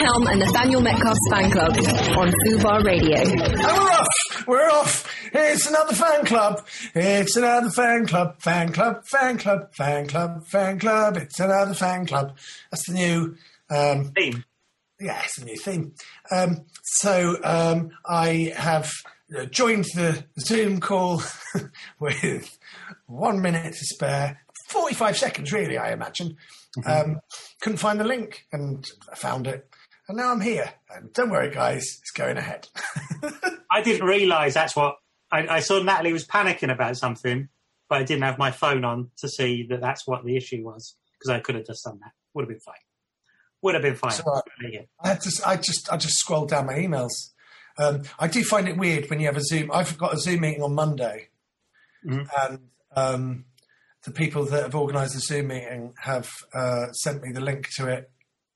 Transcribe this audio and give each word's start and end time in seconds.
Helm 0.00 0.26
and 0.28 0.40
Nathaniel 0.40 0.80
Metcalfe's 0.80 1.18
fan 1.30 1.50
club 1.50 1.72
on 2.16 2.32
Fubar 2.46 2.84
Radio. 2.84 3.18
And 3.20 3.40
we're 3.50 3.90
off. 3.90 4.46
We're 4.46 4.70
off. 4.70 5.14
It's 5.32 5.66
another 5.66 5.94
fan 5.94 6.24
club. 6.24 6.66
It's 6.94 7.36
another 7.36 7.70
fan 7.70 8.06
club. 8.06 8.40
Fan 8.40 8.72
club. 8.72 9.04
Fan 9.06 9.38
club. 9.38 9.74
Fan 9.74 10.06
club. 10.06 10.46
Fan 10.46 10.78
club. 10.78 11.16
It's 11.16 11.40
another 11.40 11.74
fan 11.74 12.06
club. 12.06 12.36
That's 12.70 12.86
the 12.86 12.94
new. 12.94 13.36
Um, 13.70 14.12
Theme. 14.16 14.44
yeah, 15.00 15.20
it's 15.24 15.38
a 15.38 15.44
new 15.44 15.56
theme. 15.56 15.92
Um, 16.30 16.64
so 16.82 17.36
um, 17.44 17.90
I 18.06 18.52
have 18.56 18.90
uh, 19.36 19.44
joined 19.46 19.84
the 19.94 20.24
Zoom 20.40 20.80
call 20.80 21.22
with 22.00 22.58
one 23.06 23.42
minute 23.42 23.74
to 23.74 23.84
spare, 23.84 24.40
forty-five 24.70 25.18
seconds, 25.18 25.52
really. 25.52 25.76
I 25.76 25.92
imagine. 25.92 26.36
Um, 26.86 27.18
couldn't 27.60 27.78
find 27.78 27.98
the 28.00 28.04
link, 28.04 28.44
and 28.52 28.86
I 29.12 29.16
found 29.16 29.46
it, 29.46 29.68
and 30.08 30.16
now 30.16 30.30
I'm 30.32 30.40
here. 30.40 30.72
And 30.94 31.12
don't 31.12 31.30
worry, 31.30 31.50
guys, 31.50 31.84
it's 32.00 32.10
going 32.10 32.36
ahead. 32.36 32.68
I 33.70 33.82
didn't 33.82 34.06
realise 34.06 34.54
that's 34.54 34.74
what 34.74 34.96
I, 35.30 35.46
I 35.48 35.60
saw. 35.60 35.82
Natalie 35.82 36.12
was 36.12 36.26
panicking 36.26 36.72
about 36.72 36.96
something, 36.96 37.48
but 37.88 37.98
I 38.00 38.04
didn't 38.04 38.22
have 38.24 38.38
my 38.38 38.50
phone 38.50 38.84
on 38.84 39.10
to 39.18 39.28
see 39.28 39.66
that 39.70 39.80
that's 39.80 40.06
what 40.06 40.24
the 40.24 40.36
issue 40.36 40.62
was 40.64 40.96
because 41.18 41.30
I 41.30 41.40
could 41.40 41.54
have 41.56 41.66
just 41.66 41.84
done 41.84 41.98
that. 42.02 42.12
Would 42.34 42.42
have 42.42 42.48
been 42.48 42.60
fine. 42.60 42.74
Would 43.62 43.74
have 43.74 43.82
been 43.82 43.96
fine. 43.96 44.12
All 44.26 44.42
right. 44.62 44.88
I 45.02 45.08
had 45.08 45.20
to. 45.22 45.30
I 45.44 45.56
just. 45.56 45.92
I 45.92 45.96
just 45.96 46.14
scrolled 46.18 46.50
down 46.50 46.66
my 46.66 46.74
emails. 46.74 47.10
Um, 47.76 48.02
I 48.18 48.28
do 48.28 48.42
find 48.44 48.68
it 48.68 48.76
weird 48.76 49.10
when 49.10 49.18
you 49.20 49.26
have 49.26 49.36
a 49.36 49.42
Zoom. 49.42 49.70
I've 49.72 49.98
got 49.98 50.14
a 50.14 50.18
Zoom 50.18 50.40
meeting 50.42 50.62
on 50.62 50.74
Monday, 50.74 51.28
Mhm. 52.06 52.28
and 52.42 52.58
um, 52.94 53.44
the 54.04 54.12
people 54.12 54.44
that 54.46 54.62
have 54.62 54.74
organised 54.76 55.14
the 55.14 55.20
Zoom 55.20 55.48
meeting 55.48 55.92
have 56.02 56.30
uh, 56.54 56.92
sent 56.92 57.22
me 57.22 57.32
the 57.32 57.40
link 57.40 57.68
to 57.76 57.88
it 57.88 58.10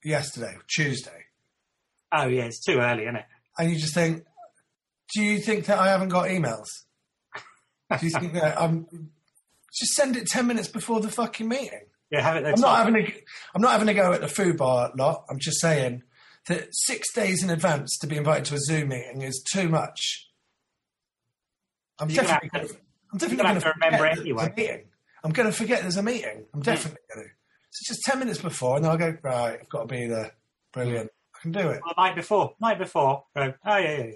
yesterday, 0.05 0.57
Tuesday, 0.69 1.24
Oh 2.12 2.27
yeah, 2.27 2.45
it's 2.45 2.62
too 2.62 2.79
early, 2.79 3.05
isn't 3.05 3.16
it? 3.16 3.25
and 3.59 3.71
you 3.71 3.79
just 3.79 3.95
think, 3.95 4.25
do 5.15 5.23
you 5.23 5.38
think 5.38 5.66
that 5.66 5.79
I 5.79 5.88
haven't 5.88 6.09
got 6.09 6.29
emails? 6.29 6.69
Do 7.99 8.07
you 8.07 8.10
think 8.10 8.32
that 8.35 8.60
I'm? 8.60 8.87
Just 9.74 9.93
send 9.93 10.16
it 10.16 10.27
ten 10.27 10.46
minutes 10.46 10.69
before 10.69 11.01
the 11.01 11.10
fucking 11.10 11.49
meeting. 11.49 11.87
Yeah, 12.10 12.23
have 12.23 12.37
it. 12.37 12.46
I'm 12.46 12.54
the 12.54 12.60
not 12.60 12.79
having 12.79 12.96
a, 12.96 13.15
I'm 13.54 13.63
not 13.63 13.73
having 13.73 13.88
a 13.88 13.95
go 13.95 14.13
at 14.13 14.21
the 14.21 14.27
Fubar 14.27 14.96
lot. 14.96 15.24
I'm 15.30 15.38
just 15.38 15.60
saying 15.60 16.02
that 16.49 16.69
six 16.73 17.13
days 17.13 17.43
in 17.43 17.51
advance 17.51 17.99
to 17.99 18.07
be 18.07 18.16
invited 18.16 18.47
to 18.47 18.54
a 18.54 18.59
Zoom 18.59 18.88
meeting 18.88 19.23
is 19.23 19.43
too 19.52 19.69
much. 19.69 20.29
I'm 21.99 22.09
You're 22.09 22.24
definitely, 22.24 22.49
gonna, 22.49 22.69
I'm 23.13 23.19
definitely 23.19 23.45
going 23.45 23.54
to 23.57 23.60
to 23.60 23.73
remember 23.80 24.07
anyway. 24.07 24.54
meeting. 24.57 24.85
I'm 25.24 25.32
going 25.32 25.51
to 25.51 25.57
forget 25.57 25.82
there's 25.82 25.99
a 25.99 26.02
meeting. 26.02 26.47
I'm 26.52 26.60
mm. 26.60 26.65
definitely 26.65 27.01
going 27.15 27.26
to. 27.26 27.32
So 27.71 27.95
just 27.95 28.02
ten 28.02 28.19
minutes 28.19 28.41
before, 28.41 28.76
and 28.76 28.85
then 28.85 28.91
I'll 28.91 28.99
go. 28.99 29.16
Right, 29.23 29.59
I've 29.60 29.69
got 29.69 29.82
to 29.82 29.95
be 29.95 30.07
there. 30.07 30.32
Brilliant. 30.73 31.10
Can 31.43 31.52
do 31.52 31.59
it. 31.59 31.80
Well, 31.85 31.93
the 31.96 32.02
night 32.02 32.15
before. 32.15 32.54
Night 32.60 32.79
before. 32.79 33.24
Go, 33.35 33.52
oh 33.66 33.76
yeah, 33.76 33.96
yeah, 33.98 34.04
yeah. 34.04 34.15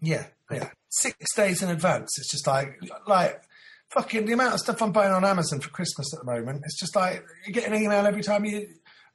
Yeah, 0.00 0.26
yeah. 0.50 0.70
Six 0.88 1.34
days 1.34 1.62
in 1.62 1.68
advance. 1.70 2.18
It's 2.18 2.30
just 2.30 2.46
like 2.46 2.80
like 3.06 3.42
fucking 3.90 4.24
the 4.26 4.32
amount 4.32 4.54
of 4.54 4.60
stuff 4.60 4.80
I'm 4.82 4.92
buying 4.92 5.12
on 5.12 5.24
Amazon 5.24 5.60
for 5.60 5.70
Christmas 5.70 6.12
at 6.14 6.20
the 6.20 6.26
moment. 6.26 6.62
It's 6.64 6.78
just 6.80 6.96
like 6.96 7.24
you 7.46 7.52
get 7.52 7.66
an 7.66 7.74
email 7.74 8.06
every 8.06 8.22
time 8.22 8.44
you 8.44 8.68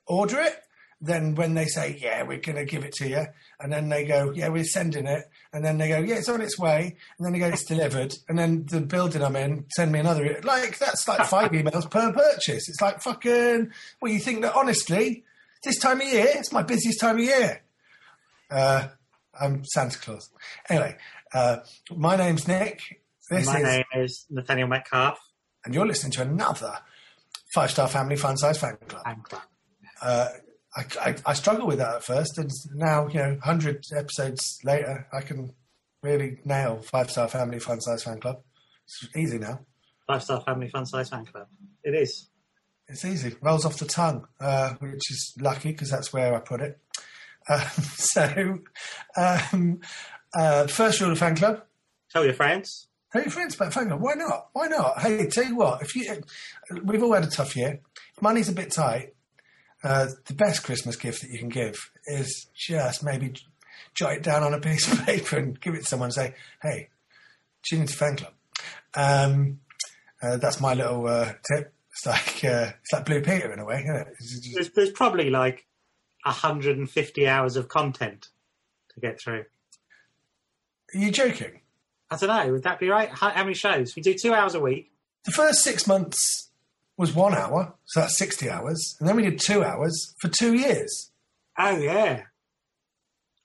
order 0.08 0.40
it. 0.40 0.56
Then 1.04 1.34
when 1.34 1.56
they 1.56 1.66
say, 1.66 1.98
"Yeah, 2.00 2.22
we're 2.22 2.38
going 2.38 2.58
to 2.58 2.66
give 2.66 2.84
it 2.84 2.94
to 2.98 3.10
you," 3.10 3.26
and 3.60 3.74
then 3.74 3.90
they 3.90 4.06
go, 4.06 4.32
"Yeah, 4.36 4.50
we're 4.50 4.64
sending 4.64 5.08
it," 5.08 5.24
and 5.52 5.66
then 5.66 5.80
they 5.80 5.90
go, 5.90 5.98
"Yeah, 5.98 6.18
it's 6.18 6.30
on 6.30 6.42
its 6.42 6.60
way," 6.60 6.96
and 7.18 7.26
then 7.26 7.34
they 7.34 7.40
go, 7.40 7.48
"It's 7.48 7.66
delivered," 7.66 8.14
and 8.30 8.38
then 8.38 8.68
the 8.70 8.82
building 8.82 9.24
I'm 9.24 9.36
in 9.36 9.66
send 9.70 9.92
me 9.92 9.98
another. 10.00 10.40
Like 10.44 10.78
that's 10.78 11.08
like 11.08 11.26
five 11.26 11.52
emails 11.54 11.90
per 11.90 12.14
purchase. 12.14 12.70
It's 12.70 12.82
like 12.82 13.02
fucking. 13.02 13.72
Well, 14.00 14.12
you 14.12 14.20
think 14.20 14.44
that 14.44 14.54
honestly, 14.54 15.24
this 15.64 15.80
time 15.80 16.02
of 16.02 16.08
year, 16.08 16.28
it's 16.36 16.52
my 16.52 16.64
busiest 16.64 17.00
time 17.00 17.18
of 17.18 17.24
year. 17.24 17.62
Uh, 18.50 18.88
I'm 19.40 19.64
Santa 19.66 19.98
Claus. 20.00 20.30
Anyway, 20.70 20.98
uh, 21.34 21.58
my 21.96 22.16
name's 22.16 22.48
Nick. 22.48 22.82
This 23.30 23.46
My 23.48 23.58
is, 23.60 23.64
name 23.64 23.84
is 23.96 24.26
Nathaniel 24.30 24.68
Metcalfe. 24.68 25.20
and 25.64 25.74
you're 25.74 25.86
listening 25.88 26.12
to 26.14 26.22
another 26.24 26.74
Five 27.54 27.72
Star 27.72 27.88
Family 27.88 28.16
Fun 28.18 28.36
Size 28.38 28.58
Fan 28.58 28.78
Club. 28.88 29.04
Fan 29.06 29.22
club. 29.22 29.42
Uh, 30.02 30.28
I, 30.76 30.86
I, 31.02 31.16
I 31.28 31.34
struggled 31.34 31.68
with 31.68 31.78
that 31.80 31.96
at 31.96 32.04
first, 32.04 32.38
and 32.38 32.50
now 32.74 33.08
you 33.08 33.20
know, 33.20 33.38
hundred 33.44 33.84
episodes 33.96 34.60
later, 34.64 35.08
I 35.14 35.22
can 35.22 35.54
really 36.02 36.40
nail 36.46 36.82
Five 36.82 37.10
Star 37.12 37.28
Family 37.28 37.60
Fun 37.60 37.80
Size 37.80 38.04
Fan 38.04 38.20
Club. 38.20 38.42
It's 38.86 39.16
easy 39.16 39.38
now. 39.38 39.60
Five 40.08 40.24
Star 40.24 40.42
Family 40.42 40.70
Fun 40.70 40.86
Size 40.86 41.10
Fan 41.10 41.26
Club. 41.26 41.48
It 41.84 41.92
is. 41.96 42.30
It's 42.92 43.06
easy. 43.06 43.36
Rolls 43.42 43.66
off 43.66 43.78
the 43.78 43.86
tongue, 43.86 44.28
uh, 44.40 44.74
which 44.80 45.10
is 45.10 45.34
lucky 45.40 45.72
because 45.72 45.90
that's 45.90 46.12
where 46.12 46.36
I 46.36 46.40
put 46.40 46.62
it. 46.62 46.80
Um, 47.50 47.60
so, 47.96 48.60
um, 49.16 49.80
uh, 50.34 50.68
first 50.68 51.00
rule 51.02 51.12
of 51.12 51.18
fan 51.18 51.36
club: 51.36 51.64
Tell 52.12 52.26
your 52.26 52.34
friends. 52.34 52.88
Tell 53.12 53.22
your 53.22 53.32
friends 53.32 53.56
about 53.56 53.74
fan 53.74 53.88
club. 53.88 54.02
Why 54.02 54.14
not? 54.14 54.50
Why 54.54 54.68
not? 54.68 55.02
Hey, 55.02 55.28
tell 55.28 55.46
you 55.46 55.56
what, 55.56 55.82
if 55.82 55.96
you, 55.96 56.22
we've 56.84 57.04
all 57.04 57.14
had 57.14 57.24
a 57.24 57.30
tough 57.30 57.56
year. 57.56 57.80
Money's 58.22 58.50
a 58.50 58.54
bit 58.54 58.72
tight, 58.72 59.14
uh, 59.84 60.08
the 60.26 60.34
best 60.34 60.64
Christmas 60.64 60.96
gift 60.96 61.22
that 61.22 61.32
you 61.32 61.40
can 61.40 61.50
give 61.50 61.92
is 62.06 62.48
just 62.56 63.04
maybe 63.04 63.34
jot 63.94 64.14
it 64.14 64.24
down 64.24 64.44
on 64.44 64.54
a 64.54 64.60
piece 64.60 64.92
of 64.92 65.02
paper 65.06 65.38
and 65.38 65.60
give 65.60 65.74
it 65.74 65.80
to 65.80 65.86
someone 65.86 66.08
and 66.08 66.14
say, 66.14 66.36
"Hey, 66.62 66.90
tune 67.64 67.82
into 67.82 67.96
fan 67.96 68.18
club." 68.18 68.34
Um, 68.94 69.60
uh, 70.22 70.38
that's 70.38 70.60
my 70.60 70.74
little 70.74 71.08
uh, 71.08 71.34
tip. 71.52 71.74
It's 72.04 72.08
like 72.08 72.44
uh, 72.52 72.72
it's 72.82 72.94
like 72.94 73.06
Blue 73.06 73.22
Peter 73.22 73.52
in 73.54 73.60
a 73.60 73.66
way, 73.66 73.82
isn't 73.84 73.96
it? 73.96 74.08
Just- 74.20 74.50
There's, 74.56 74.70
there's 74.72 74.90
probably 74.92 75.30
like 75.30 75.68
150 76.24 77.28
hours 77.28 77.56
of 77.56 77.68
content 77.68 78.30
to 78.94 79.00
get 79.00 79.22
through. 79.22 79.46
are 80.96 80.98
you 80.98 81.12
joking? 81.12 81.62
I 82.10 82.18
don't 82.18 82.30
know. 82.30 82.54
Would 82.54 82.64
that 82.64 82.80
be 82.80 82.90
right? 82.90 83.10
How, 83.10 83.30
how 83.30 83.44
many 83.44 83.54
shows? 83.54 83.96
We 83.96 84.02
do 84.02 84.16
two 84.16 84.34
hours 84.34 84.56
a 84.56 84.60
week. 84.60 84.92
The 85.26 85.32
first 85.32 85.64
six 85.64 85.86
months 85.86 86.50
was 86.98 87.14
one 87.14 87.36
hour, 87.36 87.76
so 87.86 88.00
that's 88.00 88.18
sixty 88.18 88.50
hours, 88.50 88.96
and 89.00 89.08
then 89.08 89.16
we 89.16 89.22
did 89.22 89.40
two 89.40 89.64
hours 89.64 90.16
for 90.20 90.28
two 90.28 90.56
years. 90.56 91.12
Oh 91.58 91.78
yeah. 91.78 92.24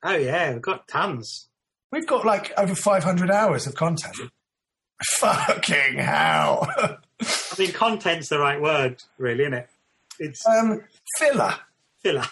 Oh 0.02 0.16
yeah. 0.16 0.54
We've 0.54 0.62
got 0.62 0.88
tons. 0.88 1.48
We've 1.92 2.06
got 2.06 2.24
like 2.24 2.52
over 2.58 2.74
500 2.74 3.30
hours 3.30 3.66
of 3.66 3.74
content. 3.74 4.16
Fucking 5.18 5.98
hell. 5.98 6.68
I 7.20 7.54
mean, 7.58 7.72
content's 7.72 8.28
the 8.28 8.38
right 8.38 8.60
word, 8.60 9.02
really, 9.18 9.44
isn't 9.44 9.54
it? 9.54 9.68
It's 10.18 10.46
um, 10.46 10.82
filler. 11.18 11.54
filler. 12.02 12.24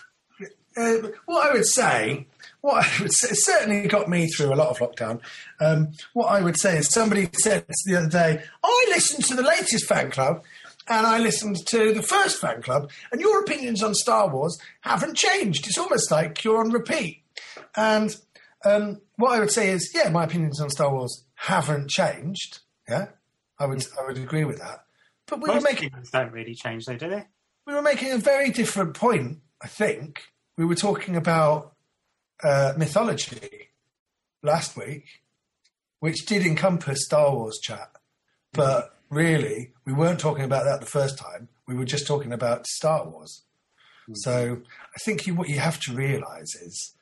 Uh, 0.77 1.09
what 1.27 1.51
I 1.51 1.53
would 1.55 1.67
say, 1.67 2.27
what 2.61 2.85
I 2.85 3.03
would 3.03 3.13
say, 3.13 3.29
it 3.29 3.37
certainly 3.37 3.87
got 3.87 4.09
me 4.09 4.27
through 4.27 4.53
a 4.53 4.57
lot 4.57 4.69
of 4.69 4.79
lockdown. 4.79 5.21
Um, 5.61 5.93
what 6.15 6.27
I 6.27 6.43
would 6.43 6.59
say 6.59 6.79
is 6.79 6.89
somebody 6.89 7.29
said 7.41 7.65
the 7.87 7.97
other 7.97 8.09
day, 8.09 8.43
I 8.63 8.87
listened 8.89 9.25
to 9.27 9.37
the 9.37 9.43
latest 9.43 9.87
fan 9.87 10.11
club 10.11 10.43
and 10.89 11.07
I 11.07 11.19
listened 11.19 11.67
to 11.69 11.95
the 11.95 12.03
first 12.03 12.41
fan 12.41 12.61
club, 12.61 12.91
and 13.11 13.21
your 13.21 13.41
opinions 13.41 13.83
on 13.83 13.95
Star 13.95 14.29
Wars 14.29 14.59
haven't 14.83 15.17
changed. 15.17 15.67
It's 15.67 15.79
almost 15.79 16.11
like 16.11 16.45
you're 16.45 16.59
on 16.59 16.73
repeat. 16.73 17.23
And 17.75 18.15
um, 18.65 19.01
what 19.17 19.33
I 19.33 19.41
would 19.41 19.51
say 19.51 19.71
is, 19.71 19.91
yeah, 19.95 20.11
my 20.11 20.25
opinions 20.25 20.61
on 20.61 20.71
Star 20.71 20.93
Wars 20.93 21.25
haven't 21.37 21.89
changed. 21.89 22.61
Yeah, 22.89 23.07
I 23.59 23.67
would 23.67 23.85
I 24.01 24.07
would 24.07 24.19
agree 24.19 24.45
with 24.45 24.59
that. 24.59 24.85
But 25.27 25.41
we 25.41 25.49
were 25.49 25.55
Most 25.55 25.65
making 25.65 25.91
things 25.91 26.11
don't 26.11 26.33
really 26.33 26.55
change, 26.55 26.85
though, 26.87 26.97
do 26.97 27.09
they? 27.09 27.25
we 27.67 27.73
were 27.73 27.83
making 27.83 28.13
a 28.13 28.19
very 28.19 28.51
different 28.51 28.95
point. 28.95 29.39
I 29.63 29.69
think 29.69 30.23
we 30.59 30.67
were 30.67 30.75
talking 30.75 31.17
about 31.17 31.75
uh, 32.43 32.75
mythology 32.77 33.71
last 34.43 34.77
week, 34.77 35.07
which 36.01 36.27
did 36.27 36.45
encompass 36.45 37.05
Star 37.07 37.35
Wars 37.35 37.59
chat, 37.63 37.91
but 38.53 38.99
really 39.09 39.73
we 39.87 39.93
weren't 39.95 40.21
talking 40.21 40.45
about 40.45 40.65
that 40.65 40.81
the 40.81 40.87
first 40.87 41.17
time. 41.17 41.49
We 41.67 41.75
were 41.75 41.87
just 41.87 42.07
talking 42.07 42.33
about 42.33 42.67
Star 42.67 43.09
Wars. 43.09 43.45
So 44.13 44.59
I 44.95 44.99
think 45.03 45.27
you, 45.27 45.35
what 45.35 45.49
you 45.49 45.59
have 45.61 45.81
to 45.81 45.95
realise 45.95 46.55
is 46.57 46.95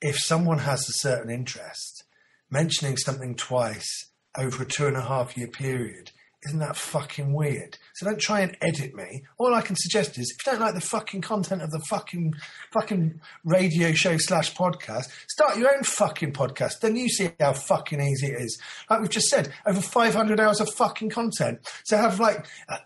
if 0.00 0.18
someone 0.18 0.60
has 0.60 0.88
a 0.88 0.92
certain 0.92 1.30
interest, 1.30 2.04
mentioning 2.50 2.96
something 2.96 3.34
twice 3.34 4.06
over 4.38 4.62
a 4.62 4.66
two 4.66 4.86
and 4.86 4.96
a 4.96 5.02
half 5.02 5.36
year 5.36 5.48
period, 5.48 6.12
isn't 6.46 6.58
that 6.60 6.76
fucking 6.76 7.32
weird? 7.32 7.78
So 7.94 8.06
don't 8.06 8.20
try 8.20 8.40
and 8.40 8.56
edit 8.60 8.94
me. 8.94 9.24
All 9.38 9.54
I 9.54 9.62
can 9.62 9.76
suggest 9.76 10.18
is 10.18 10.30
if 10.30 10.46
you 10.46 10.52
don't 10.52 10.60
like 10.60 10.74
the 10.74 10.80
fucking 10.80 11.22
content 11.22 11.62
of 11.62 11.70
the 11.70 11.80
fucking 11.88 12.34
fucking 12.72 13.20
radio 13.44 13.92
show 13.92 14.16
slash 14.16 14.54
podcast, 14.54 15.06
start 15.28 15.58
your 15.58 15.74
own 15.74 15.82
fucking 15.82 16.32
podcast. 16.32 16.80
Then 16.80 16.96
you 16.96 17.08
see 17.08 17.30
how 17.40 17.52
fucking 17.52 18.00
easy 18.00 18.28
it 18.28 18.40
is. 18.40 18.60
Like 18.88 19.00
we've 19.00 19.10
just 19.10 19.28
said, 19.28 19.52
over 19.66 19.80
500 19.80 20.38
hours 20.38 20.60
of 20.60 20.72
fucking 20.74 21.10
content. 21.10 21.60
So 21.84 21.96
have 21.96 22.20
like 22.20 22.46
a 22.68 22.78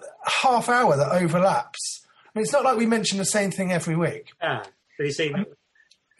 half 0.43 0.69
hour 0.69 0.96
that 0.96 1.12
overlaps. 1.12 2.06
I 2.25 2.38
mean, 2.38 2.44
it's 2.44 2.53
not 2.53 2.64
like 2.64 2.79
we 2.79 2.87
mention 2.87 3.19
the 3.19 3.25
same 3.25 3.50
thing 3.50 3.73
every 3.73 3.96
week. 3.96 4.29
Ah, 4.41 4.62
have 4.99 5.06
you 5.06 5.12
seen? 5.12 5.35
Have 5.35 5.46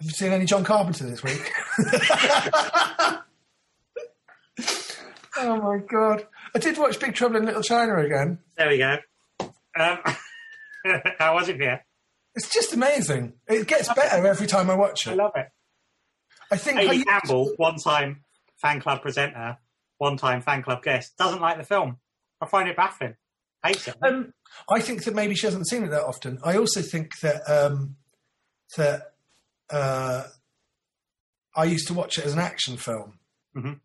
you 0.03 0.11
seen 0.11 0.33
any 0.33 0.45
John 0.45 0.65
Carpenter 0.65 1.07
this 1.07 1.23
week? 1.23 1.53
oh 5.39 5.57
my 5.57 5.79
god! 5.87 6.27
I 6.55 6.59
did 6.59 6.79
watch 6.79 6.99
Big 7.01 7.15
Trouble 7.15 7.37
in 7.37 7.47
Little 7.47 7.63
China 7.63 7.97
again. 7.99 8.39
There 8.57 8.69
we 8.69 8.79
go. 8.79 8.99
Um, 9.79 9.99
how 11.19 11.35
was 11.35 11.49
it 11.49 11.57
here? 11.57 11.85
It's 12.35 12.49
just 12.53 12.73
amazing. 12.75 13.35
It 13.49 13.67
gets 13.67 13.93
better 13.93 14.27
every 14.27 14.47
time 14.47 14.71
I 14.71 14.75
watch 14.75 15.07
it. 15.07 15.11
I 15.11 15.15
love 15.15 15.33
it. 15.35 15.47
I 16.51 16.57
think 16.57 16.79
I 16.79 16.83
Haley 16.83 16.97
used- 16.97 17.09
Campbell, 17.09 17.53
one 17.57 17.77
time 17.77 18.25
fan 18.61 18.81
club 18.81 19.03
presenter, 19.03 19.59
one 19.99 20.17
time 20.17 20.41
fan 20.43 20.63
club 20.63 20.83
guest, 20.83 21.17
doesn't 21.17 21.41
like 21.41 21.59
the 21.59 21.65
film. 21.65 21.99
I 22.41 22.47
find 22.47 22.69
it 22.69 22.77
baffling. 22.77 23.17
Hates 23.65 23.89
it. 23.89 23.97
Um, 24.03 24.33
I 24.71 24.81
think 24.81 25.05
that 25.05 25.15
maybe 25.15 25.35
she 25.35 25.47
hasn't 25.47 25.69
seen 25.69 25.85
it 25.85 25.91
that 25.91 26.05
often. 26.05 26.39
I 26.43 26.57
also 26.57 26.81
think 26.81 27.19
that 27.21 27.43
um, 27.49 27.97
that 28.77 29.13
uh, 29.71 30.25
I 31.55 31.65
used 31.65 31.87
to 31.89 31.95
watch 31.95 32.17
it 32.19 32.25
as 32.25 32.33
an 32.33 32.39
action 32.39 32.77
film, 32.79 33.19
Mhm. 33.57 33.81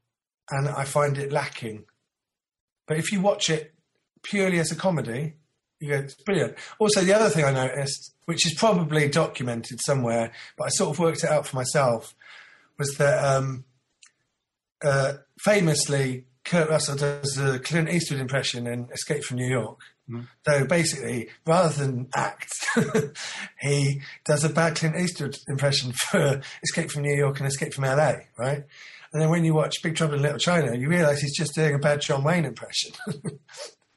And 0.51 0.69
I 0.69 0.83
find 0.83 1.17
it 1.17 1.31
lacking. 1.31 1.85
But 2.87 2.97
if 2.97 3.11
you 3.11 3.21
watch 3.21 3.49
it 3.49 3.73
purely 4.23 4.59
as 4.59 4.71
a 4.71 4.75
comedy, 4.75 5.33
you 5.79 5.89
go, 5.89 5.95
it's 5.97 6.15
brilliant. 6.15 6.55
Also, 6.79 7.01
the 7.01 7.13
other 7.13 7.29
thing 7.29 7.45
I 7.45 7.51
noticed, 7.51 8.13
which 8.25 8.45
is 8.45 8.53
probably 8.53 9.09
documented 9.09 9.79
somewhere, 9.85 10.31
but 10.57 10.65
I 10.65 10.69
sort 10.69 10.91
of 10.91 10.99
worked 10.99 11.23
it 11.23 11.29
out 11.29 11.47
for 11.47 11.55
myself, 11.55 12.15
was 12.77 12.95
that 12.97 13.23
um, 13.23 13.65
uh, 14.83 15.13
famously 15.39 16.25
Kurt 16.43 16.69
Russell 16.69 16.95
does 16.95 17.33
the 17.35 17.59
Clint 17.59 17.89
Eastwood 17.89 18.19
impression 18.19 18.67
in 18.67 18.87
Escape 18.93 19.23
from 19.23 19.37
New 19.37 19.47
York. 19.47 19.79
So 20.47 20.65
basically, 20.65 21.29
rather 21.47 21.73
than 21.73 22.09
act, 22.15 22.53
he 23.59 24.01
does 24.23 24.43
a 24.43 24.49
bad 24.49 24.75
Clint 24.75 24.95
Eastwood 24.97 25.37
impression 25.47 25.93
for 25.93 26.41
Escape 26.63 26.91
from 26.91 27.01
New 27.01 27.15
York 27.15 27.39
and 27.39 27.47
Escape 27.47 27.73
from 27.73 27.85
LA, 27.85 28.13
right? 28.37 28.63
And 29.15 29.21
then 29.21 29.29
when 29.29 29.45
you 29.45 29.53
watch 29.53 29.81
Big 29.81 29.95
Trouble 29.95 30.15
in 30.15 30.21
Little 30.21 30.37
China, 30.37 30.75
you 30.75 30.89
realise 30.89 31.21
he's 31.21 31.37
just 31.37 31.55
doing 31.55 31.73
a 31.73 31.79
bad 31.79 32.01
John 32.01 32.21
Wayne 32.21 32.43
impression. 32.43 32.91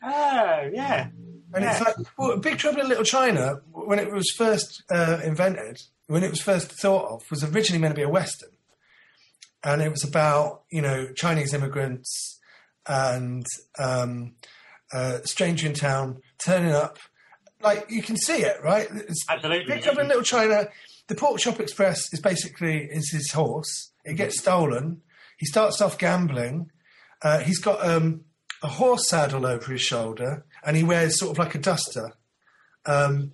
oh, 0.00 0.70
yeah. 0.72 1.08
And 1.52 1.64
it's 1.64 1.80
like, 1.80 1.96
well, 2.16 2.38
Big 2.38 2.58
Trouble 2.58 2.82
in 2.82 2.88
Little 2.88 3.02
China, 3.02 3.56
when 3.72 3.98
it 3.98 4.12
was 4.12 4.30
first 4.36 4.84
uh, 4.92 5.18
invented, 5.24 5.82
when 6.06 6.22
it 6.22 6.30
was 6.30 6.40
first 6.40 6.70
thought 6.70 7.10
of, 7.10 7.28
was 7.32 7.42
originally 7.42 7.80
meant 7.80 7.96
to 7.96 7.98
be 7.98 8.04
a 8.04 8.08
Western. 8.08 8.50
And 9.64 9.82
it 9.82 9.90
was 9.90 10.04
about, 10.04 10.62
you 10.70 10.82
know, 10.82 11.08
Chinese 11.16 11.52
immigrants 11.52 12.38
and 12.86 13.44
um, 13.76 14.36
uh, 14.92 15.18
stranger 15.24 15.66
in 15.66 15.74
town 15.74 16.22
turning 16.38 16.70
up. 16.70 16.96
Like, 17.60 17.90
you 17.90 18.02
can 18.02 18.16
see 18.16 18.42
it, 18.42 18.62
right? 18.62 18.86
It's, 18.92 19.26
Absolutely. 19.28 19.74
Big 19.74 19.82
Trouble 19.82 20.02
in 20.02 20.06
Little 20.06 20.22
China, 20.22 20.68
the 21.08 21.16
Pork 21.16 21.40
Chop 21.40 21.58
Express 21.58 22.12
is 22.12 22.20
basically 22.20 22.84
is 22.84 23.10
his 23.10 23.32
horse. 23.32 23.90
It 24.04 24.14
gets 24.14 24.38
stolen. 24.38 25.02
He 25.38 25.46
starts 25.46 25.80
off 25.80 25.96
gambling. 25.98 26.70
Uh, 27.22 27.38
he's 27.40 27.58
got 27.58 27.84
um, 27.84 28.24
a 28.62 28.68
horse 28.68 29.08
saddle 29.08 29.46
over 29.46 29.72
his 29.72 29.80
shoulder, 29.80 30.44
and 30.62 30.76
he 30.76 30.82
wears 30.84 31.18
sort 31.18 31.30
of 31.32 31.38
like 31.38 31.54
a 31.54 31.58
duster. 31.58 32.12
Um, 32.86 33.32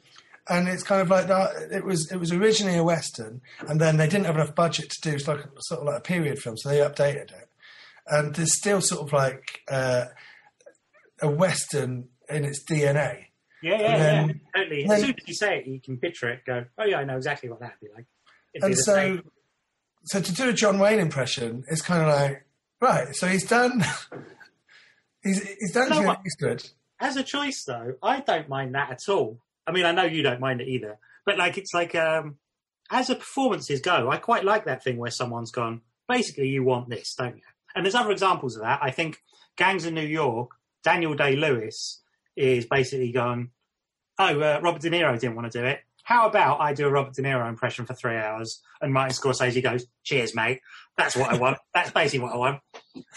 and 0.49 0.69
it's 0.69 0.83
kind 0.83 1.01
of 1.01 1.09
like 1.11 1.27
that. 1.29 1.51
It 1.73 1.85
was 1.85 2.11
it 2.13 2.19
was 2.19 2.31
originally 2.33 2.77
a 2.79 2.85
western, 2.85 3.41
and 3.67 3.81
then 3.81 3.97
they 3.97 4.07
didn't 4.07 4.27
have 4.27 4.37
enough 4.37 4.55
budget 4.55 4.91
to 4.91 5.11
do 5.11 5.17
like 5.27 5.41
sort 5.61 5.81
of 5.81 5.87
like 5.87 5.99
a 5.99 6.03
period 6.03 6.39
film, 6.39 6.57
so 6.57 6.69
they 6.69 6.79
updated 6.79 7.31
it. 7.33 7.49
And 8.07 8.35
there's 8.35 8.55
still 8.57 8.83
sort 8.83 9.01
of 9.07 9.13
like 9.15 9.63
uh, 9.71 10.05
a 11.23 11.29
western 11.31 12.09
in 12.29 12.45
its 12.45 12.63
DNA. 12.65 13.27
Yeah, 13.63 13.81
yeah, 13.81 13.97
then- 13.99 14.29
yeah. 14.29 14.35
Totally. 14.63 14.83
and 14.83 14.93
as 14.93 15.01
then- 15.01 15.07
soon 15.09 15.17
as 15.23 15.29
you 15.29 15.35
say 15.35 15.59
it, 15.61 15.67
you 15.67 15.81
can 15.81 15.97
picture 15.97 16.29
it. 16.29 16.41
Go, 16.47 16.65
oh 16.79 16.85
yeah, 16.85 16.99
I 16.99 17.05
know 17.05 17.17
exactly 17.17 17.49
what 17.49 17.61
that'd 17.61 17.81
be 17.81 17.89
like. 17.95 18.05
It'd 18.55 18.65
and 18.65 18.73
the 18.75 18.77
so 18.77 18.95
same. 18.95 19.23
So 20.05 20.21
to 20.21 20.33
do 20.33 20.49
a 20.49 20.53
John 20.53 20.79
Wayne 20.79 20.99
impression 20.99 21.65
it's 21.69 21.83
kind 21.83 22.03
of 22.03 22.09
like 22.09 22.45
right. 22.81 23.15
So 23.15 23.27
he's 23.27 23.47
done. 23.47 23.85
he's 25.23 25.43
he's 25.43 25.73
done 25.73 25.93
You 25.93 26.01
know 26.01 26.07
what? 26.09 26.21
Eastwood. 26.27 26.69
As 27.01 27.17
a 27.17 27.23
choice, 27.23 27.65
though, 27.65 27.95
I 28.03 28.21
don't 28.21 28.49
mind 28.49 28.75
that 28.75 28.91
at 28.91 29.09
all. 29.09 29.41
I 29.67 29.73
mean, 29.73 29.85
I 29.85 29.93
know 29.93 30.05
you 30.05 30.23
don't 30.23 30.41
mind 30.41 30.61
it 30.61 30.69
either, 30.69 30.99
but 31.27 31.39
like, 31.39 31.59
it's 31.59 31.75
like 31.75 31.95
um, 31.95 32.37
as 32.91 33.11
a 33.11 33.17
performances 33.17 33.81
go, 33.81 34.11
I 34.11 34.19
quite 34.19 34.45
like 34.45 34.67
that 34.67 34.85
thing 34.85 34.97
where 34.97 35.11
someone's 35.11 35.51
gone. 35.51 35.81
Basically, 36.09 36.49
you 36.49 36.63
want 36.63 36.89
this, 36.89 37.15
don't 37.15 37.37
you? 37.37 37.43
And 37.75 37.85
there's 37.85 37.95
other 37.95 38.11
examples 38.11 38.57
of 38.57 38.63
that. 38.63 38.81
I 38.83 38.91
think 38.91 39.19
Gangs 39.57 39.87
in 39.87 39.95
New 39.95 40.07
York, 40.07 40.51
Daniel 40.85 41.15
Day 41.15 41.35
Lewis 41.35 42.01
is 42.37 42.67
basically 42.67 43.11
gone. 43.11 43.51
Oh, 44.19 44.41
uh, 44.41 44.61
Robert 44.63 44.83
De 44.83 44.91
Niro 44.91 45.19
didn't 45.19 45.35
want 45.35 45.51
to 45.51 45.59
do 45.59 45.65
it. 45.67 45.81
How 46.05 46.29
about 46.29 46.61
I 46.61 46.75
do 46.75 46.87
a 46.87 46.91
Robert 46.91 47.15
De 47.15 47.23
Niro 47.23 47.49
impression 47.49 47.87
for 47.87 47.95
three 47.95 48.17
hours? 48.17 48.61
And 48.81 48.93
Martin 48.93 49.15
Scorsese 49.17 49.63
goes, 49.63 49.87
"Cheers, 50.05 50.35
mate. 50.35 50.61
That's 50.97 51.17
what 51.17 51.31
I 51.33 51.37
want. 51.37 51.59
That's 51.75 51.91
basically 51.91 52.21
what 52.25 52.35
I 52.35 52.37
want." 52.37 52.61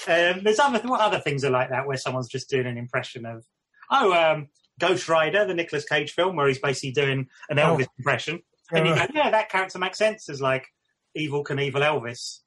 Um, 0.07 0.44
there's 0.44 0.60
other 0.60 0.80
what 0.88 1.01
other 1.01 1.19
things 1.19 1.44
are 1.44 1.50
like 1.51 1.69
that 1.69 1.86
where 1.86 1.98
someone's 1.98 2.30
just 2.30 2.50
doing 2.50 2.66
an 2.66 2.78
impression 2.78 3.25
of, 3.25 3.45
oh, 3.92 4.13
um, 4.13 4.48
Ghost 4.80 5.10
Rider, 5.10 5.45
the 5.45 5.54
Nicolas 5.54 5.86
Cage 5.86 6.12
film, 6.13 6.36
where 6.38 6.48
he's 6.48 6.60
basically 6.60 6.92
doing 6.92 7.28
an 7.50 7.60
Oh. 7.60 7.75
Elvis 7.78 7.88
impression, 7.98 8.42
Yeah, 8.72 8.78
and 8.80 8.88
you 8.88 8.94
right. 8.94 9.13
go, 9.13 9.19
"Yeah, 9.22 9.30
that 9.31 9.50
character 9.50 9.80
makes 9.80 9.98
sense 9.98 10.30
as 10.30 10.39
like 10.42 10.66
Evel 11.18 11.44
Knievel 11.44 11.81
Elvis." 11.84 12.39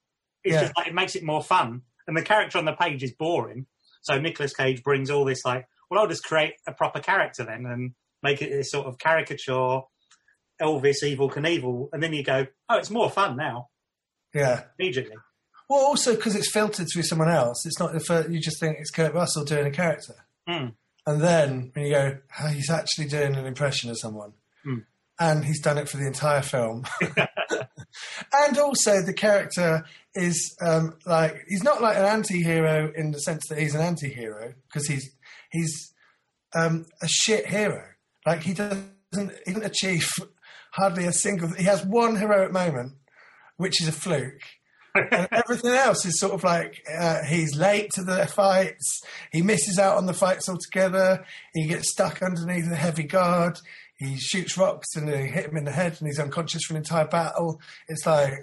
It's 0.43 0.53
Yeah. 0.55 0.61
just 0.61 0.75
like 0.75 0.87
it 0.87 0.95
makes 0.95 1.15
it 1.15 1.23
more 1.23 1.43
fun, 1.43 1.83
and 2.07 2.17
the 2.17 2.23
character 2.23 2.57
on 2.57 2.65
the 2.65 2.73
page 2.73 3.03
is 3.03 3.13
boring. 3.13 3.67
So 4.01 4.17
Nicolas 4.19 4.55
Cage 4.55 4.81
brings 4.81 5.11
all 5.11 5.23
this 5.23 5.45
like, 5.45 5.67
well, 5.91 5.99
I'll 5.99 6.07
just 6.07 6.23
create 6.23 6.53
a 6.65 6.73
proper 6.73 6.99
character 6.99 7.43
then 7.43 7.67
and 7.67 7.93
make 8.23 8.41
it 8.41 8.49
this 8.49 8.71
sort 8.71 8.87
of 8.87 8.97
caricature 8.97 9.81
Elvis, 10.61 11.03
Evel 11.03 11.31
Knievel, 11.31 11.89
and 11.93 12.01
then 12.03 12.13
you 12.13 12.23
go, 12.23 12.47
oh, 12.69 12.77
it's 12.77 12.89
more 12.89 13.09
fun 13.09 13.35
now 13.37 13.69
Yeah. 14.33 14.63
immediately. 14.79 15.15
Well, 15.69 15.79
also 15.85 16.15
because 16.15 16.35
it's 16.35 16.51
filtered 16.51 16.87
through 16.93 17.03
someone 17.03 17.29
else. 17.29 17.65
It's 17.65 17.79
not 17.79 17.93
the 17.93 17.99
first, 18.01 18.29
you 18.29 18.39
just 18.41 18.59
think 18.59 18.77
it's 18.79 18.91
Kurt 18.91 19.13
Russell 19.13 19.45
doing 19.45 19.65
a 19.67 19.71
character, 19.71 20.15
Hmm. 20.47 20.67
and 21.05 21.21
then 21.21 21.71
when 21.73 21.85
you 21.85 21.91
go, 21.93 22.17
oh, 22.41 22.47
he's 22.47 22.69
actually 22.69 23.07
doing 23.07 23.35
an 23.35 23.45
impression 23.45 23.89
of 23.89 23.97
someone, 23.97 24.33
Hmm. 24.63 24.79
and 25.19 25.45
he's 25.45 25.61
done 25.61 25.77
it 25.77 25.87
for 25.89 25.97
the 25.97 26.07
entire 26.07 26.41
film. 26.41 26.85
and 28.33 28.57
also, 28.57 29.01
the 29.01 29.13
character 29.13 29.83
is 30.13 30.55
um, 30.61 30.97
like 31.05 31.35
he's 31.47 31.63
not 31.63 31.81
like 31.81 31.97
an 31.97 32.05
anti-hero 32.05 32.91
in 32.95 33.11
the 33.11 33.19
sense 33.19 33.47
that 33.47 33.57
he's 33.59 33.75
an 33.75 33.81
anti-hero 33.81 34.53
because 34.67 34.87
he's 34.87 35.09
he's 35.51 35.93
um, 36.53 36.85
a 37.01 37.07
shit 37.07 37.47
hero. 37.47 37.83
Like 38.25 38.43
he 38.43 38.53
doesn't 38.53 38.91
he 39.45 39.53
doesn't 39.53 39.65
achieve 39.71 40.07
hardly 40.71 41.05
a 41.05 41.13
single. 41.13 41.49
He 41.49 41.63
has 41.63 41.85
one 41.85 42.17
heroic 42.17 42.51
moment, 42.51 42.93
which 43.57 43.81
is 43.81 43.87
a 43.87 43.91
fluke. 43.91 44.41
and 44.95 45.27
everything 45.31 45.71
else 45.71 46.05
is 46.05 46.19
sort 46.19 46.33
of 46.33 46.43
like 46.43 46.83
uh, 46.99 47.23
he's 47.23 47.55
late 47.55 47.91
to 47.91 48.03
the 48.03 48.25
fights. 48.27 49.01
He 49.31 49.41
misses 49.41 49.79
out 49.79 49.97
on 49.97 50.05
the 50.05 50.13
fights 50.13 50.49
altogether. 50.49 51.25
He 51.53 51.67
gets 51.67 51.91
stuck 51.91 52.21
underneath 52.21 52.69
a 52.71 52.75
heavy 52.75 53.03
guard. 53.03 53.59
He 53.97 54.17
shoots 54.17 54.57
rocks 54.57 54.95
and 54.95 55.07
they 55.07 55.27
hit 55.27 55.45
him 55.45 55.57
in 55.57 55.63
the 55.63 55.71
head, 55.71 55.97
and 55.99 56.07
he's 56.07 56.19
unconscious 56.19 56.63
for 56.63 56.73
an 56.73 56.77
entire 56.77 57.07
battle. 57.07 57.61
It's 57.87 58.05
like 58.05 58.33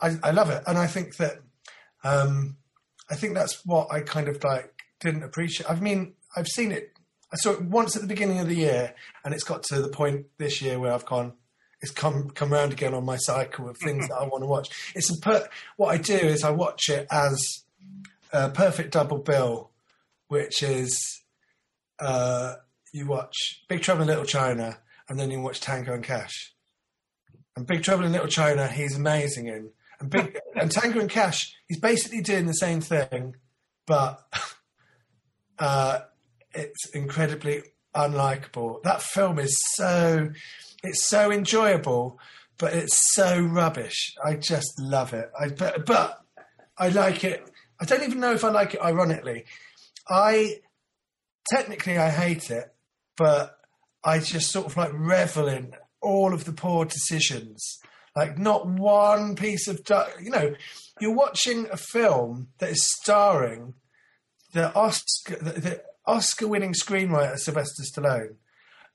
I, 0.00 0.16
I 0.22 0.30
love 0.30 0.50
it, 0.50 0.62
and 0.66 0.78
I 0.78 0.86
think 0.86 1.16
that 1.16 1.40
um, 2.04 2.56
I 3.10 3.16
think 3.16 3.34
that's 3.34 3.64
what 3.66 3.88
I 3.90 4.00
kind 4.00 4.28
of 4.28 4.42
like 4.44 4.72
didn't 5.00 5.24
appreciate. 5.24 5.70
I 5.70 5.74
mean, 5.74 6.14
I've 6.36 6.48
seen 6.48 6.72
it. 6.72 6.97
I 7.32 7.36
saw 7.36 7.52
it 7.52 7.62
once 7.62 7.94
at 7.94 8.02
the 8.02 8.08
beginning 8.08 8.38
of 8.40 8.48
the 8.48 8.56
year, 8.56 8.94
and 9.24 9.34
it's 9.34 9.44
got 9.44 9.62
to 9.64 9.82
the 9.82 9.88
point 9.88 10.26
this 10.38 10.62
year 10.62 10.78
where 10.78 10.92
I've 10.92 11.06
gone. 11.06 11.34
It's 11.80 11.92
come 11.92 12.30
come 12.30 12.52
round 12.52 12.72
again 12.72 12.94
on 12.94 13.04
my 13.04 13.16
cycle 13.16 13.68
of 13.68 13.76
things 13.78 14.08
that 14.08 14.16
I 14.16 14.24
want 14.24 14.42
to 14.42 14.48
watch. 14.48 14.68
It's 14.96 15.10
a 15.10 15.20
per- 15.20 15.48
what 15.76 15.94
I 15.94 15.98
do 15.98 16.14
is 16.14 16.42
I 16.42 16.50
watch 16.50 16.88
it 16.88 17.06
as 17.10 17.64
a 18.32 18.48
perfect 18.48 18.92
double 18.92 19.18
bill, 19.18 19.70
which 20.26 20.62
is 20.62 20.98
uh, 22.00 22.54
you 22.92 23.06
watch 23.06 23.62
Big 23.68 23.82
Trouble 23.82 24.02
in 24.02 24.08
Little 24.08 24.24
China, 24.24 24.78
and 25.08 25.20
then 25.20 25.30
you 25.30 25.40
watch 25.40 25.60
Tango 25.60 25.94
and 25.94 26.04
Cash. 26.04 26.54
And 27.56 27.66
Big 27.66 27.82
Trouble 27.82 28.04
in 28.04 28.12
Little 28.12 28.28
China, 28.28 28.66
he's 28.66 28.96
amazing 28.96 29.46
in. 29.46 29.70
And 30.00 30.10
Big 30.10 30.38
and 30.56 30.70
Tango 30.70 31.00
and 31.00 31.10
Cash, 31.10 31.54
he's 31.68 31.80
basically 31.80 32.22
doing 32.22 32.46
the 32.46 32.54
same 32.54 32.80
thing, 32.80 33.36
but 33.86 34.24
uh, 35.58 36.00
it's 36.58 36.90
incredibly 36.90 37.62
unlikable. 37.94 38.82
That 38.82 39.02
film 39.02 39.38
is 39.38 39.56
so 39.74 40.30
it's 40.82 41.08
so 41.08 41.32
enjoyable, 41.32 42.18
but 42.58 42.72
it's 42.74 42.98
so 43.14 43.40
rubbish. 43.40 44.14
I 44.24 44.34
just 44.34 44.80
love 44.80 45.12
it. 45.12 45.30
I 45.38 45.48
but, 45.48 45.86
but 45.86 46.20
I 46.76 46.88
like 46.88 47.24
it. 47.24 47.48
I 47.80 47.84
don't 47.84 48.02
even 48.02 48.20
know 48.20 48.32
if 48.32 48.44
I 48.44 48.50
like 48.50 48.74
it 48.74 48.82
ironically. 48.82 49.44
I 50.08 50.60
technically 51.50 51.98
I 51.98 52.10
hate 52.10 52.50
it, 52.50 52.74
but 53.16 53.58
I 54.04 54.18
just 54.18 54.50
sort 54.50 54.66
of 54.66 54.76
like 54.76 54.90
revel 54.92 55.48
in 55.48 55.74
all 56.00 56.32
of 56.32 56.44
the 56.44 56.52
poor 56.52 56.84
decisions. 56.84 57.78
Like 58.16 58.38
not 58.38 58.66
one 58.66 59.36
piece 59.36 59.68
of 59.68 59.80
you 60.20 60.30
know, 60.30 60.54
you're 61.00 61.14
watching 61.14 61.68
a 61.70 61.76
film 61.76 62.48
that 62.58 62.70
is 62.70 62.84
starring 63.00 63.74
the 64.52 64.74
Oscar 64.74 65.36
the, 65.36 65.60
the 65.60 65.82
Oscar-winning 66.08 66.72
screenwriter 66.72 67.38
Sylvester 67.38 67.82
Stallone, 67.82 68.36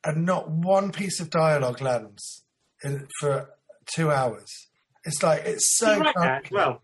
and 0.03 0.25
not 0.25 0.49
one 0.49 0.91
piece 0.91 1.19
of 1.19 1.29
dialogue 1.29 1.81
lands 1.81 2.43
in, 2.83 3.07
for 3.19 3.49
two 3.85 4.11
hours. 4.11 4.49
It's 5.05 5.21
like 5.23 5.43
it's 5.45 5.77
so. 5.77 5.93
you 5.93 6.01
write 6.01 6.51
well? 6.51 6.81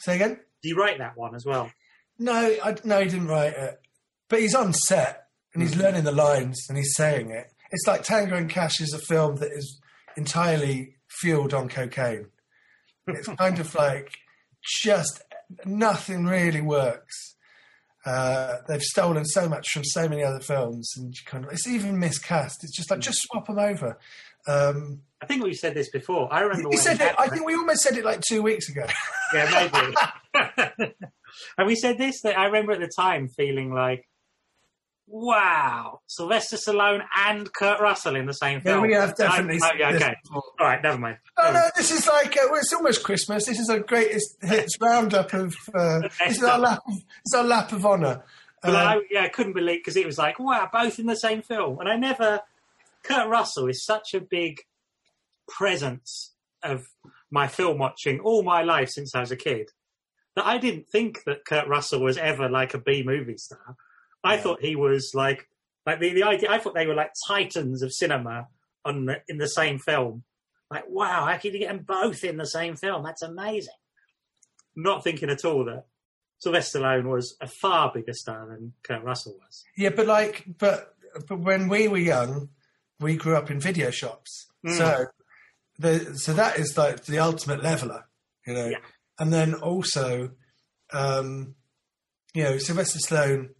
Say 0.00 0.16
again. 0.16 0.40
Do 0.62 0.68
you 0.68 0.76
write 0.76 0.98
that 0.98 1.16
one 1.16 1.34
as 1.34 1.44
well? 1.44 1.70
No, 2.18 2.32
I, 2.32 2.76
no, 2.84 3.00
he 3.00 3.08
didn't 3.08 3.28
write 3.28 3.54
it. 3.54 3.80
But 4.28 4.40
he's 4.40 4.54
on 4.54 4.72
set 4.72 5.26
and 5.54 5.62
he's 5.62 5.74
hmm. 5.74 5.80
learning 5.80 6.04
the 6.04 6.12
lines 6.12 6.66
and 6.68 6.76
he's 6.78 6.94
saying 6.94 7.30
it. 7.30 7.46
it's 7.70 7.86
like 7.86 8.02
Tango 8.02 8.36
and 8.36 8.48
Cash 8.48 8.80
is 8.80 8.92
a 8.92 8.98
film 8.98 9.36
that 9.36 9.50
is 9.52 9.80
entirely 10.16 10.96
fueled 11.08 11.54
on 11.54 11.68
cocaine. 11.68 12.26
It's 13.06 13.28
kind 13.38 13.58
of 13.58 13.74
like 13.74 14.12
just 14.82 15.22
nothing 15.64 16.26
really 16.26 16.60
works. 16.60 17.36
Uh, 18.04 18.56
they've 18.66 18.82
stolen 18.82 19.24
so 19.24 19.48
much 19.48 19.68
from 19.70 19.84
so 19.84 20.08
many 20.08 20.24
other 20.24 20.40
films, 20.40 20.90
and 20.96 21.08
you 21.08 21.20
kind 21.26 21.44
of, 21.44 21.52
it's 21.52 21.66
even 21.66 21.98
miscast. 21.98 22.64
It's 22.64 22.74
just 22.74 22.90
like 22.90 23.00
just 23.00 23.20
swap 23.22 23.46
them 23.46 23.58
over. 23.58 23.98
Um, 24.46 25.02
I 25.20 25.26
think 25.26 25.44
we 25.44 25.52
said 25.52 25.74
this 25.74 25.90
before. 25.90 26.32
I 26.32 26.40
remember 26.40 26.62
you 26.62 26.68
when 26.70 26.78
said 26.78 27.00
it 27.00 27.02
it. 27.02 27.14
I 27.18 27.28
think 27.28 27.44
we 27.44 27.54
almost 27.54 27.82
said 27.82 27.98
it 27.98 28.04
like 28.04 28.22
two 28.22 28.42
weeks 28.42 28.68
ago. 28.68 28.86
Yeah, 29.32 29.70
maybe. 30.34 30.92
and 31.56 31.68
we 31.68 31.76
said 31.76 31.98
this 31.98 32.22
that 32.22 32.36
I 32.36 32.46
remember 32.46 32.72
at 32.72 32.80
the 32.80 32.90
time 32.98 33.28
feeling 33.28 33.72
like, 33.72 34.08
wow, 35.10 36.00
Sylvester 36.06 36.56
Stallone 36.56 37.02
and 37.16 37.52
Kurt 37.52 37.80
Russell 37.80 38.16
in 38.16 38.26
the 38.26 38.32
same 38.32 38.58
Yeah, 38.64 38.72
film. 38.74 38.82
we 38.86 38.94
have 38.94 39.16
definitely. 39.16 39.60
I- 39.62 39.70
oh, 39.72 39.76
yeah, 39.78 39.88
okay. 39.96 40.14
All 40.32 40.42
right, 40.60 40.82
never 40.82 40.98
mind. 40.98 41.18
Oh 41.36 41.50
no, 41.52 41.68
this 41.76 41.90
is 41.90 42.06
like 42.06 42.36
uh, 42.36 42.46
well, 42.50 42.60
it's 42.60 42.72
almost 42.72 43.02
Christmas. 43.02 43.46
This 43.46 43.58
is 43.58 43.68
a 43.68 43.80
greatest 43.80 44.36
hits 44.42 44.76
roundup 44.80 45.32
of. 45.32 45.54
Uh, 45.74 46.00
this 46.26 46.36
is 46.38 46.42
our 46.42 46.58
lap. 46.58 46.80
Of, 46.86 46.94
it's 47.24 47.34
our 47.34 47.44
lap 47.44 47.72
of 47.72 47.84
honour. 47.84 48.22
Um, 48.62 48.76
I, 48.76 49.00
yeah, 49.10 49.22
I 49.22 49.28
couldn't 49.28 49.54
believe 49.54 49.78
because 49.80 49.96
it 49.96 50.04
was 50.06 50.18
like, 50.18 50.38
wow, 50.38 50.68
both 50.72 50.98
in 50.98 51.06
the 51.06 51.16
same 51.16 51.40
film. 51.42 51.80
And 51.80 51.88
I 51.88 51.96
never, 51.96 52.40
Kurt 53.02 53.26
Russell 53.28 53.68
is 53.68 53.82
such 53.84 54.12
a 54.14 54.20
big 54.20 54.60
presence 55.48 56.32
of 56.62 56.86
my 57.30 57.46
film 57.48 57.78
watching 57.78 58.20
all 58.20 58.42
my 58.42 58.62
life 58.62 58.90
since 58.90 59.14
I 59.14 59.20
was 59.20 59.30
a 59.30 59.36
kid 59.36 59.70
that 60.36 60.44
I 60.46 60.58
didn't 60.58 60.88
think 60.88 61.24
that 61.24 61.44
Kurt 61.46 61.66
Russell 61.68 62.02
was 62.02 62.18
ever 62.18 62.48
like 62.48 62.74
a 62.74 62.78
B 62.78 63.02
movie 63.02 63.38
star. 63.38 63.76
I 64.22 64.36
thought 64.36 64.60
he 64.62 64.76
was 64.76 65.12
like, 65.14 65.48
like 65.86 66.00
the, 66.00 66.12
the 66.12 66.24
idea, 66.24 66.50
I 66.50 66.58
thought 66.58 66.74
they 66.74 66.86
were 66.86 66.94
like 66.94 67.12
titans 67.26 67.82
of 67.82 67.92
cinema 67.92 68.48
on 68.84 69.06
the, 69.06 69.22
in 69.28 69.38
the 69.38 69.48
same 69.48 69.78
film. 69.78 70.24
Like, 70.70 70.84
wow, 70.88 71.26
how 71.26 71.36
can 71.38 71.52
you 71.52 71.58
get 71.60 71.68
them 71.68 71.84
both 71.86 72.22
in 72.22 72.36
the 72.36 72.46
same 72.46 72.76
film? 72.76 73.02
That's 73.02 73.22
amazing. 73.22 73.74
Not 74.76 75.02
thinking 75.02 75.30
at 75.30 75.44
all 75.44 75.64
that 75.64 75.86
Sylvester 76.38 76.80
Stallone 76.80 77.04
was 77.04 77.36
a 77.40 77.46
far 77.46 77.92
bigger 77.92 78.14
star 78.14 78.46
than 78.46 78.72
Kurt 78.82 79.02
Russell 79.02 79.36
was. 79.44 79.64
yeah, 79.76 79.90
but 79.90 80.06
like, 80.06 80.44
but 80.58 80.94
but 81.28 81.40
when 81.40 81.68
we 81.68 81.88
were 81.88 81.98
young, 81.98 82.48
we 82.98 83.16
grew 83.16 83.36
up 83.36 83.50
in 83.50 83.60
video 83.60 83.90
shops. 83.90 84.46
Mm. 84.64 84.78
So 84.78 85.06
the 85.78 86.18
so 86.18 86.32
that 86.32 86.58
is 86.58 86.78
like 86.78 87.04
the 87.04 87.18
ultimate 87.18 87.62
leveler, 87.62 88.06
you 88.46 88.54
know. 88.54 88.66
Yeah. 88.68 88.78
And 89.18 89.32
then 89.32 89.54
also, 89.54 90.30
um, 90.92 91.56
you 92.32 92.44
know, 92.44 92.58
Sylvester 92.58 92.98
Stallone 92.98 93.50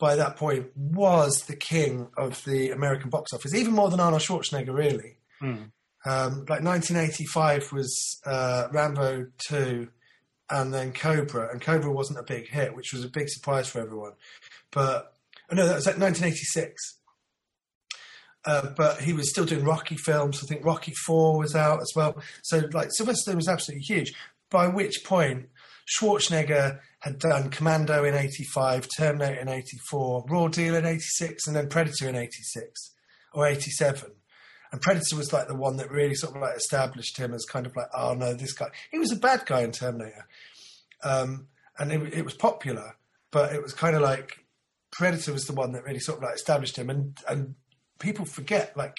by 0.00 0.16
that 0.16 0.36
point 0.36 0.74
was 0.76 1.42
the 1.42 1.54
king 1.54 2.08
of 2.16 2.42
the 2.44 2.70
American 2.70 3.10
box 3.10 3.32
office, 3.32 3.54
even 3.54 3.74
more 3.74 3.90
than 3.90 4.00
Arnold 4.00 4.22
Schwarzenegger, 4.22 4.74
really. 4.74 5.18
Mm. 5.42 5.70
Um, 6.06 6.46
like 6.48 6.64
1985 6.64 7.72
was 7.72 8.20
uh, 8.24 8.68
Rambo 8.72 9.26
2 9.46 9.88
and 10.48 10.74
then 10.74 10.92
Cobra, 10.92 11.50
and 11.52 11.60
Cobra 11.60 11.92
wasn't 11.92 12.18
a 12.18 12.24
big 12.24 12.48
hit, 12.48 12.74
which 12.74 12.92
was 12.92 13.04
a 13.04 13.08
big 13.08 13.28
surprise 13.28 13.68
for 13.68 13.80
everyone. 13.80 14.12
But 14.72 15.12
oh 15.50 15.54
no, 15.54 15.66
that 15.66 15.76
was 15.76 15.86
like 15.86 15.98
1986. 15.98 16.96
Uh, 18.46 18.70
but 18.74 19.02
he 19.02 19.12
was 19.12 19.28
still 19.28 19.44
doing 19.44 19.64
Rocky 19.64 19.96
films. 19.96 20.42
I 20.42 20.46
think 20.46 20.64
Rocky 20.64 20.94
Four 21.04 21.38
was 21.38 21.54
out 21.54 21.82
as 21.82 21.92
well. 21.94 22.20
So 22.42 22.62
like 22.72 22.88
Sylvester 22.90 23.36
was 23.36 23.48
absolutely 23.48 23.84
huge. 23.84 24.14
By 24.50 24.66
which 24.66 25.04
point 25.04 25.50
Schwarzenegger 25.90 26.80
had 27.00 27.18
done 27.18 27.50
Commando 27.50 28.04
in 28.04 28.14
'85, 28.14 28.88
Terminator 28.96 29.40
in 29.40 29.48
'84, 29.48 30.24
Raw 30.28 30.48
Deal 30.48 30.74
in 30.74 30.86
'86, 30.86 31.46
and 31.46 31.56
then 31.56 31.68
Predator 31.68 32.08
in 32.08 32.16
'86 32.16 32.94
or 33.32 33.46
'87. 33.46 34.12
And 34.72 34.80
Predator 34.80 35.16
was 35.16 35.32
like 35.32 35.48
the 35.48 35.56
one 35.56 35.76
that 35.78 35.90
really 35.90 36.14
sort 36.14 36.36
of 36.36 36.42
like 36.42 36.56
established 36.56 37.16
him 37.16 37.34
as 37.34 37.44
kind 37.44 37.66
of 37.66 37.74
like, 37.74 37.88
oh 37.92 38.14
no, 38.14 38.34
this 38.34 38.52
guy. 38.52 38.68
He 38.92 38.98
was 38.98 39.10
a 39.10 39.16
bad 39.16 39.44
guy 39.46 39.62
in 39.62 39.72
Terminator, 39.72 40.28
um, 41.02 41.48
and 41.78 41.90
it, 41.90 42.14
it 42.14 42.24
was 42.24 42.34
popular, 42.34 42.96
but 43.32 43.52
it 43.52 43.62
was 43.62 43.72
kind 43.72 43.96
of 43.96 44.02
like 44.02 44.44
Predator 44.92 45.32
was 45.32 45.46
the 45.46 45.54
one 45.54 45.72
that 45.72 45.84
really 45.84 45.98
sort 45.98 46.18
of 46.18 46.24
like 46.24 46.36
established 46.36 46.76
him. 46.76 46.88
And 46.88 47.18
and 47.28 47.54
people 47.98 48.24
forget 48.24 48.76
like 48.76 48.96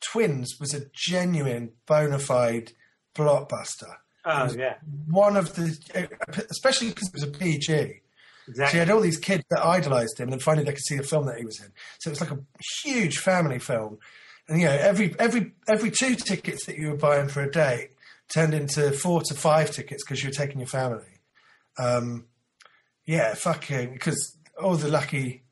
Twins 0.00 0.58
was 0.60 0.72
a 0.72 0.86
genuine, 0.94 1.72
bona 1.86 2.18
fide 2.18 2.72
blockbuster. 3.14 3.96
Oh, 4.28 4.52
yeah, 4.52 4.74
One 5.08 5.36
of 5.36 5.54
the, 5.54 6.46
especially 6.50 6.88
because 6.88 7.08
it 7.08 7.14
was 7.14 7.22
a 7.22 7.28
PG. 7.28 8.00
So 8.54 8.62
you 8.62 8.78
had 8.78 8.90
all 8.90 9.00
these 9.00 9.18
kids 9.18 9.44
that 9.50 9.64
idolised 9.64 10.18
him, 10.18 10.24
and 10.24 10.32
then 10.32 10.40
finally 10.40 10.64
they 10.64 10.72
could 10.72 10.84
see 10.84 10.96
the 10.96 11.02
film 11.02 11.26
that 11.26 11.38
he 11.38 11.44
was 11.44 11.60
in. 11.60 11.72
So 11.98 12.08
it 12.08 12.12
was 12.12 12.20
like 12.20 12.30
a 12.30 12.38
huge 12.82 13.18
family 13.18 13.58
film, 13.58 13.98
and 14.48 14.60
you 14.60 14.66
know 14.66 14.72
every 14.72 15.14
every 15.18 15.52
every 15.68 15.90
two 15.90 16.14
tickets 16.14 16.66
that 16.66 16.76
you 16.76 16.90
were 16.90 16.96
buying 16.96 17.28
for 17.28 17.42
a 17.42 17.50
date 17.50 17.90
turned 18.32 18.54
into 18.54 18.92
four 18.92 19.22
to 19.22 19.34
five 19.34 19.70
tickets 19.72 20.04
because 20.04 20.22
you 20.22 20.28
were 20.28 20.34
taking 20.34 20.60
your 20.60 20.68
family. 20.68 21.20
Um, 21.78 22.26
yeah, 23.04 23.34
fucking 23.34 23.92
because 23.92 24.36
all 24.62 24.76
the 24.76 24.88
lucky 24.88 25.42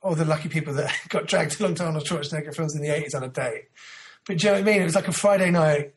all 0.00 0.14
the 0.14 0.24
lucky 0.24 0.48
people 0.48 0.74
that 0.74 0.92
got 1.08 1.26
dragged 1.26 1.60
along 1.60 1.74
to 1.76 1.84
Arnold 1.84 2.04
Schwarzenegger 2.04 2.54
films 2.54 2.76
in 2.76 2.82
the 2.82 2.94
eighties 2.94 3.14
on 3.14 3.24
a 3.24 3.28
date. 3.28 3.64
But 4.26 4.38
do 4.38 4.46
you 4.46 4.52
know 4.52 4.60
what 4.60 4.68
I 4.68 4.72
mean? 4.72 4.80
It 4.80 4.84
was 4.84 4.94
like 4.94 5.08
a 5.08 5.12
Friday 5.12 5.50
night 5.50 5.94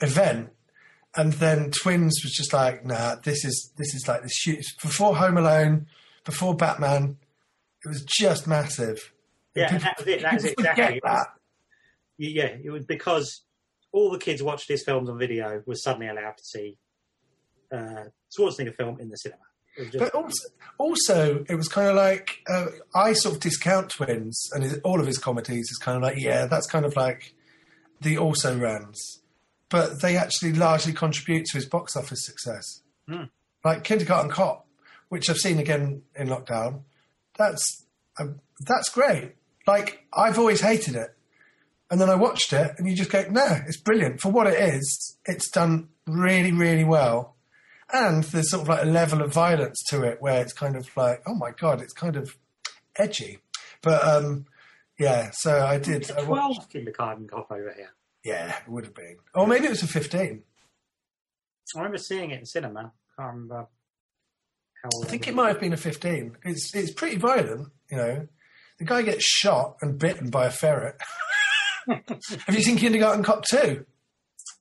event. 0.00 0.50
And 1.14 1.32
then 1.34 1.70
Twins 1.70 2.20
was 2.22 2.32
just 2.32 2.52
like, 2.52 2.84
nah, 2.84 3.16
this 3.16 3.44
is 3.44 3.72
this 3.76 3.94
is 3.94 4.06
like 4.08 4.22
this 4.22 4.36
huge 4.44 4.76
before 4.82 5.16
Home 5.16 5.36
Alone, 5.38 5.86
before 6.24 6.54
Batman, 6.54 7.16
it 7.84 7.88
was 7.88 8.04
just 8.04 8.46
massive. 8.46 9.12
Yeah, 9.54 9.68
People- 9.68 9.84
that 9.84 9.98
was 9.98 10.06
it. 10.08 10.22
That 10.22 10.34
was 10.34 10.44
exactly 10.44 10.82
forget 10.84 10.96
it. 10.96 11.02
was- 11.04 11.12
that. 11.12 11.26
Yeah, 12.18 12.56
it 12.64 12.70
was 12.70 12.84
because 12.86 13.42
all 13.92 14.10
the 14.10 14.18
kids 14.18 14.42
watched 14.42 14.68
his 14.68 14.82
films 14.82 15.08
on 15.08 15.18
video 15.18 15.62
was 15.66 15.82
suddenly 15.82 16.08
allowed 16.08 16.36
to 16.36 16.44
see 16.44 16.78
uh, 17.72 18.04
Schwarzenegger 18.36 18.74
film 18.74 18.98
in 19.00 19.08
the 19.10 19.16
cinema. 19.16 19.40
Just, 19.76 19.98
But 19.98 20.14
also, 20.14 20.48
also, 20.78 21.44
it 21.48 21.54
was 21.54 21.68
kind 21.68 21.88
of 21.90 21.96
like 21.96 22.38
uh, 22.48 22.66
I 22.94 23.12
sort 23.12 23.34
of 23.36 23.40
discount 23.42 23.90
Twins 23.90 24.48
and 24.54 24.62
his, 24.62 24.78
all 24.78 25.00
of 25.00 25.06
his 25.06 25.18
comedies 25.18 25.68
is 25.70 25.78
kind 25.78 25.96
of 25.96 26.02
like, 26.02 26.18
yeah, 26.18 26.46
that's 26.46 26.66
kind 26.66 26.84
of 26.86 26.96
like 26.96 27.34
the 28.00 28.16
also 28.18 28.58
rans, 28.58 29.20
but 29.68 30.00
they 30.02 30.16
actually 30.16 30.52
largely 30.52 30.92
contribute 30.92 31.46
to 31.46 31.58
his 31.58 31.66
box 31.66 31.96
office 31.96 32.24
success. 32.24 32.82
Hmm. 33.08 33.24
Like 33.64 33.84
Kindergarten 33.84 34.30
Cop, 34.30 34.66
which 35.08 35.28
I've 35.28 35.38
seen 35.38 35.58
again 35.58 36.02
in 36.14 36.28
lockdown. 36.28 36.82
That's 37.36 37.84
um, 38.18 38.40
that's 38.66 38.88
great. 38.88 39.34
Like 39.66 40.06
I've 40.12 40.38
always 40.38 40.60
hated 40.60 40.94
it, 40.94 41.16
and 41.90 42.00
then 42.00 42.08
I 42.10 42.14
watched 42.14 42.52
it, 42.52 42.72
and 42.78 42.88
you 42.88 42.94
just 42.94 43.10
go, 43.10 43.24
no, 43.30 43.60
it's 43.66 43.80
brilliant 43.80 44.20
for 44.20 44.30
what 44.30 44.46
it 44.46 44.58
is. 44.58 45.16
It's 45.24 45.50
done 45.50 45.88
really, 46.06 46.52
really 46.52 46.84
well 46.84 47.36
and 47.92 48.24
there's 48.24 48.50
sort 48.50 48.62
of 48.62 48.68
like 48.68 48.82
a 48.82 48.86
level 48.86 49.22
of 49.22 49.32
violence 49.32 49.82
to 49.88 50.02
it 50.02 50.20
where 50.20 50.42
it's 50.42 50.52
kind 50.52 50.76
of 50.76 50.88
like, 50.96 51.22
oh 51.26 51.34
my 51.34 51.50
god, 51.52 51.80
it's 51.80 51.92
kind 51.92 52.16
of 52.16 52.36
edgy. 52.96 53.38
But 53.82 54.04
um, 54.04 54.46
yeah, 54.98 55.30
so 55.32 55.64
I 55.64 55.78
did. 55.78 56.10
I 56.10 56.22
wa- 56.22 56.36
twelve 56.36 56.68
kindergarten 56.68 57.28
cop 57.28 57.50
over 57.50 57.72
here. 57.76 57.90
Yeah, 58.26 58.56
it 58.58 58.68
would 58.68 58.84
have 58.84 58.94
been, 58.94 59.16
or 59.34 59.46
maybe 59.46 59.66
it 59.66 59.70
was 59.70 59.82
a 59.82 59.86
fifteen. 59.88 60.42
I 61.74 61.78
remember 61.78 61.98
seeing 61.98 62.30
it 62.30 62.40
in 62.40 62.46
cinema. 62.46 62.92
Can't 63.18 63.32
remember 63.34 63.66
how. 64.82 64.88
Old 64.94 65.04
I 65.06 65.08
think 65.08 65.26
it 65.28 65.34
might 65.34 65.48
have 65.48 65.60
been 65.60 65.72
a 65.72 65.76
fifteen. 65.78 66.36
It's 66.44 66.74
it's 66.74 66.90
pretty 66.92 67.16
violent, 67.16 67.68
you 67.90 67.96
know. 67.96 68.28
The 68.78 68.84
guy 68.84 69.02
gets 69.02 69.24
shot 69.24 69.76
and 69.80 69.98
bitten 69.98 70.28
by 70.30 70.46
a 70.46 70.50
ferret. 70.50 71.00
have 71.88 72.54
you 72.54 72.62
seen 72.62 72.76
Kindergarten 72.76 73.22
Cop 73.24 73.44
two? 73.44 73.86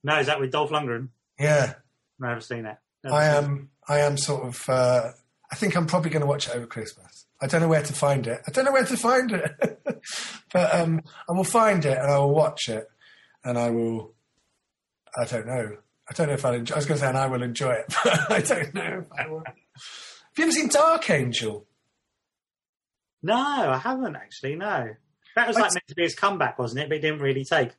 No, 0.03 0.19
is 0.19 0.27
that 0.27 0.39
with 0.39 0.51
Dolph 0.51 0.69
Lundgren? 0.69 1.09
Yeah, 1.39 1.73
No, 2.19 2.29
I've 2.29 2.43
seen 2.43 2.65
it. 2.65 2.77
Never 3.03 3.15
I 3.15 3.23
seen 3.25 3.33
it. 3.33 3.37
am. 3.45 3.69
I 3.89 3.99
am 3.99 4.17
sort 4.17 4.43
of. 4.45 4.69
Uh, 4.69 5.11
I 5.51 5.55
think 5.55 5.75
I'm 5.75 5.85
probably 5.87 6.09
going 6.11 6.21
to 6.21 6.27
watch 6.27 6.47
it 6.47 6.55
over 6.55 6.65
Christmas. 6.65 7.25
I 7.41 7.47
don't 7.47 7.61
know 7.61 7.67
where 7.67 7.83
to 7.83 7.93
find 7.93 8.25
it. 8.25 8.41
I 8.47 8.51
don't 8.51 8.65
know 8.65 8.71
where 8.71 8.85
to 8.85 8.97
find 8.97 9.31
it, 9.31 9.51
but 10.53 10.73
um, 10.75 11.01
I 11.29 11.33
will 11.33 11.43
find 11.43 11.83
it 11.85 11.97
and 11.97 12.09
I 12.11 12.17
will 12.19 12.33
watch 12.33 12.69
it, 12.69 12.87
and 13.45 13.57
I 13.57 13.69
will. 13.69 14.13
I 15.17 15.23
don't 15.25 15.47
know. 15.47 15.77
I 16.09 16.13
don't 16.13 16.27
know 16.27 16.33
if 16.33 16.43
I'll. 16.43 16.53
Enjoy, 16.53 16.75
I 16.75 16.77
was 16.77 16.85
going 16.85 16.97
to 16.97 17.01
say, 17.01 17.09
and 17.09 17.17
I 17.17 17.27
will 17.27 17.43
enjoy 17.43 17.71
it, 17.71 17.85
but 18.03 18.31
I 18.31 18.41
don't 18.41 18.73
know 18.73 19.03
if 19.03 19.07
I 19.17 19.27
will. 19.27 19.43
Have 19.45 19.55
you 20.37 20.43
ever 20.43 20.51
seen 20.51 20.67
Dark 20.67 21.09
Angel? 21.09 21.65
No, 23.23 23.35
I 23.35 23.77
haven't 23.77 24.15
actually. 24.15 24.55
No, 24.55 24.89
that 25.35 25.47
was 25.47 25.55
like 25.55 25.71
meant 25.73 25.87
to 25.87 25.95
be 25.95 26.03
his 26.03 26.15
comeback, 26.15 26.59
wasn't 26.59 26.81
it? 26.81 26.89
But 26.89 26.97
it 26.97 27.01
didn't 27.01 27.21
really 27.21 27.45
take. 27.45 27.69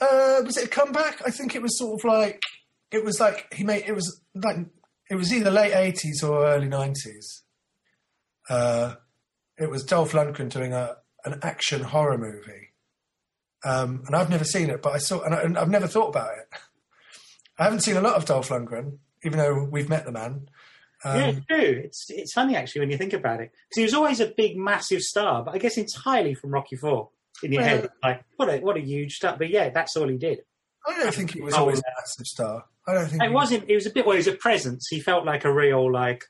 Uh, 0.00 0.40
was 0.44 0.56
it 0.56 0.66
a 0.66 0.68
comeback? 0.68 1.20
I 1.26 1.30
think 1.30 1.54
it 1.54 1.62
was 1.62 1.78
sort 1.78 2.00
of 2.00 2.04
like 2.04 2.42
it 2.90 3.04
was 3.04 3.20
like 3.20 3.52
he 3.52 3.64
made 3.64 3.84
it 3.86 3.94
was 3.94 4.20
like 4.34 4.56
it 5.10 5.16
was 5.16 5.32
either 5.32 5.50
late 5.50 5.74
eighties 5.74 6.22
or 6.22 6.46
early 6.46 6.68
nineties. 6.68 7.42
Uh, 8.48 8.94
it 9.58 9.70
was 9.70 9.84
Dolph 9.84 10.12
Lundgren 10.12 10.48
doing 10.48 10.72
a 10.72 10.96
an 11.24 11.38
action 11.42 11.82
horror 11.82 12.16
movie, 12.16 12.69
um, 13.64 14.02
and 14.06 14.16
I've 14.16 14.30
never 14.30 14.44
seen 14.44 14.70
it, 14.70 14.82
but 14.82 14.92
I 14.94 14.98
saw 14.98 15.20
and, 15.22 15.34
I, 15.56 15.60
I've 15.60 15.68
never 15.70 15.86
thought 15.86 16.08
about 16.08 16.30
it. 16.38 16.58
I 17.58 17.64
haven't 17.64 17.80
seen 17.80 17.96
a 17.96 18.00
lot 18.00 18.14
of 18.16 18.24
Dolph 18.24 18.48
Lundgren, 18.48 18.98
even 19.24 19.38
though 19.38 19.64
we've 19.70 19.88
met 19.88 20.04
the 20.06 20.12
man. 20.12 20.48
Um, 21.04 21.16
yeah, 21.18 21.26
it's 21.28 21.46
true. 21.46 21.82
It's 21.84 22.06
it's 22.10 22.32
funny 22.32 22.56
actually 22.56 22.80
when 22.80 22.90
you 22.90 22.98
think 22.98 23.12
about 23.12 23.40
it 23.40 23.50
because 23.52 23.76
he 23.76 23.82
was 23.82 23.94
always 23.94 24.20
a 24.20 24.32
big, 24.36 24.56
massive 24.56 25.00
star, 25.02 25.42
but 25.44 25.54
I 25.54 25.58
guess 25.58 25.76
entirely 25.78 26.34
from 26.34 26.50
Rocky 26.50 26.76
Four. 26.76 27.10
in 27.42 27.52
your 27.52 27.62
Well- 27.62 27.70
head. 27.70 27.88
Like, 28.02 28.24
what 28.36 28.48
a 28.50 28.58
what 28.58 28.76
a 28.76 28.80
huge 28.80 29.14
stuff. 29.14 29.38
But 29.38 29.48
yeah, 29.50 29.70
that's 29.70 29.96
all 29.96 30.08
he 30.08 30.16
did. 30.18 30.40
I 30.86 30.98
don't 30.98 31.14
think 31.14 31.32
he 31.32 31.40
was 31.42 31.54
Oh, 31.54 31.60
always 31.60 31.78
a 31.78 31.82
massive 31.98 32.26
star. 32.26 32.64
I 32.86 32.94
don't 32.94 33.08
think 33.08 33.22
It 33.22 33.28
he- 33.28 33.34
wasn't. 33.34 33.68
It 33.70 33.74
was 33.74 33.86
a 33.86 33.90
bit 33.90 34.04
where 34.06 34.16
he 34.16 34.18
was 34.20 34.26
a 34.26 34.32
presence. 34.32 34.86
He 34.90 35.00
felt 35.00 35.24
like 35.24 35.44
a 35.44 35.52
real 35.52 35.90
like, 35.92 36.24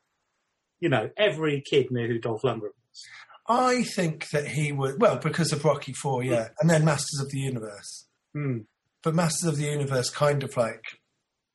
you 0.81 0.89
know, 0.89 1.11
every 1.17 1.63
kid 1.69 1.91
knew 1.91 2.07
who 2.09 2.19
Dolph 2.19 2.43
Lundgren 2.43 2.61
was. 2.63 3.07
I 3.51 3.83
think 3.83 4.29
that 4.31 4.47
he 4.47 4.71
would 4.71 5.01
well 5.01 5.17
because 5.17 5.53
of 5.53 5.65
Rocky 5.65 5.93
Four, 5.93 6.23
yeah, 6.23 6.49
and 6.61 6.71
then 6.71 6.85
Masters 6.85 7.21
of 7.21 7.31
the 7.31 7.39
Universe. 7.41 8.07
Hmm. 8.33 8.59
But 9.03 9.15
Masters 9.15 9.49
of 9.49 9.57
the 9.57 9.65
Universe 9.65 10.11
kind 10.11 10.45
of 10.45 10.57
like 10.57 10.85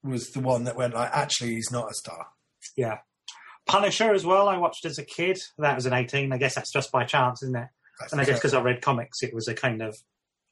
was 0.03 0.29
the 0.31 0.41
one 0.41 0.65
that 0.65 0.75
went 0.75 0.93
like, 0.93 1.09
actually, 1.13 1.55
he's 1.55 1.71
not 1.71 1.89
a 1.89 1.93
star. 1.93 2.27
Yeah. 2.75 2.99
Punisher 3.67 4.13
as 4.13 4.25
well. 4.25 4.47
I 4.47 4.57
watched 4.57 4.85
as 4.85 4.99
a 4.99 5.05
kid. 5.05 5.39
That 5.57 5.75
was 5.75 5.85
an 5.85 5.93
eighteen. 5.93 6.33
I 6.33 6.37
guess 6.37 6.55
that's 6.55 6.71
just 6.71 6.91
by 6.91 7.05
chance, 7.05 7.41
isn't 7.43 7.55
it? 7.55 7.67
That's 7.99 8.11
And 8.11 8.21
I 8.21 8.25
guess 8.25 8.37
because 8.39 8.53
I 8.53 8.61
read 8.61 8.81
comics, 8.81 9.23
it 9.23 9.33
was 9.33 9.47
a 9.47 9.55
kind 9.55 9.81
of 9.81 9.95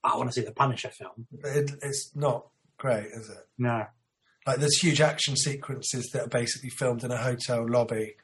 I 0.04 0.16
want 0.18 0.30
to 0.30 0.34
see 0.34 0.46
the 0.46 0.54
Punisher 0.54 0.90
film. 0.90 1.28
it, 1.44 1.72
it's 1.82 2.12
not 2.16 2.48
great, 2.78 3.06
is 3.06 3.30
it? 3.30 3.48
No. 3.58 3.86
Like 4.48 4.60
there's 4.60 4.78
huge 4.80 5.02
action 5.02 5.36
sequences 5.36 6.10
that 6.14 6.24
are 6.24 6.30
basically 6.30 6.70
filmed 6.70 7.04
in 7.04 7.12
a 7.12 7.18
hotel 7.18 7.66
lobby, 7.68 8.16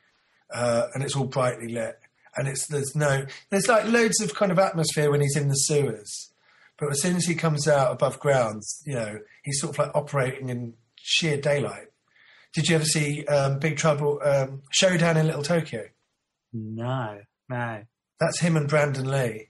uh, 0.54 0.88
and 0.94 1.04
it's 1.04 1.16
all 1.16 1.26
brightly 1.28 1.68
lit. 1.68 2.00
And 2.40 2.48
it's 2.48 2.68
there's 2.68 2.96
no 2.96 3.26
there's 3.50 3.68
like 3.68 3.86
loads 3.86 4.22
of 4.22 4.34
kind 4.34 4.52
of 4.52 4.60
atmosphere 4.60 5.12
when 5.12 5.22
he's 5.22 5.36
in 5.36 5.50
the 5.50 5.56
sewers, 5.56 6.32
but 6.78 6.90
as 6.90 7.02
soon 7.02 7.16
as 7.16 7.26
he 7.26 7.36
comes 7.36 7.68
out 7.68 7.92
above 7.92 8.20
ground, 8.20 8.64
you 8.86 8.96
know 8.96 9.20
he's 9.44 9.60
sort 9.60 9.78
of 9.78 9.86
like 9.86 9.96
operating 9.96 10.50
in 10.50 10.74
sheer 10.96 11.38
daylight. 11.40 11.88
Did 12.54 12.68
you 12.68 12.76
ever 12.76 12.86
see 12.86 13.26
um, 13.26 13.60
Big 13.60 13.78
Trouble 13.78 14.20
um, 14.24 14.64
Showdown 14.72 15.18
in 15.18 15.28
Little 15.28 15.44
Tokyo? 15.44 15.86
No. 16.52 17.20
No. 17.48 17.84
That's 18.20 18.40
him 18.40 18.58
and 18.58 18.68
Brandon 18.68 19.10
Lee. 19.10 19.50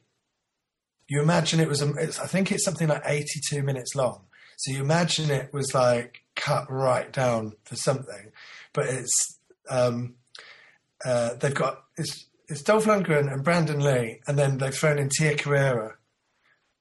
You 1.07 1.21
imagine 1.21 1.59
it 1.59 1.67
was, 1.67 1.81
a, 1.81 1.91
it's, 1.93 2.19
I 2.19 2.27
think 2.27 2.51
it's 2.51 2.63
something 2.63 2.87
like 2.87 3.01
82 3.05 3.63
minutes 3.63 3.95
long. 3.95 4.25
So 4.57 4.73
you 4.73 4.81
imagine 4.81 5.31
it 5.31 5.53
was 5.53 5.73
like 5.73 6.23
cut 6.35 6.69
right 6.69 7.11
down 7.11 7.53
for 7.63 7.75
something, 7.75 8.31
but 8.73 8.85
it's, 8.87 9.39
um, 9.69 10.15
uh, 11.05 11.35
they've 11.35 11.55
got, 11.55 11.83
it's, 11.97 12.25
it's 12.49 12.63
Dolph 12.63 12.85
Lundgren 12.85 13.31
and 13.31 13.43
Brandon 13.43 13.79
Lee, 13.79 14.21
and 14.27 14.37
then 14.37 14.57
they've 14.57 14.73
thrown 14.73 14.97
in 14.97 15.09
Tia 15.09 15.35
Carrere, 15.35 15.99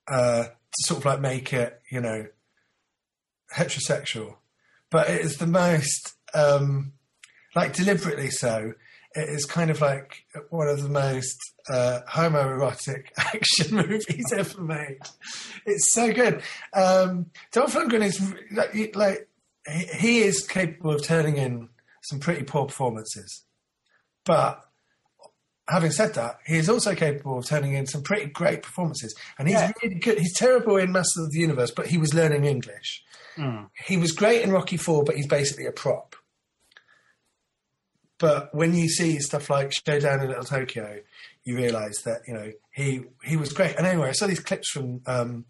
uh, 0.08 0.44
to 0.44 0.84
sort 0.84 1.00
of 1.00 1.04
like 1.04 1.20
make 1.20 1.52
it, 1.52 1.80
you 1.90 2.00
know, 2.00 2.26
heterosexual. 3.54 4.36
But 4.90 5.10
it 5.10 5.20
is 5.20 5.36
the 5.36 5.46
most, 5.46 6.14
um, 6.34 6.92
like 7.54 7.74
deliberately 7.74 8.30
so. 8.30 8.72
It 9.14 9.28
is 9.28 9.44
kind 9.44 9.70
of 9.70 9.80
like 9.80 10.24
one 10.50 10.68
of 10.68 10.82
the 10.82 10.88
most 10.88 11.36
uh, 11.70 12.00
homoerotic 12.08 13.06
action 13.18 13.76
movies 13.76 14.32
ever 14.32 14.62
made. 14.62 14.98
It's 15.66 15.92
so 15.92 16.12
good. 16.12 16.42
Um, 16.72 17.26
Dolph 17.52 17.74
Lundgren 17.74 18.04
is 18.04 18.34
like, 18.52 18.96
like 18.96 19.28
he, 19.70 19.84
he 19.84 20.18
is 20.20 20.46
capable 20.46 20.94
of 20.94 21.02
turning 21.02 21.36
in 21.36 21.68
some 22.02 22.20
pretty 22.20 22.44
poor 22.44 22.66
performances, 22.66 23.44
but 24.24 24.67
having 25.68 25.90
said 25.90 26.14
that, 26.14 26.38
he 26.46 26.56
is 26.56 26.68
also 26.68 26.94
capable 26.94 27.38
of 27.38 27.46
turning 27.46 27.74
in 27.74 27.86
some 27.86 28.02
pretty 28.02 28.26
great 28.26 28.62
performances, 28.62 29.14
and 29.38 29.46
he's 29.48 29.56
Yeah. 29.58 29.72
really 29.82 29.96
good. 29.96 30.18
He's 30.18 30.34
terrible 30.36 30.76
in 30.78 30.92
Masters 30.92 31.26
of 31.26 31.32
the 31.32 31.38
Universe, 31.40 31.70
but 31.70 31.86
he 31.88 31.98
was 31.98 32.14
learning 32.14 32.44
English. 32.46 33.04
Hmm. 33.36 33.64
He 33.86 33.96
was 33.96 34.12
great 34.12 34.42
in 34.42 34.50
Rocky 34.50 34.76
Four, 34.76 35.04
but 35.04 35.14
he's 35.16 35.26
basically 35.28 35.66
a 35.66 35.72
prop. 35.72 36.16
But 38.18 38.52
when 38.52 38.74
you 38.74 38.88
see 38.88 39.20
stuff 39.20 39.48
like 39.48 39.72
Showdown 39.86 40.20
in 40.20 40.28
Little 40.28 40.42
Tokyo, 40.44 41.00
you 41.44 41.56
realise 41.56 42.02
that 42.02 42.22
you 42.26 42.34
know 42.34 42.52
he 42.72 43.02
he 43.22 43.36
was 43.36 43.52
great. 43.52 43.76
And 43.76 43.86
anyway, 43.86 44.08
I 44.08 44.12
saw 44.12 44.26
these 44.26 44.40
clips 44.40 44.70
from 44.70 45.02
um, 45.06 45.44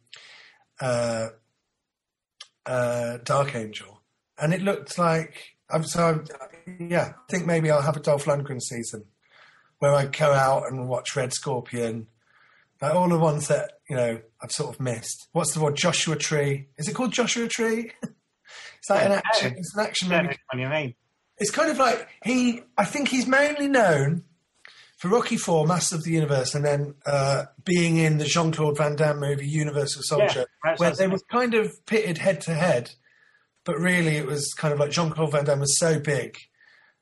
uh, 0.81 1.29
uh, 2.67 3.19
Dark 3.25 3.55
Angel, 3.55 4.03
and 4.39 4.53
it 4.53 4.61
looked 4.61 4.99
like 4.99 5.57
I'm 5.71 5.85
so 5.85 6.23
yeah. 6.79 7.13
I 7.17 7.31
think 7.31 7.47
maybe 7.47 7.71
I'll 7.71 7.81
have 7.83 7.97
a 7.97 8.01
Dolph 8.01 8.27
Lundgren 8.27 8.61
season 8.61 9.05
where 9.79 9.95
I 9.95 10.07
go 10.07 10.33
out 10.33 10.65
and 10.71 10.89
watch 10.89 11.17
Red 11.17 11.33
Scorpion, 11.33 12.09
like 12.81 12.95
all 12.95 13.09
the 13.09 13.19
ones 13.19 13.49
that 13.49 13.73
you 13.89 13.97
know 13.97 14.21
I've 14.43 14.53
sort 14.53 14.75
of 14.75 14.81
missed. 14.81 15.29
What's 15.33 15.55
the 15.55 15.61
one? 15.61 15.75
Joshua 15.75 16.17
Tree. 16.17 16.69
Is 16.77 16.89
it 16.89 16.95
called 16.95 17.13
Joshua 17.13 17.49
Tree? 17.49 17.93
it's 18.03 18.91
like 18.91 19.05
an 19.05 19.13
action. 19.13 19.55
It's 19.57 19.75
an 19.77 19.85
action 19.85 20.09
movie 20.09 20.37
what 20.51 20.61
you 20.61 20.69
mean? 20.69 20.95
it's 21.39 21.51
kind 21.51 21.71
of 21.71 21.79
like 21.79 22.09
he. 22.25 22.63
I 22.77 22.85
think 22.85 23.09
he's 23.09 23.27
mainly 23.27 23.69
known 23.69 24.25
for 24.97 25.09
Rocky 25.09 25.37
Four, 25.37 25.67
Master 25.67 25.97
of 25.97 26.05
the 26.05 26.11
Universe, 26.11 26.55
and 26.55 26.65
then 26.65 26.95
uh, 27.07 27.45
being 27.65 27.97
in 27.97 28.19
the 28.19 28.25
Jean 28.25 28.53
Claude 28.53 28.77
Van 28.77 28.97
Damme 28.97 29.21
movie 29.21 29.47
Universal 29.47 30.03
Soldier, 30.05 30.47
that's 30.65 30.81
where 30.81 30.91
they 30.91 31.07
was 31.07 31.23
were 31.23 31.39
kind 31.41 31.55
of 31.55 31.73
pitted 31.87 32.19
head 32.19 32.41
to 32.43 32.55
head. 32.55 32.91
But 33.65 33.79
really, 33.79 34.17
it 34.17 34.27
was 34.27 34.53
kind 34.55 34.73
of 34.73 34.81
like 34.81 34.91
Jean 34.91 35.11
Claude 35.11 35.33
Van 35.33 35.45
Damme 35.45 35.61
was 35.61 35.79
so 35.79 36.01
big, 36.01 36.37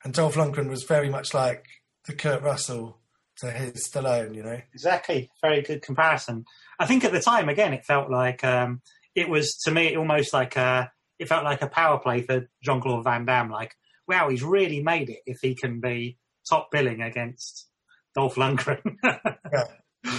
and 0.05 0.13
Dolph 0.13 0.35
Lundgren 0.35 0.69
was 0.69 0.85
very 0.85 1.09
much 1.09 1.33
like 1.33 1.65
the 2.07 2.15
Kurt 2.15 2.43
Russell 2.43 2.99
to 3.39 3.51
his 3.51 3.89
Stallone. 3.89 4.35
You 4.35 4.43
know, 4.43 4.61
Exactly. 4.73 5.31
Very 5.43 5.63
good 5.63 5.83
comparison. 5.83 6.45
I 6.79 6.87
think 6.87 7.05
at 7.05 7.13
the 7.13 7.21
time, 7.21 7.49
again, 7.49 7.73
it 7.73 7.85
felt 7.85 8.11
like 8.11 8.45
um, 8.45 8.81
it 9.15 9.29
was 9.29 9.57
to 9.65 9.71
me 9.71 9.97
almost 9.97 10.33
like 10.33 10.57
a, 10.57 10.91
it 11.19 11.29
felt 11.29 11.45
like 11.45 11.63
a 11.63 11.69
power 11.69 11.99
play 11.99 12.23
for 12.23 12.49
Jean 12.63 12.81
Claude 12.81 13.05
Van 13.05 13.25
Damme. 13.25 13.51
Like, 13.51 13.75
wow, 14.07 14.29
he's 14.29 14.43
really 14.43 14.83
made 14.83 15.11
it 15.11 15.21
if 15.27 15.39
he 15.43 15.55
can 15.55 15.81
be 15.81 16.19
top 16.49 16.71
billing 16.71 17.01
against 17.01 17.67
Dolph 18.15 18.37
Lundgren. 18.37 18.97
yeah. 19.05 19.65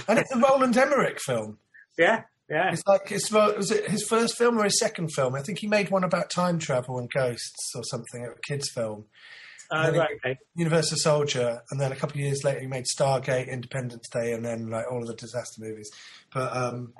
and 0.08 0.18
it's 0.18 0.32
a 0.32 0.38
Roland 0.38 0.76
Emmerich 0.76 1.20
film. 1.20 1.58
yeah, 1.98 2.24
yeah. 2.50 2.72
It's 2.72 2.82
like 2.86 3.10
it's 3.12 3.30
was 3.30 3.70
it 3.70 3.88
his 3.90 4.04
first 4.04 4.36
film 4.36 4.58
or 4.58 4.64
his 4.64 4.78
second 4.78 5.10
film? 5.14 5.34
I 5.34 5.42
think 5.42 5.58
he 5.58 5.66
made 5.66 5.90
one 5.90 6.04
about 6.04 6.30
time 6.30 6.58
travel 6.58 6.98
and 6.98 7.10
ghosts 7.10 7.72
or 7.74 7.82
something, 7.84 8.24
a 8.24 8.30
kids' 8.46 8.70
film. 8.70 9.06
Uh, 9.70 9.92
right, 9.94 10.10
okay. 10.24 10.38
Universal 10.54 10.96
Soldier, 10.98 11.60
and 11.70 11.80
then 11.80 11.92
a 11.92 11.96
couple 11.96 12.14
of 12.14 12.20
years 12.20 12.42
later 12.42 12.60
he 12.60 12.66
made 12.66 12.84
Stargate, 12.86 13.50
Independence 13.50 14.08
Day, 14.08 14.32
and 14.32 14.44
then 14.44 14.70
like 14.70 14.86
all 14.90 15.02
of 15.02 15.06
the 15.06 15.14
disaster 15.14 15.60
movies. 15.60 15.90
But 16.32 16.56
um, 16.56 16.94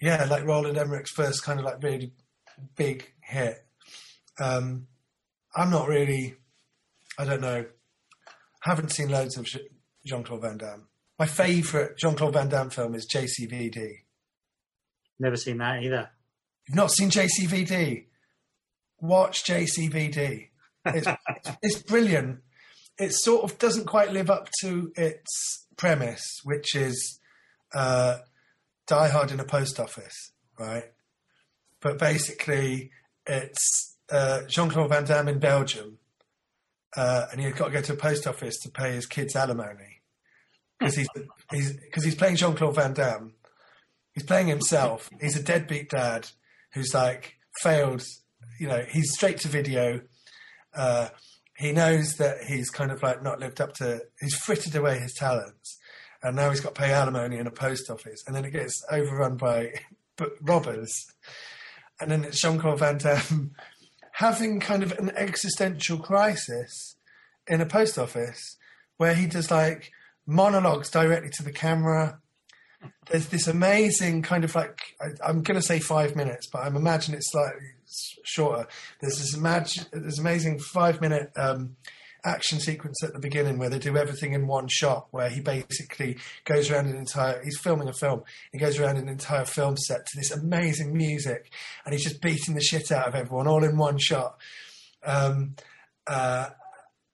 yeah, 0.00 0.26
like 0.30 0.44
Roland 0.44 0.76
Emmerich's 0.76 1.10
first 1.10 1.42
kind 1.42 1.58
of 1.58 1.64
like 1.64 1.82
really 1.82 2.12
big 2.76 3.10
hit. 3.20 3.64
Um, 4.38 4.86
I'm 5.56 5.70
not 5.70 5.88
really, 5.88 6.36
I 7.18 7.24
don't 7.24 7.40
know, 7.40 7.64
haven't 8.60 8.92
seen 8.92 9.08
loads 9.08 9.36
of 9.36 9.46
Jean 10.06 10.22
Claude 10.22 10.42
Van 10.42 10.58
Damme. 10.58 10.88
My 11.18 11.26
favourite 11.26 11.96
Jean 11.98 12.14
Claude 12.14 12.34
Van 12.34 12.48
Damme 12.48 12.70
film 12.70 12.94
is 12.94 13.08
JCVD. 13.12 14.02
Never 15.18 15.36
seen 15.36 15.58
that 15.58 15.82
either. 15.82 16.10
You've 16.68 16.76
not 16.76 16.92
seen 16.92 17.10
JCVD? 17.10 18.06
Watch 19.00 19.44
JCVD. 19.44 20.48
It's, 20.94 21.08
it's, 21.62 21.82
brilliant. 21.82 22.40
It 22.98 23.12
sort 23.12 23.44
of 23.44 23.58
doesn't 23.58 23.86
quite 23.86 24.12
live 24.12 24.30
up 24.30 24.48
to 24.60 24.92
its 24.96 25.66
premise, 25.76 26.40
which 26.44 26.74
is 26.74 27.20
uh, 27.74 28.18
Die 28.86 29.08
Hard 29.08 29.30
in 29.30 29.40
a 29.40 29.44
post 29.44 29.78
office, 29.78 30.32
right? 30.58 30.84
But 31.80 31.98
basically, 31.98 32.90
it's 33.26 33.96
uh, 34.10 34.42
Jean 34.48 34.68
Claude 34.68 34.90
Van 34.90 35.04
Damme 35.04 35.28
in 35.28 35.38
Belgium, 35.38 35.98
uh, 36.96 37.26
and 37.30 37.40
he's 37.40 37.54
got 37.54 37.66
to 37.66 37.72
go 37.72 37.80
to 37.82 37.92
a 37.92 37.96
post 37.96 38.26
office 38.26 38.58
to 38.60 38.70
pay 38.70 38.92
his 38.94 39.06
kids' 39.06 39.36
alimony 39.36 39.98
because 40.78 40.96
he's 40.96 41.08
he's 41.52 41.72
because 41.72 42.04
he's 42.04 42.14
playing 42.14 42.36
Jean 42.36 42.54
Claude 42.54 42.74
Van 42.74 42.94
Damme. 42.94 43.34
He's 44.12 44.24
playing 44.24 44.48
himself. 44.48 45.08
He's 45.20 45.36
a 45.36 45.42
deadbeat 45.42 45.90
dad 45.90 46.28
who's 46.72 46.94
like 46.94 47.36
failed. 47.60 48.04
You 48.58 48.68
know, 48.68 48.84
he's 48.88 49.12
straight 49.12 49.38
to 49.40 49.48
video. 49.48 50.00
Uh, 50.74 51.08
he 51.56 51.72
knows 51.72 52.14
that 52.14 52.44
he's 52.44 52.70
kind 52.70 52.92
of 52.92 53.02
like 53.02 53.22
not 53.22 53.40
lived 53.40 53.60
up 53.60 53.74
to. 53.74 54.02
He's 54.20 54.36
frittered 54.36 54.76
away 54.76 54.98
his 54.98 55.14
talents, 55.14 55.78
and 56.22 56.36
now 56.36 56.50
he's 56.50 56.60
got 56.60 56.74
to 56.74 56.80
pay 56.80 56.92
alimony 56.92 57.38
in 57.38 57.46
a 57.46 57.52
post 57.52 57.90
office, 57.90 58.22
and 58.26 58.34
then 58.34 58.44
it 58.44 58.52
gets 58.52 58.82
overrun 58.90 59.36
by 59.36 59.72
robbers, 60.42 60.92
and 62.00 62.10
then 62.10 62.24
it's 62.24 62.40
Jean 62.40 62.58
Claude 62.58 62.78
Van 62.78 62.98
Damme 62.98 63.52
having 64.12 64.58
kind 64.58 64.82
of 64.82 64.92
an 64.98 65.10
existential 65.16 65.98
crisis 65.98 66.96
in 67.46 67.60
a 67.60 67.66
post 67.66 67.98
office 67.98 68.56
where 68.96 69.14
he 69.14 69.26
does 69.26 69.50
like 69.50 69.90
monologues 70.26 70.90
directly 70.90 71.30
to 71.30 71.42
the 71.42 71.52
camera. 71.52 72.20
There's 73.10 73.28
this 73.28 73.46
amazing 73.46 74.22
kind 74.22 74.44
of 74.44 74.54
like 74.54 74.78
I, 75.00 75.28
I'm 75.28 75.42
going 75.42 75.60
to 75.60 75.66
say 75.66 75.80
five 75.80 76.14
minutes, 76.14 76.48
but 76.52 76.62
I'm 76.62 76.76
imagining 76.76 77.18
it's 77.18 77.30
slightly 77.30 77.77
shorter. 78.24 78.66
There's 79.00 79.18
this 79.18 79.34
imagine 79.34 79.86
this 79.92 80.18
amazing 80.18 80.58
five 80.58 81.00
minute 81.00 81.30
um, 81.36 81.76
action 82.24 82.60
sequence 82.60 83.02
at 83.02 83.12
the 83.12 83.18
beginning 83.18 83.58
where 83.58 83.70
they 83.70 83.78
do 83.78 83.96
everything 83.96 84.32
in 84.32 84.46
one 84.46 84.68
shot, 84.68 85.08
where 85.10 85.30
he 85.30 85.40
basically 85.40 86.18
goes 86.44 86.70
around 86.70 86.86
an 86.88 86.96
entire. 86.96 87.42
He's 87.42 87.58
filming 87.58 87.88
a 87.88 87.92
film. 87.92 88.22
He 88.52 88.58
goes 88.58 88.78
around 88.78 88.96
an 88.96 89.08
entire 89.08 89.44
film 89.44 89.76
set 89.76 90.06
to 90.06 90.16
this 90.16 90.30
amazing 90.30 90.96
music, 90.96 91.50
and 91.84 91.94
he's 91.94 92.04
just 92.04 92.20
beating 92.20 92.54
the 92.54 92.60
shit 92.60 92.90
out 92.92 93.08
of 93.08 93.14
everyone 93.14 93.46
all 93.46 93.64
in 93.64 93.76
one 93.76 93.98
shot. 93.98 94.38
Um, 95.04 95.54
uh, 96.06 96.48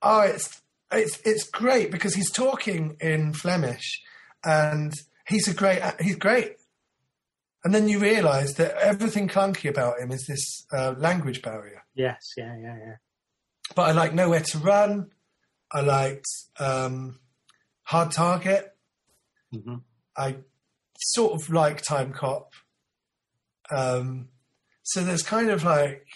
oh, 0.03 0.21
it's 0.21 0.63
it's 0.93 1.21
it's 1.25 1.45
great 1.45 1.91
because 1.91 2.15
he's 2.15 2.31
talking 2.31 2.97
in 3.01 3.33
Flemish, 3.33 4.03
and 4.45 4.93
he's 5.27 5.49
a 5.49 5.55
great 5.55 5.83
he's 6.01 6.17
great 6.17 6.57
And 7.65 7.75
then 7.75 7.89
you 7.89 7.99
realise 7.99 8.55
that 8.55 8.77
everything 8.77 9.27
clunky 9.27 9.71
about 9.71 9.99
him 9.99 10.13
is 10.13 10.27
this 10.27 10.67
uh, 10.73 10.95
language 10.99 11.41
barrier. 11.41 11.83
Yes, 11.95 12.33
yeah, 12.37 12.55
yeah, 12.61 12.77
yeah. 12.77 12.97
But 13.75 13.89
I 13.89 13.93
like 13.93 14.13
Nowhere 14.13 14.41
to 14.41 14.59
Run. 14.59 15.11
I 15.73 15.81
liked 15.81 16.27
um, 16.61 17.19
Hard 17.85 18.11
Target. 18.13 18.71
hmm 19.53 19.77
I 20.17 20.37
sort 20.99 21.33
of 21.33 21.51
like 21.51 21.83
Time 21.83 22.13
Cop. 22.13 22.53
Um, 23.75 24.29
so 24.83 25.03
there's 25.03 25.23
kind 25.23 25.51
of 25.51 25.65
like, 25.65 26.07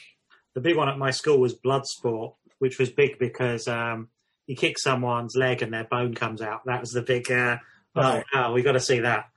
The 0.55 0.61
big 0.61 0.77
one 0.77 0.89
at 0.89 0.99
my 0.99 1.11
school 1.11 1.39
was 1.41 1.55
Bloodsport, 1.55 2.35
which 2.59 2.79
was 2.79 2.91
big 2.91 3.19
because 3.19 3.67
um, 3.67 4.09
you 4.47 4.55
kick 4.55 4.79
someone's 4.79 5.35
leg 5.35 5.63
and 5.63 5.73
their 5.73 5.85
bone 5.85 6.15
comes 6.15 6.43
out. 6.43 6.61
That 6.67 6.81
was 6.81 6.91
the 6.91 7.03
big. 7.03 7.31
Uh, 7.31 7.57
Right. 7.97 8.23
Oh, 8.33 8.39
wow, 8.41 8.53
we 8.53 8.63
got 8.63 8.73
to 8.73 8.81
see 8.81 9.01
that. 9.01 9.31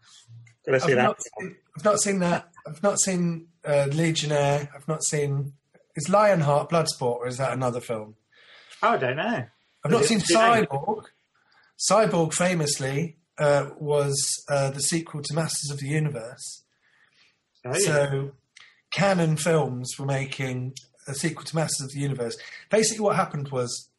Got 0.65 0.71
to 0.73 0.79
see 0.81 0.91
I've 0.91 0.97
that. 0.97 1.03
not, 1.03 1.21
seen, 1.39 1.55
I've 1.77 1.83
not 1.85 1.99
seen 2.01 2.19
that. 2.19 2.49
I've 2.67 2.83
not 2.83 2.99
seen 2.99 3.47
uh, 3.65 3.87
Legionnaire. 3.91 4.69
I've 4.75 4.87
not 4.87 5.03
seen. 5.03 5.53
Is 5.95 6.07
Lionheart 6.09 6.69
Bloodsport 6.69 7.17
or 7.17 7.27
is 7.27 7.37
that 7.37 7.53
another 7.53 7.81
film? 7.81 8.15
Oh, 8.83 8.89
I 8.89 8.97
don't 8.97 9.17
know. 9.17 9.45
I've 9.83 9.91
not 9.91 10.05
seen 10.05 10.17
it- 10.19 10.23
is 10.23 10.31
it- 10.31 10.37
Cyborg. 10.37 11.03
Cyborg 11.91 12.33
famously 12.33 13.17
uh, 13.39 13.71
was 13.79 14.15
uh, 14.49 14.69
the 14.69 14.79
sequel 14.81 15.21
to 15.23 15.33
Masters 15.33 15.71
of 15.71 15.79
the 15.79 15.87
Universe. 15.87 16.63
Oh, 17.65 17.71
yeah. 17.73 17.79
So, 17.79 18.31
Cannon 18.91 19.35
Films 19.37 19.91
were 19.97 20.05
making 20.05 20.73
a 21.07 21.15
sequel 21.15 21.43
to 21.45 21.55
Masters 21.55 21.85
of 21.87 21.91
the 21.93 21.99
Universe. 21.99 22.37
Basically, 22.69 23.01
what 23.03 23.15
happened 23.15 23.49
was 23.49 23.89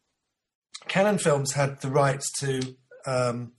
Cannon 0.89 1.19
Films 1.19 1.53
had 1.53 1.81
the 1.81 1.91
rights 1.91 2.31
to. 2.41 2.77
Um, 3.07 3.53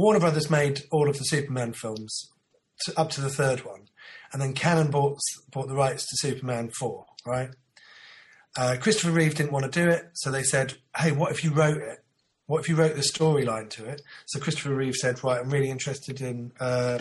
Warner 0.00 0.20
Brothers 0.20 0.50
made 0.50 0.82
all 0.90 1.08
of 1.08 1.18
the 1.18 1.24
Superman 1.24 1.72
films 1.72 2.30
to, 2.84 2.98
up 2.98 3.10
to 3.10 3.20
the 3.20 3.30
third 3.30 3.64
one, 3.64 3.88
and 4.32 4.40
then 4.40 4.54
Cannon 4.54 4.90
bought 4.90 5.18
bought 5.50 5.68
the 5.68 5.74
rights 5.74 6.06
to 6.06 6.16
Superman 6.16 6.70
four. 6.70 7.06
Right. 7.26 7.50
Uh, 8.58 8.76
Christopher 8.80 9.12
Reeve 9.12 9.34
didn't 9.34 9.52
want 9.52 9.70
to 9.70 9.80
do 9.84 9.88
it, 9.88 10.10
so 10.14 10.30
they 10.30 10.42
said, 10.42 10.74
"Hey, 10.96 11.12
what 11.12 11.30
if 11.30 11.44
you 11.44 11.52
wrote 11.52 11.78
it? 11.78 12.04
What 12.46 12.60
if 12.60 12.68
you 12.68 12.76
wrote 12.76 12.96
the 12.96 13.02
storyline 13.02 13.70
to 13.70 13.84
it?" 13.86 14.02
So 14.26 14.40
Christopher 14.40 14.74
Reeve 14.74 14.96
said, 14.96 15.22
"Right, 15.22 15.40
I'm 15.40 15.50
really 15.50 15.70
interested 15.70 16.20
in." 16.20 16.52
Uh, 16.58 16.98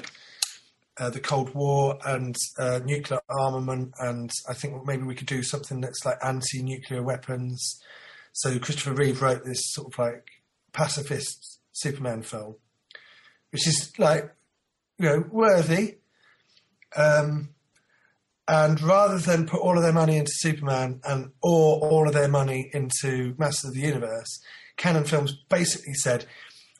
uh, 0.99 1.09
the 1.09 1.19
Cold 1.19 1.55
War 1.55 1.97
and 2.05 2.35
uh, 2.57 2.81
nuclear 2.83 3.21
armament, 3.29 3.93
and 3.99 4.29
I 4.49 4.53
think 4.53 4.85
maybe 4.85 5.03
we 5.03 5.15
could 5.15 5.27
do 5.27 5.43
something 5.43 5.79
that's 5.79 6.05
like 6.05 6.17
anti-nuclear 6.21 7.01
weapons. 7.01 7.79
So 8.33 8.59
Christopher 8.59 8.93
Reeve 8.93 9.21
wrote 9.21 9.45
this 9.45 9.71
sort 9.71 9.93
of 9.93 9.97
like 9.97 10.27
pacifist 10.73 11.59
Superman 11.71 12.21
film, 12.21 12.55
which 13.51 13.67
is 13.67 13.91
like 13.97 14.33
you 14.97 15.05
know 15.05 15.25
worthy. 15.31 15.97
Um, 16.95 17.49
and 18.47 18.81
rather 18.81 19.19
than 19.19 19.45
put 19.45 19.61
all 19.61 19.77
of 19.77 19.83
their 19.83 19.93
money 19.93 20.17
into 20.17 20.31
Superman 20.33 21.01
and 21.03 21.31
or 21.43 21.79
all 21.79 22.07
of 22.07 22.15
their 22.15 22.27
money 22.27 22.71
into 22.73 23.35
Masters 23.37 23.69
of 23.69 23.75
the 23.75 23.81
Universe, 23.81 24.39
Cannon 24.75 25.03
Films 25.03 25.33
basically 25.49 25.93
said, 25.93 26.25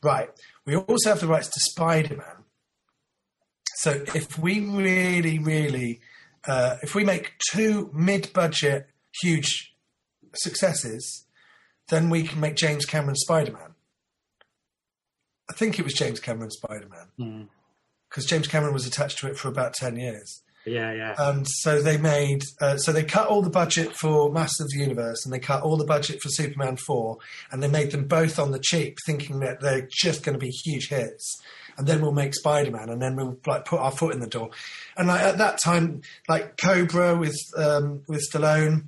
right, 0.02 0.30
we 0.66 0.76
also 0.76 1.10
have 1.10 1.20
the 1.20 1.28
rights 1.28 1.48
to 1.48 1.60
Spider-Man. 1.60 2.44
So 3.78 4.04
if 4.16 4.40
we 4.40 4.62
really, 4.62 5.38
really, 5.38 6.02
uh, 6.48 6.78
if 6.82 6.96
we 6.96 7.04
make 7.04 7.34
two 7.52 7.92
mid-budget 7.94 8.88
huge 9.22 9.76
successes, 10.34 11.28
then 11.90 12.10
we 12.10 12.24
can 12.24 12.40
make 12.40 12.56
James 12.56 12.86
Cameron 12.86 13.16
Spider-Man. 13.16 13.69
I 15.50 15.54
think 15.54 15.80
it 15.80 15.84
was 15.84 15.94
James 15.94 16.20
Cameron 16.20 16.52
Spider-Man 16.52 17.08
Hmm. 17.18 17.42
because 18.10 18.26
James 18.26 18.48
Cameron 18.48 18.74
was 18.74 18.86
attached 18.86 19.18
to 19.20 19.28
it 19.28 19.38
for 19.38 19.48
about 19.48 19.74
ten 19.74 19.96
years. 19.98 20.42
Yeah, 20.66 20.94
yeah. 20.94 21.16
And 21.18 21.48
so 21.48 21.82
they 21.82 21.98
made, 21.98 22.44
uh, 22.62 22.78
so 22.78 22.92
they 22.92 23.04
cut 23.04 23.28
all 23.28 23.42
the 23.42 23.50
budget 23.50 23.96
for 23.96 24.30
Masters 24.32 24.66
of 24.66 24.70
the 24.72 24.80
Universe 24.84 25.26
and 25.26 25.34
they 25.34 25.40
cut 25.40 25.64
all 25.64 25.78
the 25.78 25.86
budget 25.86 26.22
for 26.22 26.30
Superman 26.30 26.76
4 26.76 27.18
and 27.52 27.64
they 27.64 27.70
made 27.70 27.92
them 27.92 28.08
both 28.08 28.38
on 28.38 28.52
the 28.52 28.60
cheap, 28.60 28.98
thinking 29.06 29.40
that 29.40 29.62
they're 29.62 29.88
just 29.90 30.22
going 30.22 30.38
to 30.38 30.46
be 30.46 30.50
huge 30.52 30.90
hits. 30.90 31.40
And 31.78 31.88
then 31.88 32.02
we'll 32.02 32.12
make 32.12 32.36
Spider 32.36 32.72
Man 32.72 32.90
and 32.90 33.02
then 33.02 33.16
we'll 33.16 33.40
like 33.48 33.66
put 33.66 33.80
our 33.80 33.90
foot 33.90 34.14
in 34.14 34.20
the 34.20 34.28
door. 34.28 34.50
And 34.98 35.08
like 35.08 35.22
at 35.22 35.38
that 35.38 35.60
time, 35.64 36.02
like 36.28 36.58
Cobra 36.58 37.16
with, 37.18 37.38
um, 37.58 38.04
with 38.08 38.22
Stallone, 38.30 38.88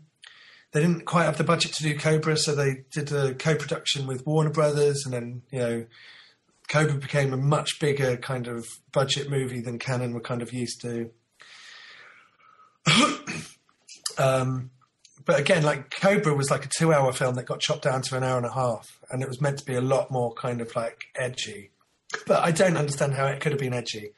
they 0.74 0.82
didn't 0.82 1.06
quite 1.06 1.24
have 1.24 1.38
the 1.38 1.44
budget 1.46 1.74
to 1.76 1.84
do 1.84 1.98
Cobra, 1.98 2.38
so 2.38 2.54
they 2.54 2.84
did 2.92 3.12
a 3.14 3.34
co 3.34 3.56
production 3.56 4.08
with 4.08 4.28
Warner 4.28 4.52
Brothers 4.52 5.04
and 5.06 5.14
then, 5.14 5.42
you 5.52 5.60
know, 5.60 5.86
Cobra 6.72 6.96
became 6.96 7.34
a 7.34 7.38
much 7.38 7.80
bigger 7.82 8.16
kind 8.16 8.48
of 8.48 8.66
budget 8.94 9.30
movie 9.30 9.60
than 9.60 9.78
Cannon 9.78 10.14
were 10.14 10.22
kind 10.22 10.42
of 10.42 10.54
used 10.54 10.80
to. 10.82 11.10
um, 14.18 14.72
but 15.26 15.38
again, 15.38 15.64
like 15.64 15.92
Cobra 15.92 16.34
was 16.34 16.50
like 16.50 16.66
a 16.66 16.70
two-hour 16.70 17.12
film 17.12 17.36
that 17.36 17.46
got 17.46 17.60
chopped 17.60 17.84
down 17.84 18.02
to 18.04 18.16
an 18.16 18.24
hour 18.24 18.38
and 18.38 18.46
a 18.46 18.54
half, 18.54 18.88
and 19.10 19.22
it 19.22 19.28
was 19.28 19.42
meant 19.42 19.58
to 19.58 19.66
be 19.66 19.76
a 19.76 19.82
lot 19.82 20.12
more 20.12 20.34
kind 20.34 20.62
of 20.62 20.74
like 20.74 21.04
edgy. 21.18 21.72
But 22.26 22.42
I 22.42 22.52
don't 22.52 22.78
understand 22.78 23.16
how 23.16 23.26
it 23.26 23.42
could 23.42 23.52
have 23.52 23.60
been 23.60 23.74
edgy 23.74 24.12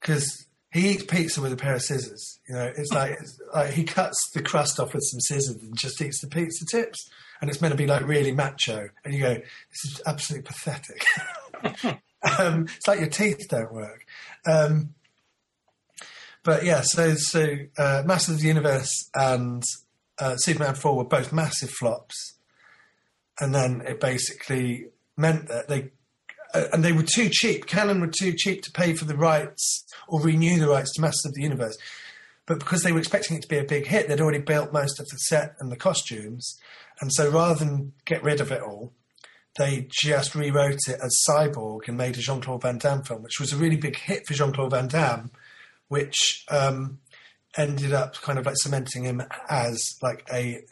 because 0.00 0.46
he 0.72 0.90
eats 0.90 1.04
pizza 1.04 1.40
with 1.40 1.54
a 1.54 1.56
pair 1.56 1.74
of 1.74 1.82
scissors. 1.82 2.38
You 2.46 2.54
know, 2.54 2.70
it's 2.76 2.92
like, 2.92 3.12
it's 3.12 3.40
like 3.54 3.72
he 3.72 3.84
cuts 3.84 4.18
the 4.34 4.42
crust 4.42 4.78
off 4.78 4.92
with 4.92 5.04
some 5.04 5.20
scissors 5.20 5.56
and 5.62 5.74
just 5.74 6.02
eats 6.02 6.20
the 6.20 6.28
pizza 6.28 6.66
tips, 6.70 7.08
and 7.40 7.48
it's 7.48 7.62
meant 7.62 7.72
to 7.72 7.78
be 7.78 7.86
like 7.86 8.06
really 8.06 8.32
macho. 8.32 8.88
And 9.04 9.14
you 9.14 9.20
go, 9.20 9.34
this 9.34 9.84
is 9.84 10.02
absolutely 10.06 10.46
pathetic. 10.46 11.02
um, 12.38 12.66
it's 12.76 12.86
like 12.86 13.00
your 13.00 13.08
teeth 13.08 13.46
don't 13.48 13.72
work. 13.72 14.06
Um, 14.46 14.94
but 16.46 16.64
yeah, 16.64 16.82
so 16.82 17.14
so 17.16 17.56
uh, 17.76 18.04
Masters 18.06 18.36
of 18.36 18.40
the 18.40 18.46
Universe 18.46 19.10
and 19.14 19.62
uh, 20.18 20.36
Superman 20.36 20.76
Four 20.76 20.96
were 20.96 21.04
both 21.04 21.32
massive 21.32 21.70
flops, 21.70 22.38
and 23.40 23.54
then 23.54 23.82
it 23.86 24.00
basically 24.00 24.86
meant 25.16 25.48
that 25.48 25.68
they 25.68 25.90
uh, 26.54 26.68
and 26.72 26.84
they 26.84 26.92
were 26.92 27.02
too 27.02 27.28
cheap. 27.30 27.66
Cannon 27.66 28.00
were 28.00 28.06
too 28.06 28.32
cheap 28.32 28.62
to 28.62 28.70
pay 28.70 28.94
for 28.94 29.04
the 29.06 29.16
rights 29.16 29.84
or 30.06 30.20
renew 30.20 30.60
the 30.60 30.68
rights 30.68 30.94
to 30.94 31.00
Masters 31.00 31.30
of 31.30 31.34
the 31.34 31.42
Universe. 31.42 31.76
But 32.46 32.60
because 32.60 32.84
they 32.84 32.92
were 32.92 33.00
expecting 33.00 33.36
it 33.36 33.42
to 33.42 33.48
be 33.48 33.58
a 33.58 33.64
big 33.64 33.88
hit, 33.88 34.06
they'd 34.06 34.20
already 34.20 34.38
built 34.38 34.72
most 34.72 35.00
of 35.00 35.06
the 35.08 35.16
set 35.16 35.56
and 35.58 35.72
the 35.72 35.76
costumes, 35.76 36.56
and 37.00 37.12
so 37.12 37.28
rather 37.28 37.64
than 37.64 37.92
get 38.04 38.22
rid 38.22 38.40
of 38.40 38.52
it 38.52 38.62
all, 38.62 38.92
they 39.58 39.88
just 39.90 40.34
rewrote 40.34 40.78
it 40.88 41.00
as 41.02 41.18
Cyborg 41.28 41.88
and 41.88 41.96
made 41.96 42.16
a 42.16 42.20
Jean 42.20 42.40
Claude 42.40 42.62
Van 42.62 42.78
Damme 42.78 43.02
film, 43.02 43.22
which 43.22 43.40
was 43.40 43.52
a 43.52 43.56
really 43.56 43.76
big 43.76 43.96
hit 43.96 44.26
for 44.26 44.34
Jean 44.34 44.52
Claude 44.52 44.72
Van 44.72 44.88
Damme, 44.88 45.30
which 45.88 46.44
um, 46.50 46.98
ended 47.56 47.92
up 47.92 48.20
kind 48.20 48.38
of 48.38 48.46
like 48.46 48.56
cementing 48.58 49.04
him 49.04 49.22
as 49.48 49.82
like 50.02 50.26
a 50.32 50.62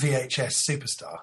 VHS 0.00 0.58
superstar. 0.68 1.18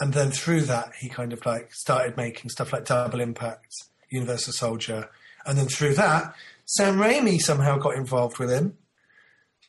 And 0.00 0.12
then 0.12 0.30
through 0.30 0.62
that, 0.62 0.92
he 1.00 1.08
kind 1.08 1.32
of 1.32 1.44
like 1.46 1.72
started 1.72 2.16
making 2.16 2.50
stuff 2.50 2.72
like 2.72 2.84
Double 2.84 3.20
Impact, 3.20 3.72
Universal 4.10 4.52
Soldier, 4.52 5.08
and 5.46 5.56
then 5.56 5.68
through 5.68 5.94
that, 5.94 6.34
Sam 6.64 6.96
Raimi 6.96 7.38
somehow 7.38 7.78
got 7.78 7.94
involved 7.94 8.38
with 8.38 8.50
him. 8.50 8.76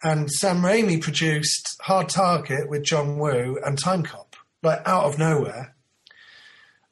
And 0.04 0.30
Sam 0.32 0.62
Raimi 0.62 1.02
produced 1.02 1.78
Hard 1.82 2.10
Target 2.10 2.70
with 2.70 2.84
John 2.84 3.18
Woo 3.18 3.60
and 3.66 3.80
Time 3.80 4.04
Cop, 4.04 4.36
like 4.64 4.82
out 4.86 5.06
of 5.06 5.18
nowhere. 5.18 5.76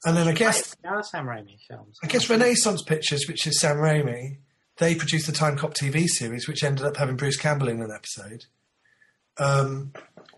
And 0.06 0.16
then 0.16 0.28
I 0.28 0.32
guess 0.32 0.76
are 0.84 1.02
Sam 1.02 1.26
Raimi 1.26 1.58
films. 1.68 1.98
I 2.00 2.06
guess 2.06 2.30
Renaissance 2.30 2.80
Pictures, 2.80 3.24
which 3.26 3.44
is 3.44 3.58
Sam 3.58 3.78
Raimi, 3.78 4.38
they 4.78 4.94
produced 4.94 5.26
the 5.26 5.32
Time 5.32 5.56
Cop 5.56 5.74
TV 5.74 6.06
series, 6.06 6.46
which 6.46 6.62
ended 6.62 6.86
up 6.86 6.96
having 6.96 7.16
Bruce 7.16 7.36
Campbell 7.36 7.66
in 7.66 7.82
an 7.82 7.90
episode. 7.90 8.44
Um, 9.36 9.92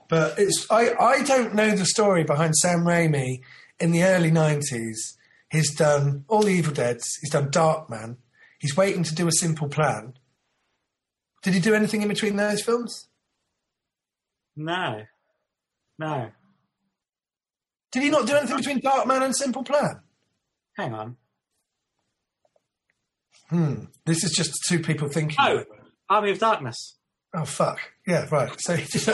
but 0.08 0.38
it's 0.38 0.66
I, 0.70 0.94
I 0.98 1.22
don't 1.22 1.54
know 1.54 1.76
the 1.76 1.84
story 1.84 2.24
behind 2.24 2.56
Sam 2.56 2.80
Raimi 2.80 3.42
in 3.78 3.92
the 3.92 4.04
early 4.04 4.30
nineties. 4.30 5.18
He's 5.50 5.74
done 5.74 6.24
all 6.28 6.42
the 6.42 6.50
Evil 6.50 6.72
Deads. 6.72 7.04
He's 7.20 7.30
done 7.30 7.50
Darkman. 7.50 8.16
He's 8.58 8.74
waiting 8.74 9.02
to 9.02 9.14
do 9.14 9.28
a 9.28 9.32
Simple 9.32 9.68
Plan. 9.68 10.14
Did 11.42 11.52
he 11.52 11.60
do 11.60 11.74
anything 11.74 12.00
in 12.00 12.08
between 12.08 12.36
those 12.36 12.62
films? 12.62 13.08
No. 14.56 15.02
No. 15.98 16.30
Did 17.90 18.02
he 18.02 18.10
not 18.10 18.26
do 18.26 18.36
anything 18.36 18.58
between 18.58 18.80
Darkman 18.80 19.22
and 19.22 19.34
Simple 19.34 19.64
Plan? 19.64 20.00
Hang 20.76 20.94
on. 20.94 21.16
Hmm. 23.48 23.84
This 24.04 24.24
is 24.24 24.32
just 24.32 24.52
two 24.68 24.80
people 24.80 25.08
thinking. 25.08 25.36
Oh, 25.38 25.64
Army 26.08 26.30
of 26.30 26.38
Darkness. 26.38 26.96
Oh 27.34 27.44
fuck! 27.44 27.78
Yeah, 28.06 28.26
right. 28.30 28.50
So 28.58 28.72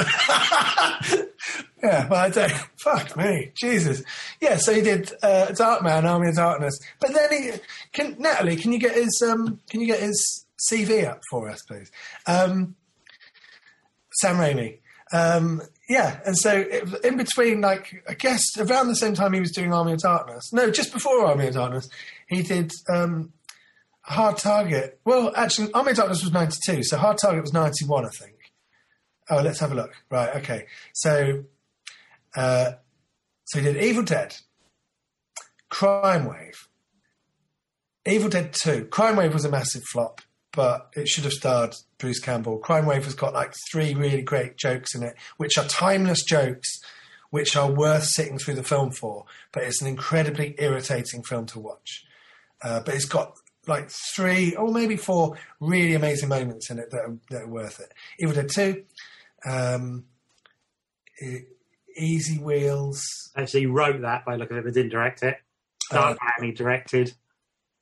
yeah, 1.82 2.06
but 2.08 2.12
I 2.12 2.30
don't. 2.30 2.52
Fuck 2.78 3.16
me, 3.16 3.50
Jesus. 3.56 4.02
Yeah, 4.40 4.56
so 4.56 4.72
he 4.72 4.82
did 4.82 5.12
uh, 5.22 5.46
Darkman, 5.50 6.04
Army 6.04 6.28
of 6.28 6.36
Darkness, 6.36 6.78
but 7.00 7.12
then 7.12 7.32
he 7.32 7.50
can 7.92 8.16
Natalie. 8.18 8.56
Can 8.56 8.72
you 8.72 8.78
get 8.78 8.94
his 8.94 9.22
um? 9.28 9.60
Can 9.68 9.80
you 9.80 9.88
get 9.88 10.00
his 10.00 10.46
CV 10.70 11.08
up 11.08 11.20
for 11.30 11.48
us, 11.48 11.62
please? 11.62 11.90
Um, 12.26 12.76
Sam 14.20 14.36
Raimi. 14.36 14.78
Um, 15.12 15.60
yeah, 15.88 16.20
and 16.24 16.36
so 16.36 16.56
it, 16.56 17.04
in 17.04 17.16
between, 17.16 17.60
like 17.60 18.02
I 18.08 18.14
guess 18.14 18.42
around 18.58 18.88
the 18.88 18.96
same 18.96 19.14
time 19.14 19.32
he 19.32 19.40
was 19.40 19.52
doing 19.52 19.72
Army 19.72 19.92
of 19.92 20.00
Darkness. 20.00 20.52
No, 20.52 20.70
just 20.70 20.92
before 20.92 21.26
Army 21.26 21.48
of 21.48 21.54
Darkness, 21.54 21.88
he 22.28 22.42
did. 22.42 22.72
Um, 22.88 23.32
Hard 24.06 24.36
Target. 24.36 25.00
Well, 25.04 25.32
actually, 25.34 25.72
Army 25.72 25.92
of 25.92 25.96
Darkness 25.96 26.22
was 26.22 26.32
92, 26.32 26.84
so 26.84 26.98
Hard 26.98 27.16
Target 27.18 27.42
was 27.42 27.54
91, 27.54 28.04
I 28.04 28.08
think. 28.10 28.52
Oh, 29.30 29.40
let's 29.40 29.60
have 29.60 29.72
a 29.72 29.74
look. 29.74 29.94
Right, 30.10 30.36
okay. 30.36 30.66
So, 30.92 31.44
uh, 32.36 32.72
so 33.46 33.60
he 33.60 33.64
did 33.64 33.82
Evil 33.82 34.02
Dead, 34.02 34.36
Crime 35.70 36.26
Wave, 36.26 36.68
Evil 38.06 38.28
Dead 38.28 38.54
2. 38.62 38.86
Crime 38.86 39.16
Wave 39.16 39.32
was 39.32 39.46
a 39.46 39.50
massive 39.50 39.82
flop, 39.90 40.20
but 40.54 40.88
it 40.94 41.08
should 41.08 41.24
have 41.24 41.32
starred 41.32 41.74
Bruce 41.98 42.20
Campbell. 42.20 42.58
Crime 42.58 42.86
Wave 42.86 43.04
has 43.04 43.14
got 43.14 43.34
like 43.34 43.54
three 43.70 43.94
really 43.94 44.22
great 44.22 44.56
jokes 44.56 44.94
in 44.94 45.02
it, 45.02 45.14
which 45.36 45.58
are 45.58 45.64
timeless 45.66 46.22
jokes, 46.24 46.68
which 47.30 47.56
are 47.56 47.70
worth 47.70 48.04
sitting 48.04 48.38
through 48.38 48.54
the 48.54 48.62
film 48.62 48.90
for. 48.92 49.24
But 49.52 49.64
it's 49.64 49.80
an 49.82 49.88
incredibly 49.88 50.54
irritating 50.58 51.22
film 51.22 51.46
to 51.46 51.58
watch. 51.60 52.04
Uh, 52.62 52.80
but 52.84 52.94
it's 52.94 53.04
got 53.04 53.34
like 53.66 53.90
three 54.14 54.54
or 54.54 54.70
maybe 54.72 54.96
four 54.96 55.36
really 55.60 55.94
amazing 55.94 56.28
moments 56.28 56.70
in 56.70 56.78
it 56.78 56.90
that 56.90 57.00
are, 57.00 57.16
that 57.30 57.42
are 57.42 57.48
worth 57.48 57.80
it. 57.80 57.92
Evil 58.18 58.34
Dead 58.34 58.48
2, 58.48 58.84
um, 59.46 60.04
E- 61.22 61.40
Easy 61.96 62.38
Wheels, 62.38 63.02
Actually, 63.36 63.60
he 63.60 63.66
wrote 63.66 64.00
that 64.02 64.24
by 64.24 64.36
looking 64.36 64.56
at 64.56 64.60
it, 64.60 64.64
but 64.64 64.74
didn't 64.74 64.90
direct 64.92 65.22
it. 65.22 65.38
Dark 65.90 66.18
Man, 66.22 66.48
he 66.48 66.52
directed. 66.52 67.14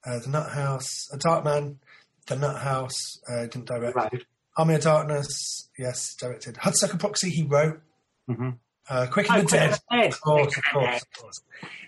uh, 0.05 0.19
The 0.19 0.29
Nutt 0.29 0.51
House, 0.53 1.09
A 1.13 1.17
Dark 1.19 1.45
Man, 1.45 1.79
The 2.27 2.37
Nutt 2.37 2.61
House, 2.61 3.19
uh, 3.29 3.43
didn't 3.43 3.67
direct. 3.67 3.97
Wrote. 3.97 4.25
Army 4.57 4.75
of 4.75 4.83
Darkness, 4.83 5.69
yes, 5.79 6.15
directed. 6.15 6.57
Hudsucker 6.57 6.99
Proxy, 6.99 7.31
he 7.31 7.43
wrote. 7.45 7.81
Mhm. 8.29 8.59
Uh, 8.89 9.07
Quick 9.11 9.27
Oh, 9.31 9.35
and 9.35 9.49
the 9.49 9.51
Dead, 9.51 9.73
the 9.91 9.97
Dead. 9.97 10.13
of 10.13 10.21
course, 10.21 10.57
of 10.57 10.63
course, 10.73 11.03
of 11.03 11.13
course. 11.23 11.41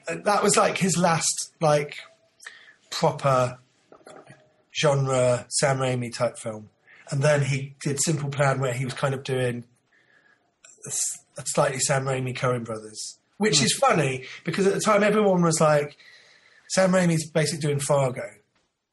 Uh, 0.09 0.14
that 0.25 0.42
was 0.42 0.57
like 0.57 0.79
his 0.79 0.97
last, 0.97 1.53
like, 1.61 1.99
proper 2.90 3.59
genre 4.75 5.47
Sam 5.49 5.79
Raimi 5.79 6.12
type 6.14 6.38
film. 6.38 6.70
And 7.11 7.23
then 7.23 7.42
he 7.42 7.77
did 7.83 8.01
Simple 8.03 8.31
Plan, 8.31 8.61
where 8.61 8.73
he 8.73 8.85
was 8.85 8.94
kind 8.94 9.14
of 9.14 9.23
doing 9.25 9.64
a 10.87 11.42
slightly 11.47 11.79
Sam 11.81 12.05
Raimi 12.05 12.37
Coen 12.37 12.64
Brothers, 12.64 13.18
which 13.37 13.62
is 13.62 13.73
funny 13.75 14.25
because 14.44 14.66
at 14.66 14.75
the 14.75 14.81
time 14.81 15.03
everyone 15.03 15.42
was 15.42 15.61
like, 15.61 15.97
Sam 16.68 16.92
Raimi's 16.92 17.31
basically 17.31 17.61
doing 17.61 17.79
Fargo. 17.81 18.23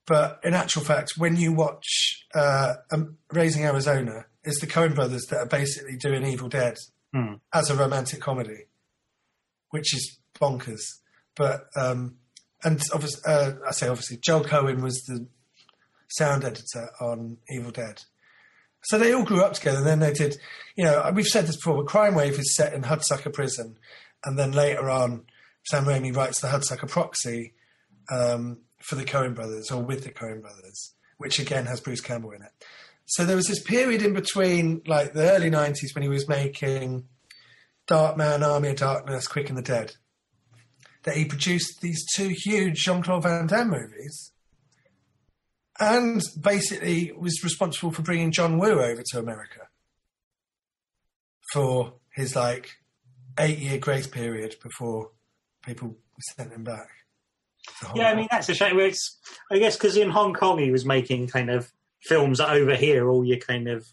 But 0.08 0.40
in 0.44 0.54
actual 0.54 0.84
fact, 0.84 1.12
when 1.18 1.36
you 1.36 1.54
watch 1.54 2.26
uh, 2.34 2.74
um, 2.92 3.18
Raising 3.32 3.64
Arizona, 3.66 4.26
it's 4.44 4.60
the 4.60 4.68
Coen 4.68 4.96
Brothers 4.96 5.26
that 5.30 5.38
are 5.38 5.46
basically 5.46 5.98
doing 5.98 6.26
Evil 6.26 6.50
Dead 6.50 6.76
Hmm. 7.14 7.34
as 7.54 7.70
a 7.70 7.76
romantic 7.76 8.22
comedy, 8.22 8.68
which 9.72 9.94
is 9.94 10.18
bonkers. 10.40 10.80
But 11.36 11.66
um, 11.76 12.16
and 12.64 12.82
obviously, 12.94 13.22
uh, 13.26 13.52
I 13.68 13.72
say 13.72 13.90
obviously, 13.90 14.18
Joel 14.18 14.46
Coen 14.46 14.82
was 14.82 15.02
the 15.04 15.28
sound 16.08 16.46
editor 16.46 16.90
on 17.02 17.38
Evil 17.50 17.72
Dead. 17.72 18.02
So 18.84 18.98
they 18.98 19.14
all 19.14 19.26
grew 19.26 19.44
up 19.44 19.54
together. 19.54 19.80
And 19.80 19.88
then 19.88 20.00
they 20.00 20.14
did, 20.14 20.38
you 20.76 20.86
know, 20.86 21.12
we've 21.14 21.28
said 21.28 21.48
this 21.48 21.58
before, 21.58 21.78
but 21.78 21.88
Crime 21.88 22.16
Wave 22.16 22.40
is 22.40 22.56
set 22.56 22.74
in 22.74 22.84
Hudsucker 22.84 23.34
Prison, 23.34 23.78
and 24.26 24.40
then 24.40 24.52
later 24.54 24.90
on, 24.90 25.26
Sam 25.66 25.86
Raimi 25.86 26.16
writes 26.16 26.40
the 26.40 26.48
Hudsucker 26.48 26.90
Proxy 26.90 27.54
um, 28.12 28.60
for 28.84 28.96
the 28.96 29.06
Coen 29.06 29.36
Brothers 29.36 29.72
or 29.72 29.82
with 29.82 30.04
the 30.04 30.12
Coen 30.12 30.42
Brothers, 30.42 30.94
which 31.18 31.40
again 31.40 31.66
has 31.66 31.80
Bruce 31.80 32.02
Campbell 32.02 32.32
in 32.32 32.42
it. 32.42 32.52
So 33.06 33.26
there 33.26 33.36
was 33.36 33.48
this 33.48 33.62
period 33.62 34.02
in 34.02 34.14
between, 34.14 34.82
like 34.88 35.14
the 35.14 35.32
early 35.32 35.50
'90s, 35.50 35.94
when 35.94 36.04
he 36.04 36.10
was 36.10 36.30
making 36.30 37.08
Darkman, 37.88 38.46
Army 38.46 38.70
of 38.70 38.78
Darkness, 38.78 39.28
Quick 39.28 39.50
and 39.50 39.58
the 39.58 39.62
Dead, 39.62 39.94
that 41.04 41.16
he 41.16 41.26
produced 41.26 41.82
these 41.82 42.06
two 42.16 42.30
huge 42.30 42.78
Jean 42.78 43.02
Claude 43.02 43.24
Van 43.24 43.48
Damme 43.48 43.70
movies, 43.70 44.32
and 45.80 46.22
basically 46.40 47.12
was 47.18 47.44
responsible 47.44 47.92
for 47.92 48.02
bringing 48.02 48.32
John 48.32 48.58
Woo 48.58 48.82
over 48.82 49.04
to 49.12 49.20
America 49.20 49.68
for 51.52 51.96
his 52.16 52.36
like 52.36 52.70
eight-year 53.40 53.78
grace 53.80 54.08
period 54.08 54.56
before 54.62 55.12
people 55.64 55.98
sent 56.36 56.54
him 56.54 56.64
back. 56.64 56.88
To 57.80 57.92
Yeah, 57.96 58.12
I 58.12 58.16
mean 58.16 58.28
that's 58.30 58.50
a 58.50 58.54
shame. 58.54 58.80
It's, 58.80 59.20
I 59.52 59.60
guess 59.60 59.78
because 59.78 59.98
in 59.98 60.10
Hong 60.10 60.34
Kong 60.34 60.60
he 60.60 60.72
was 60.72 60.86
making 60.86 61.28
kind 61.28 61.50
of 61.50 61.72
films 62.02 62.40
that 62.40 62.50
over 62.50 62.76
here 62.76 63.10
all 63.10 63.24
your 63.24 63.38
kind 63.38 63.68
of 63.68 63.88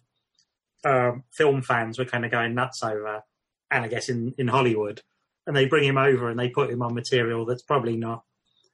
um, 0.85 1.25
film 1.33 1.62
fans 1.62 1.99
were 1.99 2.05
kind 2.05 2.25
of 2.25 2.31
going 2.31 2.55
nuts 2.55 2.83
over, 2.83 3.23
and 3.71 3.85
I 3.85 3.88
guess 3.88 4.09
in 4.09 4.35
in 4.38 4.49
Hollywood, 4.49 5.03
and 5.47 5.57
they 5.57 5.67
bring 5.67 5.85
him 5.85 5.99
over 5.99 6.29
and 6.29 6.38
they 6.38 6.49
put 6.49 6.71
him 6.71 6.83
on 6.83 6.95
material 6.95 7.45
that's 7.45 7.62
probably 7.62 7.97
not 7.97 8.25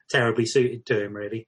terribly 0.09 0.45
suited 0.45 0.85
to 0.85 1.03
him, 1.03 1.15
really. 1.15 1.47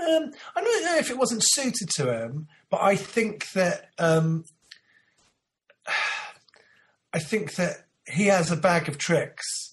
Um, 0.00 0.32
I 0.56 0.60
don't 0.60 0.84
know 0.84 0.96
if 0.96 1.10
it 1.10 1.18
wasn't 1.18 1.44
suited 1.44 1.88
to 1.96 2.12
him, 2.12 2.48
but 2.70 2.82
I 2.82 2.96
think 2.96 3.52
that 3.52 3.90
um, 3.98 4.44
I 7.12 7.18
think 7.18 7.54
that 7.56 7.86
he 8.06 8.26
has 8.26 8.50
a 8.50 8.56
bag 8.56 8.88
of 8.88 8.98
tricks, 8.98 9.71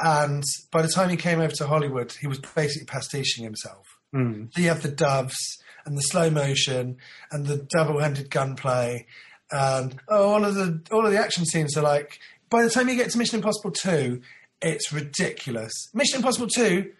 and 0.00 0.44
by 0.70 0.82
the 0.82 0.88
time 0.88 1.10
he 1.10 1.16
came 1.16 1.40
over 1.40 1.52
to 1.56 1.66
Hollywood, 1.66 2.12
he 2.12 2.26
was 2.26 2.38
basically 2.38 2.86
pastiching 2.86 3.44
himself. 3.44 3.86
Hmm. 4.12 4.46
So 4.52 4.62
you 4.62 4.68
have 4.68 4.82
the 4.82 4.90
doves 4.90 5.36
and 5.84 5.96
the 5.96 6.02
slow 6.02 6.30
motion 6.30 6.96
and 7.30 7.46
the 7.46 7.58
double-handed 7.58 8.30
gunplay, 8.30 9.06
and 9.50 10.00
oh, 10.08 10.30
all 10.30 10.44
of 10.44 10.54
the 10.54 10.82
all 10.90 11.04
of 11.04 11.12
the 11.12 11.18
action 11.18 11.44
scenes 11.44 11.76
are 11.76 11.82
like. 11.82 12.18
By 12.48 12.64
the 12.64 12.70
time 12.70 12.88
you 12.88 12.96
get 12.96 13.10
to 13.10 13.18
Mission 13.18 13.36
Impossible 13.36 13.70
Two, 13.70 14.22
it's 14.60 14.92
ridiculous. 14.92 15.72
Mission 15.94 16.16
Impossible 16.16 16.48
Two 16.48 16.92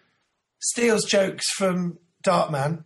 steals 0.59 1.05
jokes 1.05 1.49
from 1.51 1.97
Darkman 2.23 2.85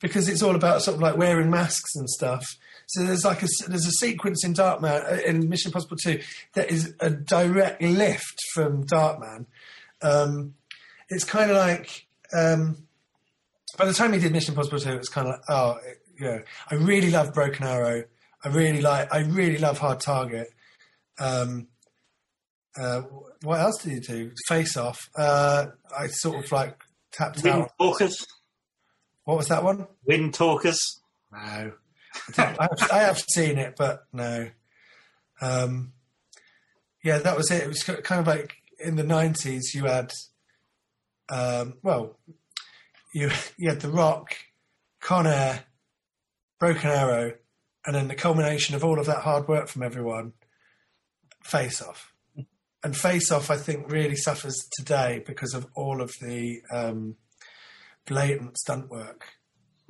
because 0.00 0.28
it's 0.28 0.42
all 0.42 0.54
about 0.54 0.82
sort 0.82 0.96
of 0.96 1.02
like 1.02 1.16
wearing 1.16 1.50
masks 1.50 1.94
and 1.94 2.08
stuff. 2.08 2.44
So 2.86 3.04
there's 3.04 3.24
like 3.24 3.42
a 3.42 3.48
there's 3.68 3.86
a 3.86 3.92
sequence 3.92 4.44
in 4.44 4.54
Darkman 4.54 5.12
uh, 5.12 5.22
in 5.22 5.48
Mission 5.48 5.68
Impossible 5.68 5.96
Two 5.96 6.20
that 6.54 6.70
is 6.70 6.94
a 7.00 7.10
direct 7.10 7.82
lift 7.82 8.40
from 8.54 8.84
Darkman. 8.84 9.46
Um, 10.02 10.54
it's 11.08 11.24
kind 11.24 11.50
of 11.50 11.56
like 11.56 12.06
um, 12.32 12.86
by 13.78 13.84
the 13.84 13.92
time 13.92 14.12
he 14.12 14.18
did 14.18 14.32
Mission 14.32 14.52
Impossible 14.54 14.80
Two, 14.80 14.90
it 14.90 14.98
was 14.98 15.08
kind 15.08 15.28
of 15.28 15.34
like 15.34 15.42
oh, 15.48 15.78
it, 15.86 15.98
know, 16.26 16.42
I 16.70 16.74
really 16.74 17.10
love 17.10 17.32
Broken 17.34 17.66
Arrow. 17.66 18.04
I 18.44 18.48
really 18.48 18.80
like 18.80 19.12
I 19.12 19.20
really 19.20 19.58
love 19.58 19.78
Hard 19.78 20.00
Target. 20.00 20.52
Um, 21.18 21.68
uh, 22.80 23.02
what 23.42 23.60
else 23.60 23.82
did 23.82 23.92
he 23.92 24.00
do? 24.00 24.32
Face 24.48 24.76
Off. 24.76 24.98
Uh, 25.16 25.66
I 25.96 26.06
sort 26.08 26.44
of 26.44 26.52
like 26.52 26.76
tapped 27.12 27.42
Wind 27.42 27.62
out. 27.62 27.70
talkers, 27.78 28.26
What 29.24 29.36
was 29.36 29.48
that 29.48 29.64
one? 29.64 29.86
wind 30.04 30.34
talkers. 30.34 31.00
No, 31.32 31.72
I, 32.38 32.58
have, 32.58 32.90
I 32.92 32.98
have 32.98 33.18
seen 33.18 33.58
it, 33.58 33.74
but 33.76 34.04
no. 34.12 34.50
Um, 35.40 35.92
yeah, 37.04 37.18
that 37.18 37.36
was 37.36 37.50
it. 37.50 37.62
It 37.62 37.68
was 37.68 37.82
kind 37.82 38.20
of 38.20 38.26
like 38.26 38.54
in 38.78 38.96
the 38.96 39.04
nineties. 39.04 39.72
You 39.74 39.84
had, 39.84 40.12
um, 41.28 41.74
well, 41.82 42.18
you 43.14 43.30
you 43.56 43.68
had 43.68 43.80
The 43.80 43.90
Rock, 43.90 44.34
Con 45.00 45.26
Air, 45.26 45.64
Broken 46.58 46.90
Arrow, 46.90 47.34
and 47.86 47.94
then 47.94 48.08
the 48.08 48.14
culmination 48.14 48.74
of 48.74 48.84
all 48.84 48.98
of 48.98 49.06
that 49.06 49.22
hard 49.22 49.48
work 49.48 49.68
from 49.68 49.82
everyone, 49.82 50.32
Face 51.42 51.80
Off. 51.80 52.12
And 52.82 52.96
Face 52.96 53.30
Off, 53.30 53.50
I 53.50 53.56
think, 53.56 53.90
really 53.90 54.16
suffers 54.16 54.56
today 54.72 55.22
because 55.26 55.54
of 55.54 55.66
all 55.74 56.00
of 56.00 56.12
the 56.20 56.60
um, 56.72 57.16
blatant 58.06 58.58
stunt 58.58 58.90
work 58.90 59.34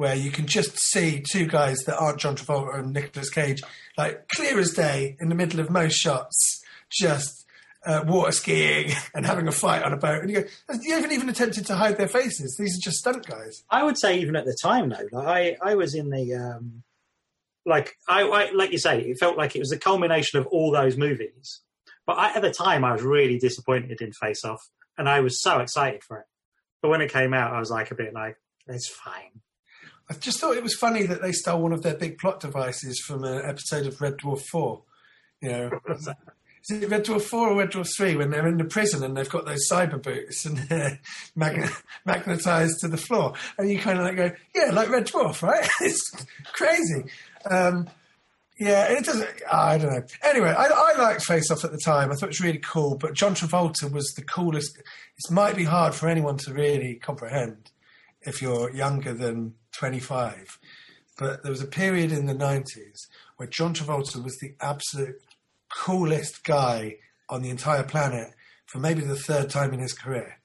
where 0.01 0.15
you 0.15 0.31
can 0.31 0.47
just 0.47 0.79
see 0.79 1.23
two 1.31 1.47
guys 1.47 1.81
that 1.81 1.99
aren't 1.99 2.19
John 2.19 2.35
Travolta 2.35 2.79
and 2.79 2.95
Nicolas 2.95 3.29
Cage, 3.29 3.63
like 3.99 4.29
clear 4.29 4.59
as 4.59 4.71
day 4.71 5.15
in 5.21 5.29
the 5.29 5.35
middle 5.35 5.61
of 5.61 5.69
most 5.69 5.95
shots, 5.95 6.63
just 6.91 7.45
uh, 7.85 8.03
water 8.07 8.33
skiing 8.33 8.93
and 9.15 9.27
having 9.27 9.47
a 9.47 9.53
fight 9.53 9.83
on 9.83 9.93
a 9.93 9.99
boat. 9.99 10.23
And 10.23 10.31
you 10.31 10.41
go, 10.41 10.49
you 10.81 10.95
haven't 10.95 11.13
even 11.13 11.29
attempted 11.29 11.67
to 11.67 11.75
hide 11.75 11.99
their 11.99 12.09
faces. 12.09 12.57
These 12.59 12.79
are 12.79 12.83
just 12.83 12.97
stunt 12.97 13.27
guys. 13.27 13.63
I 13.69 13.83
would 13.83 13.99
say 13.99 14.19
even 14.21 14.37
at 14.37 14.47
the 14.47 14.57
time 14.63 14.89
though, 14.89 15.07
like 15.13 15.59
I, 15.63 15.73
I 15.73 15.75
was 15.75 15.95
in 15.95 16.09
the 16.09 16.35
um, 16.35 16.83
like 17.67 17.95
I, 18.09 18.23
I 18.23 18.53
like 18.53 18.73
you 18.73 18.79
say, 18.79 19.01
it 19.01 19.19
felt 19.19 19.37
like 19.37 19.55
it 19.55 19.59
was 19.61 19.69
the 19.69 19.79
culmination 19.79 20.39
of 20.39 20.47
all 20.47 20.71
those 20.71 20.97
movies. 20.97 21.61
But 22.07 22.17
I, 22.17 22.35
at 22.37 22.43
the 22.43 22.51
time, 22.51 22.85
I 22.85 22.93
was 22.93 23.03
really 23.03 23.39
disappointed 23.39 24.01
in 24.01 24.13
Face 24.13 24.45
Off, 24.45 24.63
and 24.97 25.09
I 25.09 25.21
was 25.21 25.43
so 25.43 25.61
excited 25.61 26.03
for 26.03 26.21
it. 26.21 26.27
But 26.83 26.89
when 26.89 27.01
it 27.01 27.13
came 27.13 27.35
out, 27.35 27.53
I 27.53 27.59
was 27.59 27.71
like 27.71 27.91
a 27.91 27.95
bit 27.95 28.15
like, 28.15 28.37
it's 28.67 28.89
fine. 28.89 29.41
I 30.09 30.15
just 30.15 30.41
thought 30.41 30.57
it 30.57 30.63
was 30.63 30.75
funny 30.75 31.05
that 31.07 31.23
they 31.23 31.33
stole 31.33 31.63
one 31.63 31.73
of 31.73 31.83
their 31.83 31.95
big 31.95 32.19
plot 32.19 32.41
devices 32.41 33.01
from 33.01 33.23
an 33.25 33.43
episode 33.45 33.87
of 33.87 34.01
Red 34.01 34.17
Dwarf 34.17 34.43
4. 34.43 34.83
You 35.41 35.49
know, 35.49 35.81
is 35.89 36.09
it 36.71 36.91
Red 36.91 37.05
Dwarf 37.05 37.23
4 37.23 37.49
or 37.49 37.57
Red 37.57 37.71
Dwarf 37.71 37.89
3 37.97 38.17
when 38.17 38.31
they're 38.31 38.49
in 38.49 38.59
the 38.59 38.65
prison 38.65 39.05
and 39.05 39.17
they've 39.17 39.29
got 39.29 39.47
those 39.47 39.69
cyber 39.71 40.03
boots 40.03 40.45
and 40.45 40.59
they're 40.59 41.01
magn- 41.37 41.71
magnetized 42.05 42.81
to 42.81 42.89
the 42.89 42.97
floor? 42.97 43.35
And 43.57 43.71
you 43.71 43.79
kind 43.79 43.99
of 43.99 44.05
like 44.05 44.17
go, 44.17 44.33
yeah, 44.55 44.71
like 44.73 44.91
Red 44.91 45.07
Dwarf, 45.07 45.43
right? 45.43 45.69
it's 45.81 46.27
crazy. 46.53 47.05
Um, 47.49 47.89
yeah, 48.61 48.93
it 48.93 49.05
doesn't. 49.05 49.29
I 49.51 49.79
don't 49.79 49.91
know. 49.93 50.03
Anyway, 50.23 50.51
I, 50.51 50.67
I 50.67 50.95
liked 51.03 51.25
Face 51.25 51.51
Off 51.51 51.65
at 51.65 51.73
the 51.73 51.81
time. 51.85 52.13
I 52.13 52.15
thought 52.15 52.25
it 52.27 52.29
was 52.29 52.41
really 52.41 52.59
cool. 52.61 52.97
But 52.97 53.15
John 53.15 53.35
Travolta 53.35 53.91
was 53.91 54.13
the 54.13 54.23
coolest. 54.23 54.77
It 54.79 55.31
might 55.33 55.57
be 55.57 55.65
hard 55.65 55.95
for 55.95 56.09
anyone 56.09 56.37
to 56.39 56.53
really 56.53 56.95
comprehend. 56.97 57.71
if 58.23 58.43
you're 58.43 58.71
younger 58.75 59.15
than 59.15 59.55
25. 59.73 60.59
But 61.19 61.43
there 61.43 61.51
was 61.51 61.63
a 61.63 61.67
period 61.67 62.13
in 62.13 62.27
the 62.27 62.35
90s 62.35 63.07
where 63.37 63.49
John 63.49 63.73
Travolta 63.75 64.23
was 64.23 64.37
the 64.39 64.55
absolute 64.61 65.17
coolest 65.75 66.45
guy 66.45 66.97
on 67.29 67.43
the 67.43 67.51
entire 67.51 67.83
planet 67.85 68.29
for 68.67 68.79
maybe 68.79 69.01
the 69.03 69.17
third 69.17 69.49
time 69.51 69.73
in 69.73 69.81
his 69.81 69.93
career. 69.95 70.39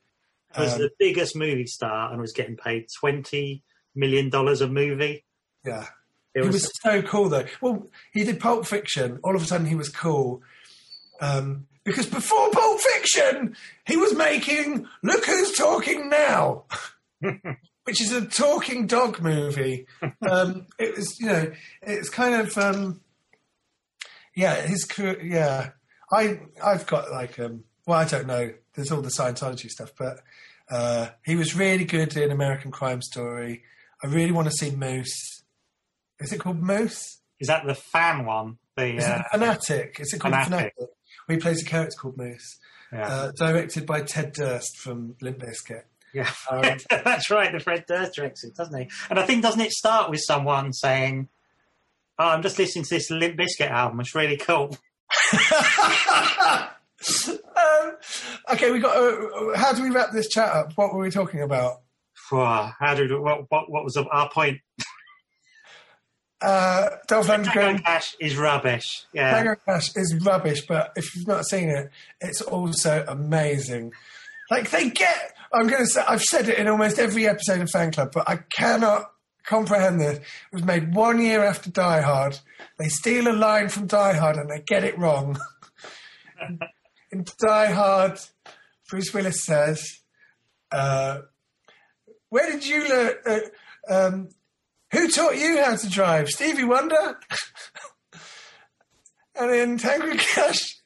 He 0.56 0.62
was 0.62 0.74
Um, 0.74 0.80
the 0.80 0.92
biggest 1.00 1.36
movie 1.36 1.68
star 1.68 2.12
and 2.12 2.22
was 2.22 2.32
getting 2.34 2.56
paid 2.56 2.88
twenty 3.00 3.64
million 3.94 4.30
dollars 4.30 4.62
a 4.62 4.68
movie. 4.68 5.26
Yeah. 5.66 5.88
It 6.36 6.42
he 6.42 6.48
was, 6.48 6.64
was 6.64 6.72
so 6.84 7.02
cool 7.02 7.30
though. 7.30 7.46
Well, 7.62 7.88
he 8.12 8.24
did 8.24 8.40
Pulp 8.40 8.68
Fiction. 8.68 9.20
All 9.24 9.36
of 9.36 9.42
a 9.42 9.46
sudden, 9.46 9.66
he 9.66 9.76
was 9.76 9.90
cool. 9.90 10.44
Um, 11.22 11.66
because 11.86 12.08
before 12.08 12.50
Pulp 12.52 12.82
Fiction, 12.82 13.56
he 13.88 13.96
was 13.96 14.14
making 14.16 14.88
Look 15.02 15.26
Who's 15.26 15.54
Talking 15.54 16.10
Now, 16.10 16.66
which 17.86 18.02
is 18.02 18.12
a 18.12 18.26
talking 18.26 18.88
dog 18.88 19.22
movie. 19.22 19.88
Um, 20.30 20.66
it 20.78 20.98
was, 20.98 21.18
you 21.20 21.28
know, 21.28 21.52
it's 21.84 22.10
kind 22.10 22.36
of, 22.36 22.58
um, 22.58 23.02
yeah, 24.36 24.56
his 24.62 24.84
career, 24.84 25.24
yeah. 25.24 25.70
I, 26.12 26.40
I've 26.64 26.86
got 26.88 27.12
like, 27.12 27.40
um, 27.40 27.64
well, 27.86 28.00
I 28.00 28.06
don't 28.06 28.28
know. 28.28 28.52
There's 28.74 28.92
all 28.92 29.02
the 29.02 29.10
Scientology 29.10 29.70
stuff, 29.70 29.94
but 29.98 30.22
uh, 30.70 31.10
he 31.24 31.36
was 31.36 31.56
really 31.56 31.86
good 31.86 32.18
in 32.18 32.32
American 32.32 32.72
Crime 32.72 33.02
Story. 33.02 33.64
I 34.04 34.08
really 34.08 34.32
want 34.32 34.48
to 34.48 34.54
see 34.54 34.76
Moose. 34.76 35.35
Is 36.20 36.32
it 36.32 36.40
called 36.40 36.62
Moose? 36.62 37.20
is 37.40 37.48
that 37.48 37.66
the 37.66 37.76
fan 37.76 38.26
one? 38.26 38.58
The 38.76 38.98
uh, 38.98 39.20
it 39.20 39.26
Fanatic? 39.32 39.98
Is 40.00 40.14
it 40.14 40.20
called 40.20 40.34
Fanatic. 40.34 40.50
Fanatic? 40.50 40.74
Where 41.26 41.36
he 41.36 41.42
plays 41.42 41.62
a 41.62 41.66
character 41.66 41.96
called 42.00 42.18
Moose. 42.18 42.60
yeah. 42.92 43.08
Uh, 43.08 43.32
directed 43.38 43.86
by 43.86 44.04
Fred 44.04 44.34
Durst 44.34 44.78
from 44.78 45.16
Limp 45.22 45.40
Bizkit. 45.40 45.84
yeah. 46.14 46.30
um, 46.50 46.78
That's 46.90 47.30
right. 47.30 47.52
The 47.52 47.60
Fred 47.60 47.86
Durst 47.88 48.16
directs 48.16 48.44
it, 48.44 48.56
doesn't 48.56 48.78
he? 48.80 48.90
And 49.10 49.20
I 49.20 49.26
think 49.26 49.42
doesn't 49.44 49.62
it 49.62 49.72
start 49.72 50.10
with 50.10 50.22
someone 50.22 50.74
saying, 50.74 51.30
"Oh, 52.20 52.30
I'm 52.30 52.42
just 52.42 52.58
listening 52.60 52.86
to 52.86 52.96
this 52.96 53.10
Limp 53.10 53.38
Bizkit 53.38 53.70
album. 53.70 54.00
It's 54.00 54.16
really 54.16 54.38
cool." 54.38 54.78
um, 57.28 57.92
okay, 58.54 58.72
we 58.72 58.80
got. 58.80 58.96
Uh, 58.96 59.58
how 59.58 59.74
do 59.74 59.84
we 59.84 59.90
wrap 59.90 60.12
this 60.12 60.30
chat 60.30 60.50
up? 60.50 60.74
What 60.76 60.94
were 60.94 61.02
we 61.02 61.12
talking 61.12 61.42
about? 61.42 61.82
How 62.80 62.96
did 62.96 63.12
what, 63.12 63.46
what 63.50 63.70
what 63.70 63.84
was 63.84 63.98
our 63.98 64.30
point? 64.30 64.60
Uh, 66.46 66.90
Dolph 67.08 67.28
Lundgren. 67.28 67.84
Cash 67.84 68.16
is 68.20 68.38
rubbish. 68.38 69.08
Yeah. 69.14 69.32
Tango 69.32 69.56
Cash 69.66 69.96
is 69.96 70.16
rubbish, 70.24 70.62
but 70.68 70.92
if 70.96 71.16
you've 71.16 71.28
not 71.28 71.46
seen 71.48 71.70
it, 71.70 71.90
it's 72.22 72.42
also 72.42 73.04
amazing. 73.08 73.94
Like 74.52 74.70
they 74.70 74.92
get, 74.92 75.34
I'm 75.52 75.66
going 75.66 75.82
to 75.82 75.88
say, 75.88 76.04
I've 76.08 76.22
said 76.22 76.48
it 76.48 76.60
in 76.60 76.68
almost 76.68 77.00
every 77.00 77.28
episode 77.28 77.62
of 77.62 77.70
Fan 77.72 77.92
Club, 77.92 78.12
but 78.14 78.30
I 78.30 78.38
cannot 78.56 79.12
comprehend 79.44 80.00
this. 80.00 80.20
It 80.20 80.24
was 80.52 80.64
made 80.64 80.94
one 80.94 81.20
year 81.20 81.44
after 81.44 81.72
Die 81.72 82.02
Hard. 82.02 82.38
They 82.78 82.90
steal 82.90 83.28
a 83.28 83.34
line 83.34 83.70
from 83.70 83.88
Die 83.88 84.14
Hard 84.14 84.36
and 84.36 84.48
they 84.48 84.62
get 84.68 84.84
it 84.84 85.00
wrong. 85.00 85.40
in 87.12 87.26
Die 87.40 87.72
Hard, 87.72 88.20
Bruce 88.88 89.12
Willis 89.16 89.44
says, 89.44 89.84
uh, 90.72 91.22
"Where 92.30 92.52
did 92.52 92.68
you 92.68 92.88
learn? 92.88 93.14
Uh, 93.26 93.40
um, 93.90 94.30
who 94.96 95.10
taught 95.10 95.38
you 95.38 95.62
how 95.64 95.76
to 95.76 95.90
drive? 95.90 96.30
Stevie 96.30 96.64
Wonder." 96.64 97.20
And 99.38 99.52
in 99.52 99.78
Tango 99.78 100.16
Cash, 100.16 100.78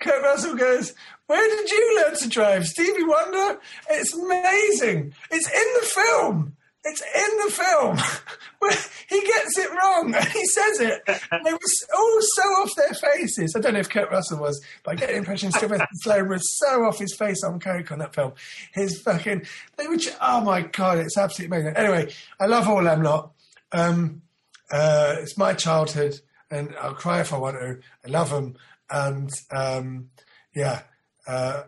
Kurt 0.00 0.22
Russell 0.22 0.54
goes, 0.54 0.94
Where 1.26 1.56
did 1.56 1.70
you 1.70 2.00
learn 2.04 2.16
to 2.18 2.28
drive? 2.28 2.66
Stevie 2.66 3.02
Wonder? 3.02 3.58
It's 3.90 4.14
amazing. 4.14 5.12
It's 5.30 5.48
in 5.48 5.74
the 5.80 5.86
film. 5.86 6.56
It's 6.84 7.02
in 7.02 7.38
the 7.44 7.50
film. 7.52 7.98
He 9.08 9.20
gets 9.22 9.58
it 9.58 9.70
wrong 9.72 10.14
and 10.14 10.24
he 10.28 10.46
says 10.46 10.80
it. 10.80 11.02
And 11.32 11.44
They 11.44 11.52
were 11.52 11.58
all 11.96 12.18
so 12.20 12.42
off 12.42 12.70
their 12.76 12.94
faces. 12.94 13.54
I 13.56 13.60
don't 13.60 13.72
know 13.74 13.80
if 13.80 13.88
Kurt 13.90 14.08
Russell 14.12 14.38
was, 14.38 14.62
but 14.84 14.92
I 14.92 14.94
get 14.94 15.08
the 15.08 15.16
impression 15.16 15.50
Sylvester 15.50 15.84
Stallone 16.06 16.28
was 16.28 16.58
so 16.58 16.84
off 16.84 16.98
his 16.98 17.16
face 17.16 17.42
on 17.42 17.58
coke 17.58 17.90
on 17.90 17.98
that 17.98 18.14
film. 18.14 18.34
His 18.72 19.00
fucking, 19.02 19.46
they 19.76 19.88
were, 19.88 19.96
ju- 19.96 20.12
oh 20.20 20.42
my 20.42 20.60
God, 20.62 20.98
it's 20.98 21.18
absolutely 21.18 21.56
amazing. 21.56 21.76
Anyway, 21.76 22.12
I 22.38 22.46
love 22.46 22.68
all 22.68 22.84
them 22.84 23.02
lot. 23.02 23.32
Um, 23.72 24.22
uh, 24.70 25.16
it's 25.18 25.36
my 25.36 25.54
childhood, 25.54 26.20
and 26.50 26.74
I'll 26.80 26.94
cry 26.94 27.20
if 27.20 27.32
I 27.32 27.38
want 27.38 27.56
to. 27.56 27.78
I 28.04 28.08
love 28.08 28.30
them, 28.30 28.56
and 28.90 29.30
um, 29.50 30.10
yeah. 30.54 30.82
Uh, 31.26 31.64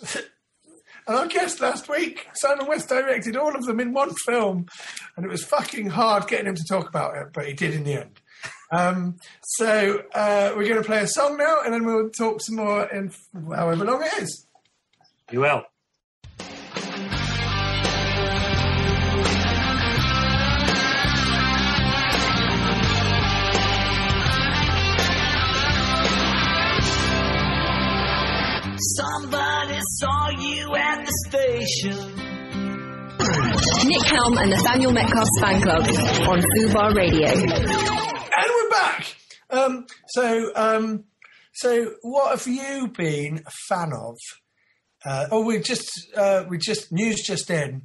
and 0.14 1.16
our 1.16 1.26
guest 1.26 1.60
last 1.60 1.88
week, 1.88 2.26
Simon 2.34 2.66
West 2.66 2.88
directed 2.88 3.36
all 3.36 3.54
of 3.54 3.64
them 3.64 3.80
in 3.80 3.92
one 3.92 4.14
film, 4.26 4.66
and 5.16 5.24
it 5.24 5.28
was 5.30 5.44
fucking 5.44 5.90
hard 5.90 6.28
getting 6.28 6.46
him 6.46 6.54
to 6.54 6.64
talk 6.68 6.88
about 6.88 7.16
it, 7.16 7.28
but 7.32 7.46
he 7.46 7.52
did 7.52 7.74
in 7.74 7.84
the 7.84 7.94
end. 7.94 8.20
Um, 8.72 9.16
so 9.42 10.02
uh, 10.14 10.52
we're 10.56 10.68
going 10.68 10.82
to 10.82 10.86
play 10.86 11.00
a 11.02 11.06
song 11.06 11.36
now, 11.36 11.62
and 11.64 11.72
then 11.72 11.84
we'll 11.84 12.10
talk 12.10 12.40
some 12.40 12.56
more 12.56 12.86
in 12.86 13.12
however 13.54 13.84
long 13.84 14.02
it 14.02 14.22
is. 14.22 14.46
You 15.30 15.40
will. 15.40 15.64
Nick 33.86 34.02
Helm 34.02 34.36
and 34.38 34.50
Nathaniel 34.50 34.90
Metcalfe's 34.90 35.40
fan 35.40 35.62
club 35.62 35.82
on 36.28 36.40
Fubar 36.40 36.94
Radio. 36.96 37.28
And 37.28 38.50
we're 38.50 38.70
back. 38.70 39.16
Um, 39.48 39.86
so, 40.08 40.50
um, 40.56 41.04
so 41.54 41.92
what 42.02 42.36
have 42.36 42.48
you 42.48 42.88
been 42.88 43.44
a 43.46 43.50
fan 43.68 43.92
of? 43.92 44.16
Uh, 45.04 45.26
oh, 45.30 45.44
we 45.44 45.60
just 45.60 45.88
uh, 46.16 46.44
we 46.48 46.58
just 46.58 46.90
news 46.90 47.22
just 47.24 47.48
in. 47.48 47.82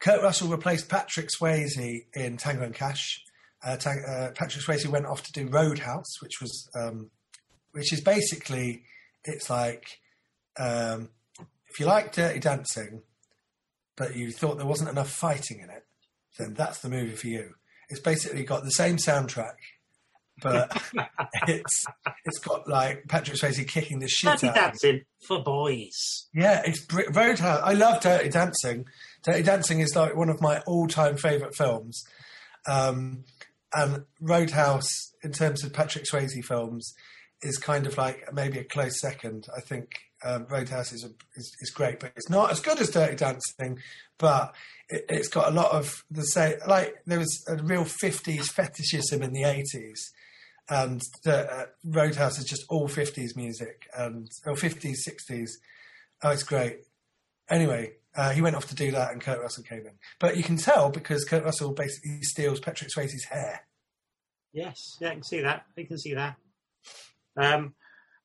Kurt 0.00 0.22
Russell 0.22 0.48
replaced 0.48 0.88
Patrick 0.88 1.28
Swayze 1.28 2.00
in 2.14 2.38
Tango 2.38 2.62
and 2.62 2.74
Cash. 2.74 3.22
Uh, 3.62 3.76
Tang- 3.76 4.04
uh, 4.08 4.30
Patrick 4.34 4.64
Swayze 4.64 4.86
went 4.86 5.04
off 5.04 5.22
to 5.22 5.32
do 5.32 5.48
Roadhouse, 5.48 6.20
which 6.22 6.40
was 6.40 6.66
um, 6.74 7.10
which 7.72 7.92
is 7.92 8.00
basically 8.00 8.84
it's 9.24 9.50
like 9.50 9.84
um, 10.58 11.10
if 11.68 11.78
you 11.78 11.84
like 11.84 12.12
Dirty 12.12 12.38
Dancing, 12.40 13.02
but 13.96 14.16
you 14.16 14.32
thought 14.32 14.56
there 14.58 14.66
wasn't 14.66 14.90
enough 14.90 15.10
fighting 15.10 15.60
in 15.60 15.70
it, 15.70 15.84
then 16.38 16.54
that's 16.54 16.78
the 16.80 16.88
movie 16.88 17.14
for 17.14 17.26
you. 17.28 17.54
It's 17.88 18.00
basically 18.00 18.44
got 18.44 18.64
the 18.64 18.70
same 18.70 18.96
soundtrack, 18.96 19.54
but 20.42 20.70
it's 21.46 21.84
it's 22.24 22.38
got 22.38 22.66
like 22.68 23.04
Patrick 23.08 23.36
Swayze 23.38 23.66
kicking 23.68 23.98
the 23.98 24.08
shit 24.08 24.30
Dirty 24.32 24.48
out. 24.48 24.54
dancing 24.54 25.02
for 25.26 25.42
boys. 25.42 26.26
Yeah, 26.32 26.62
it's 26.64 26.84
br- 26.86 27.10
Roadhouse. 27.12 27.60
I 27.62 27.74
love 27.74 28.00
Dirty 28.00 28.28
Dancing. 28.30 28.86
Dirty 29.22 29.42
Dancing 29.42 29.80
is 29.80 29.94
like 29.94 30.16
one 30.16 30.30
of 30.30 30.40
my 30.40 30.60
all-time 30.60 31.16
favorite 31.16 31.54
films. 31.54 32.02
Um, 32.66 33.24
and 33.74 34.04
Roadhouse, 34.20 35.12
in 35.22 35.32
terms 35.32 35.64
of 35.64 35.72
Patrick 35.72 36.04
Swayze 36.04 36.44
films, 36.44 36.94
is 37.42 37.58
kind 37.58 37.86
of 37.86 37.96
like 37.96 38.32
maybe 38.32 38.58
a 38.58 38.64
close 38.64 39.00
second. 39.00 39.46
I 39.56 39.60
think 39.60 39.98
um, 40.24 40.46
Roadhouse 40.48 40.92
is, 40.92 41.04
a, 41.04 41.10
is 41.34 41.52
is 41.60 41.70
great, 41.70 42.00
but 42.00 42.12
it's 42.16 42.30
not 42.30 42.50
as 42.50 42.60
good 42.60 42.80
as 42.80 42.90
Dirty 42.90 43.16
Dancing. 43.16 43.78
But 44.18 44.54
it, 44.88 45.04
it's 45.08 45.28
got 45.28 45.48
a 45.48 45.54
lot 45.54 45.72
of 45.72 46.04
the 46.10 46.22
same. 46.22 46.54
Like 46.66 46.94
there 47.06 47.18
was 47.18 47.44
a 47.48 47.56
real 47.62 47.84
fifties 47.84 48.50
fetishism 48.50 49.22
in 49.22 49.32
the 49.32 49.44
eighties, 49.44 50.12
and 50.68 51.00
the, 51.24 51.52
uh, 51.52 51.66
Roadhouse 51.84 52.38
is 52.38 52.44
just 52.44 52.64
all 52.68 52.88
fifties 52.88 53.36
music 53.36 53.86
and 53.96 54.28
or 54.46 54.56
fifties 54.56 55.04
sixties. 55.04 55.58
Oh, 56.22 56.30
it's 56.30 56.44
great. 56.44 56.80
Anyway, 57.50 57.94
uh, 58.14 58.30
he 58.30 58.40
went 58.40 58.54
off 58.54 58.68
to 58.68 58.74
do 58.74 58.92
that, 58.92 59.10
and 59.12 59.20
Kurt 59.20 59.40
Russell 59.40 59.64
came 59.64 59.86
in. 59.86 59.94
But 60.20 60.36
you 60.36 60.44
can 60.44 60.56
tell 60.56 60.90
because 60.90 61.24
Kurt 61.24 61.44
Russell 61.44 61.72
basically 61.72 62.20
steals 62.22 62.60
Patrick 62.60 62.90
Swayze's 62.96 63.24
hair. 63.24 63.66
Yes, 64.52 64.98
yeah, 65.00 65.10
I 65.10 65.14
can 65.14 65.22
see 65.22 65.40
that. 65.40 65.64
I 65.76 65.82
can 65.84 65.98
see 65.98 66.14
that. 66.14 66.36
Um, 67.36 67.74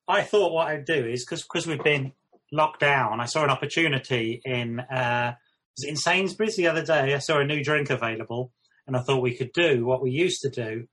I 0.06 0.22
thought 0.22 0.52
what 0.52 0.68
I'd 0.68 0.84
do 0.84 1.06
is 1.06 1.24
because 1.24 1.66
we've 1.66 1.82
been 1.82 2.12
locked 2.52 2.80
down. 2.80 3.20
I 3.20 3.26
saw 3.26 3.44
an 3.44 3.50
opportunity 3.50 4.40
in 4.44 4.80
uh, 4.80 5.34
in 5.86 5.96
Sainsbury's 5.96 6.56
the 6.56 6.66
other 6.68 6.84
day. 6.84 7.14
I 7.14 7.18
saw 7.18 7.38
a 7.38 7.44
new 7.44 7.62
drink 7.62 7.90
available, 7.90 8.52
and 8.86 8.96
I 8.96 9.00
thought 9.00 9.22
we 9.22 9.34
could 9.36 9.52
do 9.52 9.84
what 9.84 10.02
we 10.02 10.10
used 10.10 10.40
to 10.42 10.50
do. 10.50 10.86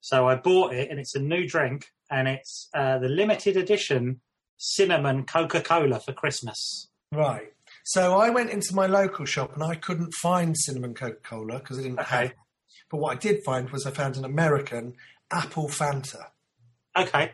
So 0.00 0.28
I 0.28 0.36
bought 0.36 0.72
it, 0.74 0.90
and 0.90 1.00
it's 1.00 1.14
a 1.14 1.20
new 1.20 1.46
drink, 1.48 1.86
and 2.10 2.28
it's 2.28 2.68
uh, 2.74 2.98
the 2.98 3.08
limited 3.08 3.56
edition 3.56 4.20
cinnamon 4.56 5.24
Coca 5.24 5.60
Cola 5.60 5.98
for 6.00 6.12
Christmas. 6.12 6.88
Right. 7.12 7.52
So 7.84 8.16
I 8.16 8.30
went 8.30 8.50
into 8.50 8.74
my 8.74 8.86
local 8.86 9.26
shop 9.26 9.52
and 9.54 9.62
I 9.62 9.74
couldn't 9.74 10.14
find 10.14 10.56
cinnamon 10.56 10.94
Coca 10.94 11.18
Cola 11.22 11.58
because 11.58 11.78
I 11.78 11.82
didn't 11.82 11.98
have 11.98 12.06
Okay. 12.06 12.24
it. 12.26 12.36
But 12.90 12.98
what 12.98 13.12
I 13.16 13.18
did 13.18 13.42
find 13.44 13.68
was 13.70 13.84
I 13.84 13.90
found 13.90 14.16
an 14.16 14.24
American 14.24 14.94
apple 15.30 15.68
Fanta. 15.68 16.26
Okay, 16.96 17.32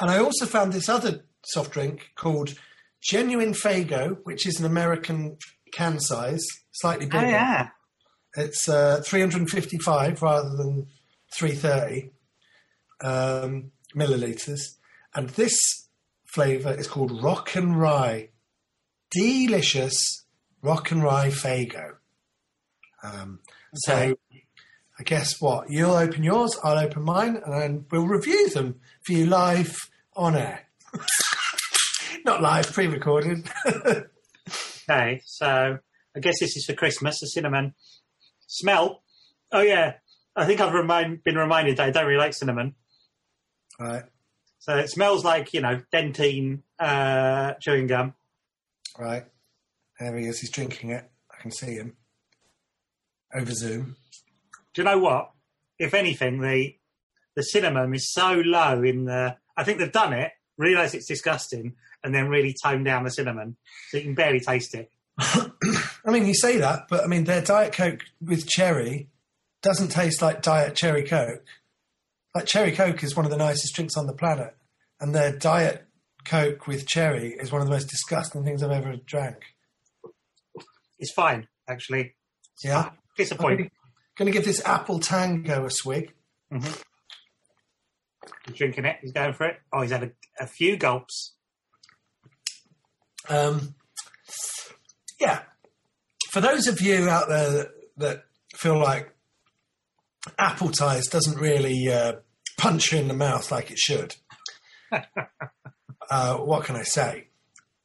And 0.00 0.10
I 0.10 0.18
also 0.18 0.46
found 0.46 0.72
this 0.72 0.88
other 0.88 1.24
soft 1.44 1.72
drink 1.72 2.10
called 2.16 2.54
Genuine 3.02 3.52
Faygo, 3.52 4.18
which 4.24 4.46
is 4.46 4.58
an 4.58 4.66
American 4.66 5.36
can 5.72 6.00
size, 6.00 6.44
slightly 6.72 7.06
bigger. 7.06 7.18
Oh 7.18 7.20
bigger. 7.20 7.32
yeah. 7.32 7.68
It's 8.36 8.68
uh, 8.68 9.02
355 9.04 10.22
rather 10.22 10.56
than 10.56 10.86
330 11.36 12.10
um, 13.02 13.70
milliliters. 13.94 14.60
And 15.14 15.30
this 15.30 15.56
flavour 16.26 16.72
is 16.72 16.88
called 16.88 17.22
Rock 17.22 17.54
and 17.54 17.78
Rye. 17.78 18.30
Delicious 19.10 20.24
Rock 20.62 20.90
and 20.90 21.02
Rye 21.02 21.30
Faygo. 21.30 21.96
Um. 23.02 23.40
So 23.74 24.16
I 24.98 25.02
guess 25.02 25.40
what? 25.40 25.70
You'll 25.70 25.92
open 25.96 26.22
yours, 26.22 26.56
I'll 26.62 26.78
open 26.78 27.02
mine, 27.02 27.36
and 27.44 27.52
then 27.52 27.86
we'll 27.90 28.06
review 28.06 28.48
them 28.50 28.80
for 29.02 29.12
you 29.12 29.26
live 29.26 29.76
on 30.14 30.36
air. 30.36 30.60
Not 32.24 32.40
live, 32.42 32.72
pre 32.72 32.86
recorded. 32.86 33.48
Okay, 34.86 35.22
so 35.24 35.78
I 36.14 36.20
guess 36.20 36.34
this 36.40 36.58
is 36.58 36.66
for 36.66 36.74
Christmas. 36.74 37.18
The 37.18 37.26
cinnamon 37.28 37.72
smell. 38.46 39.02
Oh 39.50 39.62
yeah, 39.62 39.94
I 40.36 40.44
think 40.44 40.60
I've 40.60 40.74
remind, 40.74 41.24
been 41.24 41.36
reminded 41.36 41.78
that 41.78 41.86
I 41.86 41.90
don't 41.90 42.04
really 42.04 42.18
like 42.18 42.34
cinnamon. 42.34 42.74
right, 43.80 44.02
So 44.58 44.76
it 44.76 44.90
smells 44.90 45.24
like 45.24 45.54
you 45.54 45.62
know 45.62 45.80
Dentyne 45.90 46.60
uh, 46.78 47.54
chewing 47.62 47.86
gum. 47.86 48.12
right. 48.98 49.24
There 49.98 50.14
he 50.18 50.26
is, 50.26 50.40
he's 50.40 50.50
drinking 50.50 50.90
it. 50.90 51.08
I 51.32 51.40
can 51.40 51.50
see 51.50 51.76
him. 51.76 51.96
Over 53.34 53.52
Zoom. 53.52 53.96
Do 54.74 54.82
you 54.82 54.84
know 54.84 54.98
what? 54.98 55.30
If 55.78 55.94
anything, 55.94 56.40
the 56.40 56.74
the 57.34 57.42
cinnamon 57.42 57.94
is 57.94 58.12
so 58.12 58.42
low 58.44 58.82
in 58.82 59.04
the. 59.06 59.36
I 59.56 59.64
think 59.64 59.78
they've 59.78 59.90
done 59.90 60.12
it, 60.12 60.32
realise 60.56 60.94
it's 60.94 61.06
disgusting, 61.06 61.74
and 62.02 62.14
then 62.14 62.28
really 62.28 62.54
toned 62.62 62.84
down 62.84 63.04
the 63.04 63.10
cinnamon 63.10 63.56
so 63.90 63.98
you 63.98 64.02
can 64.04 64.14
barely 64.14 64.40
taste 64.40 64.74
it. 64.74 64.90
I 65.18 66.10
mean, 66.10 66.26
you 66.26 66.34
say 66.34 66.58
that, 66.58 66.86
but 66.88 67.04
I 67.04 67.06
mean, 67.06 67.24
their 67.24 67.40
Diet 67.40 67.72
Coke 67.72 68.02
with 68.20 68.48
cherry 68.48 69.08
doesn't 69.62 69.88
taste 69.88 70.20
like 70.20 70.42
Diet 70.42 70.74
Cherry 70.74 71.04
Coke. 71.04 71.44
Like, 72.34 72.46
Cherry 72.46 72.72
Coke 72.72 73.02
is 73.02 73.16
one 73.16 73.24
of 73.24 73.30
the 73.30 73.38
nicest 73.38 73.74
drinks 73.74 73.96
on 73.96 74.06
the 74.06 74.12
planet, 74.12 74.56
and 75.00 75.14
their 75.14 75.32
Diet 75.32 75.86
Coke 76.24 76.66
with 76.66 76.86
cherry 76.86 77.34
is 77.38 77.52
one 77.52 77.60
of 77.60 77.68
the 77.68 77.72
most 77.72 77.88
disgusting 77.88 78.44
things 78.44 78.62
I've 78.62 78.70
ever 78.70 78.96
drank. 78.96 79.36
It's 80.98 81.12
fine, 81.12 81.48
actually. 81.68 82.14
Yeah? 82.62 82.90
Disappointing. 83.16 83.70
Going 84.16 84.26
to 84.26 84.32
give 84.32 84.44
this 84.44 84.64
Apple 84.64 85.00
Tango 85.00 85.64
a 85.64 85.70
swig. 85.70 86.12
He's 86.52 86.76
drinking 88.54 88.84
it. 88.84 88.98
He's 89.00 89.12
going 89.12 89.32
for 89.32 89.46
it. 89.46 89.56
Oh, 89.72 89.82
he's 89.82 89.90
had 89.90 90.04
a, 90.04 90.10
a 90.38 90.46
few 90.46 90.76
gulps. 90.76 91.32
Um, 93.28 93.74
yeah. 95.20 95.42
For 96.30 96.40
those 96.40 96.66
of 96.66 96.80
you 96.80 97.08
out 97.08 97.28
there 97.28 97.50
that, 97.50 97.68
that 97.96 98.24
feel 98.54 98.78
like 98.78 99.10
apple 100.38 100.70
ties 100.70 101.06
doesn't 101.06 101.38
really 101.38 101.88
uh, 101.90 102.14
punch 102.56 102.92
you 102.92 102.98
in 102.98 103.08
the 103.08 103.14
mouth 103.14 103.50
like 103.50 103.70
it 103.70 103.78
should, 103.78 104.14
uh, 106.10 106.36
what 106.36 106.64
can 106.64 106.76
I 106.76 106.82
say? 106.82 107.28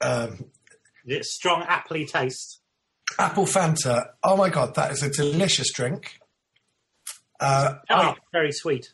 Um, 0.00 0.46
It's 1.06 1.34
strong 1.34 1.62
appley 1.62 2.08
taste. 2.08 2.60
apple 3.18 3.46
Fanta. 3.46 4.10
Oh 4.22 4.36
my 4.36 4.48
god, 4.48 4.74
that 4.76 4.92
is 4.92 5.02
a 5.02 5.10
delicious 5.10 5.72
drink. 5.72 6.19
Uh, 7.40 7.74
Oh, 7.90 7.94
I, 7.94 8.14
very 8.32 8.52
sweet. 8.52 8.92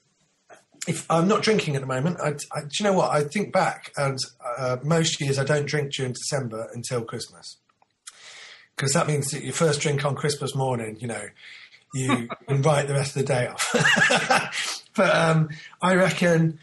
if 0.88 1.04
I'm 1.10 1.26
not 1.28 1.42
drinking 1.42 1.74
at 1.74 1.80
the 1.80 1.86
moment, 1.86 2.18
I, 2.20 2.28
I, 2.56 2.60
do 2.62 2.68
you 2.78 2.84
know 2.84 2.92
what? 2.92 3.10
I 3.10 3.24
think 3.24 3.52
back, 3.52 3.92
and 3.96 4.18
uh, 4.58 4.76
most 4.84 5.20
years 5.20 5.38
I 5.38 5.44
don't 5.44 5.66
drink 5.66 5.92
during 5.92 6.12
December 6.12 6.68
until 6.72 7.02
Christmas, 7.04 7.56
because 8.76 8.92
that 8.92 9.06
means 9.08 9.30
that 9.32 9.42
your 9.42 9.52
first 9.52 9.80
drink 9.80 10.04
on 10.04 10.14
Christmas 10.14 10.54
morning, 10.54 10.96
you 11.00 11.08
know, 11.08 11.24
you 11.94 12.28
invite 12.48 12.86
the 12.88 12.94
rest 12.94 13.16
of 13.16 13.22
the 13.26 13.32
day 13.32 13.48
off. 13.48 14.78
but 14.94 15.14
um, 15.14 15.48
I 15.82 15.94
reckon 15.96 16.58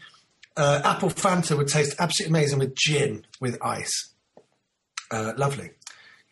uh, 0.56 0.80
apple 0.84 1.10
Fanta 1.10 1.56
would 1.56 1.68
taste 1.68 1.94
absolutely 1.98 2.38
amazing 2.38 2.58
with 2.60 2.74
gin 2.76 3.26
with 3.40 3.58
ice. 3.62 4.10
Uh, 5.10 5.32
lovely. 5.36 5.70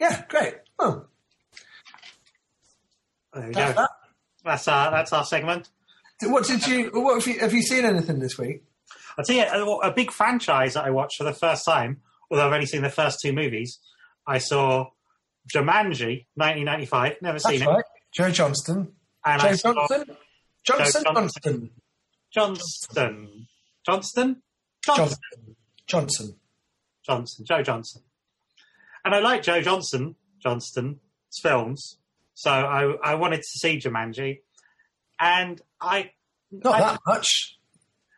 Yeah, 0.01 0.25
great. 0.29 0.55
Oh, 0.79 1.05
There 3.35 3.47
we 3.49 3.53
that's 3.55 3.75
go. 3.75 3.81
that. 3.83 3.91
That's 4.45 4.67
our 4.69 4.91
that's 4.91 5.13
our 5.13 5.25
segment. 5.25 5.69
What 6.23 6.47
did 6.47 6.67
you? 6.67 6.91
What 6.93 7.15
have 7.15 7.27
you? 7.27 7.41
Have 7.41 7.53
you 7.53 7.63
seen 7.63 7.85
anything 7.85 8.19
this 8.19 8.39
week? 8.39 8.63
I'll 9.19 9.25
tell 9.25 9.37
you 9.37 9.43
uh, 9.43 9.79
a, 9.83 9.89
a 9.89 9.93
big 9.93 10.11
franchise 10.11 10.75
that 10.75 10.85
I 10.85 10.91
watched 10.91 11.17
for 11.19 11.25
the 11.25 11.33
first 11.35 11.65
time, 11.65 12.01
although 12.31 12.47
I've 12.47 12.53
only 12.53 12.67
seen 12.67 12.83
the 12.83 12.91
first 12.91 13.21
two 13.21 13.33
movies. 13.33 13.79
I 14.27 14.39
saw 14.39 14.87
Jumanji, 15.53 16.27
1995. 16.35 17.17
Never 17.21 17.39
That's 17.39 17.49
seen 17.49 17.67
right. 17.67 17.81
it. 17.81 17.87
Joe 18.13 18.31
Johnston. 18.31 18.93
And 19.25 19.41
Joe 19.41 19.49
I 19.49 19.53
saw 19.55 19.73
Johnson. 19.75 20.17
Johnson. 20.65 21.03
Joe 21.03 21.11
Johnston. 21.13 21.71
Johnston. 22.33 22.83
Johnston? 23.85 24.43
Johnson. 24.83 25.07
Johnson. 25.07 25.57
Johnson. 25.87 26.37
Johnson. 27.05 27.45
Joe 27.47 27.63
Johnson. 27.63 28.03
And 29.05 29.15
I 29.15 29.19
like 29.19 29.43
Joe 29.43 29.61
Johnson, 29.61 30.15
Johnston's 30.41 30.99
films. 31.43 31.99
So 32.35 32.51
I, 32.51 32.95
I 33.13 33.15
wanted 33.17 33.39
to 33.39 33.59
see 33.59 33.79
Jumanji. 33.79 34.41
And 35.21 35.61
I. 35.81 36.11
Not 36.51 36.75
I- 36.75 36.81
that 36.81 37.01
much. 37.07 37.57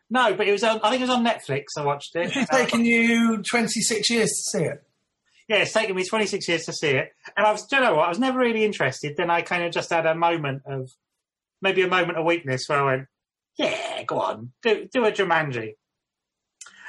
No, 0.09 0.35
but 0.35 0.47
it 0.47 0.51
was 0.51 0.63
on, 0.63 0.79
I 0.83 0.91
think 0.91 1.01
it 1.01 1.07
was 1.07 1.15
on 1.17 1.25
Netflix. 1.25 1.63
I 1.77 1.83
watched 1.83 2.15
it. 2.15 2.31
It's 2.35 2.49
taken 2.49 2.85
you 2.85 3.41
26 3.41 4.09
years 4.11 4.29
to 4.29 4.57
see 4.59 4.63
it. 4.63 4.83
yeah, 5.49 5.57
it's 5.57 5.73
taken 5.73 5.95
me 5.95 6.05
26 6.05 6.47
years 6.47 6.63
to 6.65 6.73
see 6.73 6.89
it. 6.89 7.09
And 7.35 7.45
I 7.45 7.51
was, 7.51 7.65
do 7.65 7.77
you 7.77 7.81
know 7.81 7.95
what? 7.95 8.05
I 8.05 8.09
was 8.09 8.19
never 8.19 8.37
really 8.37 8.63
interested. 8.63 9.17
Then 9.17 9.31
I 9.31 9.41
kind 9.41 9.63
of 9.63 9.71
just 9.73 9.89
had 9.89 10.05
a 10.05 10.13
moment 10.13 10.61
of, 10.67 10.91
maybe 11.59 11.81
a 11.81 11.87
moment 11.87 12.19
of 12.19 12.25
weakness 12.25 12.65
where 12.67 12.79
I 12.81 12.83
went, 12.95 13.07
yeah, 13.57 14.03
go 14.03 14.19
on, 14.19 14.51
do, 14.61 14.87
do 14.93 15.05
a 15.05 15.11
Jumanji. 15.11 15.73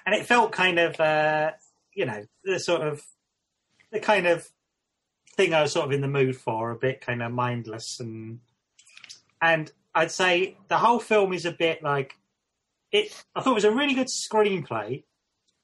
And 0.04 0.14
it 0.14 0.26
felt 0.26 0.52
kind 0.52 0.78
of, 0.78 1.00
uh, 1.00 1.52
you 1.94 2.04
know, 2.04 2.22
the 2.44 2.60
sort 2.60 2.82
of, 2.82 3.00
the 3.92 3.98
kind 4.00 4.26
of 4.26 4.46
thing 5.36 5.54
I 5.54 5.62
was 5.62 5.72
sort 5.72 5.86
of 5.86 5.92
in 5.92 6.00
the 6.00 6.08
mood 6.08 6.36
for, 6.36 6.70
a 6.70 6.76
bit 6.76 7.00
kind 7.00 7.22
of 7.22 7.32
mindless. 7.32 8.00
And, 8.00 8.40
and 9.40 9.70
I'd 9.94 10.10
say 10.10 10.56
the 10.68 10.78
whole 10.78 10.98
film 10.98 11.32
is 11.32 11.44
a 11.44 11.52
bit 11.52 11.82
like, 11.82 12.14
it, 12.92 13.12
I 13.34 13.40
thought 13.40 13.52
it 13.52 13.54
was 13.54 13.64
a 13.64 13.70
really 13.70 13.94
good 13.94 14.08
screenplay. 14.08 15.04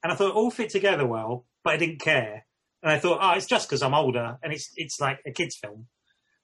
And 0.03 0.11
I 0.11 0.15
thought 0.15 0.31
it 0.31 0.35
all 0.35 0.51
fit 0.51 0.69
together 0.69 1.07
well, 1.07 1.45
but 1.63 1.73
I 1.73 1.77
didn't 1.77 2.01
care. 2.01 2.45
And 2.81 2.91
I 2.91 2.99
thought, 2.99 3.19
oh, 3.21 3.31
it's 3.37 3.45
just 3.45 3.69
because 3.69 3.81
I'm 3.81 3.93
older 3.93 4.37
and 4.43 4.51
it's 4.51 4.69
it's 4.75 4.99
like 4.99 5.19
a 5.25 5.31
kids' 5.31 5.55
film. 5.55 5.87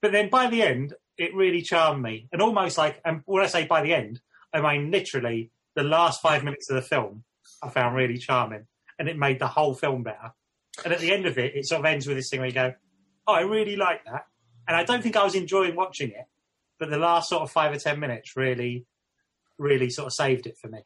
But 0.01 0.13
then 0.13 0.29
by 0.29 0.47
the 0.47 0.63
end, 0.63 0.93
it 1.17 1.35
really 1.35 1.61
charmed 1.61 2.01
me, 2.01 2.29
and 2.31 2.41
almost 2.41 2.77
like, 2.77 3.01
and 3.03 3.21
when 3.25 3.43
I 3.43 3.47
say 3.47 3.65
by 3.65 3.81
the 3.81 3.93
end, 3.93 4.21
I 4.53 4.61
mean 4.61 4.89
literally 4.89 5.51
the 5.75 5.83
last 5.83 6.21
five 6.21 6.45
minutes 6.45 6.69
of 6.69 6.77
the 6.77 6.81
film, 6.81 7.25
I 7.61 7.67
found 7.67 7.97
really 7.97 8.17
charming, 8.17 8.67
and 8.97 9.09
it 9.09 9.17
made 9.17 9.39
the 9.39 9.47
whole 9.47 9.73
film 9.73 10.03
better. 10.03 10.33
And 10.85 10.93
at 10.93 11.01
the 11.01 11.11
end 11.11 11.25
of 11.25 11.37
it, 11.37 11.55
it 11.55 11.65
sort 11.65 11.81
of 11.81 11.85
ends 11.85 12.07
with 12.07 12.15
this 12.15 12.29
thing 12.29 12.39
where 12.39 12.47
you 12.47 12.55
go, 12.55 12.73
oh, 13.27 13.33
I 13.33 13.41
really 13.41 13.75
like 13.75 14.05
that, 14.05 14.27
and 14.67 14.75
I 14.75 14.83
don't 14.83 15.01
think 15.01 15.15
I 15.15 15.23
was 15.23 15.35
enjoying 15.35 15.75
watching 15.75 16.09
it, 16.09 16.25
but 16.79 16.89
the 16.89 16.97
last 16.97 17.29
sort 17.29 17.43
of 17.43 17.51
five 17.51 17.73
or 17.73 17.79
ten 17.79 17.99
minutes 17.99 18.35
really, 18.35 18.85
really 19.57 19.89
sort 19.89 20.07
of 20.07 20.13
saved 20.13 20.47
it 20.47 20.57
for 20.57 20.67
me. 20.67 20.79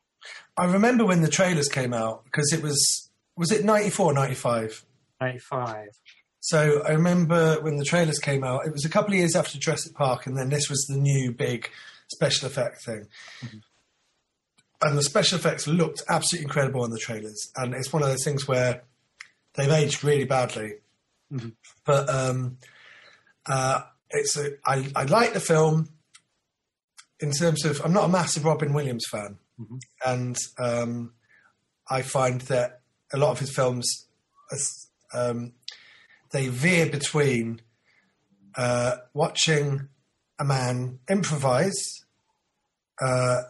I 0.57 0.65
remember 0.65 1.05
when 1.05 1.21
the 1.21 1.29
trailers 1.29 1.67
came 1.67 1.93
out 1.93 2.23
because 2.23 2.53
it 2.53 2.61
was, 2.61 3.09
was 3.35 3.51
it 3.51 3.65
94, 3.65 4.13
95? 4.13 4.85
Ninety 5.19 5.39
five. 5.39 5.89
So 6.39 6.83
I 6.85 6.91
remember 6.91 7.61
when 7.61 7.77
the 7.77 7.85
trailers 7.85 8.19
came 8.19 8.43
out, 8.43 8.65
it 8.65 8.73
was 8.73 8.83
a 8.83 8.89
couple 8.89 9.13
of 9.13 9.19
years 9.19 9.35
after 9.35 9.57
Jurassic 9.57 9.93
Park, 9.95 10.25
and 10.27 10.37
then 10.37 10.49
this 10.49 10.69
was 10.69 10.85
the 10.89 10.97
new 10.97 11.31
big 11.31 11.69
special 12.11 12.47
effect 12.47 12.83
thing. 12.83 13.07
Mm-hmm. 13.43 13.57
And 14.81 14.97
the 14.97 15.03
special 15.03 15.37
effects 15.37 15.67
looked 15.67 16.03
absolutely 16.09 16.43
incredible 16.43 16.83
on 16.83 16.89
the 16.89 16.97
trailers. 16.97 17.49
And 17.55 17.73
it's 17.73 17.93
one 17.93 18.03
of 18.03 18.09
those 18.09 18.25
things 18.25 18.45
where 18.45 18.83
they've 19.53 19.71
aged 19.71 20.03
really 20.03 20.25
badly. 20.25 20.73
But 21.85 22.09
um, 22.09 22.57
uh, 23.45 23.81
it's 24.09 24.37
a, 24.37 24.51
I, 24.65 24.89
I 24.95 25.03
like 25.03 25.33
the 25.33 25.39
film 25.39 25.89
in 27.19 27.31
terms 27.31 27.65
of, 27.65 27.81
I'm 27.83 27.93
not 27.93 28.05
a 28.05 28.09
massive 28.09 28.45
Robin 28.45 28.73
Williams 28.73 29.05
fan. 29.09 29.37
And 30.05 30.37
um, 30.59 31.13
I 31.89 32.01
find 32.01 32.41
that 32.41 32.81
a 33.13 33.17
lot 33.17 33.31
of 33.31 33.39
his 33.39 33.53
films, 33.55 34.07
um, 35.13 35.53
they 36.31 36.47
veer 36.47 36.87
between 36.87 37.61
uh, 38.55 38.97
watching 39.13 39.87
a 40.39 40.43
man 40.43 40.99
improvise 41.09 42.03
uh, 43.01 43.41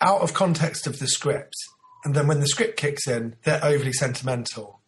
out 0.00 0.20
of 0.20 0.32
context 0.32 0.86
of 0.86 0.98
the 0.98 1.06
script, 1.06 1.54
and 2.04 2.14
then 2.14 2.26
when 2.26 2.40
the 2.40 2.46
script 2.46 2.76
kicks 2.76 3.06
in, 3.06 3.36
they're 3.44 3.64
overly 3.64 3.92
sentimental. 3.92 4.79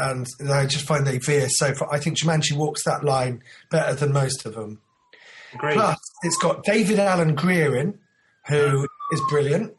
And 0.00 0.26
I 0.50 0.66
just 0.66 0.86
find 0.86 1.06
they 1.06 1.18
veer 1.18 1.48
so 1.48 1.74
far. 1.74 1.92
I 1.92 1.98
think 1.98 2.18
Jumanji 2.18 2.56
walks 2.56 2.84
that 2.84 3.02
line 3.04 3.42
better 3.70 3.94
than 3.94 4.12
most 4.12 4.46
of 4.46 4.54
them. 4.54 4.80
Agreed. 5.54 5.74
Plus, 5.74 5.98
it's 6.22 6.36
got 6.36 6.62
David 6.64 6.98
Alan 6.98 7.34
Grier 7.34 7.74
in, 7.76 7.98
who 8.46 8.86
is 9.12 9.20
brilliant, 9.28 9.74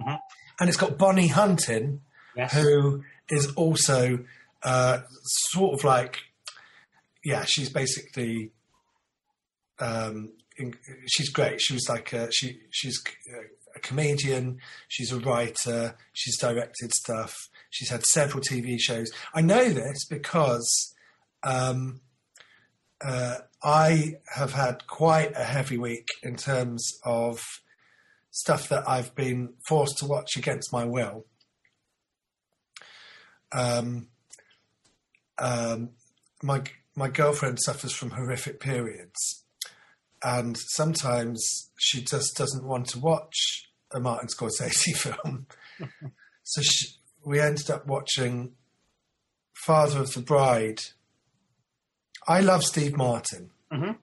Mhm. 0.00 0.18
and 0.60 0.68
it's 0.68 0.78
got 0.78 0.96
Bonnie 0.96 1.26
Hunt 1.28 1.68
in, 1.68 2.00
yes. 2.36 2.52
who 2.54 3.02
is 3.28 3.52
also 3.54 4.24
uh, 4.62 5.00
sort 5.52 5.74
of 5.78 5.84
like 5.84 6.18
yeah, 7.24 7.44
she's 7.44 7.68
basically 7.68 8.52
um, 9.80 10.32
in, 10.56 10.74
she's 11.06 11.28
great. 11.30 11.60
She 11.60 11.74
was 11.74 11.88
like 11.88 12.12
a, 12.12 12.30
she 12.32 12.60
she's 12.70 13.02
a 13.76 13.80
comedian. 13.80 14.58
She's 14.88 15.12
a 15.12 15.18
writer. 15.20 15.96
She's 16.12 16.38
directed 16.38 16.92
stuff. 16.94 17.34
She's 17.70 17.90
had 17.90 18.04
several 18.04 18.42
TV 18.42 18.78
shows. 18.78 19.10
I 19.34 19.40
know 19.40 19.68
this 19.68 20.04
because 20.06 20.94
um, 21.42 22.00
uh, 23.04 23.38
I 23.62 24.16
have 24.34 24.52
had 24.52 24.86
quite 24.86 25.32
a 25.36 25.44
heavy 25.44 25.78
week 25.78 26.08
in 26.22 26.36
terms 26.36 26.88
of 27.04 27.42
stuff 28.30 28.68
that 28.68 28.88
I've 28.88 29.14
been 29.14 29.54
forced 29.66 29.98
to 29.98 30.06
watch 30.06 30.36
against 30.36 30.72
my 30.72 30.84
will. 30.84 31.26
Um, 33.52 34.08
um, 35.38 35.90
my 36.42 36.62
my 36.94 37.08
girlfriend 37.08 37.60
suffers 37.60 37.92
from 37.92 38.10
horrific 38.10 38.60
periods, 38.60 39.44
and 40.22 40.56
sometimes 40.58 41.70
she 41.78 42.02
just 42.02 42.36
doesn't 42.36 42.64
want 42.64 42.88
to 42.88 42.98
watch 42.98 43.70
a 43.92 44.00
Martin 44.00 44.28
Scorsese 44.28 44.96
film. 44.96 45.46
so 46.42 46.60
she, 46.60 46.88
we 47.24 47.40
ended 47.40 47.70
up 47.70 47.86
watching 47.86 48.52
Father 49.54 50.00
of 50.00 50.12
the 50.14 50.20
Bride. 50.20 50.80
I 52.26 52.40
love 52.40 52.62
Steve 52.64 52.96
Martin, 52.96 53.50
Mhm. 53.72 53.98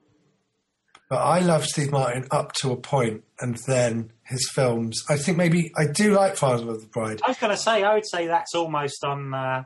but 1.08 1.18
I 1.18 1.40
love 1.40 1.64
Steve 1.64 1.90
Martin 1.92 2.26
up 2.30 2.52
to 2.60 2.72
a 2.72 2.76
point, 2.76 3.24
and 3.40 3.58
then 3.66 4.12
his 4.24 4.48
films. 4.50 5.04
I 5.08 5.16
think 5.16 5.36
maybe 5.36 5.72
I 5.76 5.86
do 5.86 6.12
like 6.12 6.36
Father 6.36 6.68
of 6.70 6.80
the 6.80 6.88
Bride. 6.88 7.20
I 7.24 7.28
was 7.28 7.38
going 7.38 7.52
to 7.52 7.56
say, 7.56 7.82
I 7.82 7.94
would 7.94 8.06
say 8.06 8.26
that's 8.26 8.54
almost 8.54 9.04
on 9.04 9.32
uh, 9.32 9.64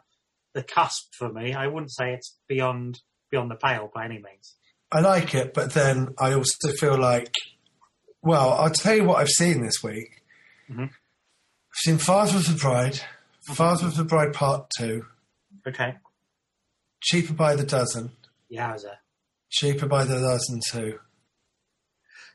the 0.53 0.63
cusp 0.63 1.15
for 1.15 1.33
me. 1.33 1.55
I 1.55 1.67
wouldn't 1.67 1.93
say 1.93 2.13
it's 2.13 2.37
beyond 2.49 3.01
beyond 3.31 3.51
the 3.51 3.55
pale 3.57 3.91
by 3.95 4.05
any 4.05 4.19
means. 4.19 4.57
I 4.91 5.01
like 5.01 5.35
it, 5.37 5.55
but 5.55 5.73
then 5.73 6.15
I 6.19 6.33
also 6.33 6.73
feel 6.73 6.99
like, 6.99 7.33
well, 8.23 8.55
I'll 8.55 8.71
tell 8.71 8.97
you 8.97 9.05
what 9.05 9.19
I've 9.21 9.29
seen 9.29 9.63
this 9.65 9.83
week. 9.85 10.25
Mhm. 10.69 10.89
I've 10.91 11.77
seen 11.77 11.99
Father 11.99 12.39
of 12.39 12.47
the 12.49 12.59
Bride, 12.61 13.01
Father 13.55 13.87
of 13.87 13.97
the 13.97 14.05
Bride 14.05 14.33
Part 14.33 14.71
Two, 14.79 15.07
Okay. 15.67 15.97
Cheaper 17.03 17.33
by 17.33 17.57
the 17.57 17.65
Dozen, 17.65 18.13
Yowza. 18.53 18.97
Cheaper 19.51 19.87
by 19.87 20.05
the 20.05 20.19
Dozen 20.19 20.61
Two. 20.71 20.99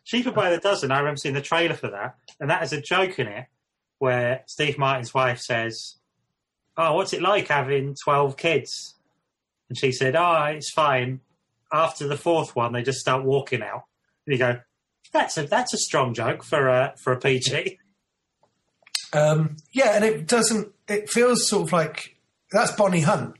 Cheaper 0.05 0.32
by 0.32 0.51
the 0.51 0.59
dozen. 0.59 0.91
I 0.91 0.99
remember 0.99 1.18
seeing 1.18 1.34
the 1.34 1.41
trailer 1.41 1.74
for 1.74 1.89
that, 1.89 2.16
and 2.39 2.49
that 2.51 2.59
has 2.59 2.72
a 2.74 2.80
joke 2.82 3.18
in 3.18 3.28
it 3.28 3.47
where 3.97 4.43
Steve 4.45 4.78
Martin's 4.78 5.16
wife 5.16 5.39
says, 5.39 5.95
"Oh, 6.78 6.93
what's 6.93 7.13
it 7.13 7.24
like 7.24 7.47
having 7.47 7.95
twelve 8.03 8.38
kids?" 8.38 8.95
And 9.68 9.76
she 9.78 9.91
said, 9.91 10.16
"Oh, 10.16 10.43
it's 10.43 10.72
fine. 10.72 11.22
After 11.74 12.07
the 12.07 12.18
fourth 12.18 12.55
one, 12.55 12.72
they 12.74 12.84
just 12.84 12.99
start 12.99 13.24
walking 13.24 13.63
out." 13.63 13.86
And 14.28 14.34
you 14.34 14.38
go, 14.38 14.59
"That's 15.11 15.38
a 15.38 15.47
that's 15.47 15.74
a 15.74 15.78
strong 15.78 16.13
joke 16.13 16.43
for 16.43 16.68
a 16.68 16.93
for 17.01 17.11
a 17.13 17.20
PG." 17.20 17.80
Um, 19.11 19.57
yeah, 19.72 19.95
and 19.95 20.05
it 20.05 20.28
doesn't. 20.28 20.72
It 20.88 21.10
feels 21.10 21.48
sort 21.50 21.68
of 21.68 21.74
like 21.74 22.16
that's 22.52 22.72
Bonnie 22.74 23.02
Hunt. 23.02 23.36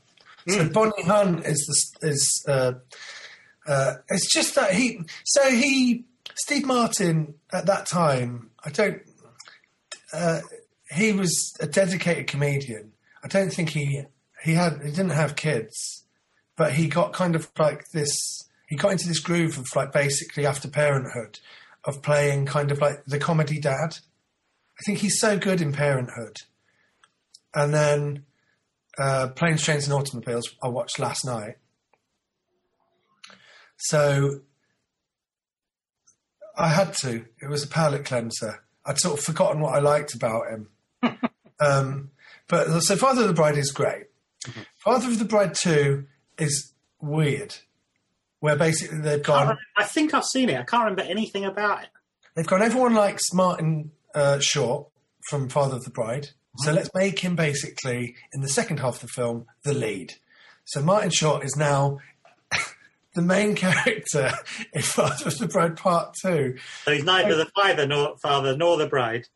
So 0.48 0.60
Mm. 0.64 0.72
Bonnie 0.72 1.02
Hunt 1.04 1.44
is 1.44 1.90
the 2.00 2.08
is. 2.08 2.44
Uh, 2.46 2.72
uh, 3.66 3.94
it's 4.08 4.32
just 4.32 4.54
that 4.54 4.72
he. 4.74 5.00
So 5.24 5.50
he 5.50 6.04
Steve 6.36 6.66
Martin 6.66 7.34
at 7.52 7.66
that 7.66 7.86
time. 7.86 8.50
I 8.64 8.70
don't. 8.70 9.02
Uh, 10.12 10.40
he 10.90 11.12
was 11.12 11.52
a 11.60 11.66
dedicated 11.66 12.28
comedian. 12.28 12.92
I 13.24 13.28
don't 13.28 13.52
think 13.52 13.70
he 13.70 14.02
he 14.44 14.54
had 14.54 14.80
he 14.84 14.90
didn't 14.90 15.10
have 15.10 15.34
kids, 15.34 16.04
but 16.56 16.72
he 16.74 16.86
got 16.86 17.12
kind 17.12 17.34
of 17.34 17.50
like 17.58 17.90
this. 17.90 18.14
He 18.68 18.76
got 18.76 18.92
into 18.92 19.08
this 19.08 19.20
groove 19.20 19.58
of 19.58 19.66
like 19.74 19.92
basically 19.92 20.46
after 20.46 20.68
parenthood, 20.68 21.40
of 21.84 22.02
playing 22.02 22.46
kind 22.46 22.70
of 22.70 22.80
like 22.80 23.04
the 23.04 23.18
comedy 23.18 23.58
dad. 23.58 23.98
I 24.78 24.82
think 24.84 24.98
he's 24.98 25.18
so 25.18 25.38
good 25.38 25.60
in 25.60 25.72
Parenthood. 25.72 26.36
And 27.56 27.72
then 27.74 28.24
uh, 28.98 29.28
Planes, 29.28 29.62
Trains, 29.62 29.84
and 29.86 29.94
Automobiles, 29.94 30.54
I 30.62 30.68
watched 30.68 30.98
last 30.98 31.24
night. 31.24 31.54
So 33.78 34.40
I 36.56 36.68
had 36.68 36.92
to. 36.98 37.24
It 37.40 37.48
was 37.48 37.64
a 37.64 37.68
palate 37.68 38.04
cleanser. 38.04 38.62
I'd 38.84 38.98
sort 38.98 39.18
of 39.18 39.24
forgotten 39.24 39.60
what 39.60 39.74
I 39.74 39.80
liked 39.80 40.14
about 40.14 40.44
him. 40.50 40.68
um, 41.60 42.10
but 42.46 42.80
so 42.82 42.94
Father 42.94 43.22
of 43.22 43.28
the 43.28 43.34
Bride 43.34 43.58
is 43.58 43.72
great. 43.72 44.04
Father 44.78 45.08
of 45.08 45.18
the 45.18 45.24
Bride 45.24 45.54
2 45.54 46.04
is 46.38 46.72
weird, 47.00 47.56
where 48.40 48.54
basically 48.56 48.98
they've 49.00 49.22
gone. 49.22 49.40
remember- 49.40 49.60
I 49.76 49.84
think 49.84 50.14
I've 50.14 50.24
seen 50.24 50.50
it. 50.50 50.60
I 50.60 50.62
can't 50.62 50.84
remember 50.84 51.02
anything 51.10 51.44
about 51.44 51.82
it. 51.82 51.88
They've 52.34 52.46
gone, 52.46 52.62
everyone 52.62 52.94
likes 52.94 53.32
Martin 53.32 53.90
uh, 54.14 54.38
Short 54.40 54.88
from 55.30 55.48
Father 55.48 55.76
of 55.76 55.84
the 55.84 55.90
Bride. 55.90 56.28
So 56.58 56.72
let's 56.72 56.90
make 56.94 57.18
him 57.20 57.36
basically, 57.36 58.16
in 58.32 58.40
the 58.40 58.48
second 58.48 58.80
half 58.80 58.96
of 58.96 59.00
the 59.02 59.08
film, 59.08 59.46
the 59.62 59.74
lead. 59.74 60.14
So 60.64 60.82
Martin 60.82 61.10
Short 61.10 61.44
is 61.44 61.56
now 61.56 61.98
the 63.14 63.22
main 63.22 63.54
character 63.54 64.32
in 64.72 64.82
Father 64.82 65.28
of 65.28 65.38
the 65.38 65.48
Bride 65.48 65.76
Part 65.76 66.14
2. 66.22 66.56
So 66.84 66.92
he's 66.92 67.04
neither 67.04 67.36
the 67.36 67.50
father 67.54 67.86
nor 67.86 68.16
father 68.18 68.56
nor 68.56 68.76
the 68.76 68.86
bride. 68.86 69.26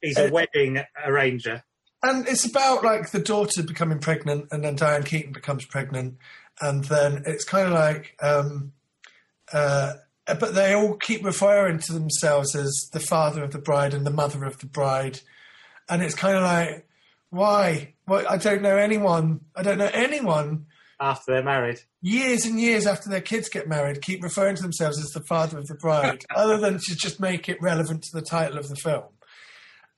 He's 0.00 0.18
a 0.18 0.28
Uh, 0.28 0.30
wedding 0.30 0.80
arranger. 1.04 1.64
And 2.02 2.28
it's 2.28 2.44
about 2.44 2.84
like 2.84 3.10
the 3.10 3.18
daughter 3.18 3.62
becoming 3.62 3.98
pregnant, 3.98 4.46
and 4.52 4.62
then 4.64 4.76
Diane 4.76 5.02
Keaton 5.02 5.32
becomes 5.32 5.64
pregnant, 5.64 6.16
and 6.60 6.84
then 6.84 7.24
it's 7.26 7.44
kind 7.44 7.66
of 7.66 7.72
like, 7.72 8.16
um, 8.22 8.72
uh, 9.52 9.94
but 10.26 10.54
they 10.54 10.74
all 10.74 10.94
keep 10.94 11.24
referring 11.24 11.80
to 11.80 11.92
themselves 11.92 12.54
as 12.54 12.72
the 12.92 13.00
father 13.00 13.42
of 13.42 13.50
the 13.50 13.58
bride 13.58 13.94
and 13.94 14.06
the 14.06 14.12
mother 14.12 14.44
of 14.44 14.58
the 14.58 14.66
bride, 14.66 15.20
and 15.88 16.02
it's 16.02 16.14
kind 16.14 16.36
of 16.36 16.42
like, 16.42 16.86
why? 17.30 17.94
Well, 18.06 18.24
I 18.28 18.36
don't 18.36 18.62
know 18.62 18.76
anyone. 18.76 19.40
I 19.54 19.62
don't 19.62 19.78
know 19.78 19.90
anyone. 19.92 20.66
after 21.00 21.32
they're 21.32 21.42
married. 21.42 21.80
Years 22.00 22.44
and 22.46 22.60
years 22.60 22.86
after 22.86 23.10
their 23.10 23.20
kids 23.20 23.48
get 23.48 23.68
married, 23.68 24.02
keep 24.02 24.22
referring 24.22 24.56
to 24.56 24.62
themselves 24.62 24.98
as 24.98 25.10
the 25.10 25.22
father 25.28 25.58
of 25.58 25.66
the 25.66 25.74
bride, 25.74 26.24
other 26.34 26.58
than 26.58 26.74
to 26.74 26.96
just 26.96 27.20
make 27.20 27.48
it 27.48 27.60
relevant 27.60 28.02
to 28.04 28.10
the 28.12 28.22
title 28.22 28.58
of 28.58 28.68
the 28.68 28.76
film. 28.76 29.04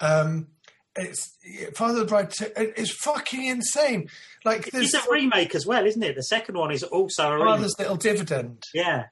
Um, 0.00 0.48
it's 0.96 1.36
Father 1.74 2.00
of 2.00 2.00
the 2.00 2.04
Bride. 2.06 2.32
It's 2.56 2.90
fucking 3.04 3.46
insane. 3.46 4.08
Like 4.44 4.66
It's 4.66 4.70
there's 4.70 4.94
a 4.94 5.02
remake 5.10 5.54
as 5.54 5.64
well, 5.64 5.86
isn't 5.86 6.02
it? 6.02 6.16
The 6.16 6.22
second 6.22 6.56
one 6.56 6.72
is 6.72 6.82
also 6.82 7.30
a 7.30 7.38
remake. 7.38 7.78
Little 7.78 7.96
Dividend. 7.96 8.64
Yeah. 8.74 9.06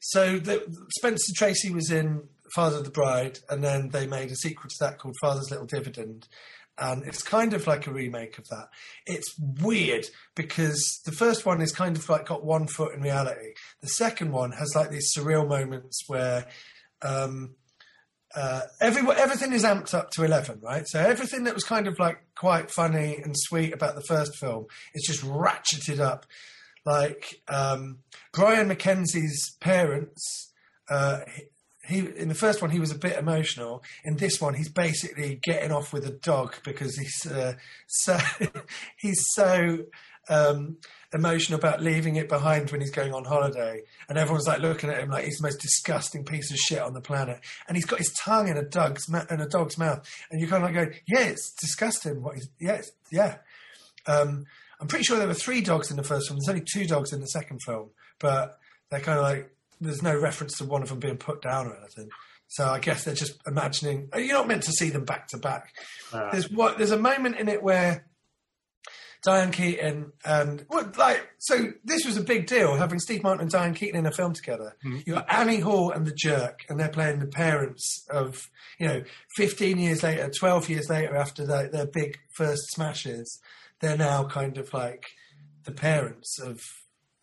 So 0.00 0.38
the, 0.38 0.62
Spencer 0.98 1.32
Tracy 1.34 1.72
was 1.72 1.90
in 1.90 2.28
Father 2.54 2.78
of 2.78 2.84
the 2.84 2.90
Bride, 2.90 3.38
and 3.48 3.62
then 3.62 3.90
they 3.90 4.06
made 4.06 4.30
a 4.30 4.36
sequel 4.36 4.68
to 4.68 4.76
that 4.80 4.98
called 4.98 5.16
Father's 5.20 5.50
Little 5.50 5.66
Dividend. 5.66 6.28
And 6.78 7.04
it's 7.04 7.22
kind 7.22 7.54
of 7.54 7.66
like 7.66 7.86
a 7.86 7.92
remake 7.92 8.36
of 8.36 8.48
that. 8.48 8.68
It's 9.06 9.34
weird 9.38 10.06
because 10.34 11.00
the 11.06 11.12
first 11.12 11.46
one 11.46 11.62
is 11.62 11.72
kind 11.72 11.96
of 11.96 12.06
like 12.08 12.26
got 12.26 12.44
one 12.44 12.66
foot 12.66 12.94
in 12.94 13.00
reality. 13.00 13.54
The 13.80 13.88
second 13.88 14.32
one 14.32 14.52
has 14.52 14.74
like 14.76 14.90
these 14.90 15.10
surreal 15.16 15.48
moments 15.48 16.02
where 16.06 16.46
um, 17.00 17.54
uh, 18.34 18.60
every, 18.80 19.10
everything 19.16 19.54
is 19.54 19.64
amped 19.64 19.94
up 19.94 20.10
to 20.10 20.22
11, 20.22 20.60
right? 20.62 20.86
So 20.86 21.00
everything 21.00 21.44
that 21.44 21.54
was 21.54 21.64
kind 21.64 21.88
of 21.88 21.98
like 21.98 22.18
quite 22.34 22.70
funny 22.70 23.16
and 23.16 23.34
sweet 23.34 23.72
about 23.72 23.94
the 23.94 24.02
first 24.02 24.36
film 24.36 24.66
is 24.94 25.04
just 25.06 25.24
ratcheted 25.24 26.00
up. 26.00 26.26
Like 26.84 27.40
um, 27.48 28.00
Brian 28.32 28.68
McKenzie's 28.68 29.56
parents, 29.60 30.52
uh, 30.90 31.20
he, 31.86 31.98
in 31.98 32.28
the 32.28 32.34
first 32.34 32.60
one 32.60 32.70
he 32.70 32.80
was 32.80 32.90
a 32.90 32.98
bit 32.98 33.16
emotional. 33.16 33.82
In 34.04 34.16
this 34.16 34.40
one, 34.40 34.54
he's 34.54 34.68
basically 34.68 35.40
getting 35.42 35.72
off 35.72 35.92
with 35.92 36.06
a 36.06 36.12
dog 36.12 36.56
because 36.64 36.96
he's 36.96 37.30
uh, 37.30 37.54
so 37.86 38.18
he's 38.98 39.22
so 39.34 39.78
um, 40.28 40.78
emotional 41.12 41.58
about 41.58 41.82
leaving 41.82 42.16
it 42.16 42.28
behind 42.28 42.70
when 42.70 42.80
he's 42.80 42.90
going 42.90 43.14
on 43.14 43.24
holiday, 43.24 43.82
and 44.08 44.18
everyone's 44.18 44.46
like 44.46 44.60
looking 44.60 44.90
at 44.90 44.98
him 44.98 45.10
like 45.10 45.24
he's 45.24 45.38
the 45.38 45.46
most 45.46 45.60
disgusting 45.60 46.24
piece 46.24 46.50
of 46.50 46.58
shit 46.58 46.80
on 46.80 46.94
the 46.94 47.00
planet. 47.00 47.40
And 47.68 47.76
he's 47.76 47.86
got 47.86 47.98
his 47.98 48.12
tongue 48.12 48.48
in 48.48 48.56
a 48.56 48.64
dog's 48.64 49.08
ma- 49.08 49.26
in 49.30 49.40
a 49.40 49.48
dog's 49.48 49.78
mouth, 49.78 50.06
and 50.30 50.40
you're 50.40 50.50
kind 50.50 50.64
of 50.64 50.74
like 50.74 50.90
go, 50.90 50.96
yeah, 51.06 51.26
it's 51.26 51.52
disgusting. 51.52 52.22
What? 52.22 52.36
Yeah, 52.60 52.82
yeah. 53.10 53.36
Um, 54.06 54.44
I'm 54.80 54.88
pretty 54.88 55.04
sure 55.04 55.18
there 55.18 55.28
were 55.28 55.34
three 55.34 55.60
dogs 55.60 55.90
in 55.90 55.96
the 55.96 56.02
first 56.02 56.28
film. 56.28 56.38
There's 56.38 56.54
only 56.54 56.66
two 56.70 56.86
dogs 56.86 57.12
in 57.12 57.20
the 57.20 57.26
second 57.26 57.60
film, 57.62 57.90
but 58.18 58.58
they're 58.90 59.00
kind 59.00 59.18
of 59.18 59.24
like 59.24 59.50
there's 59.80 60.02
no 60.02 60.16
reference 60.18 60.58
to 60.58 60.64
one 60.64 60.82
of 60.82 60.88
them 60.88 60.98
being 60.98 61.16
put 61.18 61.42
down 61.42 61.66
or 61.66 61.76
anything. 61.76 62.08
So 62.48 62.64
I 62.68 62.78
guess 62.78 63.04
they're 63.04 63.14
just 63.14 63.38
imagining. 63.46 64.08
You're 64.16 64.34
not 64.34 64.46
meant 64.48 64.62
to 64.64 64.72
see 64.72 64.90
them 64.90 65.04
back 65.04 65.28
to 65.28 65.38
back. 65.38 65.74
Uh, 66.12 66.30
There's 66.30 66.50
what 66.50 66.78
there's 66.78 66.92
a 66.92 66.98
moment 66.98 67.36
in 67.38 67.48
it 67.48 67.60
where 67.62 68.06
Diane 69.24 69.50
Keaton 69.50 70.12
and 70.24 70.64
what 70.68 70.96
like 70.96 71.26
so 71.38 71.72
this 71.84 72.06
was 72.06 72.16
a 72.16 72.20
big 72.22 72.46
deal 72.46 72.76
having 72.76 73.00
Steve 73.00 73.24
Martin 73.24 73.40
and 73.42 73.50
Diane 73.50 73.74
Keaton 73.74 73.98
in 73.98 74.06
a 74.06 74.12
film 74.12 74.32
together. 74.32 74.76
You 74.84 75.14
got 75.14 75.26
Annie 75.32 75.58
Hall 75.58 75.90
and 75.90 76.06
the 76.06 76.12
Jerk, 76.14 76.60
and 76.68 76.78
they're 76.78 76.88
playing 76.88 77.18
the 77.18 77.26
parents 77.26 78.06
of 78.10 78.48
you 78.78 78.86
know 78.86 79.02
15 79.34 79.78
years 79.78 80.04
later, 80.04 80.30
12 80.38 80.68
years 80.68 80.88
later 80.88 81.16
after 81.16 81.44
their, 81.44 81.68
their 81.68 81.86
big 81.86 82.18
first 82.30 82.70
smashes, 82.70 83.40
they're 83.80 83.96
now 83.96 84.24
kind 84.24 84.58
of 84.58 84.72
like 84.72 85.06
the 85.64 85.72
parents 85.72 86.38
of 86.38 86.60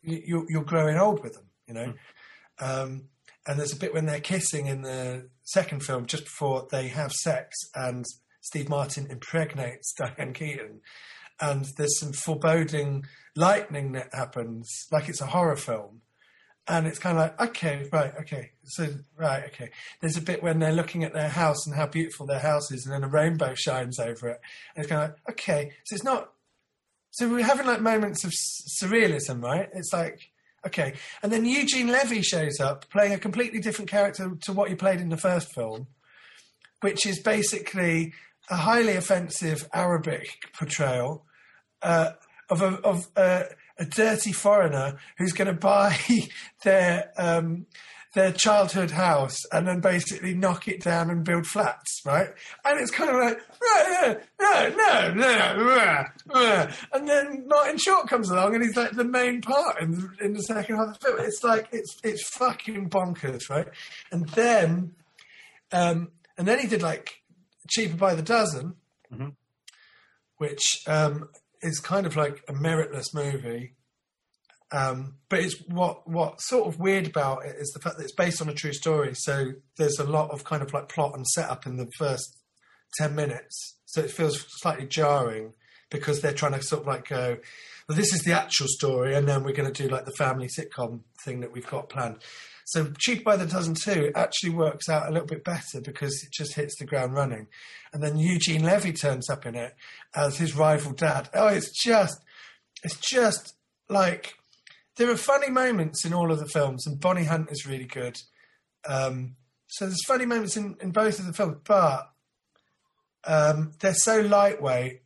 you, 0.01 0.21
you're, 0.25 0.45
you're 0.49 0.63
growing 0.65 0.97
old 0.97 1.23
with 1.23 1.33
them, 1.35 1.45
you 1.67 1.73
know. 1.73 1.93
Um, 2.59 3.09
and 3.45 3.59
there's 3.59 3.73
a 3.73 3.77
bit 3.79 3.93
when 3.93 4.05
they're 4.05 4.19
kissing 4.19 4.67
in 4.67 4.83
the 4.83 5.29
second 5.43 5.83
film, 5.83 6.05
just 6.05 6.23
before 6.25 6.67
they 6.71 6.87
have 6.87 7.11
sex, 7.11 7.55
and 7.75 8.05
Steve 8.41 8.69
Martin 8.69 9.07
impregnates 9.09 9.93
Diane 9.97 10.33
Keaton, 10.33 10.81
and 11.41 11.65
there's 11.77 11.99
some 11.99 12.13
foreboding 12.13 13.05
lightning 13.35 13.93
that 13.93 14.13
happens, 14.13 14.87
like 14.91 15.09
it's 15.09 15.21
a 15.21 15.27
horror 15.27 15.55
film. 15.55 16.01
And 16.65 16.87
it's 16.87 16.99
kind 16.99 17.17
of 17.17 17.23
like, 17.23 17.49
okay, 17.49 17.89
right, 17.91 18.13
okay. 18.21 18.51
So, 18.63 18.87
right, 19.17 19.43
okay. 19.47 19.69
There's 19.99 20.15
a 20.15 20.21
bit 20.21 20.41
when 20.41 20.59
they're 20.59 20.71
looking 20.71 21.03
at 21.03 21.11
their 21.11 21.27
house 21.27 21.67
and 21.67 21.75
how 21.75 21.87
beautiful 21.87 22.25
their 22.25 22.39
house 22.39 22.71
is, 22.71 22.85
and 22.85 22.93
then 22.93 23.03
a 23.03 23.11
rainbow 23.11 23.53
shines 23.53 23.99
over 23.99 24.29
it. 24.29 24.39
And 24.73 24.83
it's 24.83 24.89
kind 24.89 25.03
of 25.03 25.09
like, 25.09 25.31
okay. 25.31 25.71
So 25.83 25.95
it's 25.95 26.05
not. 26.05 26.31
So 27.11 27.27
we're 27.27 27.43
having 27.43 27.67
like 27.67 27.81
moments 27.81 28.23
of 28.23 28.31
surrealism, 28.31 29.43
right? 29.43 29.67
It's 29.73 29.91
like, 29.91 30.31
okay. 30.65 30.93
And 31.21 31.31
then 31.31 31.45
Eugene 31.45 31.87
Levy 31.87 32.21
shows 32.21 32.59
up 32.59 32.89
playing 32.89 33.13
a 33.13 33.19
completely 33.19 33.59
different 33.59 33.89
character 33.89 34.31
to 34.41 34.53
what 34.53 34.69
he 34.69 34.75
played 34.75 35.01
in 35.01 35.09
the 35.09 35.17
first 35.17 35.53
film, 35.53 35.87
which 36.81 37.05
is 37.05 37.21
basically 37.21 38.13
a 38.49 38.57
highly 38.57 38.95
offensive 38.95 39.67
Arabic 39.73 40.27
portrayal 40.57 41.25
uh, 41.81 42.11
of 42.49 42.61
a 42.61 42.75
of 42.81 43.07
a, 43.15 43.45
a 43.79 43.85
dirty 43.85 44.31
foreigner 44.31 44.97
who's 45.17 45.33
going 45.33 45.47
to 45.53 45.53
buy 45.53 45.97
their 46.63 47.11
um, 47.17 47.65
their 48.13 48.31
childhood 48.31 48.91
house 48.91 49.37
and 49.51 49.67
then 49.67 49.79
basically 49.79 50.33
knock 50.35 50.67
it 50.67 50.81
down 50.83 51.09
and 51.09 51.23
build 51.23 51.47
flats, 51.47 52.01
right? 52.05 52.29
And 52.63 52.79
it's 52.79 52.91
kind 52.91 53.09
of 53.09 53.15
like 53.15 53.39
no, 53.61 54.17
no, 54.39 54.69
no, 54.75 55.13
no, 55.15 56.05
no, 56.33 56.67
and 56.93 57.07
then 57.09 57.47
Martin 57.47 57.77
Short 57.77 58.07
comes 58.07 58.29
along 58.29 58.53
and 58.55 58.63
he's 58.63 58.75
like 58.77 58.91
the 58.91 59.03
main 59.03 59.41
part 59.41 59.81
in 59.81 59.91
the, 59.91 60.09
in 60.21 60.33
the 60.33 60.41
second 60.43 60.75
half 60.75 60.89
of 60.89 60.99
the 60.99 61.05
film. 61.07 61.19
It's 61.21 61.43
like 61.43 61.69
it's 61.71 61.97
it's 62.03 62.27
fucking 62.37 62.89
bonkers, 62.89 63.49
right? 63.49 63.67
And 64.11 64.29
then 64.29 64.93
um, 65.71 66.11
and 66.37 66.47
then 66.47 66.59
he 66.59 66.67
did 66.67 66.81
like 66.83 67.21
cheaper 67.69 67.95
by 67.97 68.13
the 68.13 68.21
dozen, 68.21 68.75
Mhm. 69.11 69.33
which 70.37 70.83
um, 70.87 71.29
is 71.61 71.79
kind 71.79 72.05
of 72.05 72.15
like 72.15 72.43
a 72.47 72.53
meritless 72.53 73.13
movie. 73.13 73.73
Um, 74.73 75.17
but 75.29 75.39
it's 75.39 75.55
what 75.67 76.07
what's 76.07 76.47
sort 76.47 76.67
of 76.67 76.79
weird 76.79 77.05
about 77.05 77.45
it 77.45 77.55
is 77.59 77.71
the 77.71 77.79
fact 77.79 77.97
that 77.97 78.03
it's 78.03 78.15
based 78.15 78.41
on 78.41 78.49
a 78.49 78.53
true 78.53 78.73
story. 78.73 79.13
So 79.13 79.51
there's 79.77 79.99
a 79.99 80.03
lot 80.03 80.31
of 80.31 80.43
kind 80.43 80.63
of 80.63 80.73
like 80.73 80.89
plot 80.89 81.15
and 81.15 81.27
setup 81.27 81.67
in 81.67 81.77
the 81.77 81.87
first 81.97 82.37
ten 82.97 83.15
minutes. 83.15 83.77
So 83.85 84.01
it 84.01 84.09
feels 84.09 84.43
slightly 84.61 84.87
jarring 84.87 85.53
because 85.91 86.21
they're 86.21 86.33
trying 86.33 86.53
to 86.53 86.63
sort 86.63 86.81
of 86.81 86.87
like 86.87 87.07
go, 87.07 87.37
well, 87.87 87.95
this 87.95 88.13
is 88.13 88.23
the 88.23 88.33
actual 88.33 88.65
story, 88.67 89.13
and 89.13 89.27
then 89.27 89.43
we're 89.43 89.53
going 89.53 89.71
to 89.71 89.83
do 89.83 89.89
like 89.89 90.05
the 90.05 90.11
family 90.17 90.47
sitcom 90.47 91.01
thing 91.23 91.41
that 91.41 91.53
we've 91.53 91.67
got 91.67 91.89
planned. 91.89 92.17
So 92.65 92.91
Cheap 92.97 93.23
by 93.23 93.35
the 93.35 93.45
Dozen 93.45 93.75
2 93.75 94.13
actually 94.15 94.51
works 94.51 94.87
out 94.89 95.07
a 95.07 95.11
little 95.11 95.27
bit 95.27 95.43
better 95.43 95.81
because 95.81 96.23
it 96.23 96.31
just 96.31 96.55
hits 96.55 96.75
the 96.79 96.85
ground 96.85 97.13
running. 97.13 97.47
And 97.91 98.01
then 98.01 98.17
Eugene 98.17 98.63
Levy 98.63 98.93
turns 98.93 99.29
up 99.29 99.45
in 99.45 99.55
it 99.55 99.75
as 100.15 100.37
his 100.37 100.55
rival 100.55 100.93
dad. 100.93 101.29
Oh, 101.33 101.47
it's 101.47 101.71
just, 101.71 102.17
it's 102.83 102.97
just 102.97 103.53
like, 103.89 104.33
there 104.97 105.09
are 105.09 105.17
funny 105.17 105.49
moments 105.49 106.05
in 106.05 106.13
all 106.13 106.31
of 106.31 106.39
the 106.39 106.47
films, 106.47 106.85
and 106.85 106.99
Bonnie 106.99 107.25
Hunt 107.25 107.51
is 107.51 107.65
really 107.65 107.85
good. 107.85 108.17
Um, 108.87 109.35
so 109.67 109.85
there's 109.85 110.05
funny 110.05 110.25
moments 110.25 110.55
in, 110.55 110.75
in 110.81 110.91
both 110.91 111.19
of 111.19 111.25
the 111.25 111.33
films, 111.33 111.57
but 111.63 112.11
um, 113.25 113.71
they're 113.79 113.93
so 113.93 114.21
lightweight 114.21 115.01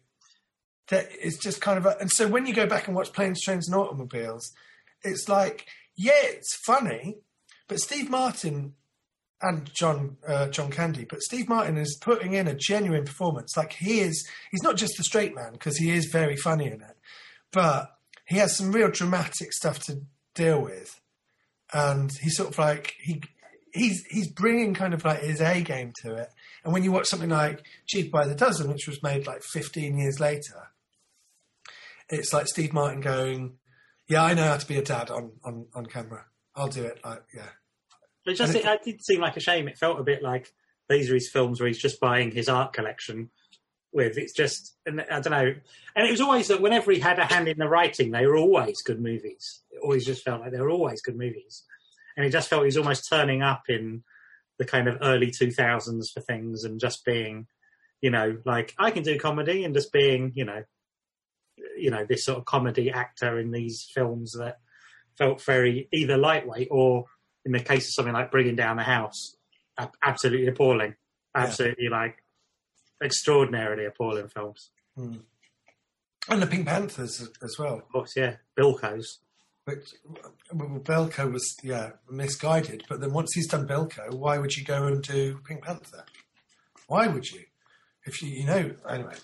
that 0.89 1.07
it's 1.11 1.37
just 1.37 1.61
kind 1.61 1.77
of 1.77 1.85
a, 1.85 1.97
and 1.99 2.11
so 2.11 2.27
when 2.27 2.45
you 2.45 2.53
go 2.53 2.65
back 2.65 2.87
and 2.87 2.95
watch 2.95 3.13
Planes, 3.13 3.41
Trains, 3.41 3.67
and 3.67 3.77
Automobiles, 3.77 4.51
it's 5.03 5.29
like, 5.29 5.67
yeah, 5.95 6.11
it's 6.15 6.55
funny, 6.65 7.17
but 7.67 7.79
Steve 7.79 8.09
Martin 8.09 8.73
and 9.41 9.69
John 9.73 10.17
uh, 10.27 10.47
John 10.47 10.71
Candy, 10.71 11.05
but 11.07 11.21
Steve 11.21 11.47
Martin 11.47 11.77
is 11.77 11.97
putting 12.01 12.33
in 12.33 12.47
a 12.47 12.55
genuine 12.55 13.05
performance. 13.05 13.55
Like 13.55 13.73
he 13.73 13.99
is, 13.99 14.27
he's 14.51 14.63
not 14.63 14.77
just 14.77 14.97
the 14.97 15.03
straight 15.03 15.35
man 15.35 15.51
because 15.53 15.77
he 15.77 15.91
is 15.91 16.09
very 16.11 16.35
funny 16.35 16.65
in 16.65 16.81
it, 16.81 16.97
but 17.51 17.96
he 18.27 18.37
has 18.37 18.55
some 18.57 18.71
real 18.71 18.89
dramatic 18.91 19.53
stuff 19.53 19.79
to 19.85 20.01
deal 20.35 20.61
with, 20.61 20.99
and 21.73 22.11
he's 22.21 22.35
sort 22.37 22.49
of 22.49 22.57
like 22.59 22.93
he 23.01 23.21
he's 23.73 24.03
he's 24.09 24.31
bringing 24.31 24.73
kind 24.73 24.93
of 24.93 25.03
like 25.05 25.21
his 25.21 25.41
A 25.41 25.61
game 25.61 25.93
to 26.03 26.15
it. 26.15 26.29
And 26.63 26.73
when 26.73 26.83
you 26.83 26.91
watch 26.91 27.07
something 27.07 27.29
like 27.29 27.63
Cheap 27.87 28.11
by 28.11 28.27
the 28.27 28.35
Dozen, 28.35 28.69
which 28.69 28.87
was 28.87 29.01
made 29.01 29.25
like 29.27 29.41
15 29.43 29.97
years 29.97 30.19
later, 30.19 30.71
it's 32.09 32.33
like 32.33 32.47
Steve 32.47 32.73
Martin 32.73 33.01
going, 33.01 33.57
"Yeah, 34.07 34.23
I 34.23 34.33
know 34.33 34.43
how 34.43 34.57
to 34.57 34.67
be 34.67 34.77
a 34.77 34.83
dad 34.83 35.09
on 35.09 35.31
on 35.43 35.67
on 35.73 35.85
camera. 35.85 36.25
I'll 36.55 36.67
do 36.69 36.83
it." 36.83 36.99
Like, 37.03 37.23
yeah. 37.35 37.49
It 38.25 38.33
just 38.35 38.55
it- 38.55 38.65
it, 38.65 38.83
did 38.83 39.03
seem 39.05 39.21
like 39.21 39.37
a 39.37 39.41
shame. 39.41 39.67
It 39.67 39.77
felt 39.77 39.99
a 39.99 40.03
bit 40.03 40.21
like 40.21 40.53
these 40.89 41.09
are 41.09 41.13
his 41.15 41.29
films 41.31 41.59
where 41.59 41.67
he's 41.67 41.81
just 41.81 41.99
buying 41.99 42.31
his 42.31 42.49
art 42.49 42.73
collection. 42.73 43.29
With 43.97 44.19
it's 44.19 44.33
just, 44.33 44.75
and 44.85 45.01
I 45.01 45.19
don't 45.21 45.31
know. 45.31 45.55
And 45.95 46.07
it 46.07 46.11
was 46.11 46.21
always 46.21 46.49
that 46.49 46.61
whenever 46.61 46.91
he 46.91 46.99
had 46.99 47.17
a 47.17 47.25
hand 47.25 47.47
in 47.47 47.57
the 47.57 47.67
writing, 47.67 48.11
they 48.11 48.27
were 48.27 48.37
always 48.37 48.83
good 48.83 49.01
movies. 49.01 49.63
It 49.71 49.79
always 49.81 50.05
just 50.05 50.23
felt 50.23 50.41
like 50.41 50.51
they 50.51 50.61
were 50.61 50.69
always 50.69 51.01
good 51.01 51.17
movies. 51.17 51.63
And 52.15 52.23
it 52.23 52.29
just 52.29 52.47
felt 52.47 52.61
he 52.61 52.67
was 52.67 52.77
almost 52.77 53.09
turning 53.09 53.41
up 53.41 53.63
in 53.69 54.03
the 54.59 54.65
kind 54.65 54.87
of 54.87 54.99
early 55.01 55.31
two 55.31 55.49
thousands 55.49 56.11
for 56.11 56.21
things 56.21 56.63
and 56.63 56.79
just 56.79 57.05
being, 57.05 57.47
you 57.99 58.11
know, 58.11 58.37
like 58.45 58.75
I 58.77 58.91
can 58.91 59.01
do 59.01 59.17
comedy 59.17 59.63
and 59.63 59.73
just 59.73 59.91
being, 59.91 60.31
you 60.35 60.45
know, 60.45 60.63
you 61.75 61.89
know, 61.89 62.05
this 62.07 62.23
sort 62.23 62.37
of 62.37 62.45
comedy 62.45 62.91
actor 62.91 63.39
in 63.39 63.49
these 63.49 63.89
films 63.91 64.33
that 64.33 64.59
felt 65.17 65.41
very 65.41 65.89
either 65.91 66.17
lightweight 66.17 66.67
or 66.69 67.05
in 67.45 67.51
the 67.51 67.59
case 67.59 67.87
of 67.87 67.93
something 67.95 68.13
like 68.13 68.29
bringing 68.29 68.55
down 68.55 68.77
the 68.77 68.83
house, 68.83 69.35
absolutely 70.03 70.45
appalling, 70.45 70.93
absolutely 71.33 71.89
like 71.89 72.23
extraordinarily 73.03 73.85
appalling 73.85 74.29
films. 74.29 74.71
Mm. 74.97 75.21
And 76.29 76.41
the 76.41 76.47
Pink 76.47 76.67
Panthers 76.67 77.27
as- 77.41 77.57
well. 77.57 77.75
Of 77.75 77.87
course, 77.89 78.13
yeah, 78.15 78.35
Bilko's. 78.57 79.19
But 79.65 79.79
well, 80.53 80.79
Bilko 80.79 81.31
was 81.31 81.55
yeah 81.61 81.91
misguided. 82.09 82.83
But 82.87 83.01
then 83.01 83.11
once 83.11 83.33
he's 83.33 83.47
done 83.47 83.67
Bilko, 83.67 84.13
why 84.13 84.37
would 84.37 84.55
you 84.55 84.63
go 84.63 84.85
and 84.85 85.03
do 85.03 85.39
Pink 85.45 85.63
Panther? 85.63 86.05
Why 86.87 87.07
would 87.07 87.29
you? 87.29 87.41
If 88.05 88.21
you 88.21 88.29
you 88.29 88.45
know 88.45 88.71
anyway. 88.89 89.15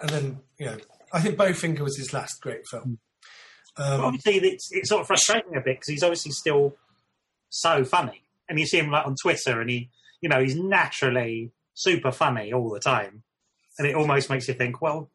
And 0.00 0.10
then 0.10 0.40
you 0.58 0.66
know, 0.66 0.78
I 1.12 1.20
think 1.20 1.36
Bowfinger 1.36 1.80
was 1.80 1.96
his 1.96 2.12
last 2.12 2.40
great 2.40 2.66
film. 2.70 2.98
Um, 3.76 4.00
obviously, 4.02 4.36
it's, 4.36 4.68
it's 4.72 4.88
sort 4.88 5.00
of 5.02 5.06
frustrating 5.06 5.56
a 5.56 5.60
bit 5.60 5.76
because 5.76 5.88
he's 5.88 6.02
obviously 6.02 6.32
still 6.32 6.76
so 7.50 7.84
funny, 7.84 8.22
and 8.48 8.58
you 8.58 8.66
see 8.66 8.78
him 8.78 8.90
like 8.90 9.06
on 9.06 9.16
Twitter, 9.20 9.60
and 9.60 9.68
he, 9.68 9.90
you 10.20 10.28
know, 10.28 10.40
he's 10.40 10.56
naturally 10.56 11.50
super 11.74 12.12
funny 12.12 12.52
all 12.52 12.70
the 12.70 12.80
time, 12.80 13.22
and 13.78 13.86
it 13.86 13.94
almost 13.94 14.30
makes 14.30 14.48
you 14.48 14.54
think, 14.54 14.80
well, 14.80 15.10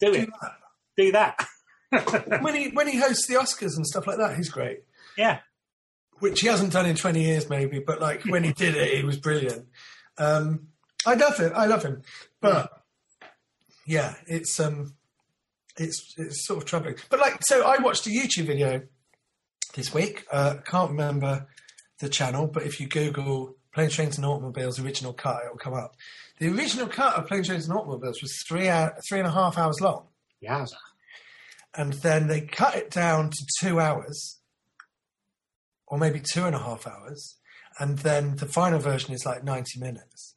do 0.00 0.12
do 0.12 0.20
it, 0.20 0.28
that. 0.40 0.52
do 0.96 1.12
that, 1.12 1.46
when 2.42 2.54
he 2.54 2.68
when 2.70 2.86
he 2.88 2.98
hosts 2.98 3.26
the 3.26 3.34
Oscars 3.34 3.76
and 3.76 3.86
stuff 3.86 4.06
like 4.06 4.18
that, 4.18 4.36
he's 4.36 4.48
great. 4.50 4.80
yeah. 5.16 5.38
which 6.18 6.40
he 6.40 6.48
hasn't 6.48 6.72
done 6.72 6.86
in 6.86 6.96
20 6.96 7.22
years 7.22 7.48
maybe 7.50 7.78
but 7.78 8.00
like 8.00 8.24
when 8.24 8.42
he 8.44 8.52
did 8.52 8.74
it 8.74 8.96
he 8.98 9.04
was 9.04 9.16
brilliant. 9.18 9.66
Um 10.18 10.68
i 11.06 11.14
love 11.14 11.38
it 11.40 11.52
i 11.54 11.66
love 11.66 11.82
him. 11.82 12.02
But 12.40 12.70
yeah 13.86 14.14
it's 14.26 14.58
um 14.58 14.94
it's 15.78 16.14
it's 16.16 16.46
sort 16.46 16.58
of 16.62 16.64
troubling. 16.64 16.96
But 17.10 17.20
like 17.20 17.38
so 17.42 17.64
i 17.66 17.78
watched 17.78 18.06
a 18.06 18.10
youtube 18.10 18.46
video 18.46 18.82
this 19.74 19.92
week. 19.94 20.24
Uh 20.32 20.56
can't 20.66 20.90
remember 20.90 21.46
the 22.00 22.08
channel 22.08 22.46
but 22.46 22.62
if 22.64 22.80
you 22.80 22.86
google 22.86 23.56
Plane 23.74 23.90
trains 23.90 24.16
and 24.16 24.26
automobiles 24.26 24.78
original 24.78 25.12
cut 25.12 25.42
it'll 25.44 25.56
come 25.56 25.74
up 25.74 25.94
the 26.38 26.48
original 26.48 26.86
cut 26.86 27.14
of 27.14 27.26
Plane 27.26 27.42
trains 27.44 27.68
and 27.68 27.76
automobiles 27.76 28.20
was 28.22 28.36
three 28.48 28.68
hour, 28.68 28.96
three 29.08 29.18
and 29.18 29.28
a 29.28 29.32
half 29.32 29.56
hours 29.58 29.80
long 29.80 30.06
Yowza. 30.42 30.76
and 31.76 31.94
then 31.94 32.26
they 32.26 32.40
cut 32.42 32.74
it 32.76 32.90
down 32.90 33.30
to 33.30 33.46
two 33.60 33.80
hours, 33.80 34.38
or 35.86 35.98
maybe 35.98 36.20
two 36.20 36.44
and 36.44 36.54
a 36.54 36.58
half 36.58 36.86
hours, 36.86 37.36
and 37.78 37.98
then 37.98 38.36
the 38.36 38.46
final 38.46 38.78
version 38.78 39.14
is 39.14 39.24
like 39.24 39.44
90 39.44 39.80
minutes. 39.80 40.34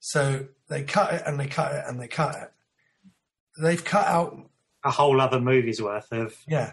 So 0.00 0.46
they 0.68 0.82
cut 0.82 1.14
it 1.14 1.22
and 1.26 1.38
they 1.38 1.46
cut 1.46 1.74
it 1.74 1.84
and 1.86 2.00
they 2.00 2.08
cut 2.08 2.34
it. 2.36 2.52
They've 3.62 3.84
cut 3.84 4.06
out, 4.06 4.36
A 4.84 4.90
whole 4.90 5.20
other 5.20 5.40
movie's 5.40 5.80
worth 5.80 6.12
of 6.12 6.36
yeah, 6.46 6.72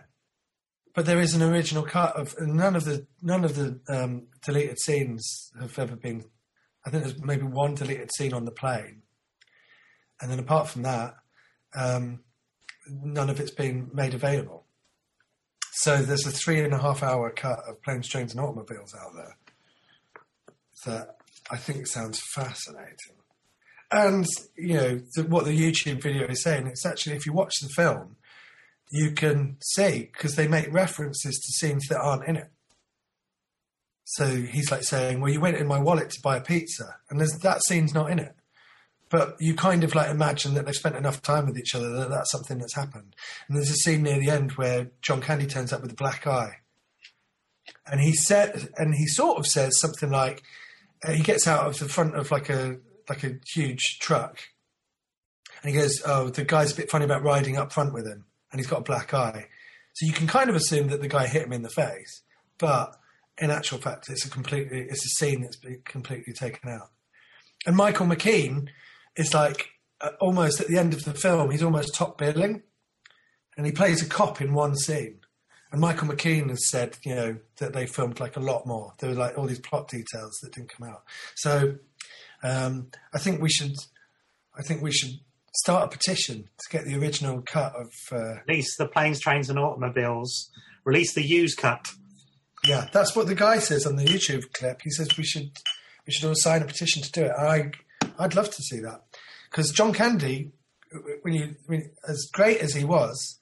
but 0.94 1.06
there 1.06 1.20
is 1.20 1.34
an 1.34 1.42
original 1.42 1.84
cut 1.84 2.16
of 2.16 2.36
none 2.40 2.76
of 2.76 2.86
the 2.86 3.06
none 3.22 3.44
of 3.44 3.56
the 3.56 3.80
um, 3.88 4.28
deleted 4.44 4.80
scenes 4.80 5.52
have 5.60 5.78
ever 5.80 5.96
been. 5.96 6.26
I 6.86 6.90
think 6.90 7.04
there's 7.04 7.22
maybe 7.22 7.44
one 7.44 7.76
deleted 7.76 8.10
scene 8.16 8.34
on 8.34 8.46
the 8.46 8.52
plane, 8.52 9.04
and 10.20 10.32
then 10.32 10.40
apart 10.40 10.68
from 10.68 10.84
that, 10.84 11.16
um, 11.76 12.22
none 12.88 13.30
of 13.30 13.40
it's 13.40 13.52
been 13.52 13.90
made 13.94 14.14
available. 14.14 14.66
So 15.74 16.02
there's 16.02 16.26
a 16.26 16.32
three 16.32 16.60
and 16.60 16.74
a 16.74 16.82
half 16.82 17.02
hour 17.02 17.30
cut 17.32 17.60
of 17.68 17.82
planes, 17.82 18.08
trains, 18.08 18.34
and 18.34 18.42
automobiles 18.42 18.94
out 18.94 19.14
there 19.16 19.38
that 20.86 21.16
I 21.50 21.58
think 21.58 21.88
sounds 21.88 22.22
fascinating. 22.34 23.16
And 23.92 24.26
you 24.58 24.74
know 24.76 25.02
the, 25.16 25.24
what 25.24 25.46
the 25.46 25.58
YouTube 25.58 26.02
video 26.02 26.28
is 26.28 26.44
saying. 26.44 26.68
It's 26.68 26.86
actually 26.86 27.16
if 27.16 27.26
you 27.26 27.34
watch 27.34 27.54
the 27.62 27.70
film, 27.70 28.16
you 28.92 29.12
can 29.12 29.58
see 29.62 30.10
because 30.12 30.36
they 30.36 30.48
make 30.48 30.72
references 30.72 31.40
to 31.40 31.54
scenes 31.54 31.88
that 31.88 32.00
aren't 32.00 32.28
in 32.28 32.36
it. 32.36 32.52
So 34.04 34.36
he's 34.36 34.70
like 34.70 34.84
saying, 34.84 35.22
"Well, 35.22 35.32
you 35.32 35.40
went 35.40 35.58
in 35.58 35.68
my 35.68 35.80
wallet 35.80 36.10
to 36.12 36.22
buy 36.22 36.38
a 36.38 36.42
pizza," 36.42 36.98
and 37.10 37.20
there's, 37.20 37.38
that 37.40 37.64
scene's 37.64 37.94
not 37.94 38.12
in 38.12 38.20
it. 38.20 38.36
But 39.10 39.38
you 39.40 39.56
kind 39.56 39.84
of 39.86 39.96
like 39.96 40.10
imagine 40.10 40.54
that 40.54 40.66
they've 40.66 40.76
spent 40.76 40.96
enough 40.96 41.22
time 41.22 41.46
with 41.46 41.58
each 41.58 41.74
other 41.74 41.90
that 41.92 42.10
that's 42.10 42.32
something 42.32 42.58
that's 42.58 42.76
happened. 42.76 43.16
And 43.48 43.58
there's 43.58 43.70
a 43.70 43.76
scene 43.76 44.04
near 44.04 44.20
the 44.20 44.30
end 44.30 44.54
where 44.54 44.92
John 45.02 45.22
Candy 45.22 45.48
turns 45.48 45.72
up 45.72 45.82
with 45.82 45.92
a 45.94 45.96
black 45.96 46.28
eye, 46.28 46.58
and 47.90 48.02
he 48.02 48.12
said, 48.14 48.70
and 48.76 48.96
he 48.96 49.08
sort 49.08 49.40
of 49.40 49.48
says 49.48 49.80
something 49.80 50.12
like, 50.12 50.44
uh, 51.06 51.14
he 51.14 51.24
gets 51.24 51.48
out 51.48 51.66
of 51.66 51.80
the 51.80 51.88
front 51.88 52.16
of 52.16 52.32
like 52.32 52.50
a 52.50 52.78
like 53.08 53.24
a 53.24 53.40
huge 53.54 54.00
truck, 54.02 54.40
and 55.64 55.74
he 55.74 55.80
goes, 55.80 56.02
"Oh, 56.06 56.28
the 56.28 56.44
guy's 56.44 56.74
a 56.74 56.76
bit 56.76 56.92
funny 56.92 57.06
about 57.06 57.24
riding 57.24 57.58
up 57.58 57.72
front 57.72 57.94
with 57.94 58.06
him, 58.06 58.26
and 58.52 58.60
he's 58.60 58.68
got 58.68 58.80
a 58.80 58.84
black 58.84 59.14
eye." 59.14 59.48
So 59.94 60.06
you 60.06 60.14
can 60.14 60.28
kind 60.28 60.50
of 60.50 60.56
assume 60.56 60.88
that 60.88 61.02
the 61.02 61.08
guy 61.08 61.28
hit 61.28 61.44
him 61.44 61.54
in 61.54 61.64
the 61.64 61.70
face, 61.70 62.22
but 62.58 62.96
in 63.38 63.52
actual 63.52 63.80
fact, 63.80 64.10
it's 64.10 64.26
a 64.26 64.30
completely 64.30 64.82
it's 64.82 65.06
a 65.06 65.10
scene 65.10 65.42
that's 65.42 65.58
been 65.58 65.82
completely 65.84 66.34
taken 66.34 66.70
out. 66.70 66.90
And 67.66 67.76
Michael 67.76 68.08
McKean 68.08 68.70
is 69.16 69.34
like 69.34 69.70
uh, 70.00 70.12
almost 70.20 70.60
at 70.60 70.68
the 70.68 70.78
end 70.78 70.94
of 70.94 71.04
the 71.04 71.14
film, 71.14 71.52
he's 71.52 71.64
almost 71.64 71.96
top 71.96 72.18
billing, 72.18 72.64
and 73.58 73.66
he 73.66 73.72
plays 73.72 74.02
a 74.02 74.10
cop 74.10 74.42
in 74.42 74.54
one 74.54 74.76
scene. 74.76 75.20
And 75.72 75.80
Michael 75.80 76.10
McKean 76.10 76.50
has 76.50 76.70
said, 76.70 76.98
you 77.04 77.16
know, 77.16 77.38
that 77.58 77.72
they 77.72 77.86
filmed 77.86 78.20
like 78.20 78.36
a 78.36 78.42
lot 78.42 78.68
more. 78.68 78.94
There 79.00 79.10
were 79.10 79.16
like 79.16 79.38
all 79.38 79.46
these 79.46 79.60
plot 79.60 79.88
details 79.88 80.38
that 80.42 80.54
didn't 80.54 80.74
come 80.78 80.90
out. 80.90 81.04
So 81.36 81.76
um, 82.44 82.88
I 83.14 83.20
think 83.20 83.42
we 83.42 83.50
should, 83.50 83.76
I 84.58 84.64
think 84.64 84.82
we 84.82 84.92
should 84.92 85.12
start 85.54 85.86
a 85.86 85.88
petition 85.98 86.46
to 86.60 86.70
get 86.78 86.86
the 86.86 86.96
original 86.98 87.42
cut 87.42 87.74
of. 87.76 87.92
Uh, 88.12 88.36
Release 88.48 88.76
the 88.78 88.88
planes, 88.88 89.20
trains, 89.20 89.50
and 89.50 89.60
automobiles. 89.60 90.50
Release 90.86 91.14
the 91.14 91.24
used 91.24 91.58
cut. 91.58 91.88
yeah, 92.66 92.88
that's 92.92 93.16
what 93.16 93.28
the 93.28 93.36
guy 93.36 93.60
says 93.60 93.86
on 93.86 93.96
the 93.96 94.06
YouTube 94.06 94.52
clip. 94.54 94.82
He 94.84 94.90
says 94.92 95.18
we 95.18 95.24
should, 95.24 95.52
we 96.08 96.14
should 96.14 96.28
all 96.28 96.36
sign 96.36 96.62
a 96.62 96.66
petition 96.66 97.02
to 97.04 97.12
do 97.12 97.24
it. 97.26 97.32
I, 97.38 97.72
I'd 98.18 98.36
love 98.36 98.50
to 98.50 98.62
see 98.64 98.80
that 98.80 99.02
because 99.50 99.72
John 99.72 99.94
Candy, 99.94 100.52
when 101.22 101.34
you, 101.34 101.56
when, 101.68 101.92
as 102.08 102.30
great 102.34 102.58
as 102.58 102.74
he 102.74 102.84
was, 102.84 103.40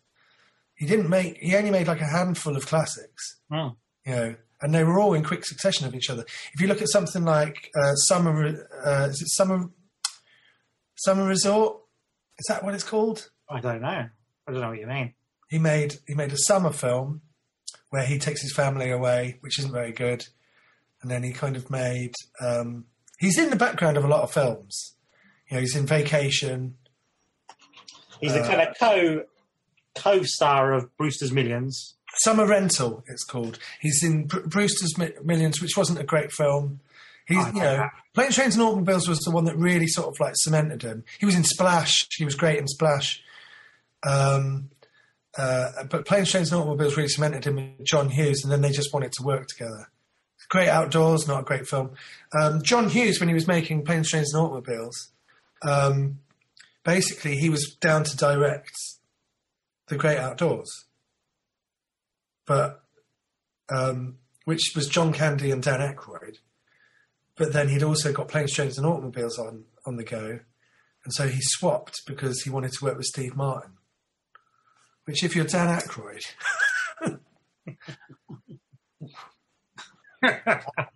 he 0.76 0.86
didn't 0.86 1.10
make. 1.10 1.38
He 1.38 1.56
only 1.56 1.72
made 1.72 1.88
like 1.88 2.02
a 2.02 2.08
handful 2.08 2.56
of 2.56 2.66
classics. 2.66 3.40
Hmm. 3.52 3.70
you 4.06 4.12
know, 4.16 4.36
and 4.62 4.74
they 4.74 4.84
were 4.84 5.00
all 5.00 5.14
in 5.14 5.24
quick 5.24 5.46
succession 5.46 5.88
of 5.88 5.96
each 5.96 6.10
other. 6.10 6.24
If 6.54 6.62
you 6.62 6.68
look 6.68 6.82
at 6.82 6.90
something 6.90 7.24
like 7.26 7.70
uh, 7.82 7.96
Summer, 7.96 8.66
uh, 8.86 9.08
is 9.10 9.22
it 9.22 9.30
Summer, 9.30 9.70
Summer 10.96 11.26
Resort? 11.26 11.79
Is 12.40 12.46
that 12.48 12.64
what 12.64 12.74
it's 12.74 12.84
called? 12.84 13.30
I 13.50 13.60
don't 13.60 13.82
know. 13.82 13.88
I 14.48 14.52
don't 14.52 14.62
know 14.62 14.70
what 14.70 14.80
you 14.80 14.88
mean. 14.88 15.14
He 15.50 15.60
made 15.60 15.96
he 16.08 16.16
made 16.16 16.32
a 16.32 16.38
summer 16.38 16.72
film 16.72 17.22
where 17.90 18.06
he 18.06 18.18
takes 18.20 18.42
his 18.42 18.54
family 18.54 18.90
away, 18.92 19.38
which 19.42 19.60
isn't 19.60 19.72
very 19.72 19.92
good, 19.92 20.26
and 21.02 21.10
then 21.12 21.24
he 21.24 21.32
kind 21.34 21.56
of 21.56 21.70
made. 21.70 22.14
Um, 22.40 22.86
he's 23.20 23.38
in 23.38 23.50
the 23.50 23.56
background 23.56 23.98
of 23.98 24.06
a 24.06 24.08
lot 24.08 24.22
of 24.24 24.32
films. 24.32 24.96
You 25.50 25.56
know, 25.56 25.62
he's 25.62 25.76
in 25.76 25.86
Vacation. 25.86 26.76
He's 28.22 28.34
the 28.34 28.42
Uh, 28.42 28.48
kind 28.48 28.62
of 28.62 28.78
co 28.80 29.24
co-star 29.96 30.74
of 30.74 30.96
Brewster's 30.98 31.32
Millions. 31.32 31.96
Summer 32.24 32.46
Rental, 32.46 33.04
it's 33.08 33.24
called. 33.24 33.60
He's 33.82 34.04
in 34.04 34.26
Brewster's 34.28 34.98
Millions, 35.24 35.62
which 35.62 35.76
wasn't 35.78 36.00
a 36.00 36.04
great 36.04 36.32
film. 36.32 36.80
He's, 37.30 37.48
you 37.48 37.62
know, 37.62 37.78
that. 37.78 37.92
Planes, 38.14 38.36
Trains 38.36 38.56
and 38.56 38.64
Automobiles 38.64 39.08
was 39.08 39.20
the 39.20 39.32
one 39.32 39.46
that 39.46 39.56
really 39.56 39.88
sort 39.88 40.08
of 40.08 40.20
like 40.20 40.34
cemented 40.36 40.82
him. 40.82 41.04
He 41.20 41.26
was 41.26 41.36
in 41.36 41.44
Splash. 41.44 42.08
He 42.18 42.26
was 42.26 42.36
great 42.36 42.60
in 42.60 42.68
Splash. 42.68 43.22
Um, 44.04 44.70
uh, 45.38 45.84
but 45.90 46.06
Planes, 46.06 46.32
Trains 46.32 46.52
and 46.52 46.60
Automobiles 46.60 46.98
really 46.98 47.10
cemented 47.10 47.46
him 47.46 47.56
with 47.56 47.86
John 47.86 48.10
Hughes, 48.10 48.44
and 48.44 48.52
then 48.52 48.62
they 48.62 48.72
just 48.72 48.94
wanted 48.94 49.12
to 49.14 49.24
work 49.24 49.48
together. 49.48 49.90
Great 50.50 50.70
Outdoors, 50.70 51.28
not 51.28 51.42
a 51.42 51.44
great 51.44 51.68
film. 51.68 51.92
Um, 52.38 52.64
John 52.64 52.90
Hughes, 52.90 53.20
when 53.20 53.30
he 53.30 53.36
was 53.36 53.48
making 53.48 53.86
Planes, 53.86 54.10
Trains 54.10 54.34
and 54.34 54.44
Automobiles, 54.44 55.12
um, 55.62 56.20
basically 56.84 57.38
he 57.38 57.50
was 57.50 57.76
down 57.80 58.04
to 58.04 58.18
direct 58.18 58.74
The 59.88 59.98
Great 59.98 60.18
Outdoors 60.18 60.88
but 62.50 62.84
um, 63.70 64.18
which 64.46 64.74
was 64.76 64.90
John 64.90 65.14
Candy 65.14 65.52
and 65.52 65.62
Dan 65.62 65.80
Aykroyd. 65.80 66.40
But 67.40 67.54
then 67.54 67.70
he'd 67.70 67.82
also 67.84 68.12
got 68.14 68.28
Planes, 68.28 68.54
Trains 68.54 68.78
and 68.78 68.86
Automobiles 68.86 69.40
on 69.40 69.64
on 69.86 69.96
the 69.96 70.04
go, 70.04 70.42
and 71.06 71.14
so 71.14 71.28
he 71.30 71.40
swapped 71.42 72.02
because 72.06 72.42
he 72.42 72.50
wanted 72.50 72.74
to 72.74 72.84
work 72.86 72.98
with 72.98 73.06
Steve 73.06 73.36
Martin. 73.36 73.72
Which, 75.06 75.24
if 75.24 75.36
you're 75.36 75.46
Dan 75.46 75.80
Aykroyd, 75.80 76.26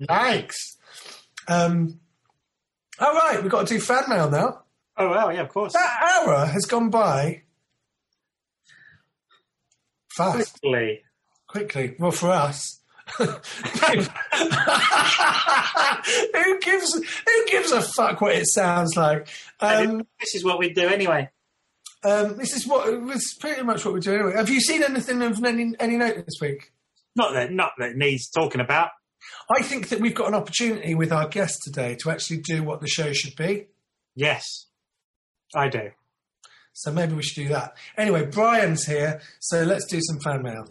yikes! 0.02 0.76
Um, 1.48 2.00
all 3.00 3.14
right, 3.14 3.41
we've 3.41 3.52
got 3.52 3.66
to 3.68 3.74
do 3.74 3.80
fan 3.80 4.04
mail 4.10 4.30
now. 4.30 4.64
Oh 4.98 5.10
well, 5.10 5.34
yeah, 5.34 5.41
of 5.41 5.50
course. 5.50 5.74
That 5.74 6.24
hour 6.28 6.46
has 6.46 6.66
gone 6.66 6.89
by 6.89 7.44
fast 10.18 10.60
Quickly. 10.62 11.02
quickly. 11.48 11.96
Well, 11.98 12.12
for 12.12 12.30
us. 12.30 12.82
who 16.34 16.59
gives 16.59 16.93
who 16.93 17.45
gives 17.47 17.72
a 17.72 17.82
fuck 17.82 18.22
what 18.22 18.36
it 18.36 18.47
sounds 18.47 18.95
like? 18.95 19.28
Um, 19.59 20.03
This 20.20 20.36
is 20.36 20.43
what 20.43 20.59
we 20.59 20.74
do 20.74 20.88
anyway. 20.88 21.30
um, 22.03 22.38
this 22.38 22.53
is 22.55 22.68
what 22.68 22.89
it 22.89 23.01
was 23.01 23.36
pretty 23.39 23.64
much 23.64 23.86
what 23.86 23.93
we're 23.93 23.99
doing 23.99 24.20
anyway. 24.20 24.36
Have 24.36 24.49
you 24.49 24.59
seen 24.61 24.84
anything 24.84 25.22
of 25.22 25.43
any, 25.43 25.74
any 25.80 25.97
note 25.97 26.16
this 26.18 26.39
week? 26.41 26.72
Not 27.16 27.34
that 27.34 27.51
not 27.51 27.72
that 27.78 27.95
needs 27.95 28.30
talking 28.30 28.61
about. 28.61 28.89
I 29.55 29.61
think 29.61 29.89
that 29.89 29.99
we've 29.99 30.16
got 30.16 30.28
an 30.28 30.36
opportunity 30.36 30.95
with 30.95 31.11
our 31.11 31.28
guest 31.28 31.59
today 31.64 31.95
to 32.01 32.09
actually 32.11 32.38
do 32.41 32.64
what 32.64 32.82
the 32.82 32.88
show 32.88 33.14
should 33.14 33.36
be. 33.36 33.68
Yes, 34.16 34.43
I 35.55 35.70
do. 35.70 35.91
So 36.74 36.91
maybe 36.91 37.14
we 37.14 37.22
should 37.24 37.43
do 37.43 37.49
that. 37.49 37.78
Anyway, 37.97 38.26
Brian's 38.26 38.86
here, 38.86 39.22
so 39.39 39.64
let's 39.64 39.86
do 39.86 39.99
some 40.01 40.20
fan 40.20 40.41
mail. 40.41 40.66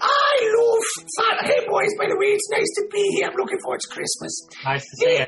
I 0.00 0.32
love 0.56 0.84
fan. 1.16 1.36
Hey 1.44 1.60
boys, 1.68 1.92
by 1.98 2.06
the 2.08 2.16
way, 2.16 2.32
it's 2.32 2.48
nice 2.50 2.70
to 2.80 2.88
be 2.90 3.02
here. 3.16 3.28
I'm 3.28 3.36
looking 3.36 3.58
forward 3.60 3.80
to 3.80 3.88
Christmas. 3.88 4.32
Nice 4.64 4.82
to 4.82 4.96
see 4.96 5.18
you. 5.18 5.26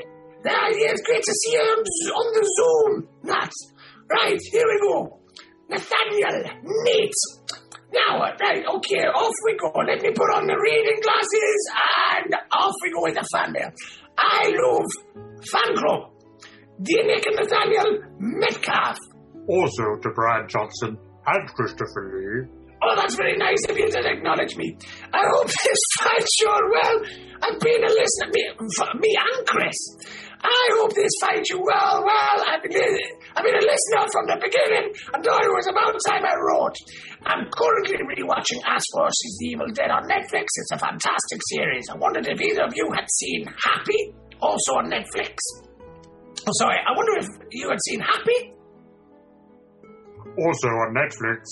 Ah, 0.48 0.68
yeah, 0.74 0.90
it's 0.90 1.02
great 1.02 1.22
to 1.22 1.32
see 1.32 1.52
you 1.52 1.60
on, 1.60 1.78
on 1.78 2.28
the 2.34 2.44
Zoom. 2.56 3.08
Nat. 3.22 3.52
Right, 4.10 4.40
here 4.50 4.66
we 4.66 4.78
go. 4.80 5.20
Nathaniel, 5.68 6.50
Nate. 6.84 7.20
Now, 7.92 8.22
uh, 8.22 8.32
right, 8.40 8.64
okay, 8.76 9.04
off 9.12 9.34
we 9.44 9.56
go. 9.56 9.70
Let 9.86 10.00
me 10.02 10.10
put 10.10 10.30
on 10.34 10.46
the 10.46 10.56
reading 10.56 11.00
glasses 11.02 11.62
and 12.24 12.34
off 12.52 12.74
we 12.82 12.90
go 12.90 13.02
with 13.02 13.14
the 13.14 13.26
fan 13.32 13.52
mail. 13.52 13.70
I 14.18 14.52
love 14.56 14.88
fan 15.52 15.76
club. 15.76 16.10
Dear 16.82 17.04
Nick 17.06 17.26
and 17.26 17.36
Nathaniel 17.36 18.02
Metcalfe. 18.18 18.98
Also 19.48 19.84
to 20.02 20.10
Brian 20.14 20.48
Johnson 20.48 20.98
and 21.26 21.48
Christopher 21.54 22.12
Lee. 22.16 22.61
Oh, 22.82 22.96
that's 22.96 23.14
very 23.14 23.36
nice 23.38 23.62
of 23.70 23.78
you 23.78 23.88
to 23.90 24.00
acknowledge 24.02 24.56
me. 24.56 24.76
I 25.14 25.22
hope 25.34 25.46
this 25.64 25.82
finds 26.02 26.30
you 26.40 26.50
well. 26.50 26.96
I've 27.42 27.60
been 27.60 27.82
a 27.84 27.88
listener, 27.90 28.28
me, 28.32 28.42
me 28.98 29.16
and 29.18 29.46
Chris. 29.46 29.78
I 30.42 30.68
hope 30.74 30.92
this 30.94 31.10
finds 31.22 31.48
you 31.50 31.62
well. 31.62 32.02
Well, 32.02 32.38
I've 32.42 32.62
been, 32.62 32.74
uh, 32.74 33.38
I've 33.38 33.44
been 33.46 33.54
a 33.54 33.62
listener 33.62 34.02
from 34.10 34.26
the 34.26 34.38
beginning 34.42 34.90
and 35.14 35.22
it 35.22 35.54
was 35.54 35.68
about 35.70 35.94
time 36.02 36.26
I 36.26 36.34
wrote. 36.34 36.74
I'm 37.22 37.46
currently 37.54 38.02
rewatching 38.18 38.58
Ash 38.66 38.82
vs. 38.90 39.38
the 39.38 39.46
Evil 39.54 39.70
Dead 39.70 39.90
on 39.90 40.02
Netflix. 40.10 40.50
It's 40.58 40.72
a 40.74 40.78
fantastic 40.78 41.38
series. 41.46 41.86
I 41.88 41.94
wondered 41.96 42.26
if 42.26 42.40
either 42.40 42.64
of 42.66 42.72
you 42.74 42.90
had 42.90 43.06
seen 43.14 43.46
Happy, 43.46 44.14
also 44.40 44.82
on 44.82 44.90
Netflix. 44.90 45.38
Oh, 46.42 46.52
sorry. 46.58 46.78
I 46.82 46.90
wonder 46.96 47.18
if 47.22 47.28
you 47.52 47.70
had 47.70 47.78
seen 47.86 48.00
Happy. 48.00 48.54
Also 50.42 50.68
on 50.68 50.94
Netflix. 50.98 51.46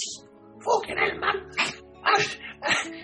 Fucking 0.65 0.97
hell, 0.97 1.19
man. 1.19 1.51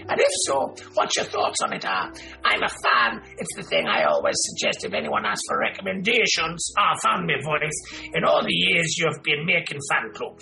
And, 0.09 0.21
if 0.21 0.29
so, 0.47 0.75
what 0.95 1.15
your 1.17 1.25
thoughts 1.27 1.61
on 1.63 1.73
it 1.73 1.85
are? 1.85 2.13
I'm 2.45 2.63
a 2.63 2.69
fan. 2.69 3.23
It's 3.39 3.57
the 3.57 3.63
thing 3.63 3.87
I 3.87 4.05
always 4.05 4.37
suggest 4.39 4.85
if 4.85 4.93
anyone 4.93 5.25
asks 5.25 5.43
for 5.49 5.59
recommendations. 5.59 6.73
Ah, 6.79 6.95
found 7.03 7.27
me 7.27 7.35
voice. 7.43 8.11
In 8.15 8.25
all 8.25 8.43
the 8.43 8.53
years 8.53 8.97
you've 8.99 9.23
been 9.23 9.47
making 9.47 9.79
fan 9.91 10.13
club. 10.15 10.39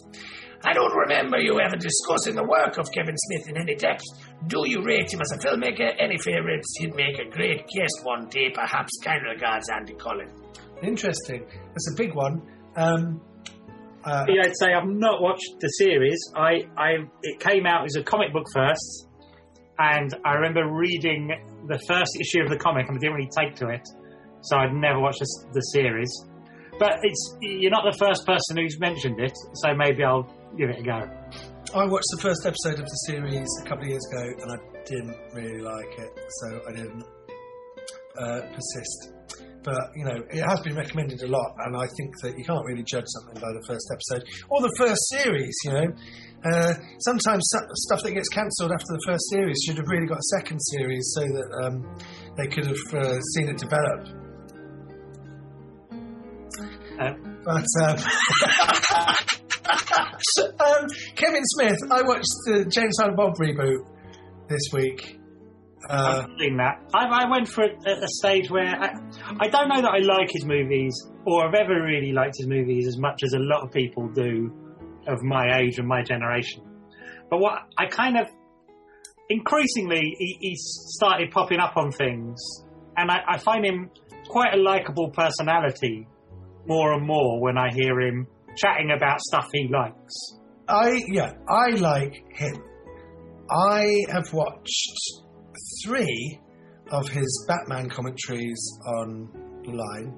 I 0.64 0.72
don't 0.72 0.94
remember 0.94 1.38
you 1.38 1.60
ever 1.60 1.76
discussing 1.76 2.34
the 2.36 2.42
work 2.44 2.78
of 2.78 2.88
Kevin 2.92 3.14
Smith 3.16 3.48
in 3.50 3.56
any 3.58 3.74
depth. 3.76 4.02
Do 4.46 4.62
you 4.66 4.82
rate 4.82 5.12
him 5.12 5.20
as 5.20 5.32
a 5.32 5.38
filmmaker? 5.46 5.92
Any 5.98 6.16
favourites? 6.18 6.74
He'd 6.78 6.94
make 6.94 7.18
a 7.18 7.28
great 7.30 7.66
guest 7.68 8.00
one 8.02 8.28
day, 8.28 8.50
perhaps. 8.54 8.90
Kind 9.04 9.22
regards, 9.30 9.68
Andy 9.70 9.94
Collin. 9.94 10.30
Interesting. 10.82 11.44
That's 11.68 11.92
a 11.92 11.96
big 11.96 12.14
one. 12.14 12.42
Um, 12.76 13.20
uh, 14.04 14.24
Yeah, 14.28 14.42
I'd 14.44 14.56
say 14.56 14.72
I've 14.72 14.88
not 14.88 15.22
watched 15.22 15.60
the 15.60 15.68
series. 15.68 16.18
I, 16.34 16.66
I, 16.76 16.90
it 17.22 17.40
came 17.40 17.66
out 17.66 17.84
as 17.84 17.96
a 17.96 18.02
comic 18.02 18.32
book 18.32 18.46
first, 18.52 19.08
and 19.78 20.14
I 20.24 20.34
remember 20.34 20.72
reading 20.72 21.30
the 21.68 21.78
first 21.88 22.16
issue 22.20 22.42
of 22.42 22.50
the 22.50 22.56
comic, 22.56 22.88
and 22.88 22.96
I 22.96 23.00
didn't 23.00 23.16
really 23.16 23.30
take 23.36 23.54
to 23.56 23.68
it, 23.68 23.86
so 24.42 24.56
I'd 24.56 24.72
never 24.72 25.00
watched 25.00 25.20
the, 25.20 25.46
the 25.52 25.60
series. 25.60 26.10
But 26.78 26.98
it's 27.02 27.36
you're 27.40 27.70
not 27.70 27.84
the 27.84 27.96
first 27.98 28.26
person 28.26 28.56
who's 28.56 28.78
mentioned 28.80 29.20
it, 29.20 29.36
so 29.54 29.74
maybe 29.74 30.02
I'll 30.04 30.28
give 30.58 30.70
it 30.70 30.80
a 30.80 30.82
go. 30.82 31.08
I 31.74 31.86
watched 31.86 32.06
the 32.10 32.20
first 32.20 32.46
episode 32.46 32.78
of 32.78 32.86
the 32.86 33.00
series 33.06 33.48
a 33.62 33.68
couple 33.68 33.84
of 33.84 33.88
years 33.88 34.06
ago 34.12 34.22
and 34.42 34.52
I 34.52 34.84
didn't 34.84 35.16
really 35.32 35.60
like 35.60 35.98
it, 35.98 36.20
so 36.28 36.60
I 36.68 36.72
didn't 36.72 37.04
uh, 38.18 38.40
persist. 38.52 39.13
But 39.64 39.80
you 39.96 40.04
know, 40.04 40.20
it 40.30 40.42
has 40.44 40.60
been 40.60 40.76
recommended 40.76 41.22
a 41.22 41.26
lot, 41.26 41.56
and 41.64 41.74
I 41.76 41.86
think 41.96 42.12
that 42.22 42.36
you 42.36 42.44
can't 42.44 42.64
really 42.66 42.82
judge 42.84 43.06
something 43.06 43.40
by 43.40 43.48
the 43.48 43.64
first 43.66 43.90
episode 43.90 44.22
or 44.50 44.60
the 44.60 44.74
first 44.76 45.00
series. 45.08 45.56
You 45.64 45.72
know, 45.72 45.86
uh, 46.44 46.74
sometimes 47.00 47.48
stuff 47.88 48.02
that 48.02 48.12
gets 48.12 48.28
cancelled 48.28 48.72
after 48.72 48.92
the 48.92 49.00
first 49.06 49.24
series 49.30 49.56
should 49.64 49.78
have 49.78 49.88
really 49.88 50.06
got 50.06 50.18
a 50.18 50.28
second 50.36 50.60
series 50.60 51.10
so 51.16 51.22
that 51.22 51.48
um, 51.64 51.82
they 52.36 52.46
could 52.46 52.66
have 52.66 52.84
uh, 52.92 53.18
seen 53.34 53.48
it 53.48 53.56
develop. 53.56 54.06
Uh, 57.00 57.14
But 57.44 57.66
um, 57.82 57.98
um, 60.60 60.86
Kevin 61.16 61.42
Smith, 61.56 61.78
I 61.90 62.02
watched 62.02 62.32
the 62.46 62.64
Jay 62.70 62.82
and 62.82 62.94
Silent 62.94 63.16
Bob 63.16 63.34
reboot 63.36 63.84
this 64.48 64.62
week. 64.72 65.18
Uh, 65.88 66.22
I've 66.24 66.38
seen 66.38 66.56
that. 66.56 66.80
I, 66.94 67.24
I 67.24 67.30
went 67.30 67.48
for 67.48 67.64
a, 67.64 67.90
a 67.90 68.08
stage 68.08 68.50
where 68.50 68.66
I, 68.66 68.94
I 69.40 69.48
don't 69.48 69.68
know 69.68 69.82
that 69.82 69.90
I 69.90 69.98
like 69.98 70.30
his 70.30 70.44
movies 70.44 70.94
or 71.26 71.46
I've 71.46 71.54
ever 71.54 71.82
really 71.82 72.12
liked 72.12 72.36
his 72.38 72.46
movies 72.46 72.86
as 72.86 72.98
much 72.98 73.22
as 73.22 73.32
a 73.34 73.38
lot 73.38 73.64
of 73.64 73.72
people 73.72 74.08
do 74.08 74.52
of 75.06 75.22
my 75.22 75.58
age 75.58 75.78
and 75.78 75.86
my 75.86 76.02
generation. 76.02 76.62
But 77.30 77.40
what 77.40 77.62
I 77.76 77.86
kind 77.86 78.16
of 78.18 78.28
increasingly 79.28 80.14
he, 80.18 80.36
he 80.40 80.54
started 80.56 81.30
popping 81.30 81.58
up 81.58 81.76
on 81.76 81.90
things, 81.90 82.40
and 82.96 83.10
I, 83.10 83.18
I 83.28 83.38
find 83.38 83.64
him 83.64 83.90
quite 84.28 84.54
a 84.54 84.56
likable 84.56 85.10
personality 85.10 86.06
more 86.66 86.92
and 86.94 87.06
more 87.06 87.40
when 87.40 87.58
I 87.58 87.70
hear 87.72 88.00
him 88.00 88.26
chatting 88.56 88.90
about 88.90 89.20
stuff 89.20 89.48
he 89.52 89.68
likes. 89.68 90.38
I 90.68 91.02
yeah, 91.08 91.32
I 91.48 91.70
like 91.70 92.24
him. 92.30 92.62
I 93.50 94.04
have 94.10 94.32
watched 94.32 95.23
three 95.84 96.40
of 96.90 97.08
his 97.08 97.46
Batman 97.48 97.88
commentaries 97.88 98.60
online, 98.98 100.14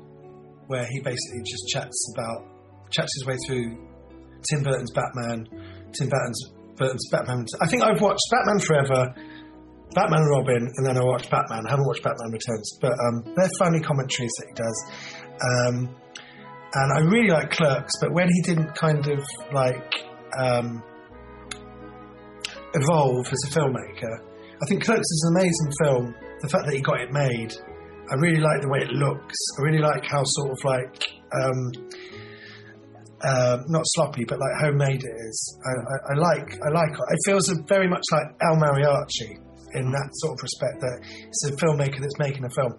where 0.66 0.84
he 0.84 1.01
basically 1.01 1.43
just 1.45 1.68
chats 1.68 2.14
about 2.16 2.49
chats 2.91 3.12
his 3.18 3.26
way 3.26 3.37
through 3.47 3.76
Tim 4.51 4.62
Burton's 4.62 4.93
Batman, 4.93 5.47
Tim 5.93 6.09
Burton's 6.09 6.53
Burton's 6.76 7.09
Batman. 7.11 7.45
I 7.61 7.66
think 7.66 7.82
I've 7.82 8.01
watched 8.01 8.22
Batman 8.30 8.61
Forever, 8.61 9.14
Batman 9.95 10.24
Robin, 10.24 10.70
and 10.76 10.87
then 10.87 10.97
I 10.97 11.05
watched 11.05 11.30
Batman. 11.30 11.66
I 11.66 11.70
haven't 11.70 11.87
watched 11.87 12.03
Batman 12.03 12.30
Returns, 12.32 12.78
but 12.80 12.93
um, 12.93 13.34
they're 13.34 13.51
funny 13.59 13.80
commentaries 13.80 14.32
that 14.39 14.47
he 14.49 14.55
does. 14.55 14.78
Um, 15.37 15.97
and 16.74 16.93
I 16.93 17.01
really 17.11 17.30
like 17.30 17.51
Clerks, 17.51 17.93
but 18.01 18.12
when 18.12 18.28
he 18.28 18.43
didn't 18.43 18.74
kind 18.74 19.07
of 19.09 19.24
like 19.53 19.95
um, 20.39 20.82
evolve 22.74 23.26
as 23.32 23.45
a 23.49 23.59
filmmaker, 23.59 24.36
I 24.63 24.67
think 24.67 24.85
Clerks 24.85 25.01
is 25.01 25.25
an 25.29 25.37
amazing 25.37 25.71
film. 25.83 26.15
The 26.41 26.49
fact 26.49 26.65
that 26.67 26.75
he 26.75 26.81
got 26.81 27.01
it 27.01 27.13
made, 27.13 27.53
I 28.09 28.15
really 28.17 28.41
like 28.41 28.63
the 28.63 28.69
way 28.69 28.81
it 28.81 28.93
looks. 28.93 29.37
I 29.59 29.63
really 29.63 29.85
like 29.85 30.05
how 30.05 30.23
sort 30.25 30.51
of 30.51 30.59
like 30.65 30.97
um, 31.33 31.61
uh, 33.21 33.59
not 33.69 33.85
sloppy, 33.97 34.25
but 34.25 34.39
like 34.39 34.55
homemade 34.61 35.05
it 35.05 35.17
is. 35.29 35.37
I, 35.61 35.73
I, 35.73 35.97
I 36.13 36.15
like, 36.17 36.49
I 36.65 36.69
like. 36.73 36.93
It 36.93 37.21
feels 37.27 37.53
very 37.69 37.89
much 37.89 38.05
like 38.13 38.33
El 38.41 38.57
Mariachi 38.57 39.37
in 39.75 39.91
that 39.93 40.09
sort 40.25 40.33
of 40.33 40.41
respect. 40.41 40.81
That 40.81 41.05
it's 41.05 41.45
a 41.49 41.53
filmmaker 41.61 42.01
that's 42.01 42.19
making 42.19 42.45
a 42.45 42.51
film 42.51 42.73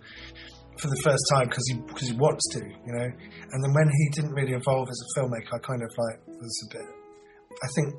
for 0.81 0.87
the 0.89 1.01
first 1.03 1.25
time 1.33 1.49
because 1.49 1.65
he 1.69 1.77
because 1.85 2.09
he 2.09 2.15
wants 2.17 2.41
to, 2.53 2.61
you 2.65 2.93
know. 2.93 3.09
And 3.51 3.63
then 3.63 3.73
when 3.73 3.89
he 3.89 4.09
didn't 4.13 4.33
really 4.33 4.53
evolve 4.53 4.89
as 4.89 4.97
a 4.97 5.19
filmmaker, 5.19 5.53
I 5.53 5.59
kind 5.59 5.83
of 5.83 5.91
like 5.93 6.17
was 6.25 6.57
a 6.65 6.77
bit. 6.77 6.87
I 7.61 7.67
think 7.75 7.93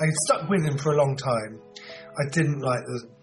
I 0.00 0.06
stuck 0.26 0.48
with 0.48 0.64
him 0.64 0.78
for 0.78 0.92
a 0.92 0.96
long 0.96 1.16
time. 1.16 1.60
I 2.18 2.30
didn't 2.30 2.60
like 2.60 2.82
the 2.86 3.13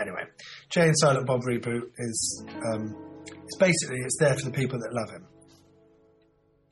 anyway. 0.00 0.24
Jay 0.70 0.82
and 0.82 0.98
Silent 0.98 1.26
Bob 1.26 1.40
reboot 1.42 1.90
is 1.98 2.44
um, 2.72 2.94
it's 3.26 3.56
basically 3.58 3.98
it's 4.04 4.16
there 4.18 4.34
for 4.34 4.44
the 4.44 4.50
people 4.50 4.78
that 4.78 4.92
love 4.92 5.10
him, 5.10 5.26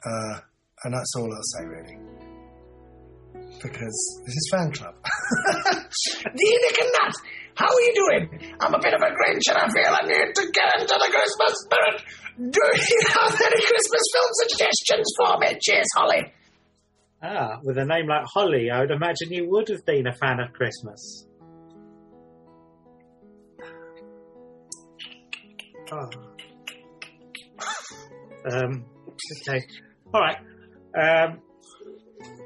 uh, 0.05 0.41
and 0.85 0.95
that's 0.95 1.12
all 1.17 1.29
I'll 1.33 1.43
say 1.43 1.64
really. 1.67 1.99
Because 3.62 4.21
this 4.27 4.37
is 4.37 4.51
fan 4.53 4.71
club. 4.71 4.95
Dear 6.37 6.59
and 6.81 6.93
Nat, 6.93 7.14
how 7.55 7.67
are 7.67 7.81
you 7.81 7.93
doing? 7.95 8.55
I'm 8.61 8.75
a 8.75 8.79
bit 8.79 8.93
of 8.93 9.01
a 9.01 9.11
Grinch 9.17 9.49
and 9.49 9.57
I 9.57 9.67
feel 9.73 9.89
I 9.89 10.07
need 10.07 10.35
to 10.35 10.53
get 10.53 10.81
into 10.81 10.93
the 10.93 11.11
Christmas 11.11 11.64
spirit. 11.64 12.03
Do 12.37 12.61
you 12.75 13.01
have 13.09 13.33
any 13.33 13.62
Christmas 13.62 14.03
film 14.12 14.31
suggestions 14.45 15.11
for 15.17 15.39
me? 15.39 15.59
Cheers, 15.61 15.87
Holly. 15.97 16.33
Ah, 17.23 17.59
with 17.62 17.79
a 17.79 17.85
name 17.85 18.07
like 18.09 18.25
Holly, 18.27 18.71
I 18.71 18.81
would 18.81 18.91
imagine 18.91 19.33
you 19.33 19.49
would 19.49 19.69
have 19.69 19.85
been 19.87 20.07
a 20.07 20.12
fan 20.12 20.39
of 20.39 20.53
Christmas. 20.53 21.26
Oh. 25.93 26.11
Um, 28.51 28.84
okay. 29.49 29.61
All 30.14 30.20
right. 30.20 30.37
Um, 30.97 31.41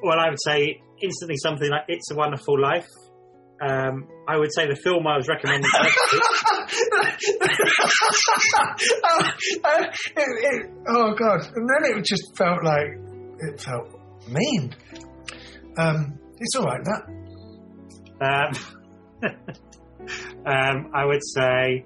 well, 0.03 0.19
I 0.19 0.31
would 0.31 0.39
say 0.45 0.83
instantly 1.03 1.37
something 1.37 1.69
like 1.69 1.85
It's 1.89 2.11
a 2.11 2.15
Wonderful 2.15 2.61
Life. 2.61 2.89
Um, 3.63 4.09
I 4.27 4.39
would 4.39 4.51
say 4.55 4.67
the 4.67 4.77
film 4.77 5.07
I 5.07 5.17
was 5.19 5.29
recommending. 5.29 5.71
oh, 5.75 5.85
it, 9.77 9.93
it, 10.17 10.71
oh 10.89 11.15
god! 11.15 11.41
And 11.55 11.69
then 11.69 11.99
it 11.99 12.05
just 12.05 12.35
felt 12.39 12.65
like 12.65 12.97
it 13.39 13.61
felt 13.61 14.01
mean. 14.29 14.75
Um, 15.77 16.19
it's 16.39 16.57
all 16.57 16.65
right. 16.65 16.83
That 16.85 17.21
Um, 18.21 18.53
um, 20.47 20.91
I 20.95 21.05
would 21.05 21.23
say, 21.23 21.85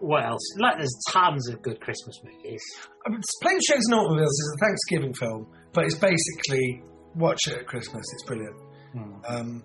what 0.00 0.24
else? 0.24 0.40
Like, 0.58 0.76
there's 0.76 0.96
tons 1.10 1.48
of 1.48 1.62
good 1.62 1.80
Christmas 1.80 2.20
movies. 2.24 2.62
I 3.06 3.10
mean, 3.10 3.20
Planes, 3.42 3.66
Trains 3.66 3.86
and 3.88 3.98
Automobiles 3.98 4.30
is 4.30 4.56
a 4.56 4.64
Thanksgiving 4.66 5.14
film, 5.14 5.46
but 5.72 5.84
it's 5.84 5.96
basically 5.96 6.82
watch 7.14 7.48
it 7.48 7.58
at 7.58 7.66
Christmas. 7.66 8.04
It's 8.12 8.24
brilliant. 8.24 8.56
Hmm. 8.92 9.12
Um, 9.28 9.64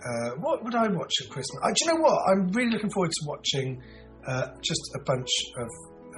uh, 0.00 0.30
what 0.40 0.64
would 0.64 0.74
I 0.74 0.88
watch 0.88 1.12
at 1.22 1.30
Christmas? 1.30 1.60
Uh, 1.62 1.68
do 1.68 1.74
you 1.84 1.92
know 1.92 2.00
what? 2.00 2.18
I'm 2.30 2.48
really 2.48 2.70
looking 2.70 2.90
forward 2.90 3.10
to 3.10 3.26
watching 3.26 3.82
uh, 4.26 4.46
just 4.62 4.80
a 4.94 5.00
bunch 5.04 5.28
of 5.58 5.68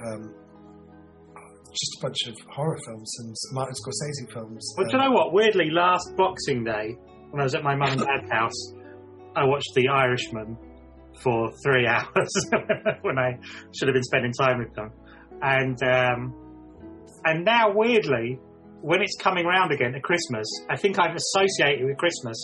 um, 0.07 0.35
just 1.71 1.97
a 1.99 2.01
bunch 2.05 2.17
of 2.27 2.35
horror 2.49 2.77
films 2.85 3.11
and 3.19 3.35
Martin 3.51 3.73
Scorsese 3.73 4.31
films. 4.31 4.73
But 4.77 4.89
do 4.89 4.97
you 4.97 5.03
know 5.03 5.11
what? 5.11 5.33
Weirdly, 5.33 5.69
last 5.71 6.15
Boxing 6.15 6.63
Day, 6.63 6.95
when 7.31 7.41
I 7.41 7.43
was 7.43 7.55
at 7.55 7.63
my 7.63 7.75
mum 7.75 7.89
and 7.91 8.01
dad's 8.01 8.31
house, 8.31 8.73
I 9.35 9.43
watched 9.45 9.71
The 9.75 9.87
Irishman 9.87 10.57
for 11.21 11.51
three 11.63 11.87
hours 11.93 12.31
when 13.01 13.17
I 13.17 13.37
should 13.75 13.87
have 13.87 13.93
been 13.93 14.03
spending 14.03 14.33
time 14.33 14.59
with 14.59 14.73
them. 14.73 14.91
And 15.41 15.77
um, 15.83 16.33
and 17.25 17.45
now, 17.45 17.71
weirdly, 17.73 18.39
when 18.81 19.01
it's 19.01 19.15
coming 19.19 19.45
round 19.45 19.71
again 19.71 19.93
to 19.93 19.99
Christmas, 19.99 20.47
I 20.69 20.77
think 20.77 20.99
I've 20.99 21.15
associated 21.15 21.85
with 21.85 21.97
Christmas 21.97 22.37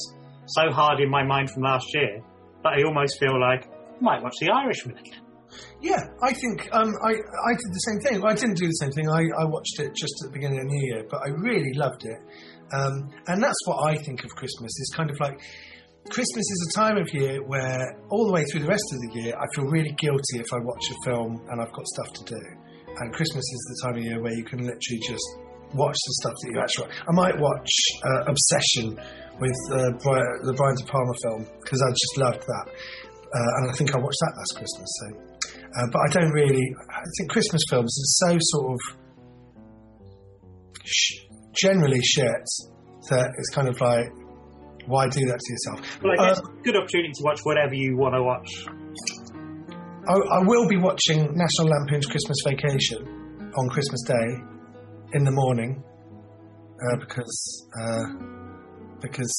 so 0.47 0.71
hard 0.71 0.99
in 0.99 1.09
my 1.09 1.23
mind 1.23 1.51
from 1.51 1.63
last 1.63 1.85
year 1.93 2.21
that 2.63 2.73
I 2.73 2.83
almost 2.83 3.19
feel 3.19 3.39
like 3.39 3.65
I 3.67 4.01
might 4.01 4.23
watch 4.23 4.35
The 4.39 4.49
Irishman 4.49 4.97
again. 4.97 5.21
Yeah, 5.81 5.99
I 6.21 6.33
think 6.33 6.69
um, 6.71 6.93
I 7.03 7.09
I 7.09 7.51
did 7.53 7.71
the 7.73 7.83
same 7.87 7.99
thing. 8.01 8.23
I 8.23 8.33
didn't 8.35 8.57
do 8.57 8.67
the 8.67 8.79
same 8.79 8.91
thing. 8.91 9.09
I, 9.09 9.21
I 9.41 9.45
watched 9.45 9.79
it 9.79 9.95
just 9.95 10.13
at 10.23 10.31
the 10.31 10.33
beginning 10.33 10.59
of 10.59 10.65
the 10.65 10.71
new 10.71 10.93
year, 10.93 11.05
but 11.09 11.21
I 11.25 11.29
really 11.29 11.73
loved 11.73 12.05
it. 12.05 12.19
Um, 12.71 13.09
and 13.27 13.41
that's 13.41 13.57
what 13.65 13.89
I 13.89 13.95
think 13.95 14.23
of 14.23 14.29
Christmas 14.35 14.71
is 14.79 14.93
kind 14.95 15.09
of 15.09 15.19
like 15.19 15.41
Christmas 16.09 16.41
is 16.41 16.73
a 16.73 16.79
time 16.79 16.97
of 16.97 17.07
year 17.13 17.43
where 17.45 17.95
all 18.09 18.25
the 18.25 18.33
way 18.33 18.43
through 18.45 18.61
the 18.61 18.67
rest 18.67 18.83
of 18.93 18.99
the 18.99 19.21
year 19.21 19.33
I 19.37 19.45
feel 19.55 19.65
really 19.65 19.93
guilty 19.97 20.39
if 20.41 20.51
I 20.51 20.57
watch 20.57 20.83
a 20.89 20.95
film 21.05 21.41
and 21.49 21.61
I've 21.61 21.71
got 21.71 21.85
stuff 21.85 22.13
to 22.13 22.23
do. 22.33 22.41
And 22.97 23.13
Christmas 23.13 23.45
is 23.45 23.61
the 23.69 23.87
time 23.87 23.97
of 23.97 24.03
year 24.03 24.21
where 24.21 24.33
you 24.33 24.43
can 24.43 24.59
literally 24.59 25.01
just 25.05 25.27
watch 25.73 25.95
the 25.95 26.13
stuff 26.21 26.33
that 26.41 26.49
you 26.51 26.59
actually. 26.59 26.89
I 27.07 27.13
might 27.13 27.37
watch 27.37 27.69
uh, 28.03 28.33
Obsession 28.33 28.97
with 29.39 29.59
uh, 29.71 29.91
Brian, 30.01 30.27
the 30.43 30.53
Brian 30.57 30.75
De 30.75 30.85
Palma 30.85 31.13
film 31.23 31.47
because 31.61 31.81
I 31.81 31.89
just 31.93 32.17
loved 32.17 32.41
that, 32.41 32.65
uh, 32.67 33.51
and 33.61 33.71
I 33.71 33.73
think 33.77 33.93
I 33.95 33.99
watched 33.99 34.19
that 34.19 34.33
last 34.35 34.53
Christmas. 34.57 34.89
So, 34.99 35.07
uh, 35.63 35.87
but 35.93 36.01
I 36.01 36.09
don't 36.11 36.31
really. 36.31 36.65
I 36.89 37.05
think 37.17 37.29
Christmas 37.29 37.61
films 37.69 37.93
are 37.93 38.33
so 38.33 38.37
sort 38.41 38.73
of 38.73 38.79
sh- 40.83 41.21
generally 41.53 42.01
shit 42.01 42.45
that 43.09 43.29
it's 43.37 43.49
kind 43.49 43.69
of 43.69 43.79
like, 43.79 44.11
why 44.89 45.07
do 45.07 45.21
that 45.29 45.39
to 45.39 45.49
yourself? 45.53 45.79
Well, 46.03 46.13
I 46.13 46.29
guess 46.29 46.39
Uh, 46.39 46.49
good 46.65 46.75
opportunity 46.75 47.13
to 47.13 47.23
watch 47.23 47.39
whatever 47.43 47.73
you 47.73 47.95
want 47.95 48.15
to 48.15 48.23
watch. 48.23 48.49
I, 50.09 50.13
I 50.13 50.39
will 50.43 50.67
be 50.67 50.77
watching 50.77 51.19
National 51.37 51.67
Lampoon's 51.69 52.07
Christmas 52.07 52.37
Vacation 52.45 53.05
on 53.55 53.69
Christmas 53.69 54.01
Day 54.07 54.27
in 55.13 55.23
the 55.23 55.31
morning 55.31 55.83
uh, 56.81 56.97
because 56.99 57.67
uh, 57.79 58.05
because 59.01 59.31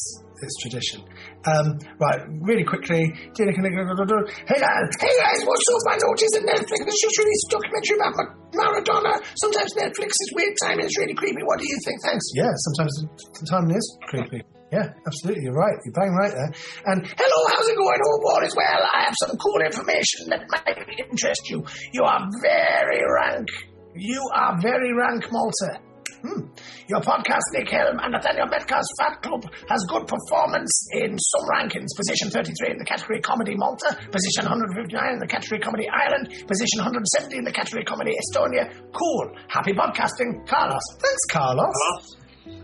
it's 0.43 0.57
tradition. 0.63 1.05
Um, 1.45 1.77
right, 2.01 2.21
really 2.41 2.65
quickly. 2.65 3.03
Hey 3.37 3.45
guys, 3.53 4.89
hey 5.05 5.15
guys, 5.21 5.41
what's 5.45 5.67
up? 5.69 5.85
I 5.93 5.97
noticed 6.01 6.33
that 6.39 6.45
Netflix 6.49 6.81
has 6.87 6.97
just 6.97 7.17
released 7.19 7.45
a 7.45 7.51
documentary 7.61 7.97
about 8.01 8.13
Ma- 8.17 8.33
Maradona. 8.57 9.13
Sometimes 9.37 9.75
Netflix's 9.77 10.31
weird 10.35 10.55
timing 10.65 10.87
is 10.87 10.97
really 10.99 11.15
creepy. 11.15 11.43
What 11.45 11.59
do 11.59 11.67
you 11.69 11.77
think? 11.85 12.01
Thanks. 12.03 12.25
Yeah, 12.35 12.49
sometimes 12.73 12.93
the 13.01 13.05
the 13.41 13.47
timing 13.51 13.77
is 13.77 13.87
creepy. 14.09 14.41
Yeah, 14.73 14.95
absolutely. 15.07 15.45
You're 15.45 15.55
right. 15.55 15.75
You're 15.85 15.95
bang 15.95 16.15
right 16.15 16.31
there. 16.31 16.53
And 16.87 17.07
hello, 17.07 17.39
how's 17.51 17.69
it 17.69 17.77
going? 17.77 17.99
Hope 17.99 18.25
all 18.35 18.43
is 18.45 18.55
well. 18.55 18.83
I 18.95 19.05
have 19.05 19.15
some 19.27 19.37
cool 19.37 19.61
information 19.67 20.29
that 20.31 20.47
might 20.49 20.79
interest 21.11 21.51
you. 21.51 21.65
You 21.93 22.05
are 22.05 22.21
very 22.43 23.03
rank. 23.03 23.49
You 23.97 24.23
are 24.35 24.57
very 24.63 24.93
rank, 24.95 25.27
Malta. 25.33 25.81
Hmm. 26.23 26.53
Your 26.87 27.01
podcast, 27.01 27.41
Nick 27.55 27.71
Helm 27.71 27.99
and 27.99 28.13
Nathaniel 28.13 28.47
Metcalfe's 28.47 28.93
Fat 29.01 29.23
Club, 29.23 29.43
has 29.69 29.81
good 29.89 30.07
performance 30.07 30.71
in 30.93 31.17
some 31.19 31.49
rankings. 31.49 31.89
Position 31.97 32.29
33 32.31 32.73
in 32.73 32.79
the 32.79 32.85
category 32.85 33.21
Comedy 33.23 33.55
Malta, 33.57 33.97
position 34.13 34.45
159 34.45 35.15
in 35.15 35.19
the 35.19 35.27
category 35.27 35.61
Comedy 35.61 35.89
Ireland, 35.89 36.29
position 36.47 36.85
170 36.85 37.39
in 37.39 37.45
the 37.45 37.53
category 37.53 37.85
Comedy 37.85 38.13
Estonia. 38.13 38.71
Cool. 38.93 39.33
Happy 39.49 39.73
podcasting, 39.73 40.47
Carlos. 40.47 40.83
Thanks, 41.01 41.25
Carlos. 41.33 41.75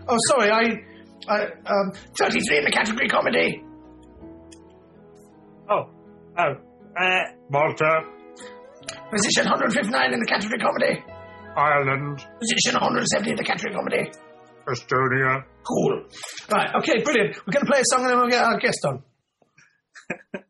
Oh, 0.07 0.17
sorry, 0.29 0.51
I. 0.51 0.96
Um, 1.27 1.91
33 2.19 2.57
in 2.59 2.63
the 2.63 2.71
category 2.71 3.07
Comedy. 3.09 3.63
Oh, 5.69 5.89
oh, 6.37 6.53
uh, 6.95 7.23
Malta, 7.49 8.01
Position 9.11 9.43
159 9.45 10.13
in 10.13 10.19
the 10.19 10.25
category 10.25 10.59
Comedy. 10.59 11.03
Ireland, 11.57 12.25
Position 12.39 12.75
170 12.79 13.31
in 13.31 13.35
the 13.35 13.43
category 13.43 13.73
Comedy. 13.73 14.11
Estonia. 14.67 15.43
Cool. 15.63 16.03
Right, 16.51 16.69
okay, 16.79 17.01
brilliant. 17.03 17.37
We're 17.45 17.53
going 17.53 17.65
to 17.65 17.71
play 17.71 17.79
a 17.81 17.85
song 17.85 18.01
and 18.01 18.11
then 18.11 18.17
we'll 18.17 18.29
get 18.29 18.43
our 18.43 18.59
guest 18.59 18.85
on. 18.85 19.03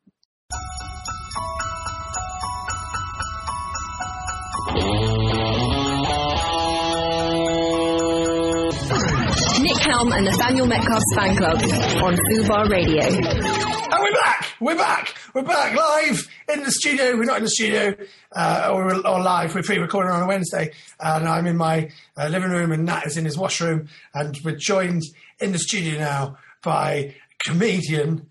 Helm 9.89 10.11
and 10.11 10.25
Nathaniel 10.25 10.67
Metcalfe's 10.67 11.15
fan 11.15 11.37
club 11.37 11.57
on 12.03 12.17
Fubar 12.29 12.69
Radio. 12.69 13.03
And 13.03 14.01
we're 14.01 14.13
back. 14.13 14.53
We're 14.59 14.75
back. 14.75 15.15
We're 15.33 15.43
back 15.43 15.77
live 15.77 16.27
in 16.53 16.63
the 16.63 16.71
studio. 16.71 17.15
We're 17.15 17.23
not 17.23 17.37
in 17.37 17.43
the 17.43 17.49
studio 17.49 17.95
uh, 18.35 18.69
or, 18.73 18.93
or 19.07 19.21
live. 19.21 19.55
We're 19.55 19.63
pre-recording 19.63 20.11
on 20.11 20.23
a 20.23 20.27
Wednesday, 20.27 20.73
and 20.99 21.25
I'm 21.25 21.47
in 21.47 21.55
my 21.55 21.89
uh, 22.17 22.27
living 22.27 22.49
room, 22.49 22.73
and 22.73 22.85
Nat 22.85 23.03
is 23.05 23.15
in 23.15 23.23
his 23.23 23.37
washroom, 23.37 23.87
and 24.13 24.37
we're 24.43 24.57
joined 24.57 25.03
in 25.39 25.53
the 25.53 25.59
studio 25.59 25.99
now 25.99 26.37
by 26.63 27.15
comedian, 27.39 28.27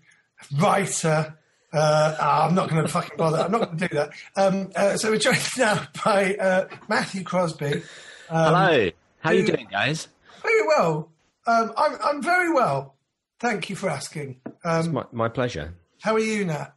writer. 0.59 1.37
Uh, 1.73 2.17
I'm 2.19 2.53
not 2.53 2.69
going 2.69 2.83
to 2.83 2.87
fucking 2.87 3.17
bother. 3.17 3.39
I'm 3.39 3.51
not 3.51 3.65
going 3.65 3.77
to 3.77 3.87
do 3.87 3.95
that. 3.95 4.11
Um, 4.35 4.71
uh, 4.75 4.95
so 4.97 5.09
we're 5.09 5.17
joined 5.17 5.41
now 5.57 5.87
by 6.05 6.35
uh, 6.35 6.67
Matthew 6.87 7.23
Crosby. 7.23 7.81
Hello. 8.29 8.91
How 9.21 9.29
are 9.31 9.33
you 9.33 9.45
doing, 9.45 9.67
guys? 9.71 10.07
Very 10.43 10.67
well. 10.67 11.09
Um, 11.47 11.71
I'm, 11.77 11.97
I'm 12.03 12.21
very 12.21 12.51
well. 12.51 12.95
Thank 13.39 13.69
you 13.69 13.75
for 13.75 13.89
asking. 13.89 14.41
Um, 14.65 14.93
My, 14.93 15.05
my 15.11 15.29
pleasure. 15.29 15.73
how 16.01 16.13
are 16.15 16.19
you, 16.19 16.45
Nat? 16.45 16.73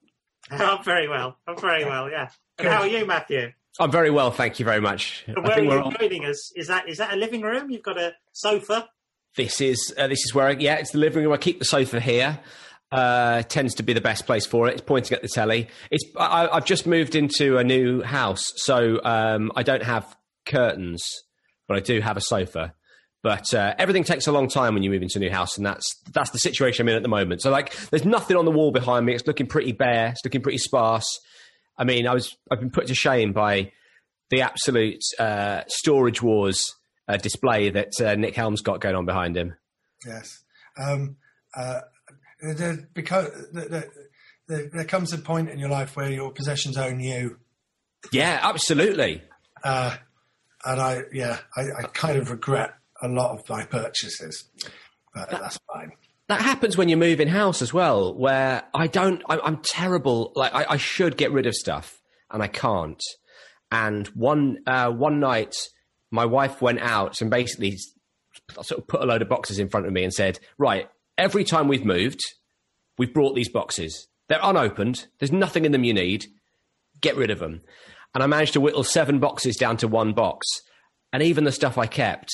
I'm 0.50 0.82
very 0.84 1.08
well. 1.08 1.36
I'm 1.46 1.58
very 1.58 1.84
well, 1.84 2.10
yeah. 2.10 2.28
And 2.58 2.68
how 2.68 2.80
are 2.82 2.86
you, 2.88 3.06
Matthew? 3.06 3.52
I'm 3.78 3.90
very 3.90 4.10
well, 4.10 4.30
thank 4.30 4.58
you 4.58 4.64
very 4.64 4.80
much. 4.80 5.24
And 5.26 5.38
I 5.38 5.40
where 5.40 5.50
are 5.50 5.54
think 5.54 5.68
we're 5.68 5.78
you 5.78 5.82
all, 5.84 5.90
joining 5.92 6.24
us? 6.26 6.52
Is 6.56 6.66
that 6.66 6.88
is 6.88 6.98
that 6.98 7.12
a 7.14 7.16
living 7.16 7.40
room? 7.42 7.70
You've 7.70 7.82
got 7.84 7.98
a 7.98 8.12
sofa. 8.32 8.88
this 9.36 9.60
is 9.60 9.94
uh, 9.96 10.08
this 10.08 10.18
is 10.24 10.34
where 10.34 10.48
I, 10.48 10.50
yeah, 10.52 10.74
it's 10.76 10.90
the 10.90 10.98
living 10.98 11.22
room. 11.24 11.32
I 11.32 11.36
keep 11.36 11.58
the 11.60 11.64
sofa 11.64 12.00
here. 12.00 12.38
Uh, 12.92 13.42
tends 13.44 13.76
to 13.76 13.84
be 13.84 13.92
the 13.92 14.00
best 14.00 14.26
place 14.26 14.44
for 14.44 14.66
it. 14.66 14.72
It's 14.72 14.82
pointing 14.82 15.14
at 15.14 15.22
the 15.22 15.28
telly. 15.28 15.68
It's 15.92 16.04
I, 16.18 16.48
I've 16.48 16.64
just 16.64 16.86
moved 16.86 17.14
into 17.14 17.56
a 17.58 17.64
new 17.64 18.02
house, 18.02 18.42
so 18.56 19.00
um, 19.04 19.52
I 19.54 19.62
don't 19.62 19.84
have 19.84 20.16
curtains, 20.44 21.00
but 21.68 21.76
I 21.76 21.80
do 21.80 22.00
have 22.00 22.16
a 22.16 22.20
sofa. 22.20 22.74
But 23.22 23.52
uh, 23.52 23.74
everything 23.78 24.04
takes 24.04 24.26
a 24.26 24.32
long 24.32 24.48
time 24.48 24.72
when 24.74 24.82
you 24.82 24.88
move 24.90 25.02
into 25.02 25.18
a 25.18 25.20
new 25.20 25.30
house, 25.30 25.56
and 25.58 25.66
that's 25.66 25.84
that's 26.12 26.30
the 26.30 26.38
situation 26.38 26.84
I'm 26.84 26.88
in 26.88 26.96
at 26.96 27.02
the 27.02 27.08
moment. 27.08 27.42
So 27.42 27.50
like, 27.50 27.74
there's 27.90 28.04
nothing 28.06 28.36
on 28.36 28.46
the 28.46 28.50
wall 28.50 28.70
behind 28.72 29.04
me. 29.04 29.14
It's 29.14 29.26
looking 29.26 29.46
pretty 29.46 29.72
bare. 29.72 30.08
It's 30.08 30.24
looking 30.24 30.40
pretty 30.40 30.58
sparse. 30.58 31.06
I 31.76 31.84
mean, 31.84 32.06
I 32.06 32.14
was 32.14 32.34
I've 32.50 32.60
been 32.60 32.70
put 32.70 32.86
to 32.86 32.94
shame 32.94 33.32
by 33.32 33.72
the 34.30 34.40
absolute 34.42 35.02
uh, 35.18 35.62
storage 35.68 36.22
wars 36.22 36.74
uh, 37.08 37.16
display 37.18 37.68
that 37.70 37.92
uh, 38.00 38.14
Nick 38.14 38.34
Helm's 38.36 38.62
got 38.62 38.80
going 38.80 38.94
on 38.94 39.04
behind 39.04 39.36
him. 39.36 39.54
Yes. 40.06 40.42
Um, 40.80 41.16
uh, 41.54 41.80
because 42.94 43.28
there, 43.52 43.84
there, 44.48 44.70
there 44.72 44.84
comes 44.84 45.12
a 45.12 45.18
point 45.18 45.50
in 45.50 45.58
your 45.58 45.68
life 45.68 45.96
where 45.96 46.10
your 46.10 46.32
possessions 46.32 46.76
own 46.78 47.00
you, 47.00 47.38
Yeah, 48.12 48.38
absolutely. 48.42 49.22
uh, 49.62 49.96
and 50.64 50.80
I, 50.80 51.00
yeah, 51.12 51.38
I, 51.56 51.62
I 51.80 51.82
kind 51.92 52.18
of 52.18 52.30
regret 52.30 52.74
a 53.02 53.08
lot 53.08 53.38
of 53.38 53.48
my 53.48 53.64
purchases, 53.64 54.44
but 55.14 55.30
that's 55.30 55.58
fine. 55.72 55.92
That 56.28 56.42
happens 56.42 56.76
when 56.76 56.88
you 56.88 56.96
move 56.96 57.20
in 57.20 57.26
house 57.26 57.60
as 57.60 57.74
well, 57.74 58.14
where 58.14 58.62
I 58.72 58.86
don't, 58.86 59.22
I, 59.28 59.40
I'm 59.40 59.56
terrible. 59.58 60.32
Like 60.36 60.54
I, 60.54 60.64
I 60.70 60.76
should 60.76 61.16
get 61.16 61.32
rid 61.32 61.46
of 61.46 61.54
stuff 61.54 62.00
and 62.30 62.40
I 62.40 62.46
can't. 62.46 63.02
And 63.72 64.06
one, 64.08 64.58
uh, 64.66 64.90
one 64.90 65.18
night 65.18 65.56
my 66.12 66.26
wife 66.26 66.62
went 66.62 66.80
out 66.80 67.20
and 67.20 67.30
basically 67.30 67.78
sort 68.62 68.80
of 68.80 68.86
put 68.86 69.02
a 69.02 69.06
load 69.06 69.22
of 69.22 69.28
boxes 69.28 69.58
in 69.58 69.68
front 69.68 69.86
of 69.86 69.92
me 69.92 70.04
and 70.04 70.12
said, 70.12 70.38
right, 70.56 70.88
every 71.18 71.42
time 71.42 71.66
we've 71.66 71.84
moved, 71.84 72.20
we've 72.96 73.12
brought 73.12 73.34
these 73.34 73.48
boxes. 73.48 74.06
They're 74.28 74.38
unopened. 74.40 75.06
There's 75.18 75.32
nothing 75.32 75.64
in 75.64 75.72
them 75.72 75.82
you 75.82 75.94
need. 75.94 76.26
Get 77.00 77.16
rid 77.16 77.30
of 77.30 77.40
them. 77.40 77.62
And 78.14 78.22
I 78.22 78.28
managed 78.28 78.52
to 78.52 78.60
whittle 78.60 78.84
seven 78.84 79.18
boxes 79.18 79.56
down 79.56 79.76
to 79.78 79.88
one 79.88 80.12
box. 80.12 80.46
And 81.12 81.22
even 81.24 81.42
the 81.42 81.50
stuff 81.50 81.76
I 81.76 81.86
kept 81.86 82.30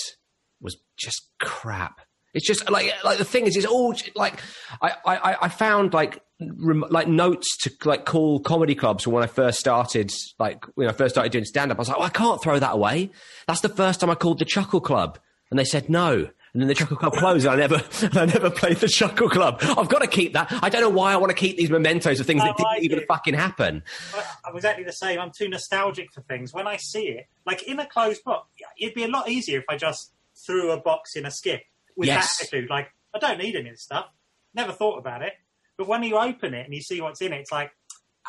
just 0.97 1.29
crap. 1.41 2.01
It's 2.35 2.47
just 2.47 2.71
like 2.71 2.93
like 3.05 3.19
the 3.19 3.25
thing 3.25 3.47
is, 3.47 3.57
it's 3.57 3.67
all 3.67 3.95
like 4.15 4.41
I 4.83 4.93
I, 5.07 5.37
I 5.43 5.49
found 5.49 5.95
like 5.95 6.23
rem, 6.41 6.85
like 6.91 7.09
notes 7.09 7.57
to 7.63 7.73
like 7.85 8.05
call 8.05 8.41
comedy 8.41 8.75
clubs 8.75 9.07
when 9.07 9.23
I 9.23 9.27
first 9.27 9.59
started 9.59 10.11
like 10.39 10.65
when 10.75 10.89
I 10.89 10.93
first 10.93 11.15
started 11.15 11.33
doing 11.33 11.45
stand 11.47 11.71
up. 11.73 11.79
I 11.79 11.81
was 11.81 11.89
like, 11.89 11.99
oh, 11.99 12.03
I 12.03 12.11
can't 12.11 12.43
throw 12.43 12.59
that 12.59 12.75
away. 12.75 13.11
That's 13.47 13.63
the 13.63 13.71
first 13.71 14.01
time 14.01 14.11
I 14.11 14.15
called 14.17 14.39
the 14.39 14.45
Chuckle 14.45 14.81
Club, 14.81 15.19
and 15.51 15.59
they 15.59 15.65
said 15.65 15.89
no. 15.89 16.29
And 16.53 16.63
then 16.63 16.69
the 16.69 16.75
Chuckle 16.75 16.97
Club 16.97 17.13
closed, 17.13 17.45
and 17.45 17.53
I 17.55 17.57
never, 17.57 17.83
and 18.03 18.17
I 18.17 18.25
never 18.25 18.49
played 18.49 18.79
the 18.79 18.89
Chuckle 18.89 19.29
Club. 19.29 19.59
I've 19.61 19.91
got 19.91 20.01
to 20.01 20.07
keep 20.07 20.33
that. 20.33 20.51
I 20.63 20.71
don't 20.71 20.81
know 20.81 20.89
why 20.89 21.13
I 21.13 21.17
want 21.19 21.29
to 21.29 21.37
keep 21.37 21.59
these 21.59 21.69
mementos 21.69 22.19
of 22.19 22.25
things 22.27 22.41
oh, 22.41 22.45
I 22.45 22.49
that 22.49 22.57
didn't 22.57 22.69
like 22.69 22.83
even 22.83 23.01
fucking 23.07 23.35
happen. 23.35 23.83
I- 24.15 24.25
I'm 24.47 24.57
exactly 24.57 24.83
the 24.83 24.93
same. 24.93 25.21
I'm 25.21 25.33
too 25.37 25.49
nostalgic 25.51 26.15
for 26.15 26.23
things. 26.23 26.55
When 26.55 26.67
I 26.67 26.79
see 26.79 27.09
it, 27.09 27.27
like 27.45 27.63
in 27.65 27.79
a 27.79 27.85
closed 27.85 28.25
book, 28.25 28.47
it'd 28.81 28.95
be 28.95 29.05
a 29.05 29.09
lot 29.09 29.29
easier 29.29 29.59
if 29.59 29.67
I 29.69 29.77
just 29.77 30.13
threw 30.47 30.71
a 30.73 30.81
box 30.81 31.17
in 31.17 31.25
a 31.27 31.31
skip 31.31 31.63
with 31.97 32.09
Yes. 32.09 32.39
that 32.39 32.45
attitude. 32.49 32.69
Like, 32.71 32.89
I 33.15 33.19
don't 33.19 33.39
need 33.39 33.55
any 33.57 33.69
of 33.71 33.75
this 33.75 33.85
stuff. 33.85 34.07
Never 34.55 34.73
thought 34.73 34.99
about 34.99 35.23
it. 35.23 35.33
But 35.79 35.89
when 35.89 36.03
you 36.03 36.17
open 36.19 36.55
it 36.55 36.65
and 36.65 36.75
you 36.75 36.81
see 36.83 37.01
what's 37.01 37.21
in 37.21 37.33
it, 37.33 37.41
it's 37.41 37.53
like, 37.53 37.71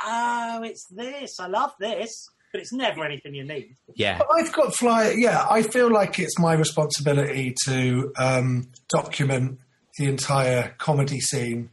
oh, 0.05 0.61
it's 0.63 0.85
this. 0.89 1.39
I 1.39 1.47
love 1.47 1.71
this. 1.79 2.27
But 2.53 2.61
it's 2.61 2.71
never 2.73 3.03
anything 3.03 3.33
you 3.35 3.43
need. 3.43 3.75
Yeah, 3.95 4.17
But 4.19 4.27
I've 4.33 4.53
got 4.53 4.73
fly. 4.73 5.13
Yeah, 5.17 5.45
I 5.49 5.63
feel 5.63 5.91
like 5.91 6.17
it's 6.17 6.39
my 6.39 6.53
responsibility 6.53 7.53
to 7.65 8.13
um, 8.17 8.71
document 8.89 9.59
the 9.97 10.05
entire 10.05 10.73
comedy 10.77 11.19
scene 11.19 11.71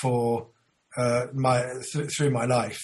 for 0.00 0.48
uh, 0.96 1.26
my 1.32 1.62
th- 1.92 2.10
through 2.16 2.30
my 2.30 2.46
life. 2.46 2.80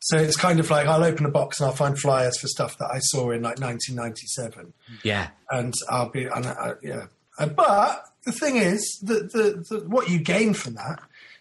So 0.00 0.16
it's 0.16 0.36
kind 0.36 0.60
of 0.60 0.70
like 0.70 0.86
I'll 0.86 1.04
open 1.04 1.26
a 1.26 1.30
box 1.30 1.60
and 1.60 1.68
I'll 1.68 1.76
find 1.76 1.98
flyers 1.98 2.38
for 2.38 2.46
stuff 2.48 2.78
that 2.78 2.90
I 2.90 2.98
saw 3.00 3.30
in 3.30 3.42
like 3.42 3.60
1997, 3.60 4.72
yeah. 5.02 5.28
and 5.50 5.74
I'll 5.90 6.08
be 6.08 6.24
and 6.24 6.46
I, 6.46 6.72
yeah. 6.82 7.06
Uh, 7.38 7.46
But 7.46 8.02
the 8.24 8.32
thing 8.32 8.56
is 8.56 8.98
that 9.02 9.32
the, 9.32 9.64
the 9.68 9.88
what 9.88 10.08
you 10.08 10.18
gain 10.18 10.54
from 10.54 10.74
that 10.74 11.00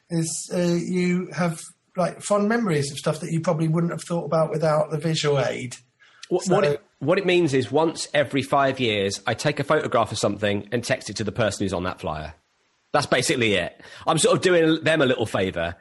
is 0.09 0.51
uh, 0.53 0.59
you 0.59 1.27
have 1.33 1.59
like 1.95 2.21
fond 2.21 2.49
memories 2.49 2.91
of 2.91 2.97
stuff 2.97 3.19
that 3.21 3.31
you 3.31 3.39
probably 3.41 3.67
wouldn't 3.67 3.91
have 3.93 4.03
thought 4.03 4.25
about 4.25 4.49
without 4.49 4.91
the 4.91 4.97
visual 4.97 5.39
aid. 5.39 5.75
What, 6.29 6.43
So- 6.43 6.55
what, 6.55 6.63
it, 6.65 6.81
what 6.99 7.17
it 7.17 7.25
means 7.25 7.53
is 7.53 7.71
once 7.71 8.07
every 8.13 8.41
five 8.41 8.79
years, 8.79 9.21
I 9.25 9.33
take 9.33 9.59
a 9.59 9.63
photograph 9.63 10.11
of 10.11 10.17
something 10.17 10.67
and 10.71 10.83
text 10.83 11.09
it 11.09 11.15
to 11.17 11.23
the 11.23 11.31
person 11.31 11.65
who's 11.65 11.73
on 11.73 11.83
that 11.83 11.99
flyer. 12.01 12.33
That's 12.91 13.05
basically 13.05 13.53
it. 13.53 13.81
I'm 14.05 14.17
sort 14.17 14.35
of 14.35 14.41
doing 14.41 14.83
them 14.83 15.01
a 15.01 15.05
little 15.05 15.25
favour. 15.25 15.75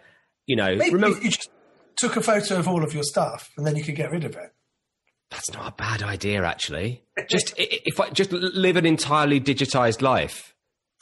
You 0.46 0.56
know, 0.56 0.76
remember, 0.76 1.18
you 1.20 1.30
just 1.30 1.50
took 1.98 2.16
a 2.16 2.22
photo 2.22 2.56
of 2.58 2.68
all 2.68 2.82
of 2.84 2.94
your 2.94 3.02
stuff 3.02 3.50
and 3.56 3.66
then 3.66 3.76
you 3.76 3.82
could 3.84 3.96
get 3.96 4.10
rid 4.10 4.24
of 4.24 4.34
it. 4.36 4.50
that's 5.30 5.52
not 5.52 5.68
a 5.72 5.74
bad 5.76 6.02
idea, 6.02 6.42
actually. 6.44 7.02
Just 7.28 7.54
if 7.58 8.00
I 8.00 8.10
just 8.10 8.32
live 8.32 8.76
an 8.76 8.86
entirely 8.86 9.40
digitized 9.40 10.00
life, 10.02 10.54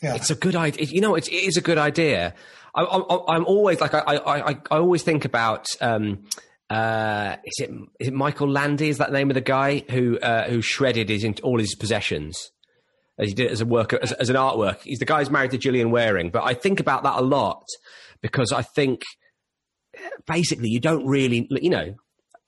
Yeah. 0.03 0.15
it's 0.17 0.31
a 0.31 0.35
good 0.35 0.57
idea. 0.57 0.87
You 0.87 1.01
know, 1.01 1.15
it 1.15 1.29
is 1.29 1.57
a 1.57 1.61
good 1.61 1.79
idea. 1.79 2.35
I, 2.75 2.83
I'm 3.29 3.45
always 3.47 3.81
like 3.81 3.95
I, 3.95 4.01
I, 4.01 4.51
I, 4.51 4.57
I 4.71 4.77
always 4.79 5.03
think 5.03 5.25
about. 5.25 5.67
Um, 5.81 6.25
uh, 6.69 7.37
is 7.45 7.55
it 7.61 7.71
is 8.01 8.09
it 8.09 8.13
Michael 8.15 8.51
Landy? 8.51 8.89
Is 8.89 8.99
that 8.99 9.13
name 9.13 9.31
of 9.31 9.35
the 9.35 9.41
guy 9.41 9.85
who 9.91 10.19
uh, 10.19 10.49
who 10.49 10.61
shredded 10.61 11.09
his 11.09 11.25
all 11.43 11.59
his 11.59 11.75
possessions? 11.77 12.51
as 13.19 13.29
he 13.29 13.35
did 13.35 13.47
it 13.47 13.53
as 13.53 13.63
a 13.63 13.65
worker, 13.65 13.99
as, 14.03 14.13
as 14.13 14.29
an 14.29 14.37
artwork. 14.37 14.79
He's 14.83 14.99
the 14.99 15.07
guy 15.07 15.21
who's 15.21 15.31
married 15.31 15.51
to 15.53 15.57
Gillian 15.59 15.91
Wearing. 15.91 16.29
But 16.29 16.45
I 16.45 16.53
think 16.53 16.81
about 16.81 17.03
that 17.05 17.15
a 17.17 17.23
lot 17.23 17.65
because 18.21 18.53
I 18.53 18.61
think 18.61 19.01
basically 20.27 20.69
you 20.69 20.81
don't 20.81 21.07
really, 21.07 21.47
you 21.51 21.71
know, 21.71 21.95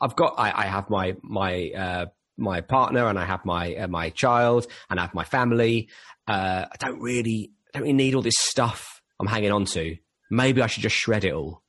I've 0.01 0.17
got, 0.17 0.35
I, 0.39 0.53
I 0.55 0.67
have 0.67 0.91
my, 0.91 1.17
my, 1.23 1.71
uh, 1.77 2.07
my 2.37 2.61
partner 2.61 3.09
and 3.09 3.19
I 3.19 3.25
have 3.25 3.45
my, 3.45 3.75
uh, 3.75 3.89
my 3.89 4.11
child 4.11 4.67
and 4.91 4.99
I 5.01 5.03
have 5.03 5.15
my 5.15 5.25
family. 5.25 5.89
Uh, 6.27 6.67
I 6.71 6.77
don't 6.79 7.01
really, 7.01 7.51
I 7.75 7.79
don't 7.79 7.83
really 7.83 7.93
need 7.95 8.15
all 8.15 8.23
this 8.23 8.39
stuff 8.39 9.03
I'm 9.19 9.27
hanging 9.27 9.51
on 9.53 9.65
to. 9.67 9.97
Maybe 10.31 10.63
I 10.63 10.67
should 10.69 10.83
just 10.83 10.97
shred 10.97 11.25
it 11.25 11.33
all. 11.33 11.63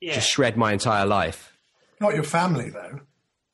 Yeah. 0.00 0.14
Just 0.14 0.30
shred 0.30 0.56
my 0.56 0.72
entire 0.72 1.06
life. 1.06 1.52
Not 2.00 2.14
your 2.14 2.22
family, 2.24 2.70
though. 2.70 3.00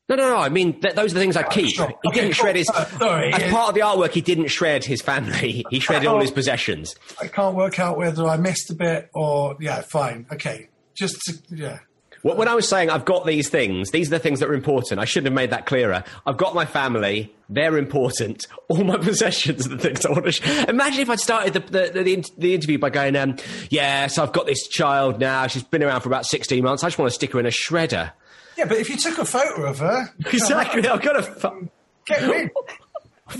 No, 0.09 0.17
no, 0.17 0.29
no. 0.29 0.37
I 0.37 0.51
mean, 0.51 0.79
th- 0.81 0.95
those 0.95 1.13
are 1.13 1.15
the 1.15 1.21
things 1.21 1.35
I 1.37 1.43
keep. 1.45 1.75
sure. 1.75 1.89
He 1.89 2.09
Okay, 2.11 2.21
didn't 2.21 2.35
shred 2.35 2.57
his. 2.57 2.69
Uh, 2.69 2.85
sorry, 2.99 3.33
as 3.33 3.51
part 3.51 3.71
of 3.71 3.75
the 3.75 3.81
artwork, 3.81 4.11
he 4.11 4.21
didn't 4.21 4.49
shred 4.49 4.85
his 4.85 5.01
family. 5.01 5.65
He 5.71 5.81
shredded 5.81 6.07
all 6.07 6.21
his 6.21 6.31
possessions. 6.31 6.95
I 7.21 7.27
can't 7.29 7.57
work 7.57 7.79
out 7.79 7.97
whether 7.97 8.27
I 8.27 8.37
missed 8.37 8.71
a 8.71 8.75
bit 8.75 9.09
or 9.15 9.57
yeah, 9.61 9.81
fine, 9.81 10.27
okay. 10.31 10.69
Just 10.95 11.21
to, 11.23 11.35
yeah. 11.55 11.79
Wh- 12.23 12.37
When 12.39 12.49
I 12.49 12.55
was 12.55 12.69
saying 12.69 12.89
I've 12.91 13.05
got 13.05 13.27
these 13.27 13.49
things, 13.49 13.91
these 13.91 14.09
are 14.09 14.11
the 14.13 14.19
things 14.19 14.41
that 14.41 14.49
are 14.49 14.55
important. 14.55 15.01
I 15.01 15.05
shouldn't 15.05 15.27
have 15.27 15.35
made 15.35 15.51
that 15.51 15.67
clearer. 15.67 16.05
I've 16.27 16.37
got 16.37 16.55
my 16.55 16.65
family; 16.65 17.35
they're 17.49 17.77
important. 17.77 18.47
All 18.69 18.83
my 18.85 18.97
possessions 18.97 19.67
are 19.67 19.71
the 19.71 19.79
things 19.79 20.07
I 20.07 20.11
want 20.13 20.25
to. 20.27 20.33
Sh- 20.33 20.65
Imagine 20.69 21.01
if 21.01 21.11
I'd 21.11 21.21
started 21.21 21.53
the 21.55 21.61
the, 21.61 22.03
the, 22.03 22.25
the 22.39 22.55
interview 22.55 22.79
by 22.79 22.91
going, 22.91 23.17
um, 23.17 23.37
"Yeah, 23.71 24.07
so 24.07 24.23
I've 24.23 24.33
got 24.33 24.47
this 24.47 24.67
child 24.69 25.19
now. 25.21 25.47
She's 25.49 25.63
been 25.65 25.83
around 25.83 26.01
for 26.01 26.09
about 26.09 26.25
sixteen 26.27 26.63
months. 26.65 26.83
I 26.85 26.87
just 26.89 26.99
want 26.99 27.11
to 27.11 27.15
stick 27.15 27.33
her 27.33 27.41
in 27.41 27.47
a 27.47 27.51
shredder." 27.51 28.13
Yeah, 28.57 28.67
but 28.67 28.77
if 28.79 28.89
you 28.89 28.97
took 28.97 29.19
a 29.19 29.25
photo 29.25 29.65
of 29.65 29.81
her, 29.81 30.09
Exactly. 30.33 30.87
I've 30.89 31.03
got 31.03 31.15
to. 31.25 31.69
Get 32.07 32.23
rid. 32.29 32.51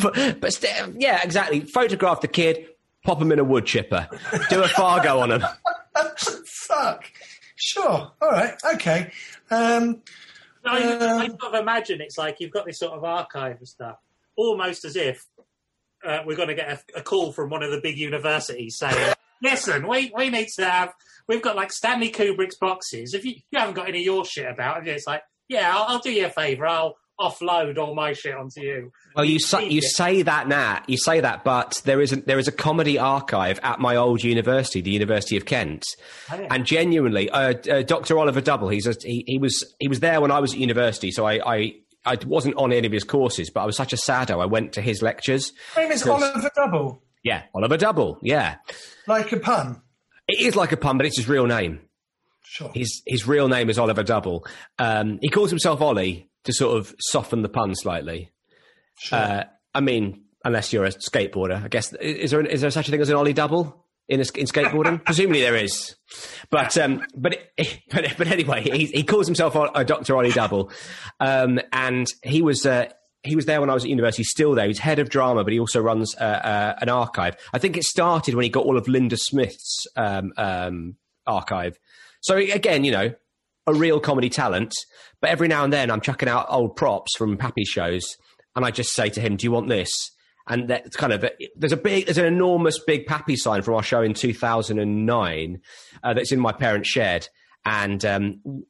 but 0.03 0.41
but 0.41 0.53
st- 0.53 1.01
yeah, 1.01 1.21
exactly. 1.23 1.61
Photograph 1.61 2.21
the 2.21 2.29
kid. 2.29 2.67
Pop 3.05 3.21
him 3.21 3.31
in 3.33 3.39
a 3.39 3.45
wood 3.45 3.67
chipper. 3.67 4.09
Do 4.49 4.63
a 4.63 4.69
Fargo 4.69 5.19
on 5.21 5.31
him. 5.33 5.43
Fuck. 6.47 7.05
Sure. 7.65 8.13
All 8.21 8.31
right. 8.31 8.55
Okay. 8.75 9.11
Um, 9.51 10.03
I, 10.67 10.83
Um, 10.83 11.19
I 11.21 11.27
sort 11.29 11.55
of 11.55 11.55
imagine 11.55 12.03
it's 12.03 12.19
like 12.19 12.37
you've 12.39 12.51
got 12.51 12.67
this 12.67 12.79
sort 12.79 12.93
of 12.93 13.05
archive 13.05 13.63
of 13.63 13.67
stuff, 13.67 13.97
almost 14.37 14.85
as 14.85 14.97
if 14.97 15.25
uh, 16.07 16.19
we're 16.27 16.37
going 16.37 16.49
to 16.49 16.55
get 16.55 16.69
a, 16.69 16.99
a 16.99 17.03
call 17.03 17.33
from 17.33 17.49
one 17.49 17.63
of 17.63 17.71
the 17.71 17.81
big 17.81 17.97
universities 17.97 18.77
saying, 18.77 19.15
"Listen, 19.43 19.89
we 19.89 20.13
we 20.15 20.29
need 20.29 20.49
to 20.57 20.65
have. 20.67 20.93
We've 21.27 21.41
got 21.41 21.57
like 21.57 21.73
Stanley 21.73 22.11
Kubrick's 22.11 22.59
boxes. 22.59 23.15
If 23.15 23.25
you, 23.25 23.37
you 23.51 23.59
haven't 23.59 23.77
got 23.77 23.89
any 23.89 24.01
of 24.01 24.05
your 24.05 24.27
shit 24.27 24.47
about, 24.51 24.85
you?" 24.85 24.93
it's 24.93 25.07
like, 25.07 25.23
"Yeah, 25.49 25.75
I'll, 25.75 25.85
I'll 25.85 25.99
do 26.01 26.13
you 26.13 26.27
a 26.27 26.31
favour. 26.31 26.67
I'll 26.67 26.97
offload 27.21 27.79
all 27.79 27.95
my 27.95 28.13
shit 28.13 28.35
onto 28.35 28.61
you." 28.61 28.91
Well, 29.15 29.25
you 29.25 29.39
say, 29.39 29.69
you 29.69 29.81
say 29.81 30.23
that, 30.23 30.49
Nat. 30.49 30.85
You 30.89 30.97
say 30.97 31.21
that, 31.21 31.45
but 31.45 31.81
there 31.85 32.01
is 32.01 32.13
a, 32.13 32.17
there 32.17 32.39
is 32.39 32.49
a 32.49 32.53
comedy 32.53 32.99
archive 32.99 33.61
at 33.63 33.79
my 33.81 33.97
old 33.97 34.23
university, 34.25 34.81
the 34.81 34.91
University 34.91 35.37
of 35.37 35.45
Kent, 35.45 35.85
Oh, 36.33 36.41
yeah. 36.41 36.49
and 36.51 36.65
genuinely, 36.67 37.31
uh, 37.31 37.55
uh, 37.71 37.83
Dr. 37.83 38.19
Oliver 38.19 38.41
Double. 38.41 38.69
He's 38.69 38.87
a, 38.87 38.95
he, 39.03 39.25
he 39.27 39.39
was 39.39 39.65
he 39.79 39.89
was 39.89 40.01
there 40.01 40.21
when 40.21 40.31
I 40.31 40.41
was 40.41 40.53
at 40.55 40.59
university, 40.59 41.11
so 41.11 41.25
I, 41.27 41.55
I 41.55 41.73
I 42.07 42.19
wasn't 42.27 42.57
on 42.57 42.73
any 42.73 42.87
of 42.87 42.93
his 42.93 43.05
courses, 43.05 43.51
but 43.51 43.61
I 43.63 43.67
was 43.67 43.77
such 43.77 43.93
a 43.93 43.97
sado. 43.97 44.41
I 44.41 44.47
went 44.47 44.73
to 44.75 44.83
his 44.83 45.01
lectures. 45.01 45.53
name 45.77 45.91
is 45.93 46.07
Oliver 46.07 46.51
Double, 46.55 47.03
Yeah, 47.23 47.43
Oliver 47.55 47.77
Double. 47.77 48.19
Yeah, 48.23 48.57
like 49.07 49.33
a 49.33 49.39
pun. 49.39 49.81
it 50.29 50.41
is 50.41 50.57
like 50.57 50.73
a 50.73 50.77
pun, 50.77 50.97
but 50.99 51.07
it's 51.07 51.17
his 51.17 51.29
real 51.29 51.47
name. 51.47 51.81
Sure. 52.43 52.71
His 52.75 53.03
his 53.07 53.27
real 53.27 53.49
name 53.49 53.71
is 53.71 53.79
Oliver 53.79 54.03
Double. 54.03 54.47
Um, 54.79 55.19
he 55.23 55.29
calls 55.29 55.51
himself 55.51 55.81
Ollie 55.81 56.29
to 56.45 56.53
sort 56.53 56.77
of 56.79 56.95
soften 57.01 57.43
the 57.43 57.49
pun 57.49 57.75
slightly. 57.75 58.31
sure. 58.99 59.19
Uh, 59.19 59.45
I 59.75 59.81
mean, 59.81 60.25
unless 60.45 60.73
you're 60.73 60.85
a 60.85 60.91
skateboarder, 60.91 61.63
I 61.65 61.69
guess. 61.69 61.93
Is 61.95 62.31
there 62.31 62.41
is 62.43 62.61
there 62.61 62.71
such 62.71 62.89
a 62.89 62.91
thing 62.91 63.01
as 63.01 63.09
an 63.09 63.17
ollie 63.17 63.33
double 63.33 63.85
in 64.09 64.21
a, 64.21 64.27
in 64.37 64.47
skateboarding? 64.47 65.05
Presumably 65.05 65.41
there 65.41 65.57
is, 65.57 65.97
but 66.51 66.77
um, 66.79 67.03
but 67.17 67.39
but 67.91 68.15
but 68.17 68.27
anyway, 68.29 68.63
he, 68.63 68.87
he 68.87 69.03
calls 69.03 69.27
himself 69.27 69.57
a 69.57 69.85
Doctor 69.85 70.17
Ollie 70.17 70.33
Double, 70.33 70.71
um, 71.21 71.61
and 71.73 72.07
he 72.23 72.43
was. 72.43 72.65
Uh, 72.65 72.87
he 73.27 73.37
was 73.37 73.47
there 73.47 73.59
when 73.59 73.71
I 73.71 73.73
was 73.73 73.85
at 73.85 73.89
university, 73.89 74.23
still 74.23 74.55
there. 74.55 74.67
He's 74.67 74.79
head 74.79 74.99
of 74.99 75.09
drama, 75.09 75.45
but 75.45 75.53
he 75.55 75.59
also 75.59 75.81
runs 75.81 76.15
uh, 76.17 76.25
uh, 76.25 76.75
an 76.83 76.91
archive. 76.91 77.35
I 77.55 77.59
think 77.59 77.75
it 77.75 77.85
started 77.85 78.35
when 78.35 78.43
he 78.43 78.51
got 78.51 78.67
all 78.67 78.77
of 78.77 78.87
Linda 78.87 79.17
Smith's 79.17 79.87
um, 79.97 80.35
um, 80.37 80.97
archive. 81.27 81.79
So 82.21 82.37
again, 82.37 82.85
you 82.85 82.93
know, 82.93 83.15
a 83.67 83.75
real 83.75 84.01
comedy 84.01 84.29
talent. 84.31 84.73
But 85.21 85.31
every 85.31 85.49
now 85.49 85.65
and 85.65 85.73
then, 85.73 85.91
I'm 85.91 86.01
chucking 86.01 86.29
out 86.29 86.47
old 86.49 86.77
props 86.77 87.17
from 87.17 87.37
Pappy 87.37 87.65
shows, 87.65 88.05
and 88.55 88.65
I 88.65 88.71
just 88.71 88.93
say 88.93 89.09
to 89.11 89.21
him, 89.21 89.37
"Do 89.37 89.45
you 89.45 89.53
want 89.53 89.69
this?" 89.69 89.91
And 90.47 90.69
that's 90.69 90.97
kind 90.97 91.13
of 91.13 91.25
there's 91.57 91.73
a 91.73 91.77
big, 91.77 92.05
there's 92.05 92.19
an 92.19 92.27
enormous 92.27 92.79
big 92.79 93.07
Pappy 93.07 93.35
sign 93.37 93.63
from 93.63 93.75
our 93.75 93.83
show 93.83 94.03
in 94.03 94.13
2009 94.13 95.61
uh, 96.03 96.15
that's 96.15 96.33
in 96.33 96.41
my 96.41 96.53
parents' 96.53 96.89
shed. 96.91 97.29
And 97.65 98.05
um, 98.05 98.65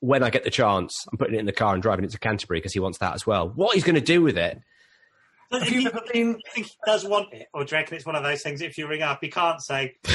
when 0.00 0.22
I 0.22 0.30
get 0.30 0.44
the 0.44 0.50
chance, 0.50 1.04
I'm 1.12 1.18
putting 1.18 1.34
it 1.34 1.40
in 1.40 1.46
the 1.46 1.52
car 1.52 1.74
and 1.74 1.82
driving 1.82 2.06
it 2.06 2.12
to 2.12 2.18
Canterbury 2.18 2.60
because 2.60 2.72
he 2.72 2.80
wants 2.80 2.96
that 2.98 3.14
as 3.14 3.26
well. 3.26 3.50
What 3.54 3.74
he's 3.74 3.84
going 3.84 3.96
to 3.96 4.00
do 4.00 4.22
with 4.22 4.38
it? 4.38 4.58
But 5.50 5.64
Have 5.64 5.68
if 5.70 5.74
you 5.74 5.88
ever 5.88 6.00
been? 6.10 6.28
you 6.28 6.38
think 6.54 6.66
he 6.68 6.72
does 6.86 7.04
want 7.04 7.32
it, 7.32 7.48
or 7.52 7.64
do 7.64 7.74
you 7.74 7.80
reckon 7.80 7.96
it's 7.96 8.06
one 8.06 8.16
of 8.16 8.22
those 8.22 8.42
things? 8.42 8.62
If 8.62 8.78
you 8.78 8.86
ring 8.88 9.02
up, 9.02 9.18
he 9.20 9.28
can't 9.28 9.62
say, 9.62 9.96
"Do 10.04 10.12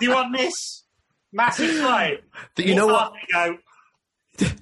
you 0.00 0.10
want 0.10 0.36
this 0.36 0.83
massive 1.34 1.70
flight?" 1.78 2.24
You 2.56 2.74
know 2.74 2.86
what? 2.86 3.12
Go, 3.32 3.58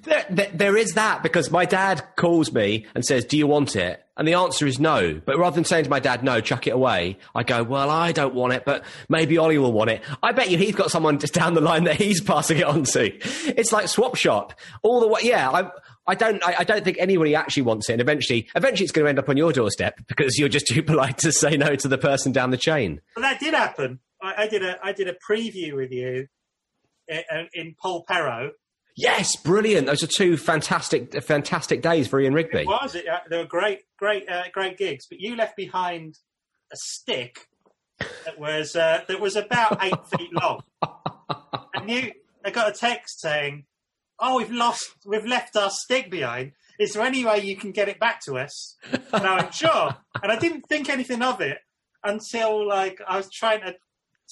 There, 0.03 0.25
there, 0.29 0.51
there 0.53 0.77
is 0.77 0.91
that 0.93 1.23
because 1.23 1.49
my 1.49 1.65
dad 1.65 2.03
calls 2.15 2.51
me 2.51 2.85
and 2.93 3.03
says, 3.05 3.25
"Do 3.25 3.37
you 3.37 3.47
want 3.47 3.75
it?" 3.75 3.99
And 4.15 4.27
the 4.27 4.35
answer 4.35 4.67
is 4.67 4.79
no. 4.79 5.19
But 5.25 5.39
rather 5.39 5.55
than 5.55 5.65
saying 5.65 5.85
to 5.85 5.89
my 5.89 5.99
dad, 5.99 6.23
"No, 6.23 6.41
chuck 6.41 6.67
it 6.67 6.71
away," 6.71 7.17
I 7.33 7.41
go, 7.41 7.63
"Well, 7.63 7.89
I 7.89 8.11
don't 8.11 8.35
want 8.35 8.53
it, 8.53 8.65
but 8.65 8.83
maybe 9.09 9.37
Ollie 9.39 9.57
will 9.57 9.71
want 9.73 9.89
it." 9.89 10.01
I 10.21 10.31
bet 10.31 10.51
you 10.51 10.57
he's 10.59 10.75
got 10.75 10.91
someone 10.91 11.17
just 11.17 11.33
down 11.33 11.55
the 11.55 11.61
line 11.61 11.85
that 11.85 11.95
he's 11.95 12.21
passing 12.33 12.59
it 12.59 12.65
on 12.65 12.83
to. 12.83 13.11
It's 13.59 13.71
like 13.71 13.87
swap 13.87 14.15
shop 14.15 14.53
all 14.83 14.99
the 14.99 15.07
way. 15.07 15.21
Yeah, 15.23 15.49
I, 15.49 15.71
I 16.05 16.13
don't, 16.13 16.45
I, 16.45 16.57
I 16.59 16.63
don't 16.65 16.83
think 16.83 16.97
anybody 16.99 17.33
actually 17.33 17.63
wants 17.63 17.89
it. 17.89 17.93
And 17.93 18.01
eventually, 18.01 18.47
eventually, 18.55 18.83
it's 18.83 18.91
going 18.91 19.05
to 19.05 19.09
end 19.09 19.17
up 19.17 19.29
on 19.29 19.37
your 19.37 19.51
doorstep 19.53 19.99
because 20.07 20.37
you're 20.37 20.49
just 20.49 20.67
too 20.67 20.83
polite 20.83 21.17
to 21.19 21.31
say 21.31 21.57
no 21.57 21.75
to 21.77 21.87
the 21.87 21.97
person 21.97 22.31
down 22.31 22.51
the 22.51 22.57
chain. 22.57 23.01
Well, 23.15 23.23
that 23.23 23.39
did 23.39 23.55
happen. 23.55 23.99
I, 24.21 24.43
I 24.43 24.47
did 24.47 24.63
a 24.63 24.77
I 24.85 24.91
did 24.91 25.07
a 25.07 25.15
preview 25.27 25.75
with 25.75 25.91
you 25.91 26.27
in, 27.07 27.47
in 27.53 27.75
Polperro. 27.83 28.51
Yes, 28.95 29.35
brilliant. 29.35 29.87
Those 29.87 30.03
are 30.03 30.07
two 30.07 30.37
fantastic, 30.37 31.23
fantastic 31.23 31.81
days 31.81 32.07
for 32.07 32.19
Ian 32.19 32.33
Rigby. 32.33 32.59
It 32.61 32.67
Was 32.67 32.93
it? 32.93 33.07
Uh, 33.07 33.19
they 33.29 33.37
were 33.37 33.45
great, 33.45 33.79
great, 33.97 34.29
uh, 34.29 34.43
great 34.51 34.77
gigs. 34.77 35.07
But 35.07 35.19
you 35.19 35.35
left 35.35 35.55
behind 35.57 36.19
a 36.71 36.75
stick 36.75 37.47
that 38.25 38.39
was 38.39 38.75
uh, 38.75 39.01
that 39.07 39.19
was 39.19 39.35
about 39.35 39.83
eight 39.83 40.07
feet 40.17 40.31
long, 40.33 40.61
and 41.73 41.89
you 41.89 42.11
I 42.45 42.51
got 42.51 42.69
a 42.69 42.73
text 42.77 43.21
saying, 43.21 43.65
"Oh, 44.19 44.37
we've 44.37 44.51
lost, 44.51 44.91
we've 45.05 45.25
left 45.25 45.55
our 45.55 45.71
stick 45.71 46.11
behind. 46.11 46.51
Is 46.79 46.93
there 46.93 47.03
any 47.03 47.25
way 47.25 47.39
you 47.39 47.55
can 47.55 47.71
get 47.71 47.89
it 47.89 47.99
back 47.99 48.21
to 48.25 48.37
us?" 48.37 48.75
And 48.91 49.25
I 49.25 49.37
went, 49.37 49.53
"Sure." 49.55 49.95
And 50.21 50.31
I 50.31 50.37
didn't 50.37 50.67
think 50.69 50.89
anything 50.89 51.21
of 51.23 51.41
it 51.41 51.57
until 52.03 52.67
like 52.67 52.99
I 53.07 53.17
was 53.17 53.29
trying 53.31 53.61
to 53.61 53.75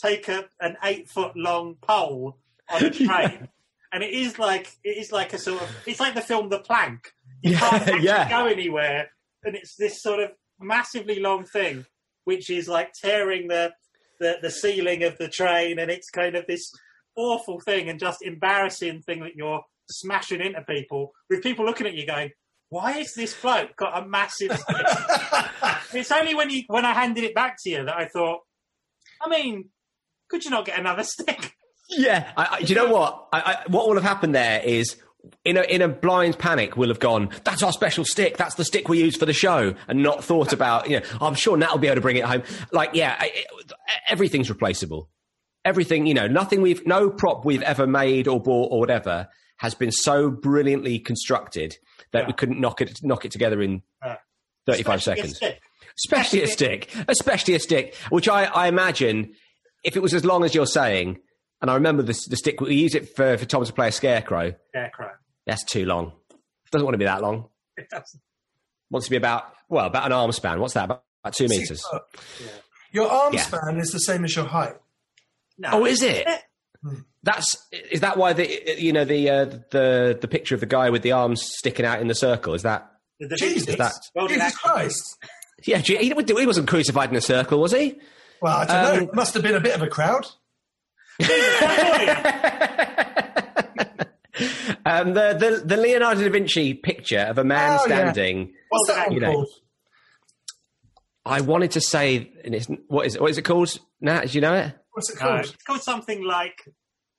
take 0.02 0.28
a, 0.28 0.46
an 0.60 0.78
eight 0.84 1.10
foot 1.10 1.36
long 1.36 1.76
pole 1.82 2.38
on 2.74 2.86
a 2.86 2.90
train. 2.90 3.50
And 3.94 4.04
it 4.04 4.12
is 4.12 4.40
like 4.40 4.72
it 4.84 4.98
is 4.98 5.12
like 5.12 5.34
a 5.34 5.38
sort 5.38 5.62
of 5.62 5.70
it's 5.86 6.00
like 6.00 6.16
the 6.16 6.22
film 6.22 6.50
The 6.50 6.60
Plank. 6.60 7.12
You 7.42 7.56
can't 7.58 7.74
actually 7.74 8.04
yeah. 8.04 8.30
go 8.30 8.46
anywhere, 8.46 9.10
and 9.44 9.56
it's 9.56 9.76
this 9.76 10.02
sort 10.02 10.20
of 10.20 10.32
massively 10.60 11.20
long 11.20 11.44
thing, 11.44 11.86
which 12.24 12.50
is 12.50 12.68
like 12.68 12.94
tearing 12.94 13.48
the, 13.48 13.74
the 14.20 14.38
the 14.42 14.52
ceiling 14.52 15.04
of 15.04 15.18
the 15.18 15.28
train, 15.28 15.80
and 15.80 15.92
it's 15.92 16.10
kind 16.10 16.36
of 16.36 16.46
this 16.48 16.72
awful 17.16 17.60
thing 17.60 17.90
and 17.90 18.00
just 18.00 18.22
embarrassing 18.22 19.02
thing 19.02 19.20
that 19.22 19.36
you're 19.36 19.62
smashing 19.90 20.40
into 20.40 20.62
people 20.62 21.12
with 21.30 21.44
people 21.44 21.66
looking 21.66 21.88
at 21.88 21.94
you 21.94 22.06
going, 22.06 22.32
"Why 22.70 23.00
is 23.00 23.14
this 23.14 23.34
bloke 23.34 23.76
got 23.76 24.02
a 24.02 24.08
massive?" 24.08 24.52
it's 25.94 26.12
only 26.12 26.36
when 26.36 26.50
you 26.50 26.64
when 26.68 26.86
I 26.86 26.94
handed 26.94 27.24
it 27.24 27.36
back 27.36 27.58
to 27.64 27.70
you 27.70 27.86
that 27.86 27.98
I 27.98 28.06
thought, 28.06 28.40
I 29.22 29.30
mean, 29.30 29.70
could 30.30 30.46
you 30.46 30.52
not 30.52 30.66
get 30.66 30.80
another 30.80 31.04
stick? 31.06 31.54
Yeah, 31.92 32.32
I, 32.38 32.48
I, 32.52 32.62
do 32.62 32.68
you 32.68 32.76
know 32.76 32.92
what? 32.92 33.28
I, 33.34 33.64
what 33.68 33.88
will 33.88 33.96
have 33.96 34.04
happened 34.04 34.34
there 34.34 34.62
is, 34.64 34.96
in 35.46 35.58
a 35.58 35.62
in 35.64 35.82
a 35.82 35.88
blind 35.88 36.40
panic, 36.40 36.78
we'll 36.78 36.90
have 36.90 37.00
gone. 37.00 37.30
That's 37.44 37.62
our 37.64 37.72
special 37.74 38.06
stick. 38.06 38.38
That's 38.38 38.56
the 38.56 38.66
stick 38.66 38.88
we 38.90 39.00
use 39.00 39.18
for 39.18 39.26
the 39.26 39.34
show, 39.34 39.76
and 39.88 40.02
not 40.02 40.24
thought 40.24 40.54
about. 40.54 40.90
You 40.90 41.00
know, 41.02 41.06
I'm 41.20 41.36
sure 41.36 41.58
Nat 41.58 41.72
will 41.72 41.80
be 41.80 41.88
able 41.88 41.96
to 41.96 42.02
bring 42.02 42.16
it 42.18 42.24
home. 42.26 42.44
Like, 42.72 42.92
yeah, 42.94 43.16
I- 43.20 43.32
it, 43.34 43.46
everything's 44.08 44.50
replaceable. 44.50 45.10
Everything, 45.64 46.08
you 46.08 46.14
know, 46.16 46.28
nothing 46.28 46.62
we've, 46.62 46.86
no 46.88 47.10
prop 47.12 47.46
we've 47.46 47.62
ever 47.62 47.86
made 47.86 48.28
or 48.28 48.42
bought 48.42 48.72
or 48.72 48.80
whatever 48.80 49.28
has 49.58 49.76
been 49.76 49.92
so 49.92 50.32
brilliantly 50.32 50.98
constructed 50.98 51.78
that 52.14 52.26
we 52.26 52.34
couldn't 52.34 52.60
knock 52.60 52.82
it 52.82 53.00
knock 53.04 53.26
it 53.26 53.32
together 53.32 53.62
in 53.62 53.84
Yeah. 54.04 54.16
35 54.66 54.96
Especially 55.00 55.22
a 55.22 55.28
seconds 55.28 55.58
especially 55.98 56.42
a 56.42 56.48
stick, 56.48 56.90
especially 57.08 57.54
a 57.54 57.60
stick, 57.60 57.96
which 58.10 58.28
I, 58.30 58.46
I 58.46 58.68
imagine 58.68 59.34
if 59.84 59.96
it 59.96 60.02
was 60.02 60.14
as 60.16 60.24
long 60.26 60.44
as 60.44 60.56
you're 60.56 60.66
saying, 60.66 61.20
and 61.62 61.70
I 61.72 61.76
remember 61.76 62.04
the, 62.04 62.14
the 62.30 62.36
stick, 62.36 62.60
we 62.62 62.76
use 62.76 62.96
it 62.96 63.16
for, 63.16 63.38
for 63.38 63.46
Thomas 63.46 63.68
to 63.70 63.74
play 63.74 63.88
a 63.88 63.92
scarecrow. 63.92 64.54
Scarecrow. 64.70 65.12
That's 65.46 65.64
too 65.64 65.86
long. 65.86 66.14
Doesn't 66.72 66.86
want 66.86 66.94
to 66.94 67.00
be 67.00 67.06
that 67.06 67.22
long. 67.22 67.50
It 67.78 67.90
doesn't. 67.90 68.22
wants 68.90 69.08
to 69.08 69.12
be 69.12 69.18
about 69.18 69.46
well 69.70 69.86
about 69.88 70.06
an 70.06 70.12
arm 70.14 70.32
span. 70.32 70.60
What's 70.60 70.74
that? 70.76 70.86
About, 70.86 71.04
about 71.24 71.34
two 71.34 71.48
Six 71.48 71.60
meters. 71.62 71.84
foot. 71.90 72.02
Your 72.92 73.10
arm 73.10 73.34
Yeah. 73.34 73.42
span 73.42 73.78
is 73.80 73.92
the 73.92 74.00
same 74.00 74.24
as 74.26 74.36
your 74.36 74.46
height. 74.46 74.76
No. 75.58 75.70
Oh, 75.74 75.86
is 75.86 76.02
it? 76.02 76.28
Hmm. 76.84 76.96
That's 77.24 77.56
is 77.92 78.00
that 78.02 78.18
why 78.18 78.34
the 78.34 78.82
you 78.82 78.92
know 78.94 79.06
the 79.06 79.30
uh, 79.30 79.46
the 79.72 80.18
the 80.20 80.28
picture 80.28 80.56
of 80.56 80.62
the 80.62 80.66
guy 80.68 80.90
with 80.90 81.02
the 81.04 81.12
arms 81.12 81.42
sticking 81.44 81.86
out 81.86 82.00
in 82.02 82.08
the 82.08 82.16
circle 82.16 82.54
is 82.56 82.64
that 82.64 82.92
The 83.20 83.36
Jesus. 83.36 83.66
Vinci's 83.66 83.78
That- 83.78 83.94
well 84.16 84.28
Jesus 84.28 84.58
Christ. 84.58 85.18
yeah 85.66 85.78
he, 85.78 85.98
he 85.98 86.14
wasn't 86.46 86.68
crucified 86.68 87.10
in 87.12 87.16
a 87.16 87.22
circle 87.22 87.60
was 87.62 87.72
he 87.74 88.00
Well, 88.42 88.58
I 88.58 88.66
don't 88.66 88.76
Um, 88.76 88.84
know. 88.98 89.04
It 89.10 89.14
must 89.16 89.34
have 89.36 89.44
been 89.44 89.54
a 89.56 89.60
bit 89.62 89.76
of 89.76 89.84
a 89.84 89.88
crowd. 89.88 90.26
um, 94.86 95.14
the, 95.14 95.34
the 95.38 95.62
the 95.66 95.78
Leonardo 95.78 96.24
da 96.24 96.30
Vinci 96.30 96.74
picture 96.74 97.20
of 97.20 97.38
a 97.38 97.44
man 97.44 97.72
Oh, 97.80 97.88
yeah. 97.88 98.12
standing 98.12 98.54
What's 98.70 98.88
that 98.88 99.08
one 99.08 99.16
you 99.16 99.20
know, 99.22 99.32
called? 99.34 99.48
I 101.26 101.42
wanted 101.42 101.72
to 101.72 101.82
say 101.82 102.32
and 102.44 102.56
it's, 102.56 102.68
what 102.88 103.06
is 103.06 103.16
it, 103.16 103.22
what 103.22 103.32
is 103.32 103.38
it 103.38 103.44
called 103.44 103.78
Nat 104.00 104.26
do 104.28 104.38
you 104.38 104.42
know 104.42 104.54
it 104.56 104.74
What's 104.94 105.10
it 105.10 105.16
No, 105.20 105.28
called? 105.28 105.40
it's 105.42 105.64
called 105.64 105.82
something 105.82 106.24
like. 106.24 106.64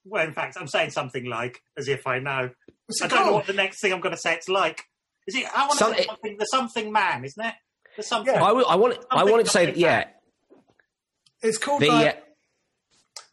Well, 0.04 0.26
in 0.26 0.34
fact, 0.34 0.56
I'm 0.60 0.66
saying 0.66 0.90
something 0.90 1.24
like 1.26 1.62
as 1.78 1.86
if 1.88 2.06
I 2.08 2.18
know. 2.18 2.50
What's 2.86 3.00
I 3.00 3.06
don't 3.06 3.26
know 3.26 3.32
what 3.34 3.46
the 3.46 3.52
next 3.52 3.80
thing 3.80 3.92
I'm 3.92 4.00
going 4.00 4.14
to 4.14 4.20
say 4.20 4.34
it's 4.34 4.48
like. 4.48 4.82
Is 5.28 5.36
it? 5.36 5.46
I 5.56 5.60
want 5.60 5.72
to 5.72 5.76
Some- 5.78 5.94
say 5.94 6.04
something. 6.06 6.36
The 6.38 6.44
something 6.46 6.92
man, 6.92 7.24
isn't 7.24 7.42
it? 7.42 7.54
The 7.96 8.02
something. 8.02 8.34
Yeah. 8.34 8.42
I, 8.42 8.48
w- 8.48 8.66
I 8.68 8.74
want 8.74 8.94
I 9.10 9.18
Something 9.18 9.30
wanted 9.32 9.44
to 9.46 9.52
say 9.52 9.66
that 9.66 9.76
yeah 9.76 10.06
It's 11.40 11.56
called 11.56 11.82
the 11.82 11.86
like 11.88 12.16
uh, 12.16 12.20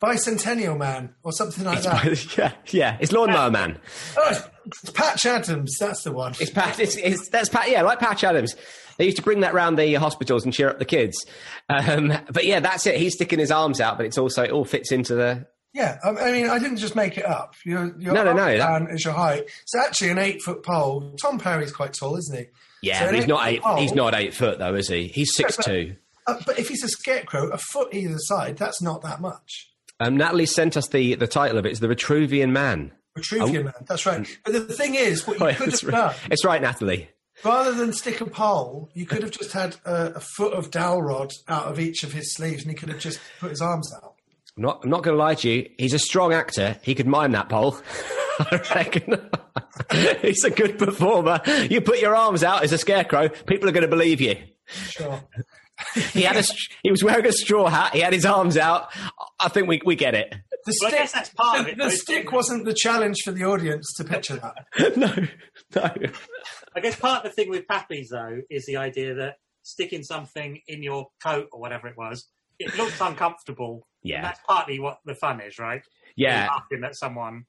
Bicentennial 0.01 0.77
Man 0.77 1.13
or 1.23 1.31
something 1.31 1.65
like 1.65 1.81
that. 1.84 2.05
it's, 2.05 2.38
yeah 2.38 2.53
yeah 2.67 2.97
it's 2.99 3.11
Lawnmower 3.11 3.51
Man 3.51 3.80
Oh, 4.17 4.30
it's- 4.31 4.49
it's 4.84 4.91
Patch 4.91 5.26
Adams. 5.26 5.77
That's 5.80 6.03
the 6.03 6.11
one. 6.11 6.34
It's 6.39 6.51
Pat. 6.51 6.80
It's, 6.80 6.95
it's 6.95 7.27
that's 7.30 7.49
Pat. 7.49 7.71
Yeah, 7.71 7.81
like 7.81 7.97
Patch 7.99 8.23
Adams. 8.23 8.55
They 8.99 9.05
used 9.05 9.17
to 9.17 9.23
bring 9.23 9.39
that 9.39 9.55
round 9.55 9.80
the 9.80 9.95
hospitals 9.95 10.43
and 10.43 10.53
cheer 10.53 10.69
up 10.69 10.77
the 10.77 10.85
kids. 10.85 11.26
Um, 11.69 12.13
but 12.31 12.45
yeah, 12.45 12.59
that's 12.59 12.85
it. 12.85 12.97
He's 12.97 13.15
sticking 13.15 13.39
his 13.39 13.49
arms 13.49 13.81
out, 13.81 13.97
but 13.97 14.05
it's 14.05 14.19
also 14.19 14.43
it 14.43 14.51
all 14.51 14.65
fits 14.65 14.91
into 14.91 15.15
the. 15.15 15.47
Yeah, 15.73 15.97
I, 16.03 16.09
I 16.09 16.31
mean, 16.31 16.49
I 16.51 16.59
didn't 16.59 16.77
just 16.77 16.95
make 16.95 17.17
it 17.17 17.26
up. 17.26 17.55
Your, 17.65 17.97
your 17.99 18.13
No, 18.13 18.23
no, 18.23 18.34
no, 18.34 18.57
that- 18.57 18.81
span 18.84 18.97
your 18.99 19.13
height. 19.13 19.45
It's 19.63 19.73
actually 19.76 20.09
an 20.11 20.19
eight 20.19 20.39
foot 20.43 20.61
pole. 20.61 21.15
Tom 21.19 21.39
Parry's 21.39 21.71
quite 21.71 21.93
tall, 21.93 22.15
isn't 22.17 22.38
he? 22.38 22.45
Yeah, 22.84 22.99
So 22.99 23.05
but 23.07 23.15
he's 23.15 23.27
not 23.27 23.47
eight 23.47 23.63
foot 23.63 23.80
He's 23.80 23.93
not 23.95 24.13
eight 24.13 24.35
foot 24.35 24.59
though, 24.59 24.76
is 24.76 24.88
he? 24.88 25.07
He's 25.07 25.35
six 25.35 25.57
two. 25.57 25.95
Uh, 26.27 26.35
but 26.45 26.59
if 26.59 26.67
he's 26.67 26.84
a 26.84 26.89
scarecrow, 26.89 27.49
a 27.49 27.57
foot 27.57 27.91
either 27.91 28.19
side, 28.19 28.55
that's 28.57 28.84
not 28.84 29.01
that 29.01 29.19
much. 29.19 29.69
Um, 29.99 30.17
Natalie 30.17 30.45
sent 30.45 30.77
us 30.77 30.88
the 30.88 31.15
the 31.15 31.27
title 31.27 31.57
of 31.57 31.65
it. 31.65 31.69
It's 31.69 31.80
the 31.80 31.88
Vitruvian 31.88 32.51
Man. 32.51 32.91
Vitruvian 33.17 33.65
Man, 33.65 33.73
that's 33.88 34.05
right. 34.05 34.27
But 34.45 34.53
the 34.53 34.61
thing 34.73 34.95
is, 34.95 35.27
what 35.27 35.39
you 35.39 35.45
Wait, 35.45 35.57
could 35.57 35.71
have 35.71 35.84
right. 35.84 35.91
done, 35.91 36.15
it's 36.31 36.45
right, 36.45 36.61
Natalie. 36.61 37.09
rather 37.43 37.73
than 37.73 37.91
stick 37.91 38.21
a 38.21 38.26
pole, 38.26 38.89
you 38.93 39.05
could 39.05 39.23
have 39.23 39.31
just 39.31 39.51
had 39.51 39.76
a, 39.85 40.13
a 40.15 40.19
foot 40.19 40.53
of 40.53 40.71
dowel 40.71 41.01
rod 41.01 41.34
out 41.47 41.65
of 41.65 41.80
each 41.80 42.03
of 42.03 42.13
his 42.13 42.34
sleeves, 42.34 42.63
and 42.63 42.71
he 42.71 42.76
could 42.76 42.89
have 42.89 42.99
just 42.99 43.19
put 43.39 43.49
his 43.49 43.61
arms 43.61 43.91
out. 43.95 44.15
I'm 44.55 44.63
not. 44.63 44.84
I'm 44.84 44.89
not 44.89 45.03
going 45.03 45.15
to 45.15 45.23
lie 45.23 45.35
to 45.35 45.49
you. 45.49 45.69
He's 45.77 45.93
a 45.93 45.99
strong 45.99 46.34
actor. 46.34 46.77
He 46.81 46.95
could 46.95 47.07
mime 47.07 47.34
that 47.34 47.49
pole. 47.49 47.77
I 48.39 48.61
reckon. 48.73 49.30
he's 50.21 50.43
a 50.45 50.49
good 50.49 50.80
performer. 50.80 51.41
You 51.69 51.81
put 51.81 51.99
your 51.99 52.15
arms 52.15 52.43
out 52.43 52.63
as 52.63 52.71
a 52.71 52.77
scarecrow, 52.77 53.27
people 53.27 53.67
are 53.67 53.73
going 53.73 53.81
to 53.81 53.89
believe 53.89 54.21
you. 54.21 54.38
Sure. 54.65 55.21
He 56.14 56.23
had 56.23 56.35
a. 56.38 56.43
He 56.84 56.91
was 56.91 57.03
wearing 57.03 57.26
a 57.26 57.31
straw 57.31 57.68
hat. 57.69 57.93
He 57.93 58.01
had 58.01 58.14
his 58.14 58.26
arms 58.26 58.57
out. 58.57 58.89
I 59.39 59.49
think 59.49 59.68
we 59.68 59.81
we 59.85 59.95
get 59.95 60.14
it. 60.15 60.35
The 60.65 60.76
Well, 60.81 60.88
I 60.88 60.89
stick, 60.89 60.99
guess 60.99 61.11
that's 61.14 61.30
part 61.30 61.60
of 61.60 61.65
the, 61.65 61.72
it, 61.72 61.77
the 61.77 61.91
stick 61.91 62.31
wasn't 62.31 62.65
the 62.65 62.73
challenge 62.73 63.18
for 63.23 63.31
the 63.31 63.45
audience 63.45 63.93
to 63.97 64.03
picture 64.03 64.35
that. 64.38 64.97
no, 64.97 65.27
no. 65.76 66.11
I 66.76 66.80
guess 66.81 66.97
part 66.97 67.26
of 67.26 67.31
the 67.31 67.35
thing 67.35 67.49
with 67.49 67.65
Pappies 67.65 68.07
though 68.11 68.41
is 68.49 68.65
the 68.65 68.77
idea 68.77 69.15
that 69.15 69.35
sticking 69.64 70.03
something 70.03 70.60
in 70.68 70.84
your 70.84 71.07
coat 71.23 71.47
or 71.51 71.60
whatever 71.61 71.88
it 71.88 71.97
was, 71.97 72.27
it 72.60 72.76
looks 72.77 72.99
uncomfortable. 72.99 73.88
Yeah. 74.03 74.18
And 74.18 74.26
that's 74.26 74.39
partly 74.47 74.80
what 74.80 74.99
the 75.06 75.15
fun 75.15 75.39
is, 75.41 75.57
right? 75.60 75.81
Yeah, 76.15 76.47
laughing 76.47 76.84
at 76.84 76.95
someone. 76.95 77.45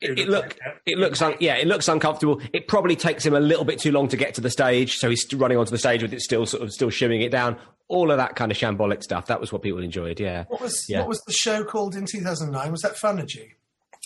it, 0.00 0.18
it 0.18 0.28
looks 0.28 0.54
look 0.54 0.76
it 0.86 0.98
looks 0.98 1.22
un, 1.22 1.34
yeah 1.40 1.56
it 1.56 1.66
looks 1.66 1.88
uncomfortable. 1.88 2.40
It 2.54 2.66
probably 2.68 2.96
takes 2.96 3.24
him 3.26 3.34
a 3.34 3.40
little 3.40 3.64
bit 3.64 3.78
too 3.78 3.92
long 3.92 4.08
to 4.08 4.16
get 4.16 4.34
to 4.34 4.40
the 4.40 4.50
stage, 4.50 4.96
so 4.96 5.10
he's 5.10 5.26
running 5.34 5.58
onto 5.58 5.70
the 5.70 5.78
stage 5.78 6.02
with 6.02 6.12
it 6.14 6.20
still 6.22 6.46
sort 6.46 6.62
of 6.62 6.72
still 6.72 6.90
shimming 6.90 7.20
it 7.20 7.30
down. 7.30 7.58
All 7.88 8.10
of 8.10 8.16
that 8.16 8.34
kind 8.36 8.50
of 8.50 8.56
shambolic 8.58 9.02
stuff. 9.02 9.26
That 9.26 9.40
was 9.40 9.52
what 9.52 9.62
people 9.62 9.82
enjoyed. 9.82 10.18
Yeah. 10.20 10.44
What 10.48 10.60
was 10.60 10.86
Yeah. 10.88 11.00
what 11.00 11.08
was 11.08 11.20
the 11.26 11.32
show 11.32 11.64
called 11.64 11.94
in 11.94 12.06
2009? 12.06 12.70
Was 12.72 12.80
that 12.82 12.94
Funergy? 12.96 13.52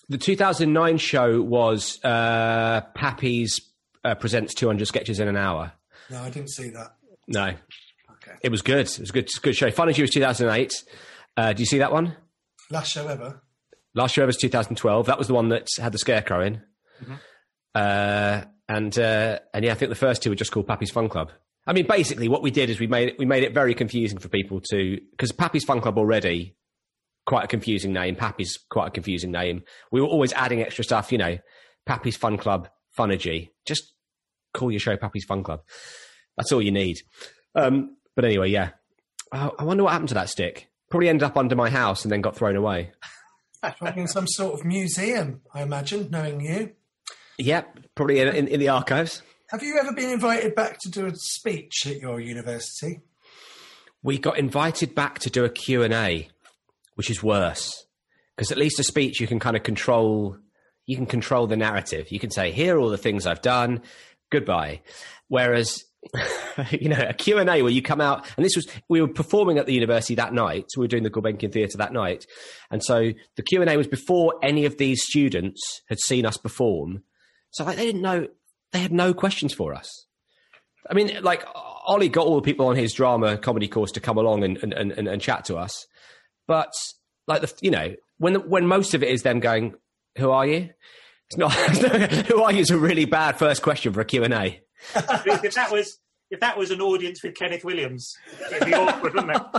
The 0.08 0.18
2009 0.18 0.98
show 0.98 1.40
was 1.42 2.02
uh, 2.04 2.80
Pappy's 2.94 3.60
uh, 4.04 4.14
presents 4.14 4.54
200 4.54 4.86
sketches 4.86 5.20
in 5.20 5.28
an 5.28 5.36
hour. 5.36 5.72
No, 6.10 6.22
I 6.22 6.30
didn't 6.30 6.50
see 6.50 6.70
that. 6.70 6.94
No, 7.26 7.44
Okay. 8.12 8.32
it 8.42 8.50
was 8.50 8.62
good. 8.62 8.86
It 8.88 8.98
was 9.00 9.10
a 9.10 9.12
good, 9.12 9.28
good 9.42 9.54
show. 9.54 9.70
Fun 9.70 9.88
as 9.90 9.98
was 9.98 10.10
2008. 10.10 10.72
Uh, 11.36 11.52
do 11.52 11.60
you 11.60 11.66
see 11.66 11.78
that 11.78 11.92
one? 11.92 12.16
Last 12.70 12.90
show 12.92 13.06
ever. 13.06 13.42
Last 13.94 14.16
year 14.16 14.24
was 14.26 14.36
2012. 14.38 15.06
That 15.06 15.18
was 15.18 15.28
the 15.28 15.34
one 15.34 15.50
that 15.50 15.68
had 15.78 15.92
the 15.92 15.98
scarecrow 15.98 16.42
in. 16.44 16.62
Uh, 17.74 18.42
and 18.68 18.98
uh, 18.98 19.38
and 19.54 19.64
yeah, 19.64 19.72
I 19.72 19.74
think 19.74 19.88
the 19.90 19.94
first 19.94 20.22
two 20.22 20.30
were 20.30 20.36
just 20.36 20.52
called 20.52 20.66
Pappy's 20.66 20.90
Fun 20.90 21.08
Club. 21.08 21.30
I 21.68 21.74
mean, 21.74 21.86
basically, 21.86 22.28
what 22.28 22.42
we 22.42 22.50
did 22.50 22.70
is 22.70 22.80
we 22.80 22.86
made 22.86 23.10
it, 23.10 23.18
we 23.18 23.26
made 23.26 23.42
it 23.42 23.52
very 23.52 23.74
confusing 23.74 24.18
for 24.18 24.28
people 24.28 24.62
to 24.70 24.98
because 25.10 25.32
Pappy's 25.32 25.64
Fun 25.64 25.82
Club 25.82 25.98
already 25.98 26.56
quite 27.26 27.44
a 27.44 27.46
confusing 27.46 27.92
name. 27.92 28.16
Pappy's 28.16 28.58
quite 28.70 28.88
a 28.88 28.90
confusing 28.90 29.30
name. 29.30 29.62
We 29.92 30.00
were 30.00 30.06
always 30.06 30.32
adding 30.32 30.62
extra 30.62 30.82
stuff. 30.82 31.12
You 31.12 31.18
know, 31.18 31.36
Pappy's 31.84 32.16
Fun 32.16 32.38
Club, 32.38 32.70
Funergy. 32.98 33.50
Just 33.66 33.92
call 34.54 34.70
your 34.70 34.80
show 34.80 34.96
Pappy's 34.96 35.26
Fun 35.26 35.42
Club. 35.42 35.60
That's 36.38 36.52
all 36.52 36.62
you 36.62 36.72
need. 36.72 36.96
Um, 37.54 37.98
but 38.16 38.24
anyway, 38.24 38.48
yeah. 38.48 38.70
I, 39.30 39.50
I 39.58 39.64
wonder 39.64 39.84
what 39.84 39.92
happened 39.92 40.08
to 40.08 40.14
that 40.14 40.30
stick. 40.30 40.70
Probably 40.88 41.10
ended 41.10 41.24
up 41.24 41.36
under 41.36 41.54
my 41.54 41.68
house 41.68 42.02
and 42.02 42.10
then 42.10 42.22
got 42.22 42.34
thrown 42.34 42.56
away. 42.56 42.92
Probably 43.60 44.02
in 44.02 44.08
some 44.08 44.26
sort 44.26 44.58
of 44.58 44.64
museum, 44.64 45.42
I 45.52 45.62
imagine, 45.62 46.08
knowing 46.10 46.40
you. 46.40 46.72
Yep, 47.36 47.80
probably 47.94 48.20
in, 48.20 48.28
in, 48.28 48.48
in 48.48 48.60
the 48.60 48.70
archives. 48.70 49.22
Have 49.50 49.62
you 49.62 49.78
ever 49.78 49.92
been 49.92 50.10
invited 50.10 50.54
back 50.54 50.78
to 50.80 50.90
do 50.90 51.06
a 51.06 51.12
speech 51.14 51.86
at 51.86 52.02
your 52.02 52.20
university? 52.20 53.00
We 54.02 54.18
got 54.18 54.36
invited 54.36 54.94
back 54.94 55.20
to 55.20 55.30
do 55.30 55.42
a 55.46 55.48
Q&A, 55.48 56.28
which 56.96 57.08
is 57.08 57.22
worse. 57.22 57.86
Because 58.36 58.52
at 58.52 58.58
least 58.58 58.78
a 58.78 58.84
speech 58.84 59.20
you 59.20 59.26
can 59.26 59.38
kind 59.38 59.56
of 59.56 59.62
control, 59.62 60.36
you 60.84 60.96
can 60.96 61.06
control 61.06 61.46
the 61.46 61.56
narrative. 61.56 62.12
You 62.12 62.18
can 62.18 62.30
say, 62.30 62.52
here 62.52 62.76
are 62.76 62.78
all 62.78 62.90
the 62.90 62.98
things 62.98 63.26
I've 63.26 63.40
done, 63.40 63.80
goodbye. 64.28 64.82
Whereas, 65.28 65.82
you 66.70 66.90
know, 66.90 67.06
a 67.08 67.14
Q&A 67.14 67.62
where 67.62 67.72
you 67.72 67.80
come 67.80 68.02
out, 68.02 68.26
and 68.36 68.44
this 68.44 68.54
was, 68.54 68.66
we 68.90 69.00
were 69.00 69.08
performing 69.08 69.56
at 69.56 69.64
the 69.64 69.72
university 69.72 70.16
that 70.16 70.34
night. 70.34 70.66
We 70.76 70.82
were 70.82 70.88
doing 70.88 71.04
the 71.04 71.10
Gulbenkian 71.10 71.54
Theatre 71.54 71.78
that 71.78 71.94
night. 71.94 72.26
And 72.70 72.84
so 72.84 73.12
the 73.36 73.42
Q&A 73.42 73.78
was 73.78 73.88
before 73.88 74.34
any 74.42 74.66
of 74.66 74.76
these 74.76 75.02
students 75.04 75.80
had 75.88 76.00
seen 76.00 76.26
us 76.26 76.36
perform. 76.36 77.02
So 77.52 77.64
like, 77.64 77.78
they 77.78 77.86
didn't 77.86 78.02
know, 78.02 78.28
they 78.72 78.80
had 78.80 78.92
no 78.92 79.14
questions 79.14 79.52
for 79.52 79.74
us. 79.74 80.06
I 80.90 80.94
mean, 80.94 81.22
like 81.22 81.44
Ollie 81.54 82.08
got 82.08 82.26
all 82.26 82.36
the 82.36 82.42
people 82.42 82.66
on 82.66 82.76
his 82.76 82.92
drama 82.92 83.36
comedy 83.36 83.68
course 83.68 83.92
to 83.92 84.00
come 84.00 84.16
along 84.18 84.44
and 84.44 84.56
and, 84.58 84.72
and, 84.72 85.08
and 85.08 85.20
chat 85.20 85.44
to 85.46 85.56
us, 85.56 85.86
but 86.46 86.72
like 87.26 87.42
the 87.42 87.52
you 87.60 87.70
know 87.70 87.94
when 88.18 88.48
when 88.48 88.66
most 88.66 88.94
of 88.94 89.02
it 89.02 89.10
is 89.10 89.22
them 89.22 89.40
going, 89.40 89.74
"Who 90.16 90.30
are 90.30 90.46
you?" 90.46 90.70
It's 91.28 91.36
not. 91.36 91.52
Who 92.26 92.42
are 92.42 92.52
you? 92.52 92.60
Is 92.60 92.70
a 92.70 92.78
really 92.78 93.04
bad 93.04 93.38
first 93.38 93.62
question 93.62 93.92
for 93.92 94.00
a 94.00 94.04
Q 94.04 94.24
and 94.24 94.32
A. 94.32 94.62
if 94.94 95.54
that 95.54 95.70
was 95.70 95.98
if 96.30 96.40
that 96.40 96.56
was 96.56 96.70
an 96.70 96.80
audience 96.80 97.22
with 97.22 97.34
Kenneth 97.34 97.64
Williams, 97.64 98.14
it'd 98.50 98.66
be 98.66 98.74
awkward, 98.74 99.14
wouldn't 99.14 99.36
it? 99.36 99.42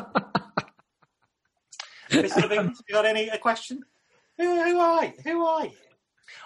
Mr. 2.09 2.43
Evans, 2.43 2.81
you 2.87 2.95
got 2.95 3.05
any 3.05 3.29
a 3.29 3.37
question? 3.37 3.83
Who, 4.37 4.63
who 4.63 4.79
are 4.79 5.05
you? 5.05 5.13
Who 5.23 5.45
are 5.45 5.65
you? 5.65 5.71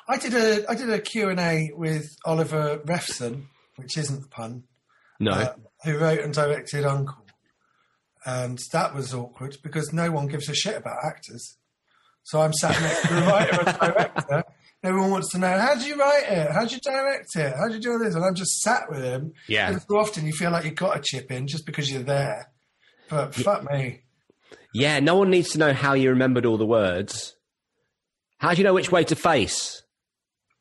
I 0.08 0.18
did 0.18 0.34
a 0.34 0.70
I 0.70 0.76
did 0.76 0.90
a 0.90 1.00
Q&A 1.00 1.72
with 1.76 2.16
Oliver 2.26 2.80
Refson, 2.86 3.46
which 3.78 3.98
isn't 3.98 4.22
the 4.22 4.28
pun, 4.28 4.64
No, 5.20 5.32
uh, 5.32 5.54
who 5.84 5.98
wrote 5.98 6.20
and 6.20 6.34
directed 6.34 6.86
Uncle. 6.86 7.18
And 8.26 8.58
that 8.72 8.96
was 8.96 9.14
awkward 9.14 9.58
because 9.64 9.92
no 9.92 10.10
one 10.12 10.28
gives 10.28 10.48
a 10.48 10.56
shit 10.56 10.78
about 10.78 10.98
actors. 11.04 11.58
So 12.24 12.40
I'm 12.40 12.54
sat 12.54 12.80
next 12.82 13.02
to 13.02 13.14
the 13.16 13.22
writer 13.22 13.62
and 13.66 13.80
director. 13.80 14.44
Everyone 14.82 15.12
wants 15.12 15.32
to 15.32 15.38
know, 15.40 15.58
how 15.58 15.76
do 15.76 15.86
you 15.86 15.96
write 15.96 16.24
it? 16.28 16.52
How 16.52 16.66
do 16.66 16.74
you 16.76 16.82
direct 16.82 17.36
it? 17.36 17.54
How 17.54 17.68
do 17.68 17.74
you 17.76 17.80
do 17.82 17.92
all 17.94 18.00
this? 18.00 18.16
And 18.16 18.24
I'm 18.24 18.36
just 18.36 18.62
sat 18.62 18.90
with 18.90 19.04
him. 19.04 19.34
Yeah. 19.48 19.70
And 19.70 19.82
so 19.82 19.98
often 19.98 20.26
you 20.26 20.32
feel 20.34 20.52
like 20.52 20.64
you've 20.66 20.76
got 20.76 20.96
to 20.96 21.02
chip 21.02 21.32
in 21.32 21.48
just 21.48 21.66
because 21.66 21.92
you're 21.92 22.04
there. 22.04 22.50
But 23.10 23.36
fuck 23.36 23.70
me. 23.70 24.02
yeah, 24.74 25.00
no 25.00 25.16
one 25.18 25.30
needs 25.30 25.50
to 25.52 25.58
know 25.58 25.74
how 25.74 25.94
you 25.94 26.10
remembered 26.10 26.46
all 26.46 26.58
the 26.58 26.66
words. 26.66 27.36
How 28.44 28.52
do 28.54 28.58
you 28.58 28.66
know 28.66 28.74
which 28.74 28.92
way 28.92 29.06
to 29.06 29.16
face? 29.16 29.84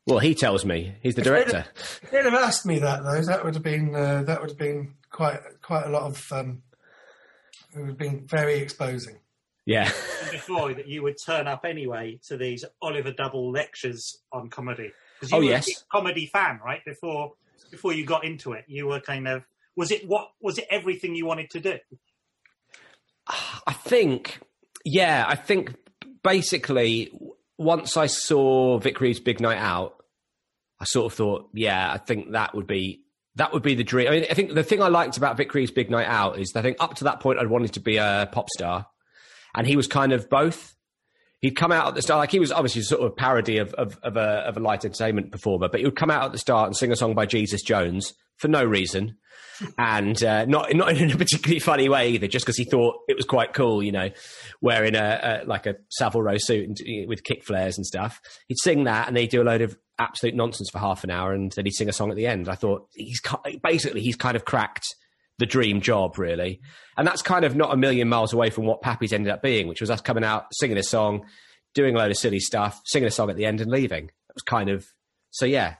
Well, 0.07 0.21
he 0.21 0.37
tells 0.37 0.65
me. 0.65 0.95
He's 1.03 1.17
the 1.17 1.23
director. 1.23 1.65
If 1.75 2.11
they'd 2.13 2.25
have 2.25 2.33
asked 2.35 2.65
me 2.65 2.79
that 2.79 3.03
though, 3.03 3.23
that 3.23 3.45
would 3.45 3.55
have 3.55 3.63
been 3.65 3.93
uh, 3.93 4.23
that 4.23 4.41
would 4.41 4.51
have 4.51 4.59
been 4.59 4.95
quite 5.11 5.41
quite 5.63 5.87
a 5.87 5.91
lot 5.91 6.03
of 6.05 6.25
um, 6.31 6.63
it 7.75 7.81
would 7.81 7.89
have 7.89 7.99
been 7.99 8.25
very 8.25 8.55
exposing. 8.61 9.17
Yeah. 9.67 9.87
Before 10.31 10.73
that, 10.75 10.87
you 10.87 11.03
would 11.03 11.17
turn 11.27 11.49
up 11.49 11.65
anyway 11.65 12.21
to 12.29 12.37
these 12.37 12.65
Oliver 12.81 13.11
Double 13.11 13.51
lectures 13.51 14.17
on 14.31 14.49
comedy. 14.49 14.93
'Cause 15.21 15.33
you 15.33 15.37
Oh, 15.39 15.41
were 15.41 15.47
yes. 15.47 15.69
a 15.69 15.85
comedy 15.91 16.27
fan, 16.27 16.61
right? 16.65 16.85
Before 16.85 17.33
before 17.73 17.93
you 17.93 18.05
got 18.07 18.25
into 18.25 18.53
it, 18.53 18.65
you 18.69 18.87
were 18.87 19.01
kind 19.01 19.27
of 19.27 19.43
Was 19.75 19.91
it 19.91 20.07
what? 20.07 20.31
Was 20.41 20.59
it 20.59 20.69
everything 20.71 21.17
you 21.17 21.27
wanted 21.27 21.51
to 21.51 21.59
do? 21.61 21.79
I 23.67 23.73
think, 23.73 24.39
yeah, 24.85 25.25
I 25.27 25.35
think 25.37 25.75
basically 26.23 27.11
once 27.63 27.97
I 27.97 28.07
saw 28.07 28.79
Vic 28.79 29.01
Reeves' 29.01 29.21
Big 29.21 29.41
Night 29.41 29.59
Out, 29.59 29.95
I 30.81 30.85
sort 30.85 31.13
of 31.13 31.17
thought, 31.17 31.49
yeah, 31.55 31.93
I 31.93 31.99
think 31.99 32.33
that 32.33 32.55
would 32.55 32.67
be 32.67 33.03
that 33.37 33.53
would 33.53 33.63
be 33.63 33.75
the 33.75 33.85
dream. 33.85 34.09
I 34.09 34.11
mean, 34.11 34.27
I 34.31 34.35
think 34.35 34.53
the 34.53 34.63
thing 34.63 34.83
I 34.83 34.89
liked 34.89 35.17
about 35.17 35.37
Vic 35.37 35.55
Reeves' 35.55 35.71
Big 35.71 35.91
Night 35.91 36.07
Out 36.07 36.39
is 36.39 36.53
I 36.55 36.63
think 36.63 36.77
up 36.81 36.95
to 36.97 37.05
that 37.05 37.21
point 37.21 37.39
I'd 37.39 37.49
wanted 37.49 37.73
to 37.75 37.81
be 37.81 37.97
a 37.97 38.29
pop 38.31 38.51
star, 38.51 38.87
and 39.55 39.67
he 39.67 39.77
was 39.77 39.87
kind 39.87 40.13
of 40.13 40.29
both. 40.29 40.75
He'd 41.41 41.57
come 41.57 41.73
out 41.73 41.89
at 41.89 41.95
the 41.95 42.03
start, 42.03 42.21
like 42.21 42.31
he 42.31 42.39
was 42.39 42.53
obviously 42.53 42.83
sort 42.83 43.01
of 43.01 43.09
a 43.09 43.15
parody 43.15 43.59
of, 43.59 43.75
of, 43.75 43.99
of, 44.05 44.17
a, 44.17 44.45
of 44.47 44.57
a 44.57 44.61
light 44.61 44.85
entertainment 44.85 45.33
performer, 45.33 45.69
but 45.69 45.81
he 45.81 45.87
would 45.87 45.97
come 45.97 46.11
out 46.11 46.25
at 46.25 46.31
the 46.31 46.39
start 46.39 46.69
and 46.69 46.77
sing 46.77 46.93
a 46.93 46.97
song 46.97 47.15
by 47.15 47.27
Jesus 47.27 47.63
Jones 47.63 48.15
for 48.43 48.49
no 48.49 48.63
reason 48.65 49.17
and 49.79 50.23
uh, 50.23 50.45
not 50.45 50.75
not 50.75 50.97
in 50.97 51.11
a 51.11 51.17
particularly 51.17 51.61
funny 51.61 51.89
way 51.89 52.11
either, 52.11 52.27
just 52.27 52.45
because 52.45 52.57
he 52.57 52.65
thought 52.65 52.97
it 53.09 53.17
was 53.17 53.25
quite 53.25 53.55
cool, 53.55 53.83
you 53.83 53.93
know, 53.93 54.11
wearing 54.61 54.95
a, 54.95 55.43
a 55.45 55.47
like 55.47 55.67
a 55.67 55.77
Savile 55.91 56.23
Row 56.23 56.37
suit 56.39 56.69
and, 56.69 57.09
with 57.09 57.25
kick 57.25 57.45
flares 57.45 57.77
and 57.77 57.87
stuff. 57.87 58.21
He'd 58.49 58.59
sing 58.59 58.85
that, 58.85 59.09
and 59.09 59.17
they'd 59.17 59.31
do 59.31 59.43
a 59.43 59.45
load 59.45 59.63
of 59.63 59.79
absolute 59.99 60.35
nonsense 60.35 60.71
for 60.71 60.79
half 60.79 61.05
an 61.05 61.11
hour, 61.11 61.33
and 61.33 61.53
then 61.53 61.65
he'd 61.65 61.75
sing 61.75 61.89
a 61.89 61.93
song 61.93 62.11
at 62.11 62.17
the 62.17 62.27
end. 62.27 62.49
I 62.49 62.55
thought 62.55 62.89
he's 62.95 63.21
basically 63.63 64.01
he's 64.01 64.17
kind 64.17 64.37
of 64.37 64.45
cracked 64.45 64.87
the 65.39 65.47
dream 65.47 65.81
job, 65.81 66.19
really, 66.19 66.61
and 66.97 67.07
that's 67.07 67.23
kind 67.23 67.45
of 67.45 67.57
not 67.57 67.73
a 67.73 67.77
million 67.77 68.09
miles 68.09 68.33
away 68.33 68.51
from 68.51 68.65
what 68.65 68.83
Pappy's 68.83 69.13
ended 69.13 69.33
up 69.33 69.43
being, 69.43 69.69
which 69.69 69.81
was 69.81 69.91
us 69.91 70.01
coming 70.01 70.25
out 70.25 70.47
singing 70.53 70.79
a 70.79 70.83
song, 70.83 71.27
doing 71.75 71.95
a 71.95 71.99
load 71.99 72.11
of 72.11 72.17
silly 72.17 72.41
stuff, 72.41 72.81
singing 72.85 73.09
a 73.09 73.13
song 73.13 73.31
at 73.31 73.37
the 73.37 73.47
end, 73.47 73.61
and 73.61 73.71
leaving. 73.71 74.05
It 74.07 74.35
was 74.35 74.43
kind 74.43 74.71
of 74.71 74.87
so, 75.31 75.47
yeah. 75.47 75.77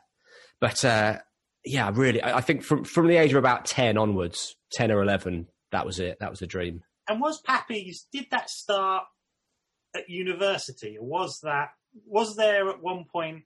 But 0.61 0.85
uh, 0.85 1.19
yeah, 1.65 1.91
really, 1.93 2.23
I, 2.23 2.39
I 2.39 2.41
think 2.41 2.63
from 2.63 2.85
from 2.85 3.07
the 3.07 3.17
age 3.17 3.33
of 3.33 3.39
about 3.39 3.65
ten 3.65 3.97
onwards, 3.97 4.57
ten 4.73 4.91
or 4.91 5.03
eleven, 5.03 5.49
that 5.71 5.87
was 5.87 5.99
it. 5.99 6.19
That 6.21 6.31
was 6.31 6.41
the 6.41 6.47
dream. 6.47 6.83
And 7.09 7.21
was 7.21 7.41
Pappy's? 7.41 8.07
Did 8.13 8.27
that 8.31 8.49
start 8.51 9.05
at 9.95 10.09
university, 10.09 10.97
or 10.99 11.07
was 11.07 11.39
that 11.43 11.71
was 12.07 12.37
there 12.37 12.69
at 12.69 12.83
one 12.83 13.05
point? 13.13 13.45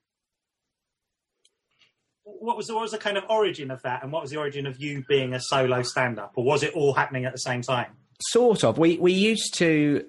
What 2.23 2.57
was 2.57 2.71
what 2.71 2.81
was 2.81 2.91
the 2.91 2.97
kind 2.97 3.17
of 3.17 3.23
origin 3.29 3.71
of 3.71 3.81
that, 3.83 4.03
and 4.03 4.11
what 4.11 4.21
was 4.21 4.31
the 4.31 4.37
origin 4.37 4.67
of 4.67 4.79
you 4.79 5.03
being 5.07 5.33
a 5.33 5.39
solo 5.39 5.81
stand-up, 5.81 6.33
or 6.35 6.43
was 6.43 6.63
it 6.63 6.73
all 6.73 6.93
happening 6.93 7.25
at 7.25 7.31
the 7.31 7.39
same 7.39 7.61
time? 7.61 7.93
Sort 8.21 8.63
of. 8.63 8.77
We 8.77 8.97
we 8.97 9.13
used 9.13 9.53
to 9.55 10.03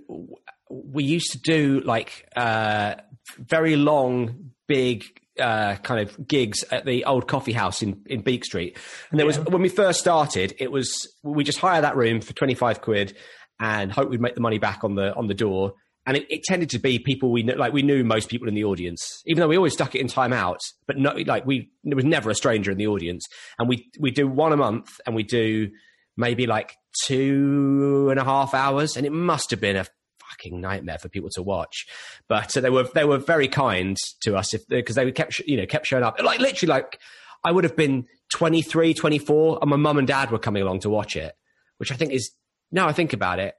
we 0.70 1.04
used 1.04 1.32
to 1.32 1.38
do 1.38 1.80
like 1.80 2.28
uh, 2.36 2.96
very 3.38 3.76
long, 3.76 4.52
big 4.66 5.04
uh, 5.40 5.76
kind 5.76 6.00
of 6.00 6.26
gigs 6.26 6.64
at 6.70 6.84
the 6.84 7.04
old 7.04 7.28
coffee 7.28 7.52
house 7.52 7.82
in, 7.82 8.02
in 8.06 8.22
Beak 8.22 8.44
Street. 8.44 8.76
And 9.10 9.18
there 9.18 9.26
was, 9.26 9.38
when 9.38 9.62
we 9.62 9.68
first 9.68 10.00
started, 10.00 10.54
it 10.58 10.70
was, 10.70 11.08
we 11.22 11.44
just 11.44 11.58
hire 11.58 11.80
that 11.80 11.96
room 11.96 12.20
for 12.20 12.32
25 12.32 12.80
quid 12.80 13.16
and 13.60 13.92
hope 13.92 14.10
we'd 14.10 14.20
make 14.20 14.34
the 14.34 14.40
money 14.40 14.58
back 14.58 14.84
on 14.84 14.94
the, 14.94 15.14
on 15.14 15.26
the 15.26 15.34
door. 15.34 15.74
And 16.06 16.16
it, 16.16 16.26
it 16.30 16.42
tended 16.44 16.70
to 16.70 16.78
be 16.78 16.98
people 16.98 17.30
we 17.30 17.42
knew, 17.42 17.54
like 17.54 17.72
we 17.72 17.82
knew 17.82 18.02
most 18.02 18.30
people 18.30 18.48
in 18.48 18.54
the 18.54 18.64
audience, 18.64 19.22
even 19.26 19.40
though 19.40 19.48
we 19.48 19.56
always 19.56 19.74
stuck 19.74 19.94
it 19.94 20.00
in 20.00 20.08
time 20.08 20.32
out, 20.32 20.60
but 20.86 20.96
no, 20.96 21.12
like 21.26 21.44
we, 21.44 21.70
there 21.84 21.96
was 21.96 22.04
never 22.04 22.30
a 22.30 22.34
stranger 22.34 22.70
in 22.70 22.78
the 22.78 22.86
audience. 22.86 23.26
And 23.58 23.68
we, 23.68 23.90
we 24.00 24.10
do 24.10 24.26
one 24.26 24.52
a 24.52 24.56
month 24.56 25.00
and 25.06 25.14
we 25.14 25.22
do 25.22 25.68
maybe 26.16 26.46
like 26.46 26.74
two 27.04 28.08
and 28.10 28.18
a 28.18 28.24
half 28.24 28.54
hours. 28.54 28.96
And 28.96 29.04
it 29.04 29.12
must 29.12 29.50
have 29.50 29.60
been 29.60 29.76
a 29.76 29.86
fucking 30.30 30.60
nightmare 30.60 30.98
for 30.98 31.08
people 31.08 31.30
to 31.30 31.42
watch. 31.42 31.86
But 32.28 32.56
uh, 32.56 32.60
they 32.60 32.70
were 32.70 32.88
they 32.94 33.04
were 33.04 33.18
very 33.18 33.48
kind 33.48 33.96
to 34.22 34.36
us 34.36 34.54
if 34.54 34.66
because 34.68 34.96
they 34.96 35.10
kept 35.12 35.38
you 35.40 35.56
know 35.56 35.66
kept 35.66 35.86
showing 35.86 36.04
up 36.04 36.20
like 36.22 36.40
literally 36.40 36.72
like 36.72 36.98
I 37.44 37.52
would 37.52 37.64
have 37.64 37.76
been 37.76 38.06
23, 38.32 38.94
24 38.94 39.58
and 39.62 39.70
my 39.70 39.76
mum 39.76 39.98
and 39.98 40.08
dad 40.08 40.30
were 40.30 40.38
coming 40.38 40.62
along 40.62 40.80
to 40.80 40.90
watch 40.90 41.16
it, 41.16 41.34
which 41.78 41.92
I 41.92 41.94
think 41.94 42.12
is 42.12 42.32
now 42.72 42.88
I 42.88 42.92
think 42.92 43.12
about 43.12 43.38
it 43.38 43.54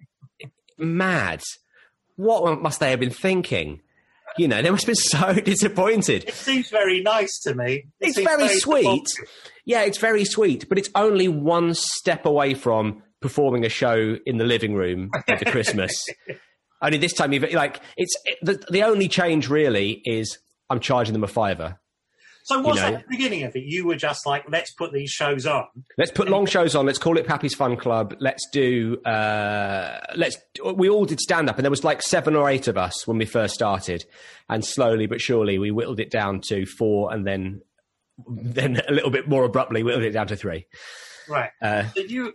mad. 0.80 1.42
What 2.16 2.62
must 2.62 2.80
they 2.80 2.92
have 2.92 3.00
been 3.00 3.10
thinking? 3.10 3.82
You 4.38 4.48
know, 4.48 4.62
they 4.62 4.70
must 4.70 4.86
have 4.86 4.96
been 4.96 4.96
so 4.96 5.34
disappointed. 5.42 6.26
It 6.28 6.34
seems 6.34 6.70
very 6.70 7.02
nice 7.02 7.40
to 7.42 7.56
me. 7.56 7.86
It 8.00 8.10
it's 8.10 8.20
very, 8.20 8.44
very 8.44 8.60
sweet. 8.60 8.84
supportive. 8.84 9.34
Yeah, 9.66 9.82
it's 9.82 9.98
very 9.98 10.26
sweet, 10.26 10.68
but 10.70 10.78
it's 10.78 10.90
only 10.96 11.28
one 11.28 11.74
step 11.74 12.26
away 12.26 12.54
from 12.54 13.04
performing 13.22 13.66
a 13.66 13.70
show 13.70 14.18
in 14.26 14.38
the 14.38 14.46
living 14.46 14.76
room 14.76 15.10
over 15.30 15.46
Christmas. 15.46 16.06
Only 16.82 16.98
this 16.98 17.14
time, 17.14 17.34
you've 17.34 17.52
like 17.54 17.82
it's 17.98 18.16
the 18.42 18.64
the 18.70 18.84
only 18.84 19.08
change 19.08 19.50
really 19.50 20.02
is 20.06 20.38
I'm 20.70 20.80
charging 20.80 21.14
them 21.14 21.24
a 21.24 21.28
fiver. 21.28 21.80
So 22.44 22.62
was 22.62 22.78
You 22.78 22.82
know. 22.84 22.92
that 22.94 23.02
the 23.04 23.10
beginning 23.10 23.44
of 23.44 23.56
it? 23.56 23.64
You 23.66 23.86
were 23.86 23.96
just 23.98 24.26
like, 24.26 24.46
let's 24.50 24.74
put 24.74 24.92
these 24.92 25.12
shows 25.12 25.46
on. 25.46 25.66
Let's 26.00 26.10
put 26.10 26.30
long 26.30 26.48
shows 26.48 26.74
on. 26.76 26.86
Let's 26.88 26.98
call 26.98 27.18
it 27.18 27.28
Pappy's 27.28 27.54
Fun 27.54 27.78
Club. 27.78 28.16
Let's 28.20 28.48
do. 28.52 28.98
Uh, 29.04 30.00
let's. 30.16 30.38
We 30.74 30.90
all 30.90 31.06
did 31.06 31.20
stand 31.20 31.48
up, 31.50 31.58
and 31.58 31.66
there 31.66 31.70
was 31.70 31.84
like 31.84 32.02
seven 32.02 32.36
or 32.36 32.50
eight 32.50 32.68
of 32.68 32.76
us 32.78 33.06
when 33.06 33.18
we 33.20 33.26
first 33.26 33.54
started, 33.54 34.04
and 34.48 34.66
slowly 34.66 35.06
but 35.06 35.22
surely 35.22 35.60
we 35.60 35.70
whittled 35.70 36.00
it 36.00 36.10
down 36.10 36.42
to 36.48 36.66
four, 36.66 37.14
and 37.14 37.28
then 37.28 37.62
then 38.28 38.82
a 38.88 38.92
little 38.92 39.12
bit 39.12 39.28
more 39.28 39.44
abruptly 39.44 39.84
whittled 39.84 40.04
it 40.04 40.12
down 40.12 40.28
to 40.28 40.36
three. 40.36 40.66
Right. 41.28 41.52
Uh, 41.62 41.84
Did 41.94 42.10
you? 42.10 42.34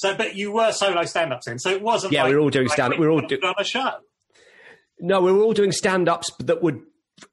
So, 0.00 0.14
but 0.14 0.34
you 0.34 0.50
were 0.50 0.72
solo 0.72 1.04
stand-ups 1.04 1.44
then. 1.44 1.58
So 1.58 1.68
it 1.68 1.82
wasn't. 1.82 2.14
Yeah, 2.14 2.22
like, 2.22 2.30
we 2.30 2.36
were 2.36 2.40
all 2.40 2.48
doing 2.48 2.68
like 2.68 2.74
stand-up. 2.74 2.98
We 2.98 3.06
were 3.06 3.12
all 3.12 3.20
doing 3.20 3.42
a 3.58 3.64
show. 3.64 3.90
No, 4.98 5.20
we 5.20 5.30
were 5.30 5.42
all 5.42 5.52
doing 5.52 5.72
stand 5.72 6.08
ups 6.08 6.30
that 6.38 6.62
would 6.62 6.80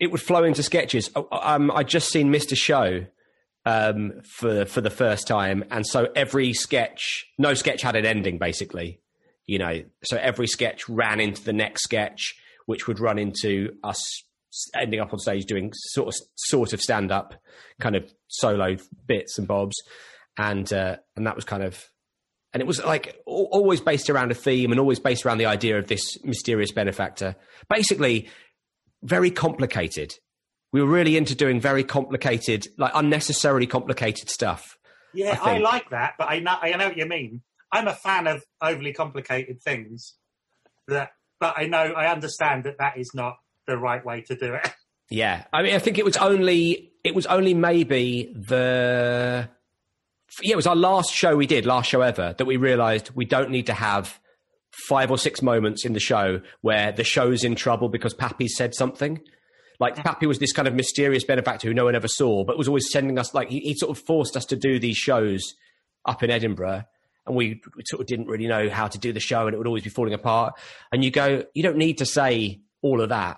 it 0.02 0.12
would 0.12 0.22
flow 0.22 0.44
into 0.44 0.62
sketches. 0.64 1.10
Oh, 1.16 1.30
Um, 1.32 1.72
I 1.72 1.84
just 1.84 2.10
seen 2.10 2.30
Mr. 2.30 2.58
Show 2.58 3.06
um, 3.66 4.20
for 4.26 4.66
for 4.66 4.82
the 4.82 4.90
first 4.90 5.30
time, 5.30 5.64
and 5.72 5.88
so 5.88 6.10
every 6.14 6.52
sketch, 6.52 7.28
no 7.38 7.54
sketch 7.54 7.84
had 7.84 7.96
an 7.96 8.06
ending, 8.06 8.38
basically. 8.38 9.00
You 9.46 9.60
know, 9.60 9.84
so 10.04 10.18
every 10.18 10.48
sketch 10.48 10.90
ran 10.90 11.22
into 11.22 11.42
the 11.46 11.54
next 11.54 11.84
sketch, 11.84 12.36
which 12.66 12.86
would 12.86 13.00
run 13.00 13.18
into 13.18 13.78
us 13.82 14.04
ending 14.76 15.00
up 15.00 15.14
on 15.14 15.20
stage 15.20 15.46
doing 15.46 15.72
sort 15.74 16.10
of 16.10 16.16
sort 16.36 16.74
of 16.74 16.82
stand 16.82 17.14
up, 17.14 17.34
kind 17.80 17.96
of 17.96 18.12
solo 18.28 18.76
bits 19.06 19.38
and 19.38 19.48
bobs, 19.48 19.78
and 20.38 20.74
uh, 20.74 20.98
and 21.16 21.26
that 21.26 21.38
was 21.38 21.46
kind 21.46 21.64
of 21.64 21.86
and 22.58 22.62
it 22.64 22.66
was 22.66 22.84
like 22.84 23.22
always 23.28 23.82
based 23.82 24.10
around 24.10 24.32
a 24.32 24.34
theme 24.34 24.72
and 24.72 24.80
always 24.80 25.00
based 25.00 25.28
around 25.28 25.38
the 25.38 25.46
idea 25.46 25.78
of 25.78 25.86
this 25.86 26.18
mysterious 26.24 26.72
benefactor. 26.72 27.36
Basically, 27.70 28.30
very 29.04 29.30
complicated. 29.30 30.16
We 30.74 30.82
were 30.82 30.90
really 30.90 31.18
into 31.18 31.36
doing 31.36 31.62
very 31.62 31.84
complicated, 31.84 32.68
like 32.76 32.94
unnecessarily 32.96 33.68
complicated 33.68 34.32
stuff. 34.32 34.76
Yeah, 35.14 35.38
I 35.40 35.58
I, 35.58 35.58
like 35.60 35.92
that, 35.92 36.16
but 36.18 36.32
I 36.32 36.40
know 36.40 36.56
I 36.60 36.72
know 36.72 36.88
what 36.88 36.98
you 36.98 37.06
mean. 37.06 37.44
I'm 37.72 37.88
a 37.88 37.94
fan 37.94 38.26
of 38.26 38.44
overly 38.60 38.92
complicated 38.92 39.62
things. 39.62 40.16
That, 40.88 41.12
but 41.40 41.54
I 41.58 41.68
know 41.68 41.78
I 41.78 42.12
understand 42.12 42.64
that 42.64 42.80
that 42.80 42.98
is 42.98 43.12
not 43.14 43.36
the 43.68 43.78
right 43.78 44.04
way 44.04 44.22
to 44.22 44.36
do 44.36 44.56
it. 44.56 44.74
Yeah, 45.10 45.46
I 45.54 45.64
mean, 45.64 45.74
I 45.74 45.80
think 45.80 45.98
it 45.98 46.04
was 46.04 46.18
only 46.18 46.92
it 47.06 47.16
was 47.16 47.26
only 47.28 47.54
maybe 47.54 48.34
the 48.36 49.48
yeah, 50.42 50.54
it 50.54 50.56
was 50.56 50.68
our 50.68 50.76
last 50.76 51.14
show 51.14 51.36
we 51.36 51.48
did, 51.48 51.66
last 51.66 51.90
show 51.90 52.02
ever, 52.02 52.36
that 52.38 52.46
we 52.46 52.58
realised 52.58 53.12
we 53.16 53.26
don't 53.26 53.50
need 53.50 53.68
to 53.68 53.74
have 53.74 54.20
five 54.88 55.10
or 55.10 55.18
six 55.18 55.42
moments 55.42 55.86
in 55.86 55.94
the 55.94 56.00
show 56.00 56.42
where 56.62 56.92
the 56.92 57.04
show's 57.04 57.44
in 57.44 57.56
trouble 57.56 57.90
because 57.90 58.14
Pappy 58.14 58.48
said 58.48 58.76
something. 58.76 59.20
Like 59.80 59.96
Pappy 59.96 60.26
was 60.26 60.40
this 60.40 60.54
kind 60.54 60.68
of 60.68 60.74
mysterious 60.74 61.24
benefactor 61.24 61.68
who 61.68 61.74
no 61.74 61.86
one 61.86 61.96
ever 61.96 62.08
saw, 62.08 62.44
but 62.44 62.58
was 62.58 62.68
always 62.68 62.90
sending 62.92 63.20
us 63.20 63.34
like 63.34 63.50
he, 63.50 63.60
he 63.60 63.76
sort 63.76 63.96
of 63.96 64.04
forced 64.04 64.36
us 64.36 64.46
to 64.46 64.56
do 64.56 64.80
these 64.80 64.98
shows 64.98 65.44
up 66.06 66.24
in 66.24 66.32
Edinburgh, 66.32 66.84
and 67.26 67.36
we, 67.36 67.62
we 67.76 67.84
sort 67.86 68.02
of 68.02 68.08
didn't 68.08 68.28
really 68.28 68.48
know 68.48 68.70
how 68.70 68.88
to 68.88 68.98
do 68.98 69.14
the 69.14 69.20
show, 69.20 69.46
and 69.46 69.54
it 69.54 69.58
would 69.58 69.68
always 69.68 69.84
be 69.84 69.90
falling 69.90 70.14
apart. 70.14 70.54
And 70.92 71.04
you 71.04 71.12
go, 71.12 71.44
you 71.54 71.62
don't 71.62 71.78
need 71.78 72.00
to 72.00 72.06
say 72.06 72.62
all 72.82 73.02
of 73.02 73.10
that. 73.10 73.38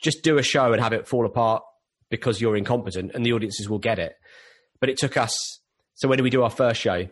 Just 0.00 0.22
do 0.22 0.38
a 0.38 0.42
show 0.42 0.72
and 0.72 0.82
have 0.82 0.92
it 0.92 1.08
fall 1.08 1.26
apart 1.26 1.62
because 2.10 2.40
you're 2.40 2.56
incompetent, 2.56 3.12
and 3.14 3.24
the 3.24 3.32
audiences 3.32 3.68
will 3.68 3.78
get 3.78 3.98
it. 3.98 4.14
But 4.80 4.88
it 4.88 4.98
took 4.98 5.16
us. 5.16 5.34
So 5.94 6.08
when 6.08 6.16
did 6.16 6.22
we 6.22 6.30
do 6.30 6.42
our 6.42 6.50
first 6.50 6.80
show? 6.80 7.08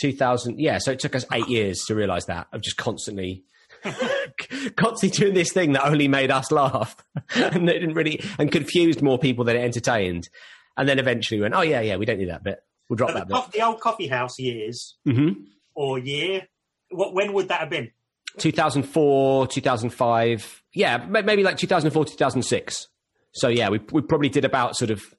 2000. 0.00 0.60
Yeah. 0.60 0.78
So 0.78 0.92
it 0.92 1.00
took 1.00 1.14
us 1.14 1.24
eight 1.32 1.48
years 1.48 1.84
to 1.86 1.94
realize 1.94 2.26
that 2.26 2.46
of 2.52 2.60
just 2.60 2.76
constantly, 2.76 3.44
constantly 4.76 5.16
doing 5.16 5.34
this 5.34 5.52
thing 5.52 5.72
that 5.72 5.84
only 5.84 6.08
made 6.08 6.30
us 6.30 6.52
laugh 6.52 6.96
and 7.34 7.68
it 7.68 7.80
didn't 7.80 7.94
really, 7.94 8.22
and 8.38 8.52
confused 8.52 9.02
more 9.02 9.18
people 9.18 9.44
than 9.44 9.56
it 9.56 9.60
entertained. 9.60 10.28
And 10.76 10.88
then 10.88 10.98
eventually 10.98 11.40
went, 11.40 11.54
oh 11.54 11.62
yeah, 11.62 11.80
yeah, 11.80 11.96
we 11.96 12.06
don't 12.06 12.18
need 12.18 12.30
that 12.30 12.44
bit. 12.44 12.60
We'll 12.88 12.96
drop 12.96 13.08
the, 13.10 13.14
that 13.14 13.28
bit. 13.28 13.52
the 13.52 13.62
old 13.62 13.80
coffee 13.80 14.06
house 14.06 14.38
years 14.38 14.96
hmm 15.04 15.30
or 15.74 15.96
year, 15.96 16.48
what 16.90 17.14
when 17.14 17.32
would 17.32 17.48
that 17.48 17.60
have 17.60 17.70
been? 17.70 17.92
2004, 18.38 19.46
2005. 19.46 20.62
Yeah, 20.74 21.06
maybe 21.08 21.44
like 21.44 21.56
2004, 21.56 22.04
2006. 22.04 22.88
So 23.32 23.48
yeah, 23.48 23.68
we, 23.68 23.80
we 23.92 24.02
probably 24.02 24.28
did 24.28 24.44
about 24.44 24.76
sort 24.76 24.90
of 24.90 25.14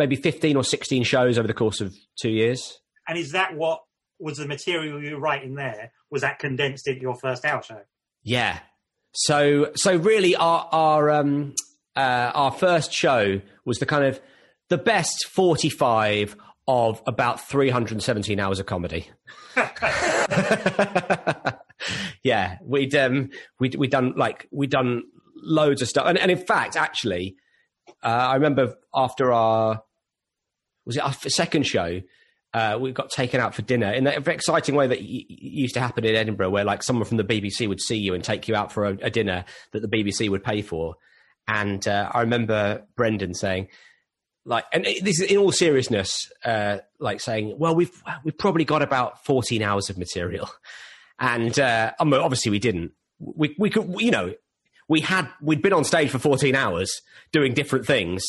maybe 0.00 0.16
15 0.16 0.56
or 0.56 0.64
16 0.64 1.04
shows 1.04 1.38
over 1.38 1.46
the 1.46 1.54
course 1.54 1.80
of 1.80 1.94
two 2.20 2.30
years. 2.30 2.80
And 3.06 3.18
is 3.18 3.32
that 3.32 3.54
what 3.54 3.82
was 4.18 4.38
the 4.38 4.46
material 4.46 5.02
you 5.02 5.14
were 5.14 5.20
writing 5.20 5.54
there? 5.54 5.92
Was 6.10 6.22
that 6.22 6.38
condensed 6.38 6.88
into 6.88 7.02
your 7.02 7.16
first 7.16 7.44
hour 7.44 7.62
show? 7.62 7.82
Yeah. 8.22 8.58
So 9.12 9.72
so 9.74 9.96
really 9.96 10.34
our 10.36 10.68
our 10.72 11.10
um 11.10 11.54
uh 11.96 12.32
our 12.34 12.50
first 12.50 12.92
show 12.92 13.40
was 13.64 13.78
the 13.78 13.86
kind 13.86 14.04
of 14.04 14.20
the 14.70 14.78
best 14.78 15.26
45 15.28 16.36
of 16.66 17.02
about 17.06 17.46
317 17.48 18.38
hours 18.38 18.60
of 18.60 18.66
comedy. 18.66 19.10
yeah, 22.22 22.58
we'd 22.62 22.94
um, 22.94 23.30
we'd 23.58 23.74
we'd 23.74 23.90
done 23.90 24.14
like 24.16 24.46
we'd 24.52 24.70
done 24.70 25.02
loads 25.34 25.82
of 25.82 25.88
stuff, 25.88 26.06
and, 26.06 26.16
and 26.16 26.30
in 26.30 26.38
fact, 26.38 26.76
actually, 26.76 27.34
uh, 28.04 28.06
I 28.06 28.34
remember 28.34 28.76
after 28.94 29.32
our 29.32 29.82
was 30.90 30.96
it 30.96 31.04
our 31.04 31.12
second 31.30 31.66
show, 31.66 32.00
uh, 32.52 32.76
we 32.80 32.90
got 32.92 33.10
taken 33.10 33.40
out 33.40 33.54
for 33.54 33.62
dinner 33.62 33.92
in 33.92 34.04
that 34.04 34.26
exciting 34.26 34.74
way 34.74 34.86
that 34.88 34.98
y- 34.98 35.24
used 35.28 35.74
to 35.74 35.80
happen 35.80 36.04
in 36.04 36.16
Edinburgh, 36.16 36.50
where 36.50 36.64
like 36.64 36.82
someone 36.82 37.04
from 37.04 37.16
the 37.16 37.24
BBC 37.24 37.68
would 37.68 37.80
see 37.80 37.96
you 37.96 38.12
and 38.14 38.24
take 38.24 38.48
you 38.48 38.56
out 38.56 38.72
for 38.72 38.86
a, 38.86 38.98
a 39.02 39.10
dinner 39.10 39.44
that 39.72 39.80
the 39.80 39.88
BBC 39.88 40.28
would 40.28 40.42
pay 40.42 40.60
for. 40.62 40.96
And 41.46 41.86
uh, 41.86 42.10
I 42.12 42.20
remember 42.22 42.86
Brendan 42.96 43.34
saying, 43.34 43.68
like, 44.44 44.64
and 44.72 44.84
it- 44.86 45.04
this 45.04 45.20
is 45.20 45.30
in 45.30 45.36
all 45.38 45.52
seriousness, 45.52 46.30
uh, 46.44 46.78
like 46.98 47.20
saying, 47.20 47.54
well, 47.58 47.74
we've 47.74 48.02
we've 48.24 48.36
probably 48.38 48.64
got 48.64 48.82
about 48.82 49.24
fourteen 49.24 49.62
hours 49.62 49.88
of 49.90 49.96
material, 49.98 50.50
and 51.20 51.58
uh, 51.58 51.92
mean, 52.02 52.14
obviously 52.14 52.50
we 52.50 52.58
didn't. 52.58 52.92
We 53.20 53.54
we 53.58 53.70
could, 53.70 53.94
you 54.00 54.10
know, 54.10 54.34
we 54.88 55.00
had 55.02 55.28
we'd 55.40 55.62
been 55.62 55.72
on 55.72 55.84
stage 55.84 56.10
for 56.10 56.18
fourteen 56.18 56.56
hours 56.56 57.00
doing 57.32 57.54
different 57.54 57.86
things, 57.86 58.24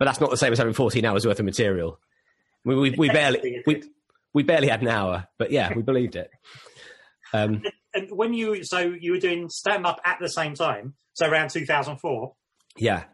but 0.00 0.06
that's 0.06 0.20
not 0.20 0.30
the 0.30 0.36
same 0.36 0.50
as 0.52 0.58
having 0.58 0.72
fourteen 0.74 1.04
hours 1.04 1.24
worth 1.24 1.38
of 1.38 1.44
material. 1.44 2.00
We 2.64 2.74
we, 2.74 2.90
we 2.90 3.08
barely 3.10 3.62
we, 3.66 3.84
we 4.34 4.42
barely 4.42 4.66
had 4.68 4.82
an 4.82 4.88
hour, 4.88 5.28
but 5.38 5.52
yeah, 5.52 5.72
we 5.72 5.82
believed 5.92 6.16
it. 6.16 6.30
Um, 7.32 7.62
And 7.94 8.08
when 8.10 8.34
you 8.34 8.64
so 8.64 8.78
you 8.78 9.12
were 9.12 9.18
doing 9.18 9.48
stand 9.48 9.86
up 9.86 10.00
at 10.04 10.18
the 10.20 10.28
same 10.28 10.54
time, 10.54 10.94
so 11.12 11.28
around 11.28 11.50
2004. 11.50 12.34
Yeah. 12.76 13.04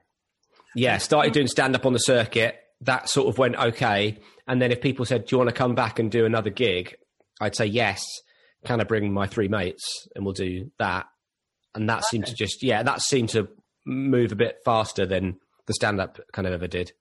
Yeah. 0.75 0.99
Started 0.99 1.33
doing 1.33 1.47
stand 1.49 1.75
up 1.75 1.87
on 1.87 1.93
the 1.93 1.99
circuit. 1.99 2.59
That 2.83 3.09
sort 3.09 3.29
of 3.29 3.39
went 3.39 3.57
okay. 3.57 4.19
And 4.47 4.61
then 4.61 4.71
if 4.71 4.81
people 4.81 5.05
said, 5.07 5.27
Do 5.27 5.35
you 5.35 5.39
want 5.39 5.49
to 5.49 5.55
come 5.55 5.75
back 5.75 5.99
and 5.99 6.11
do 6.11 6.25
another 6.27 6.51
gig? 6.51 6.95
I'd 7.41 7.57
say 7.57 7.67
yes. 7.67 8.05
Can 8.65 8.81
I 8.81 8.85
bring 8.85 9.13
my 9.13 9.27
three 9.27 9.49
mates 9.49 10.07
and 10.15 10.25
we'll 10.25 10.35
do 10.35 10.71
that? 10.79 11.07
And 11.75 11.89
that 11.89 12.05
seemed 12.05 12.27
to 12.27 12.35
just, 12.35 12.63
yeah, 12.63 12.83
that 12.83 13.01
seemed 13.01 13.31
to 13.31 13.49
move 13.85 14.33
a 14.33 14.37
bit 14.37 14.59
faster 14.65 15.07
than 15.07 15.39
the 15.67 15.75
stand 15.75 16.01
up 16.01 16.19
kind 16.33 16.47
of 16.47 16.53
ever 16.53 16.67
did. 16.67 16.93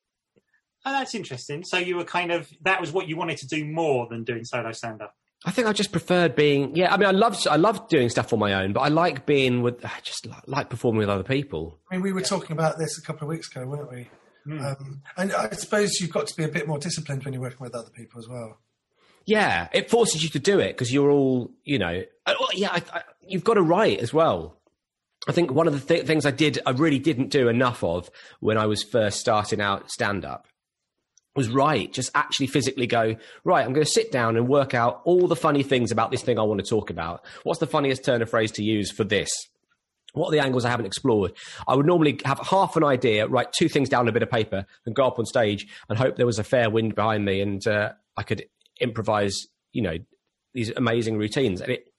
Oh, 0.86 0.92
that's 0.92 1.16
interesting. 1.16 1.64
So 1.64 1.78
you 1.78 1.96
were 1.98 2.04
kind 2.04 2.32
of 2.32 2.50
that 2.62 2.80
was 2.80 2.92
what 2.92 3.08
you 3.08 3.18
wanted 3.18 3.38
to 3.38 3.48
do 3.48 3.66
more 3.66 4.08
than 4.10 4.24
doing 4.24 4.44
solo 4.44 4.72
stand 4.72 5.02
up. 5.02 5.16
I 5.44 5.52
think 5.52 5.68
I 5.68 5.74
just 5.74 5.92
preferred 5.92 6.36
being, 6.36 6.76
yeah, 6.76 6.92
I 6.92 6.98
mean, 6.98 7.08
I 7.08 7.12
love, 7.12 7.38
I 7.48 7.58
love 7.58 7.88
doing 7.88 8.10
stuff 8.10 8.34
on 8.34 8.40
my 8.40 8.54
own, 8.54 8.74
but 8.74 8.80
I 8.80 8.88
like 8.88 9.28
being 9.28 9.62
with, 9.62 9.86
I 9.86 10.00
just 10.02 10.26
li- 10.26 10.34
like 10.48 10.70
performing 10.70 11.00
with 11.00 11.10
other 11.10 11.24
people. 11.24 11.78
I 11.92 11.96
mean, 11.96 12.04
we 12.04 12.14
were 12.14 12.22
talking 12.22 12.54
about 12.54 12.80
this 12.80 12.98
a 12.98 13.02
couple 13.02 13.28
of 13.28 13.30
weeks 13.30 13.52
ago, 13.52 13.68
weren't 13.68 13.92
we? 13.92 14.10
Hmm. 14.46 14.66
Um, 14.66 15.02
and 15.18 15.34
I 15.34 15.50
suppose 15.52 16.00
you've 16.00 16.12
got 16.12 16.26
to 16.28 16.36
be 16.36 16.46
a 16.46 16.48
bit 16.48 16.68
more 16.68 16.80
disciplined 16.80 17.26
when 17.26 17.34
you're 17.34 17.44
working 17.44 17.60
with 17.62 17.76
other 17.76 17.92
people 17.92 18.20
as 18.20 18.28
well. 18.28 18.58
Yeah, 19.26 19.68
it 19.72 19.90
forces 19.90 20.24
you 20.24 20.30
to 20.30 20.40
do 20.40 20.60
it 20.60 20.70
because 20.70 20.92
you're 20.92 21.12
all, 21.12 21.52
you 21.64 21.78
know, 21.78 22.04
uh, 22.26 22.34
well, 22.40 22.50
yeah, 22.54 22.72
I, 22.72 22.82
I, 22.94 23.02
you've 23.22 23.44
got 23.44 23.56
to 23.56 23.62
write 23.62 24.00
as 24.00 24.14
well. 24.14 24.58
I 25.28 25.32
think 25.32 25.52
one 25.52 25.68
of 25.68 25.74
the 25.74 25.96
th- 25.96 26.06
things 26.06 26.26
I 26.26 26.32
did, 26.32 26.60
I 26.66 26.72
really 26.72 27.00
didn't 27.00 27.30
do 27.30 27.50
enough 27.50 27.84
of 27.84 28.10
when 28.40 28.58
I 28.58 28.68
was 28.68 28.84
first 28.84 29.20
starting 29.20 29.60
out 29.60 29.90
stand 29.90 30.24
up 30.24 30.48
was 31.36 31.50
write, 31.50 31.92
just 31.92 32.12
actually 32.16 32.48
physically 32.48 32.88
go, 32.88 33.16
right, 33.44 33.66
I'm 33.66 33.74
going 33.74 33.86
to 33.86 33.92
sit 33.92 34.12
down 34.12 34.38
and 34.38 34.48
work 34.48 34.74
out 34.74 35.02
all 35.04 35.28
the 35.28 35.36
funny 35.36 35.64
things 35.64 35.92
about 35.92 36.10
this 36.12 36.22
thing 36.22 36.40
I 36.40 36.44
want 36.44 36.64
to 36.64 36.70
talk 36.70 36.90
about. 36.90 37.26
What's 37.44 37.60
the 37.60 37.68
funniest 37.68 38.06
turn 38.06 38.22
of 38.22 38.30
phrase 38.30 38.52
to 38.54 38.64
use 38.64 38.92
for 38.92 39.04
this? 39.04 39.30
What 40.14 40.30
are 40.30 40.32
the 40.32 40.40
angles 40.40 40.64
I 40.64 40.70
haven't 40.70 40.86
explored? 40.86 41.34
I 41.68 41.76
would 41.76 41.86
normally 41.86 42.20
have 42.24 42.40
half 42.40 42.78
an 42.78 42.86
idea, 42.86 43.28
write 43.28 43.52
two 43.52 43.68
things 43.68 43.90
down 43.90 44.02
on 44.02 44.08
a 44.08 44.14
bit 44.14 44.24
of 44.24 44.32
paper, 44.32 44.66
and 44.86 44.96
go 44.96 45.06
up 45.06 45.20
on 45.20 45.26
stage 45.26 45.68
and 45.90 45.98
hope 45.98 46.16
there 46.16 46.26
was 46.26 46.40
a 46.40 46.44
fair 46.44 46.70
wind 46.70 46.96
behind 46.96 47.26
me 47.26 47.42
and 47.42 47.68
uh, 47.68 47.92
I 48.16 48.24
could 48.24 48.46
improvise, 48.80 49.36
you 49.74 49.82
know, 49.82 49.98
these 50.54 50.72
amazing 50.78 51.18
routines. 51.18 51.60
And 51.60 51.70
it 51.70 51.92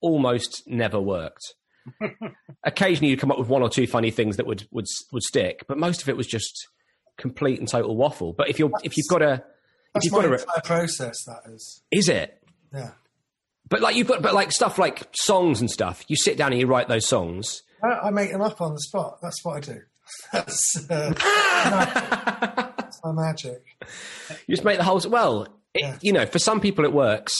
almost 0.00 0.62
never 0.66 0.98
worked. 0.98 1.54
Occasionally, 2.64 3.10
you'd 3.10 3.20
come 3.20 3.30
up 3.30 3.38
with 3.38 3.48
one 3.48 3.62
or 3.62 3.68
two 3.68 3.86
funny 3.86 4.10
things 4.10 4.36
that 4.36 4.46
would 4.46 4.66
would 4.70 4.86
would 5.12 5.22
stick, 5.22 5.64
but 5.68 5.78
most 5.78 6.02
of 6.02 6.08
it 6.08 6.16
was 6.16 6.26
just 6.26 6.68
complete 7.16 7.58
and 7.58 7.68
total 7.68 7.96
waffle. 7.96 8.32
But 8.32 8.48
if 8.48 8.58
you're 8.58 8.70
if 8.82 8.96
you've 8.96 9.08
got 9.08 9.22
a 9.22 9.32
if 9.34 9.40
That's 9.94 10.04
you've 10.06 10.14
got 10.14 10.24
a 10.24 10.32
entire 10.32 10.60
process, 10.64 11.24
that 11.24 11.40
is. 11.52 11.82
is 11.90 12.08
it? 12.08 12.42
Yeah. 12.74 12.90
But 13.68 13.80
like 13.80 13.96
you've 13.96 14.06
got 14.08 14.22
but 14.22 14.34
like 14.34 14.52
stuff 14.52 14.78
like 14.78 15.08
songs 15.14 15.60
and 15.60 15.70
stuff. 15.70 16.04
You 16.08 16.16
sit 16.16 16.36
down 16.36 16.52
and 16.52 16.60
you 16.60 16.66
write 16.66 16.88
those 16.88 17.06
songs. 17.06 17.62
I, 17.82 18.06
I 18.08 18.10
make 18.10 18.30
them 18.32 18.42
up 18.42 18.60
on 18.60 18.72
the 18.74 18.80
spot. 18.80 19.18
That's 19.22 19.44
what 19.44 19.56
I 19.56 19.60
do. 19.60 19.80
That's, 20.32 20.86
uh, 20.88 21.12
that's 22.76 23.00
my 23.04 23.12
magic. 23.12 23.62
You 24.46 24.54
just 24.54 24.64
make 24.64 24.78
the 24.78 24.84
whole 24.84 25.00
well. 25.08 25.42
It, 25.74 25.80
Yeah. 25.82 25.98
You 26.00 26.12
know, 26.12 26.26
for 26.26 26.38
some 26.38 26.60
people 26.60 26.84
it 26.84 26.92
works. 26.92 27.34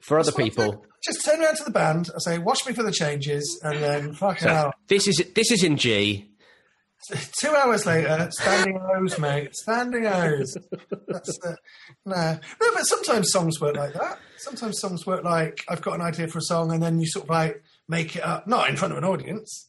For 0.00 0.18
other 0.18 0.30
That's 0.30 0.36
people. 0.50 0.84
Just 1.04 1.24
turn 1.24 1.42
around 1.42 1.56
to 1.56 1.64
the 1.64 1.70
band, 1.70 2.10
I 2.14 2.18
say, 2.18 2.38
watch 2.38 2.64
me 2.66 2.72
for 2.72 2.82
the 2.82 2.92
changes, 2.92 3.60
and 3.62 3.82
then 3.82 4.12
fucking 4.14 4.48
hell. 4.48 4.72
this 4.88 5.08
is 5.08 5.22
this 5.34 5.50
is 5.50 5.64
in 5.64 5.76
G. 5.76 6.28
Two 7.40 7.52
hours 7.56 7.84
later, 7.84 8.28
standing 8.30 8.80
O's, 8.80 9.18
mate. 9.18 9.52
Standing 9.56 10.06
O's. 10.06 10.56
That's 11.08 11.38
the, 11.40 11.56
no. 12.06 12.38
No, 12.60 12.68
but 12.74 12.84
sometimes 12.84 13.32
songs 13.32 13.60
work 13.60 13.76
like 13.76 13.92
that. 13.94 14.20
Sometimes 14.36 14.78
songs 14.78 15.04
work 15.04 15.24
like 15.24 15.64
I've 15.68 15.82
got 15.82 15.94
an 15.96 16.02
idea 16.02 16.28
for 16.28 16.38
a 16.38 16.42
song 16.42 16.70
and 16.72 16.80
then 16.80 17.00
you 17.00 17.06
sort 17.08 17.24
of 17.24 17.30
like 17.30 17.64
make 17.88 18.14
it 18.14 18.22
up, 18.22 18.46
not 18.46 18.70
in 18.70 18.76
front 18.76 18.92
of 18.92 18.98
an 18.98 19.04
audience. 19.04 19.68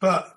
But 0.00 0.32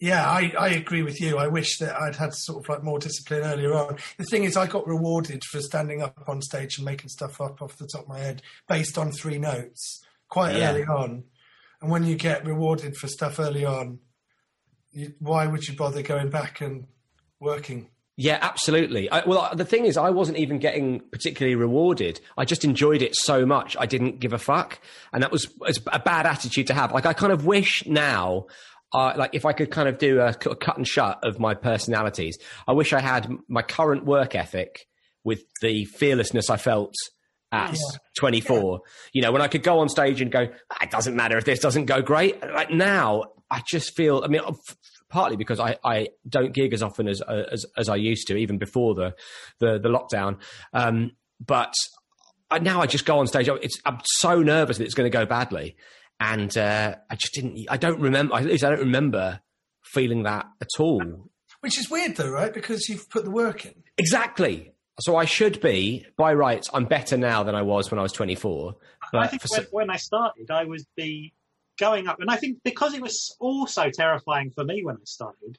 yeah, 0.00 0.28
I, 0.30 0.52
I 0.58 0.68
agree 0.68 1.02
with 1.02 1.20
you. 1.20 1.38
I 1.38 1.46
wish 1.48 1.78
that 1.78 2.00
I'd 2.00 2.16
had 2.16 2.32
sort 2.34 2.62
of 2.64 2.68
like 2.68 2.82
more 2.84 2.98
discipline 2.98 3.42
earlier 3.42 3.74
on. 3.74 3.96
The 4.16 4.24
thing 4.24 4.44
is, 4.44 4.56
I 4.56 4.66
got 4.66 4.86
rewarded 4.86 5.42
for 5.44 5.60
standing 5.60 6.02
up 6.02 6.24
on 6.28 6.40
stage 6.42 6.78
and 6.78 6.84
making 6.84 7.08
stuff 7.08 7.40
up 7.40 7.60
off 7.62 7.76
the 7.78 7.86
top 7.86 8.02
of 8.02 8.08
my 8.08 8.18
head 8.20 8.42
based 8.68 8.96
on 8.98 9.10
three 9.12 9.38
notes 9.38 10.04
quite 10.28 10.56
Yeah. 10.56 10.70
early 10.70 10.84
on. 10.84 11.24
And 11.80 11.90
when 11.90 12.04
you 12.04 12.16
get 12.16 12.44
rewarded 12.46 12.96
for 12.96 13.08
stuff 13.08 13.38
early 13.38 13.64
on, 13.64 13.98
you, 14.92 15.14
why 15.18 15.46
would 15.46 15.66
you 15.66 15.76
bother 15.76 16.02
going 16.02 16.30
back 16.30 16.60
and 16.60 16.86
working? 17.40 17.88
Yeah, 18.16 18.38
absolutely. 18.40 19.08
I, 19.10 19.24
well, 19.24 19.48
the 19.54 19.64
thing 19.64 19.84
is, 19.84 19.96
I 19.96 20.10
wasn't 20.10 20.38
even 20.38 20.58
getting 20.58 20.98
particularly 21.12 21.54
rewarded. 21.54 22.20
I 22.36 22.44
just 22.44 22.64
enjoyed 22.64 23.00
it 23.00 23.14
so 23.14 23.46
much, 23.46 23.76
I 23.78 23.86
didn't 23.86 24.18
give 24.18 24.32
a 24.32 24.38
fuck, 24.38 24.80
and 25.12 25.22
that 25.22 25.30
was, 25.30 25.48
was 25.60 25.78
a 25.92 26.00
bad 26.00 26.26
attitude 26.26 26.66
to 26.66 26.74
have. 26.74 26.90
Like, 26.90 27.06
I 27.06 27.12
kind 27.12 27.32
of 27.32 27.46
wish 27.46 27.86
now, 27.86 28.46
uh, 28.92 29.12
like, 29.16 29.30
if 29.34 29.44
I 29.44 29.52
could 29.52 29.70
kind 29.70 29.88
of 29.88 29.98
do 29.98 30.20
a 30.20 30.34
cut 30.34 30.76
and 30.76 30.86
shut 30.86 31.18
of 31.22 31.38
my 31.38 31.54
personalities, 31.54 32.38
I 32.66 32.72
wish 32.72 32.92
I 32.92 33.00
had 33.00 33.30
my 33.48 33.62
current 33.62 34.04
work 34.04 34.34
ethic 34.34 34.86
with 35.24 35.42
the 35.60 35.84
fearlessness 35.84 36.48
I 36.48 36.56
felt 36.56 36.94
at 37.52 37.76
24. 38.18 38.80
You 39.12 39.22
know, 39.22 39.32
when 39.32 39.42
I 39.42 39.48
could 39.48 39.62
go 39.62 39.80
on 39.80 39.88
stage 39.88 40.20
and 40.20 40.30
go, 40.30 40.48
"Ah, 40.70 40.78
it 40.82 40.90
doesn't 40.90 41.16
matter 41.16 41.36
if 41.38 41.44
this 41.44 41.60
doesn't 41.60 41.86
go 41.86 42.02
great. 42.02 42.42
Like 42.42 42.70
now, 42.70 43.24
I 43.50 43.62
just 43.66 43.94
feel. 43.94 44.22
I 44.24 44.28
mean, 44.28 44.42
partly 45.08 45.36
because 45.36 45.60
I, 45.60 45.78
I 45.84 46.08
don't 46.28 46.52
gig 46.52 46.72
as 46.72 46.82
often 46.82 47.08
as, 47.08 47.20
as 47.22 47.66
as 47.76 47.88
I 47.88 47.96
used 47.96 48.28
to, 48.28 48.36
even 48.36 48.58
before 48.58 48.94
the 48.94 49.14
the, 49.58 49.78
the 49.78 49.88
lockdown. 49.88 50.38
Um, 50.72 51.12
but 51.44 51.74
I, 52.50 52.58
now 52.58 52.80
I 52.80 52.86
just 52.86 53.04
go 53.06 53.18
on 53.18 53.26
stage. 53.26 53.48
It's, 53.48 53.80
I'm 53.84 53.98
so 54.04 54.42
nervous 54.42 54.78
that 54.78 54.84
it's 54.84 54.94
going 54.94 55.10
to 55.10 55.16
go 55.16 55.26
badly, 55.26 55.76
and 56.20 56.56
uh, 56.56 56.96
I 57.10 57.14
just 57.16 57.34
didn't. 57.34 57.66
I 57.70 57.76
don't 57.76 58.00
remember. 58.00 58.34
At 58.34 58.44
least 58.44 58.64
I 58.64 58.70
don't 58.70 58.80
remember 58.80 59.40
feeling 59.84 60.24
that 60.24 60.46
at 60.60 60.68
all. 60.78 61.30
Which 61.60 61.78
is 61.78 61.90
weird 61.90 62.16
though, 62.16 62.30
right? 62.30 62.52
Because 62.52 62.88
you've 62.88 63.08
put 63.10 63.24
the 63.24 63.30
work 63.30 63.66
in. 63.66 63.74
Exactly. 63.96 64.72
So 65.00 65.16
I 65.16 65.26
should 65.26 65.60
be, 65.60 66.04
by 66.16 66.34
rights, 66.34 66.68
I'm 66.74 66.84
better 66.84 67.16
now 67.16 67.44
than 67.44 67.54
I 67.54 67.62
was 67.62 67.88
when 67.90 68.00
I 68.00 68.02
was 68.02 68.12
24. 68.12 68.74
But 69.12 69.18
I 69.18 69.26
think 69.28 69.42
for 69.42 69.48
when, 69.50 69.60
some- 69.62 69.68
when 69.70 69.90
I 69.90 69.96
started, 69.96 70.50
I 70.50 70.64
was 70.64 70.84
be 70.96 71.34
going 71.78 72.08
up, 72.08 72.18
and 72.20 72.28
I 72.30 72.36
think 72.36 72.58
because 72.64 72.94
it 72.94 73.00
was 73.00 73.36
also 73.38 73.90
terrifying 73.90 74.50
for 74.50 74.64
me 74.64 74.82
when 74.82 74.96
I 74.96 75.04
started, 75.04 75.58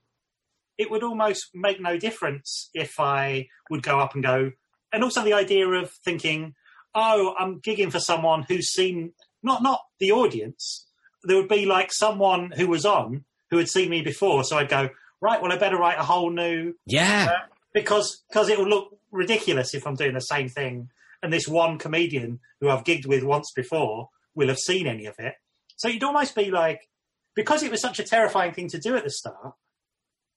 it 0.78 0.92
would 0.92 1.04
almost 1.04 1.52
make 1.54 1.80
no 1.82 1.98
difference 1.98 2.70
if 2.74 3.00
I 3.00 3.48
would 3.70 3.82
go 3.84 4.00
up 4.00 4.14
and 4.14 4.24
go, 4.24 4.52
and 4.92 5.04
also 5.04 5.24
the 5.24 5.34
idea 5.34 5.68
of 5.68 5.92
thinking, 6.04 6.54
oh, 6.94 7.34
I'm 7.40 7.62
gigging 7.62 7.92
for 7.92 8.00
someone 8.02 8.44
who's 8.44 8.70
seen 8.74 9.14
not 9.44 9.64
not 9.64 9.82
the 10.00 10.12
audience. 10.12 10.86
There 11.24 11.36
would 11.38 11.50
be 11.50 11.66
like 11.66 11.92
someone 11.92 12.52
who 12.52 12.68
was 12.68 12.86
on 12.86 13.26
who 13.52 13.58
had 13.58 13.68
seen 13.70 13.90
me 13.90 14.02
before, 14.02 14.44
so 14.44 14.58
I'd 14.58 14.70
go, 14.70 14.90
right, 15.22 15.42
well, 15.42 15.52
I 15.52 15.58
better 15.58 15.78
write 15.78 15.98
a 16.00 16.04
whole 16.04 16.30
new 16.30 16.74
yeah, 16.86 17.30
uh, 17.32 17.46
because 17.74 18.24
because 18.30 18.50
it 18.50 18.58
will 18.58 18.68
look 18.70 18.98
ridiculous 19.12 19.74
if 19.74 19.86
I'm 19.88 19.96
doing 19.96 20.14
the 20.14 20.22
same 20.22 20.48
thing, 20.50 20.90
and 21.22 21.34
this 21.34 21.48
one 21.48 21.78
comedian 21.78 22.40
who 22.62 22.70
I've 22.70 22.84
gigged 22.84 23.06
with 23.06 23.24
once 23.24 23.52
before 23.52 24.10
will 24.36 24.48
have 24.48 24.60
seen 24.60 24.88
any 24.88 25.06
of 25.06 25.16
it. 25.20 25.36
So 25.76 25.88
you'd 25.88 26.04
almost 26.04 26.36
be 26.36 26.52
like, 26.52 26.88
because 27.36 27.64
it 27.64 27.72
was 27.72 27.82
such 27.82 28.00
a 28.00 28.04
terrifying 28.04 28.54
thing 28.54 28.68
to 28.70 28.80
do 28.80 28.96
at 28.96 29.04
the 29.04 29.10
start, 29.10 29.54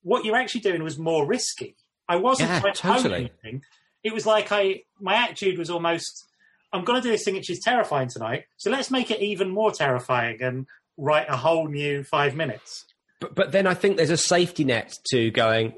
what 0.02 0.24
you're 0.24 0.36
actually 0.36 0.60
doing 0.62 0.82
was 0.82 0.98
more 0.98 1.26
risky. 1.26 1.76
I 2.08 2.16
wasn't 2.16 2.48
Yeah, 2.50 2.60
trying 2.60 2.74
to 2.74 2.80
totally. 3.02 3.14
anything. 3.42 3.62
It 4.02 4.12
was 4.12 4.26
like 4.26 4.50
I 4.50 4.82
my 5.00 5.14
attitude 5.14 5.58
was 5.58 5.70
almost, 5.70 6.24
I'm 6.72 6.84
going 6.84 7.00
to 7.00 7.06
do 7.06 7.10
this 7.12 7.24
thing 7.24 7.34
which 7.34 7.50
is 7.50 7.60
terrifying 7.60 8.08
tonight, 8.08 8.44
so 8.56 8.70
let's 8.70 8.90
make 8.90 9.10
it 9.10 9.20
even 9.20 9.50
more 9.50 9.72
terrifying 9.72 10.42
and 10.42 10.66
write 10.96 11.26
a 11.28 11.36
whole 11.36 11.68
new 11.68 12.04
five 12.04 12.34
minutes. 12.34 12.84
but, 13.20 13.34
but 13.34 13.52
then 13.52 13.66
I 13.66 13.74
think 13.74 13.96
there's 13.96 14.10
a 14.10 14.16
safety 14.16 14.64
net 14.64 14.94
to 15.10 15.30
going, 15.30 15.74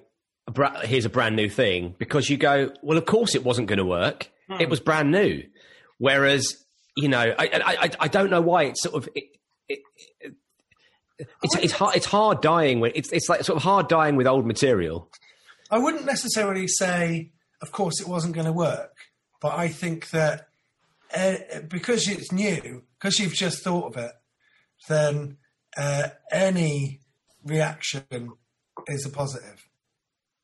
here's 0.83 1.05
a 1.05 1.11
brand 1.11 1.37
new 1.37 1.49
thing 1.49 1.95
because 1.99 2.29
you 2.31 2.37
go, 2.37 2.71
well, 2.83 2.99
of 2.99 3.07
course 3.07 3.35
it 3.35 3.45
wasn't 3.45 3.69
going 3.69 3.79
to 3.79 3.85
work. 3.85 4.31
Hmm. 4.49 4.61
It 4.61 4.69
was 4.69 4.81
brand 4.81 5.11
new. 5.11 5.43
Whereas, 5.99 6.65
you 6.97 7.09
know, 7.09 7.35
I, 7.39 7.45
I, 7.47 7.61
I, 7.65 7.91
I 8.01 8.09
don't 8.09 8.31
know 8.31 8.41
why 8.41 8.65
it's 8.65 8.83
sort 8.83 8.95
of. 8.95 9.09
It, 9.15 9.25
it, 9.69 9.79
it, 10.21 10.35
it's, 11.43 11.55
it's 11.57 11.73
hard. 11.73 11.97
It's 11.97 12.07
hard 12.07 12.43
dying 12.43 12.81
with 12.81 12.93
it's 12.95 13.13
it's 13.13 13.29
like 13.29 13.45
sort 13.45 13.57
of 13.57 13.63
hard 13.63 13.89
dying 13.89 14.17
with 14.17 14.27
old 14.27 14.47
material. 14.47 15.09
I 15.71 15.79
wouldn't 15.79 16.05
necessarily 16.05 16.67
say, 16.69 17.33
of 17.63 17.73
course, 17.73 18.01
it 18.01 18.09
wasn't 18.09 18.35
going 18.35 18.47
to 18.47 18.53
work, 18.53 18.97
but 19.41 19.55
I 19.55 19.69
think 19.69 20.11
that 20.11 20.49
uh, 21.17 21.61
because 21.69 22.09
it's 22.09 22.33
new, 22.33 22.83
because 22.99 23.19
you've 23.19 23.35
just 23.35 23.63
thought 23.63 23.95
of 23.97 24.03
it, 24.05 24.13
then 24.89 25.37
uh, 25.77 26.09
any 26.33 27.01
reaction 27.45 28.05
is 28.87 29.07
a 29.07 29.11
positive. 29.11 29.67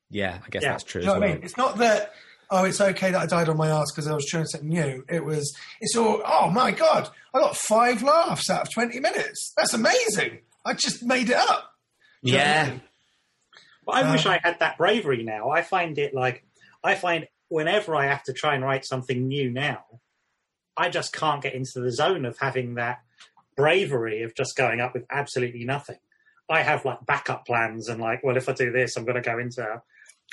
Yeah, 0.09 0.39
I 0.45 0.49
guess 0.49 0.63
Yeah. 0.63 0.71
that's 0.71 0.83
true. 0.83 1.01
You 1.01 1.07
know 1.07 1.13
as 1.15 1.19
what 1.19 1.29
I 1.29 1.33
mean? 1.33 1.43
It's 1.43 1.57
not 1.57 1.77
that 1.77 2.13
oh, 2.53 2.65
it's 2.65 2.81
okay 2.81 3.11
that 3.11 3.21
I 3.21 3.25
died 3.27 3.47
on 3.47 3.55
my 3.57 3.69
ass 3.69 3.91
because 3.93 4.07
I 4.07 4.13
was 4.13 4.25
trying 4.25 4.45
something 4.45 4.69
new. 4.69 5.05
It 5.09 5.23
was 5.23 5.53
it's 5.79 5.95
all 5.95 6.21
oh 6.25 6.49
my 6.49 6.71
god, 6.71 7.09
I 7.33 7.39
got 7.39 7.55
five 7.55 8.03
laughs 8.03 8.49
out 8.49 8.63
of 8.63 8.69
twenty 8.73 8.99
minutes. 8.99 9.53
That's 9.57 9.73
amazing. 9.73 10.39
I 10.65 10.73
just 10.73 11.03
made 11.03 11.29
it 11.29 11.35
up. 11.37 11.71
You 12.21 12.33
know 12.33 12.39
I 12.39 12.41
Yeah, 12.43 12.69
mean? 12.69 12.81
But 13.85 13.91
I 13.95 14.11
wish 14.11 14.25
Um, 14.25 14.33
I 14.33 14.39
had 14.43 14.59
that 14.59 14.77
bravery 14.77 15.23
now. 15.23 15.49
I 15.49 15.61
find 15.63 15.97
it 15.97 16.13
like 16.13 16.43
I 16.83 16.95
find 16.95 17.27
whenever 17.47 17.95
I 17.95 18.07
have 18.07 18.23
to 18.23 18.33
try 18.33 18.53
and 18.55 18.63
write 18.63 18.85
something 18.85 19.27
new 19.27 19.49
now, 19.49 19.83
I 20.81 20.89
just 20.89 21.13
can't 21.13 21.41
get 21.43 21.53
into 21.53 21.79
the 21.79 21.91
zone 21.91 22.25
of 22.25 22.37
having 22.39 22.75
that 22.75 22.97
bravery 23.55 24.23
of 24.23 24.35
just 24.35 24.55
going 24.55 24.79
up 24.81 24.93
with 24.93 25.05
absolutely 25.09 25.63
nothing. 25.65 25.97
I 26.49 26.61
have 26.63 26.83
like 26.85 27.05
backup 27.05 27.45
plans 27.45 27.87
and 27.89 28.01
like, 28.01 28.23
well, 28.23 28.37
if 28.37 28.49
I 28.49 28.53
do 28.53 28.71
this, 28.71 28.95
I'm 28.97 29.05
going 29.05 29.21
to 29.21 29.29
go 29.31 29.37
into 29.39 29.81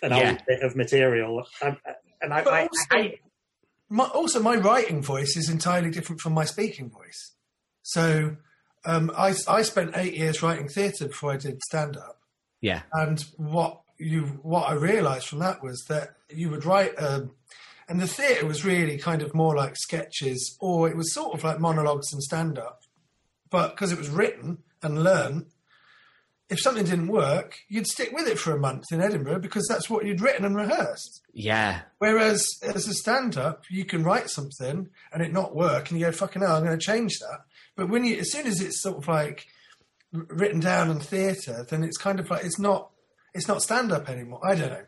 an 0.03 0.11
Yeah. 0.11 0.31
old 0.31 0.43
bit 0.47 0.63
of 0.63 0.75
material, 0.77 1.45
and, 1.65 1.77
and 2.23 2.33
I, 2.33 2.43
But 2.43 2.53
I, 2.55 2.61
also- 2.63 2.85
I 2.91 2.97
hate 3.03 3.21
my, 3.91 4.05
also 4.05 4.41
my 4.43 4.57
writing 4.57 5.03
voice 5.03 5.37
is 5.37 5.49
entirely 5.49 5.91
different 5.91 6.21
from 6.21 6.33
my 6.35 6.45
speaking 6.45 6.91
voice. 6.91 7.35
So 7.83 8.37
um, 8.85 9.11
I, 9.17 9.35
I 9.49 9.63
spent 9.63 9.93
eight 9.97 10.15
years 10.15 10.43
writing 10.43 10.69
theatre 10.69 11.07
before 11.09 11.33
I 11.33 11.37
did 11.37 11.61
stand 11.63 11.97
up, 11.97 12.19
yeah, 12.61 12.83
and 12.93 13.25
what 13.37 13.81
you 13.99 14.23
what 14.43 14.69
I 14.69 14.75
realised 14.75 15.27
from 15.29 15.39
that 15.41 15.63
was 15.63 15.85
that 15.89 16.17
you 16.29 16.51
would 16.51 16.65
write, 16.65 16.93
um, 17.03 17.33
and 17.89 18.01
the 18.01 18.07
theatre 18.07 18.47
was 18.47 18.65
really 18.65 18.99
kind 18.99 19.23
of 19.23 19.35
more 19.35 19.57
like 19.57 19.77
sketches, 19.77 20.57
or 20.61 20.89
it 20.89 20.97
was 20.97 21.15
sort 21.15 21.35
of 21.35 21.45
like 21.45 21.61
monologues 21.61 22.13
and 22.13 22.23
stand 22.23 22.59
up, 22.59 22.83
but 23.51 23.71
because 23.71 23.93
it 23.93 23.99
was 23.99 24.11
written 24.11 24.59
and 24.83 25.03
learned. 25.03 25.47
If 26.51 26.61
something 26.63 26.87
didn't 26.87 27.09
work, 27.09 27.59
you'd 27.69 27.87
stick 27.87 28.11
with 28.11 28.27
it 28.27 28.39
for 28.39 28.53
a 28.53 28.59
month 28.59 28.85
in 28.91 29.03
Edinburgh 29.03 29.41
because 29.41 29.67
that's 29.69 29.91
what 29.91 30.07
you'd 30.07 30.23
written 30.23 30.47
and 30.47 30.57
rehearsed. 30.57 31.21
yeah, 31.35 31.83
Whereas 31.99 32.49
as 32.63 32.89
a 32.89 32.95
stand-up, 32.95 33.65
you 33.69 33.85
can 33.85 34.03
write 34.03 34.31
something 34.31 34.89
and 35.13 35.23
it 35.23 35.31
not 35.31 35.55
work, 35.55 35.91
and 35.91 36.01
you 36.01 36.07
go, 36.07 36.13
"Fucking 36.13 36.41
hell, 36.41 36.57
I'm 36.57 36.65
going 36.65 36.79
to 36.79 36.83
change 36.83 37.19
that." 37.19 37.41
But 37.77 37.91
when 37.91 38.05
you, 38.05 38.17
as 38.19 38.33
soon 38.33 38.47
as 38.47 38.63
it's 38.63 38.81
sort 38.81 38.97
of 38.97 39.07
like 39.09 39.47
written 40.11 40.61
down 40.61 40.91
in 40.91 41.01
theatre, 41.01 41.67
then 41.69 41.85
it's 41.85 41.99
kind 41.99 42.19
of 42.19 42.31
like 42.31 42.45
it's 42.47 42.59
not, 42.59 42.93
it's 43.35 43.47
not 43.47 43.61
stand-up 43.61 44.09
anymore. 44.09 44.41
I 44.43 44.55
don't 44.55 44.71
know. 44.71 44.87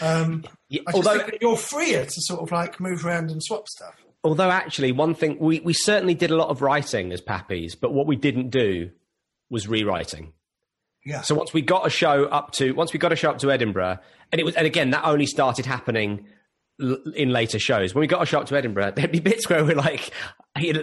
Um, 0.00 0.44
Yeah, 0.68 0.82
although 0.92 1.26
you're 1.40 1.56
freer 1.56 2.04
to 2.04 2.20
sort 2.22 2.40
of 2.40 2.50
like 2.52 2.80
move 2.80 3.04
around 3.06 3.30
and 3.30 3.42
swap 3.42 3.68
stuff. 3.68 3.94
although 4.24 4.50
actually 4.50 4.90
one 4.92 5.14
thing 5.14 5.38
we 5.38 5.60
we 5.60 5.72
certainly 5.72 6.14
did 6.14 6.30
a 6.30 6.36
lot 6.36 6.48
of 6.48 6.62
writing 6.62 7.12
as 7.12 7.20
Pappies, 7.20 7.72
but 7.80 7.92
what 7.92 8.06
we 8.06 8.16
didn't 8.16 8.50
do 8.50 8.90
was 9.50 9.68
rewriting. 9.68 10.32
Yeah. 11.04 11.20
So 11.20 11.34
once 11.34 11.52
we 11.52 11.60
got 11.62 11.86
a 11.86 11.90
show 11.90 12.24
up 12.24 12.52
to 12.52 12.72
once 12.72 12.92
we 12.92 12.98
got 12.98 13.12
a 13.12 13.16
show 13.16 13.30
up 13.30 13.38
to 13.38 13.50
Edinburgh, 13.52 13.98
and 14.32 14.40
it 14.40 14.44
was 14.44 14.54
and 14.54 14.66
again 14.66 14.90
that 14.90 15.04
only 15.04 15.26
started 15.26 15.66
happening 15.66 16.26
l- 16.82 16.96
in 17.14 17.28
later 17.30 17.58
shows. 17.58 17.94
When 17.94 18.00
we 18.00 18.06
got 18.06 18.22
a 18.22 18.26
show 18.26 18.40
up 18.40 18.46
to 18.46 18.56
Edinburgh, 18.56 18.92
there'd 18.96 19.12
be 19.12 19.20
bits 19.20 19.48
where 19.48 19.64
we're 19.64 19.76
like, 19.76 20.10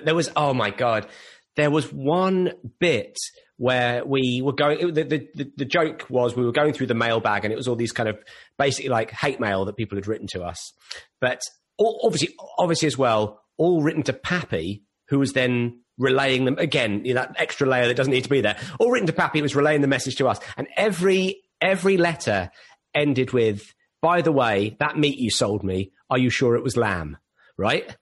there 0.06 0.16
was 0.16 0.30
oh 0.36 0.54
my 0.54 0.70
god, 0.70 1.08
there 1.56 1.72
was 1.72 1.92
one 1.92 2.54
bit 2.80 3.18
where 3.62 4.04
we 4.04 4.42
were 4.42 4.54
going. 4.54 4.92
The, 4.92 5.04
the, 5.04 5.52
the, 5.56 5.66
joke 5.66 6.08
was 6.10 6.36
we 6.36 6.44
were 6.44 6.52
going 6.52 6.74
through 6.74 6.88
the 6.88 6.96
mailbag, 6.96 7.46
and 7.46 7.54
it 7.54 7.56
was 7.56 7.68
all 7.68 7.76
these 7.76 7.92
kind 7.92 8.10
of 8.10 8.18
basically 8.58 8.90
like 8.90 9.12
hate 9.12 9.40
mail 9.40 9.66
that 9.66 9.78
people 9.78 10.00
had 10.00 10.08
written 10.08 10.26
to 10.32 10.42
us, 10.42 10.74
but 11.20 11.44
obviously, 11.80 12.36
obviously 12.58 12.88
as 12.88 12.98
well, 12.98 13.40
all 13.58 13.84
written 13.84 14.02
to 14.02 14.14
Pappy, 14.14 14.82
who 15.10 15.20
was 15.20 15.34
then 15.34 15.80
relaying 16.00 16.46
them 16.46 16.58
again. 16.58 17.06
You 17.06 17.14
know, 17.14 17.22
that 17.22 17.36
extra 17.38 17.68
layer 17.68 17.86
that 17.86 17.94
doesn't 17.94 18.12
need 18.12 18.24
to 18.24 18.32
be 18.32 18.42
there. 18.42 18.58
All 18.80 18.90
written 18.90 19.06
to 19.06 19.14
Pappy, 19.14 19.38
it 19.38 19.44
was 19.44 19.56
relaying 19.56 19.82
the 19.82 19.88
message 19.88 20.16
to 20.16 20.28
us, 20.28 20.40
and 20.58 20.68
every 20.76 21.44
every 21.62 21.98
letter 21.98 22.50
ended 22.96 23.32
with, 23.32 23.76
"By 24.02 24.24
the 24.24 24.32
way, 24.32 24.76
that 24.80 24.98
meat 24.98 25.20
you 25.20 25.30
sold 25.30 25.64
me, 25.64 25.92
are 26.10 26.18
you 26.18 26.32
sure 26.32 26.56
it 26.56 26.64
was 26.64 26.78
lamb?" 26.78 27.18
Right? 27.60 27.96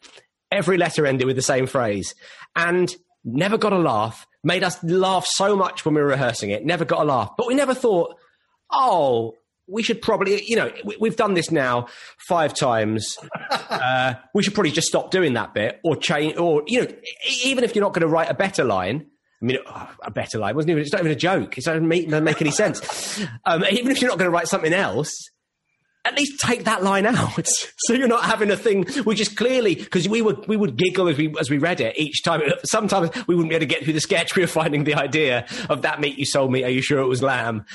Every 0.53 0.77
letter 0.77 1.06
ended 1.06 1.27
with 1.27 1.36
the 1.36 1.41
same 1.41 1.68
phrase, 1.68 2.15
and 2.56 2.95
never 3.26 3.57
got 3.57 3.73
a 3.73 3.77
laugh. 3.77 4.26
Made 4.44 4.64
us 4.64 4.82
laugh 4.84 5.26
so 5.28 5.56
much 5.56 5.84
when 5.86 5.95
we 5.95 6.02
were 6.02 6.07
rehearsing 6.07 6.49
it. 6.52 6.66
Never 6.66 6.86
got 6.86 7.02
a 7.02 7.03
laugh, 7.03 7.32
but 7.38 7.48
we 7.48 7.56
never 7.56 7.74
thought, 7.74 8.16
"Oh." 8.72 9.34
We 9.72 9.84
should 9.84 10.02
probably, 10.02 10.44
you 10.48 10.56
know, 10.56 10.72
we- 10.84 10.98
we've 10.99 11.16
done 11.16 11.36
this 11.36 11.52
now 11.52 11.90
five 12.28 12.56
times 12.56 13.20
uh, 13.52 14.16
we 14.34 14.41
should 14.41 14.56
probably 14.56 14.72
just 14.72 14.88
stop 14.88 15.11
doing 15.11 15.34
that 15.34 15.53
bit 15.53 15.80
or 15.84 15.95
change 15.95 16.38
or 16.38 16.64
you 16.66 16.82
know 16.82 16.88
even 17.44 17.64
if 17.64 17.76
you're 17.76 17.84
not 17.84 17.94
going 17.94 18.02
to 18.02 18.07
write 18.07 18.32
a 18.32 18.34
better 18.34 18.64
line 18.64 19.06
I 19.44 19.45
mean, 19.45 19.60
oh, 19.68 19.90
a 20.02 20.10
better 20.10 20.40
line 20.40 20.56
wasn't 20.56 20.72
even. 20.72 20.82
It's 20.82 20.91
not 20.91 21.02
even 21.02 21.11
a 21.11 21.16
joke. 21.16 21.56
It 21.60 21.66
doesn't 21.66 21.88
make, 21.88 22.10
doesn't 22.10 22.24
make 22.24 22.41
any 22.41 22.49
sense. 22.49 22.82
Um, 23.45 23.64
even 23.70 23.91
if 23.91 24.02
you're 24.02 24.10
not 24.10 24.18
going 24.18 24.26
to 24.32 24.36
write 24.36 24.48
something 24.48 24.74
else, 24.74 25.16
at 26.06 26.16
least 26.16 26.40
take 26.40 26.64
that 26.64 26.84
line 26.84 27.06
out, 27.06 27.48
so 27.78 27.94
you're 27.94 28.08
not 28.08 28.24
having 28.24 28.52
a 28.52 28.58
thing 28.58 28.86
which 29.04 29.20
is 29.20 29.30
clearly 29.30 29.76
because 29.76 30.08
we 30.08 30.22
would 30.22 30.48
we 30.48 30.56
would 30.58 30.78
giggle 30.78 31.08
as 31.08 31.18
we 31.18 31.34
as 31.40 31.50
we 31.50 31.58
read 31.58 31.82
it 31.82 31.98
each 31.98 32.24
time. 32.24 32.42
Sometimes 32.64 33.10
we 33.28 33.36
wouldn't 33.36 33.50
be 33.50 33.56
able 33.56 33.62
to 33.62 33.74
get 33.74 33.84
through 33.84 33.94
the 33.94 34.02
sketch. 34.02 34.36
We 34.36 34.44
were 34.44 34.48
finding 34.48 34.84
the 34.84 34.96
idea 34.96 35.46
of 35.70 35.82
that 35.82 36.00
meat 36.00 36.18
you 36.18 36.26
sold 36.26 36.52
me. 36.52 36.64
Are 36.64 36.70
you 36.70 36.82
sure 36.82 37.00
it 37.00 37.08
was 37.08 37.22
lamb? 37.22 37.66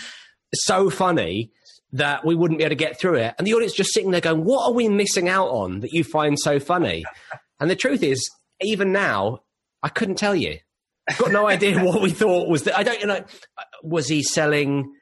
So 0.55 0.89
funny 0.91 1.53
that 1.93 2.25
we 2.25 2.35
wouldn't 2.35 2.59
be 2.59 2.65
able 2.65 2.71
to 2.71 2.77
get 2.77 2.99
through 2.99 3.17
it, 3.17 3.35
and 3.39 3.47
the 3.47 3.55
audience 3.55 3.75
just 3.75 3.93
sitting 3.93 4.11
there 4.11 4.21
going, 4.21 4.45
"What 4.45 4.67
are 4.67 4.73
we 4.73 4.89
missing 4.89 5.29
out 5.29 5.49
on 5.49 5.81
that 5.81 5.93
you 5.93 6.05
find 6.05 6.39
so 6.39 6.59
funny?" 6.59 7.05
And 7.61 7.71
the 7.71 7.77
truth 7.77 8.03
is, 8.03 8.29
even 8.61 8.91
now, 8.93 9.45
I 9.81 9.89
couldn't 9.89 10.17
tell 10.17 10.35
you. 10.35 10.59
I've 11.09 11.17
got 11.19 11.31
no 11.31 11.47
idea 11.47 11.83
what 11.83 12.03
we 12.03 12.11
thought 12.11 12.49
was 12.49 12.65
that. 12.65 12.77
I 12.77 12.83
don't, 12.83 13.01
you 13.01 13.07
know, 13.07 13.15
uh, 13.15 13.63
was 13.85 14.09
he 14.09 14.25
selling 14.25 14.93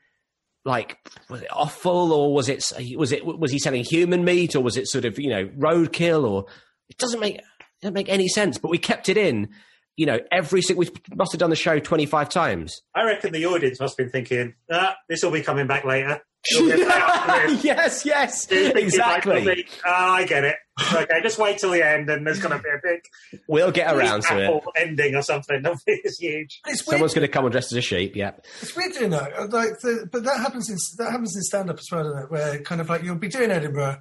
like 0.65 0.99
was 1.29 1.43
it 1.43 1.49
offal 1.53 2.13
or 2.13 2.33
was 2.33 2.49
it 2.49 2.65
was 2.97 3.13
it 3.13 3.25
was 3.25 3.51
he 3.51 3.59
selling 3.59 3.85
human 3.85 4.25
meat 4.25 4.55
or 4.55 4.61
was 4.61 4.77
it 4.77 4.87
sort 4.87 5.05
of 5.05 5.19
you 5.19 5.31
know 5.31 5.47
roadkill 5.59 6.29
or 6.29 6.47
it 6.89 6.99
doesn't 6.99 7.21
make 7.21 7.37
it 7.37 7.45
doesn't 7.81 7.95
make 7.95 8.09
any 8.09 8.29
sense. 8.29 8.59
But 8.59 8.71
we 8.71 8.79
kept 8.79 9.09
it 9.09 9.17
in. 9.17 9.49
You 9.97 10.07
know, 10.07 10.21
every 10.31 10.63
single 10.63 10.85
we 10.85 11.17
must 11.17 11.33
have 11.33 11.39
done 11.39 11.51
the 11.51 11.57
show 11.57 11.79
twenty 11.79 12.07
five 12.07 12.29
times. 12.29 12.81
I 12.95 13.05
reckon 13.05 13.33
the 13.33 13.45
audience 13.47 13.79
must 13.81 13.99
have 13.99 14.07
been 14.07 14.11
thinking, 14.11 14.55
ah, 14.71 14.97
this 15.09 15.23
will 15.23 15.31
be 15.31 15.43
coming 15.43 15.67
back 15.67 15.85
later. 15.85 16.23
It'll 16.51 16.67
be 16.77 16.85
back 16.85 17.03
after 17.29 17.49
this. 17.53 17.65
yes, 17.65 18.05
yes, 18.05 18.47
exactly. 18.51 19.33
like, 19.45 19.47
it'll 19.49 19.55
be- 19.55 19.69
Ah, 19.87 20.15
I 20.15 20.25
get 20.27 20.45
it. 20.45 20.57
Okay, 20.95 21.21
just 21.23 21.39
wait 21.39 21.59
till 21.59 21.71
the 21.71 21.87
end, 21.87 22.09
and 22.11 22.27
there's 22.27 22.41
going 22.41 22.57
to 22.57 22.63
be 22.63 22.69
a 22.71 22.81
big 22.83 23.41
We'll 23.47 23.71
get 23.71 23.95
around 23.95 24.23
to 24.25 24.39
it. 24.41 24.45
apple 24.47 24.63
ending 24.75 25.15
or 25.15 25.23
something. 25.23 25.57
It'll 25.65 25.77
it's 25.87 26.19
huge. 26.19 26.61
It's. 26.67 26.85
Someone's 26.85 27.15
going 27.15 27.27
to 27.27 27.33
come 27.33 27.45
and 27.45 27.53
dressed 27.53 27.73
as 27.73 27.79
a 27.79 27.83
sheep. 27.83 28.17
Yeah, 28.17 28.33
It's 28.61 28.75
weird, 28.75 28.95
you 28.97 29.09
know. 29.09 29.27
Like, 29.51 29.79
the, 29.81 30.09
but 30.11 30.25
that 30.25 30.39
happens 30.41 30.69
in 30.71 30.77
that 30.99 31.11
happens 31.13 31.37
in 31.37 31.43
stand 31.43 31.71
up 31.71 31.79
as 31.79 31.87
well, 31.93 32.05
doesn't 32.05 32.23
it? 32.25 32.31
Where 32.31 32.59
kind 32.63 32.81
of 32.81 32.89
like 32.89 33.03
you'll 33.05 33.17
be 33.17 33.29
doing 33.29 33.51
Edinburgh, 33.51 34.01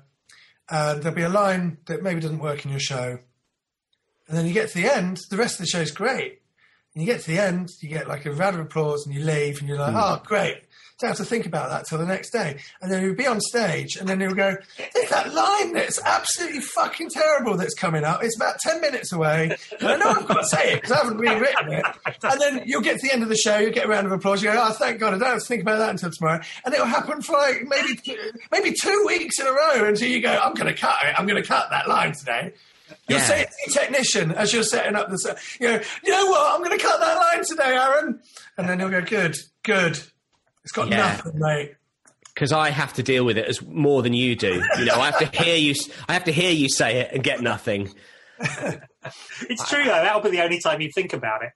and 0.69 1.03
there'll 1.03 1.15
be 1.15 1.22
a 1.23 1.30
line 1.30 1.77
that 1.88 2.01
maybe 2.01 2.22
doesn't 2.22 2.39
work 2.39 2.63
in 2.65 2.72
your 2.72 2.80
show, 2.80 3.19
and 4.27 4.38
then 4.38 4.45
you 4.47 4.53
get 4.53 4.69
to 4.69 4.81
the 4.81 4.91
end, 4.93 5.19
the 5.30 5.38
rest 5.38 5.55
of 5.59 5.65
the 5.65 5.68
show's 5.69 5.91
great. 5.91 6.39
And 6.95 7.01
you 7.05 7.11
get 7.11 7.22
to 7.22 7.27
the 7.31 7.39
end, 7.39 7.69
you 7.81 7.88
get 7.89 8.07
like 8.07 8.26
a 8.26 8.31
round 8.34 8.55
of 8.55 8.61
applause, 8.65 9.05
and 9.05 9.15
you 9.15 9.23
leave, 9.23 9.59
and 9.59 9.68
you're 9.68 9.77
like, 9.77 9.93
"Oh, 9.95 10.22
great!" 10.26 10.57
Don't 11.01 11.09
have 11.09 11.17
to 11.17 11.25
think 11.25 11.47
about 11.47 11.69
that 11.71 11.85
till 11.87 11.97
the 11.97 12.05
next 12.05 12.29
day. 12.29 12.57
And 12.81 12.91
then 12.91 13.03
you'll 13.03 13.15
be 13.15 13.25
on 13.25 13.41
stage, 13.41 13.95
and 13.97 14.07
then 14.07 14.19
you'll 14.19 14.35
go, 14.35 14.55
"There's 14.93 15.09
that 15.09 15.33
line 15.33 15.73
that's 15.73 15.99
absolutely 16.05 16.61
fucking 16.61 17.09
terrible 17.09 17.57
that's 17.57 17.73
coming 17.73 18.03
up. 18.03 18.23
It's 18.23 18.35
about 18.35 18.59
ten 18.59 18.79
minutes 18.81 19.11
away, 19.11 19.57
and 19.79 19.87
I 19.89 19.97
know 19.97 20.09
I've 20.11 20.27
got 20.27 20.41
to 20.41 20.45
say 20.47 20.73
it 20.73 20.75
because 20.81 20.91
I 20.91 20.97
haven't 21.03 21.17
rewritten 21.17 21.73
it." 21.73 21.85
And 22.23 22.39
then 22.39 22.63
you'll 22.67 22.81
get 22.81 22.99
to 22.99 23.07
the 23.07 23.13
end 23.13 23.23
of 23.23 23.29
the 23.29 23.35
show, 23.35 23.57
you'll 23.57 23.71
get 23.73 23.85
a 23.85 23.89
round 23.89 24.05
of 24.05 24.13
applause. 24.13 24.43
You 24.43 24.51
go, 24.51 24.63
"Oh, 24.63 24.71
thank 24.73 24.99
God, 24.99 25.15
I 25.15 25.17
don't 25.17 25.27
have 25.27 25.39
to 25.39 25.45
think 25.45 25.63
about 25.63 25.79
that 25.79 25.89
until 25.89 26.11
tomorrow." 26.11 26.39
And 26.63 26.73
it'll 26.73 26.85
happen 26.85 27.21
for 27.23 27.33
like 27.33 27.63
maybe 27.67 27.99
maybe 28.51 28.73
two 28.79 29.03
weeks 29.07 29.39
in 29.39 29.47
a 29.47 29.51
row 29.51 29.85
until 29.85 30.07
you 30.07 30.21
go, 30.21 30.29
"I'm 30.31 30.53
going 30.53 30.73
to 30.73 30.79
cut 30.79 30.95
it. 31.03 31.15
I'm 31.19 31.25
going 31.25 31.41
to 31.41 31.47
cut 31.47 31.71
that 31.71 31.87
line 31.89 32.13
today." 32.13 32.53
You'll 33.07 33.19
Yeah. 33.19 33.25
say 33.25 33.41
it 33.41 33.47
to 33.49 33.55
your 33.71 33.81
technician 33.81 34.31
as 34.33 34.53
you're 34.53 34.63
setting 34.63 34.95
up 34.95 35.09
the 35.09 35.17
set. 35.17 35.37
You 35.59 35.69
know, 35.69 35.79
you 36.03 36.11
know 36.11 36.25
what? 36.27 36.53
I'm 36.53 36.61
going 36.63 36.77
to 36.77 36.83
cut 36.83 36.99
that 36.99 37.15
line 37.17 37.43
today, 37.45 37.75
Aaron. 37.77 38.19
And 38.57 38.69
then 38.69 38.79
he'll 38.79 38.89
go, 38.89 39.01
good, 39.01 39.37
good. 39.63 39.97
It's 40.63 40.71
got 40.73 40.89
Yeah. 40.89 40.97
nothing, 40.97 41.39
mate. 41.39 41.75
because 42.33 42.51
I 42.53 42.69
have 42.69 42.93
to 42.93 43.03
deal 43.03 43.25
with 43.25 43.38
it 43.38 43.45
as 43.45 43.61
more 43.61 44.01
than 44.01 44.13
you 44.13 44.35
do. 44.35 44.63
You 44.79 44.85
know, 44.85 44.95
I 44.95 45.11
have 45.11 45.19
to 45.31 45.43
hear 45.43 45.55
you. 45.57 45.73
I 46.07 46.13
have 46.13 46.23
to 46.25 46.31
hear 46.31 46.51
you 46.51 46.69
say 46.69 47.01
it 47.01 47.11
and 47.13 47.23
get 47.23 47.41
nothing. 47.41 47.93
It's 49.49 49.67
true 49.69 49.83
though. 49.83 49.89
That'll 49.91 50.21
be 50.21 50.29
the 50.29 50.43
only 50.43 50.59
time 50.59 50.81
you 50.81 50.89
think 50.93 51.13
about 51.13 51.43
it. 51.43 51.49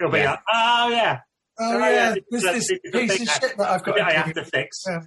It'll 0.00 0.12
be 0.12 0.18
Yeah. 0.18 0.30
like, 0.30 0.40
oh 0.52 0.88
yeah, 0.90 1.18
Oh, 1.58 1.74
Oh, 1.74 1.78
yeah, 1.78 1.90
yeah, 1.90 2.14
this, 2.30 2.42
that's 2.42 2.68
this 2.68 2.78
piece 2.92 3.20
of 3.22 3.28
shit 3.28 3.56
that 3.58 3.70
I've 3.70 3.84
got 3.84 4.00
I 4.00 4.12
to 4.12 4.18
have 4.18 4.34
to 4.34 4.44
fix. 4.44 4.82
Yeah. 4.88 5.00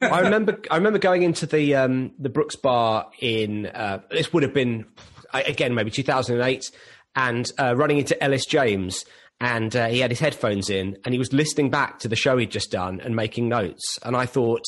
I 0.12 0.20
remember. 0.20 0.60
I 0.70 0.76
remember 0.76 0.98
going 0.98 1.22
into 1.22 1.46
the 1.46 1.76
um, 1.76 2.12
the 2.18 2.28
Brooks 2.28 2.56
Bar 2.56 3.10
in 3.20 3.66
uh, 3.66 4.00
this 4.10 4.32
would 4.32 4.42
have 4.42 4.52
been 4.54 4.86
again 5.32 5.74
maybe 5.74 5.90
2008, 5.90 6.70
and 7.16 7.50
uh, 7.58 7.74
running 7.76 7.98
into 7.98 8.20
Ellis 8.22 8.44
James, 8.44 9.04
and 9.40 9.74
uh, 9.74 9.86
he 9.86 10.00
had 10.00 10.10
his 10.10 10.20
headphones 10.20 10.70
in, 10.70 10.96
and 11.04 11.12
he 11.14 11.18
was 11.18 11.32
listening 11.32 11.70
back 11.70 11.98
to 12.00 12.08
the 12.08 12.16
show 12.16 12.36
he'd 12.38 12.50
just 12.50 12.70
done 12.70 13.00
and 13.00 13.14
making 13.16 13.48
notes, 13.48 13.98
and 14.02 14.16
I 14.16 14.26
thought, 14.26 14.62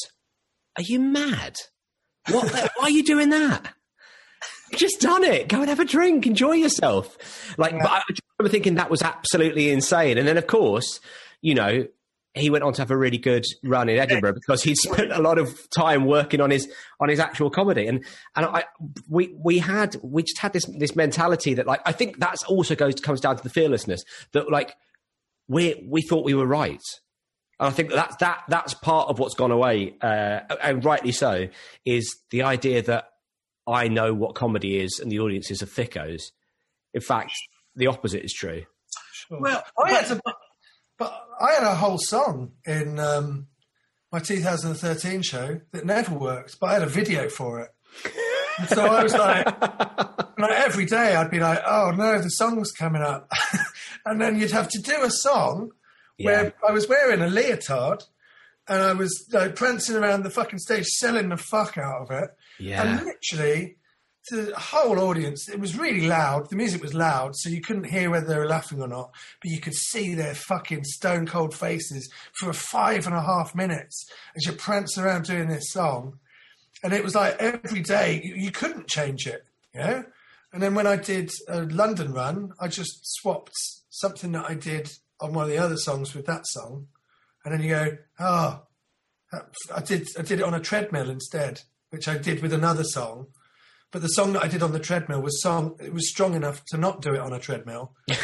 "Are 0.76 0.82
you 0.82 1.00
mad? 1.00 1.56
What? 2.30 2.48
the- 2.52 2.70
why 2.76 2.84
are 2.86 2.90
you 2.90 3.04
doing 3.04 3.30
that?" 3.30 3.72
Just 4.74 5.00
done 5.00 5.22
it. 5.22 5.48
Go 5.48 5.60
and 5.60 5.68
have 5.68 5.78
a 5.78 5.84
drink. 5.84 6.26
Enjoy 6.26 6.52
yourself. 6.52 7.16
Like, 7.56 7.72
but 7.78 7.88
I 7.90 8.02
just 8.10 8.20
remember 8.38 8.50
thinking 8.50 8.74
that 8.74 8.90
was 8.90 9.00
absolutely 9.00 9.70
insane. 9.70 10.18
And 10.18 10.26
then, 10.26 10.36
of 10.36 10.48
course, 10.48 10.98
you 11.40 11.54
know, 11.54 11.86
he 12.36 12.50
went 12.50 12.64
on 12.64 12.72
to 12.74 12.82
have 12.82 12.90
a 12.90 12.96
really 12.96 13.18
good 13.18 13.44
run 13.64 13.88
in 13.88 13.98
Edinburgh 13.98 14.34
because 14.34 14.62
he'd 14.62 14.76
spent 14.76 15.10
a 15.12 15.20
lot 15.20 15.38
of 15.38 15.68
time 15.70 16.04
working 16.04 16.40
on 16.40 16.50
his 16.50 16.70
on 17.00 17.08
his 17.08 17.18
actual 17.18 17.50
comedy. 17.50 17.86
And 17.86 18.04
and 18.34 18.46
I 18.46 18.64
we 19.08 19.34
we 19.42 19.58
had 19.58 19.96
we 20.02 20.22
just 20.22 20.38
had 20.38 20.52
this 20.52 20.64
this 20.78 20.94
mentality 20.94 21.54
that 21.54 21.66
like 21.66 21.80
I 21.86 21.92
think 21.92 22.18
that's 22.18 22.44
also 22.44 22.74
goes 22.74 22.94
comes 22.96 23.20
down 23.20 23.36
to 23.36 23.42
the 23.42 23.50
fearlessness 23.50 24.04
that 24.32 24.50
like 24.50 24.74
we 25.48 25.86
we 25.88 26.02
thought 26.02 26.24
we 26.24 26.34
were 26.34 26.46
right. 26.46 26.82
And 27.58 27.68
I 27.68 27.70
think 27.70 27.90
that 27.90 28.18
that 28.20 28.42
that's 28.48 28.74
part 28.74 29.08
of 29.08 29.18
what's 29.18 29.34
gone 29.34 29.50
away, 29.50 29.94
uh, 30.02 30.40
and 30.62 30.84
rightly 30.84 31.12
so, 31.12 31.48
is 31.86 32.14
the 32.30 32.42
idea 32.42 32.82
that 32.82 33.08
I 33.66 33.88
know 33.88 34.12
what 34.12 34.34
comedy 34.34 34.78
is 34.78 35.00
and 35.00 35.10
the 35.10 35.20
audiences 35.20 35.62
are 35.62 35.66
thickos. 35.66 36.22
In 36.92 37.00
fact, 37.00 37.32
the 37.74 37.86
opposite 37.86 38.24
is 38.24 38.32
true. 38.32 38.64
Well, 39.30 39.62
I 39.82 39.92
had 39.92 40.10
a, 40.10 40.20
but 40.98 41.12
I 41.40 41.52
had 41.52 41.62
a 41.62 41.74
whole 41.74 41.98
song 41.98 42.52
in 42.66 42.98
um, 42.98 43.48
my 44.12 44.18
2013 44.18 45.22
show 45.22 45.60
that 45.72 45.84
never 45.84 46.14
worked, 46.14 46.58
but 46.60 46.70
I 46.70 46.72
had 46.74 46.82
a 46.82 46.86
video 46.86 47.28
for 47.28 47.60
it. 47.60 47.70
And 48.58 48.68
so 48.68 48.86
I 48.86 49.02
was 49.02 49.12
like, 49.12 49.46
every 50.50 50.86
day 50.86 51.14
I'd 51.14 51.30
be 51.30 51.40
like, 51.40 51.60
oh 51.66 51.92
no, 51.94 52.20
the 52.20 52.28
song's 52.28 52.72
coming 52.72 53.02
up. 53.02 53.30
and 54.06 54.20
then 54.20 54.38
you'd 54.38 54.52
have 54.52 54.68
to 54.70 54.78
do 54.80 55.02
a 55.02 55.10
song 55.10 55.72
where 56.18 56.54
I 56.66 56.72
was 56.72 56.88
wearing 56.88 57.20
a 57.20 57.28
leotard 57.28 58.04
and 58.68 58.82
I 58.82 58.92
was 58.94 59.28
like 59.32 59.54
prancing 59.54 59.96
around 59.96 60.22
the 60.22 60.30
fucking 60.30 60.58
stage 60.58 60.86
selling 60.86 61.28
the 61.28 61.36
fuck 61.36 61.78
out 61.78 62.02
of 62.02 62.10
it. 62.10 62.30
Yeah. 62.58 62.82
And 62.82 63.06
literally, 63.06 63.76
the 64.30 64.52
whole 64.56 64.98
audience, 64.98 65.48
it 65.48 65.60
was 65.60 65.78
really 65.78 66.06
loud. 66.06 66.50
The 66.50 66.56
music 66.56 66.82
was 66.82 66.94
loud, 66.94 67.36
so 67.36 67.48
you 67.48 67.60
couldn't 67.60 67.84
hear 67.84 68.10
whether 68.10 68.26
they 68.26 68.38
were 68.38 68.48
laughing 68.48 68.82
or 68.82 68.88
not, 68.88 69.10
but 69.40 69.50
you 69.50 69.60
could 69.60 69.74
see 69.74 70.14
their 70.14 70.34
fucking 70.34 70.84
stone 70.84 71.26
cold 71.26 71.54
faces 71.54 72.10
for 72.38 72.52
five 72.52 73.06
and 73.06 73.14
a 73.14 73.22
half 73.22 73.54
minutes 73.54 74.08
as 74.36 74.44
you're 74.44 74.54
prancing 74.54 75.02
around 75.02 75.24
doing 75.24 75.48
this 75.48 75.70
song. 75.70 76.18
And 76.82 76.92
it 76.92 77.04
was 77.04 77.14
like 77.14 77.36
every 77.38 77.80
day, 77.80 78.20
you, 78.22 78.34
you 78.34 78.50
couldn't 78.50 78.88
change 78.88 79.26
it, 79.26 79.44
you 79.74 79.80
know? 79.80 80.04
And 80.52 80.62
then 80.62 80.74
when 80.74 80.86
I 80.86 80.96
did 80.96 81.30
a 81.48 81.62
London 81.62 82.12
run, 82.12 82.52
I 82.60 82.68
just 82.68 83.00
swapped 83.02 83.52
something 83.90 84.32
that 84.32 84.48
I 84.48 84.54
did 84.54 84.90
on 85.20 85.32
one 85.32 85.44
of 85.44 85.50
the 85.50 85.58
other 85.58 85.76
songs 85.76 86.14
with 86.14 86.26
that 86.26 86.46
song. 86.46 86.88
And 87.44 87.54
then 87.54 87.62
you 87.62 87.70
go, 87.70 87.98
oh, 88.20 88.62
I 89.74 89.80
did, 89.82 90.08
I 90.18 90.22
did 90.22 90.40
it 90.40 90.44
on 90.44 90.54
a 90.54 90.60
treadmill 90.60 91.10
instead, 91.10 91.62
which 91.90 92.08
I 92.08 92.18
did 92.18 92.42
with 92.42 92.52
another 92.52 92.84
song. 92.84 93.28
But 93.92 94.02
the 94.02 94.08
song 94.08 94.32
that 94.34 94.42
I 94.44 94.48
did 94.48 94.62
on 94.62 94.72
the 94.72 94.78
treadmill 94.80 95.22
was 95.22 95.40
song, 95.40 95.76
it 95.80 95.92
was 95.92 96.08
strong 96.08 96.34
enough 96.34 96.64
to 96.66 96.76
not 96.76 97.00
do 97.02 97.14
it 97.14 97.20
on 97.20 97.32
a 97.32 97.38
treadmill. 97.38 97.94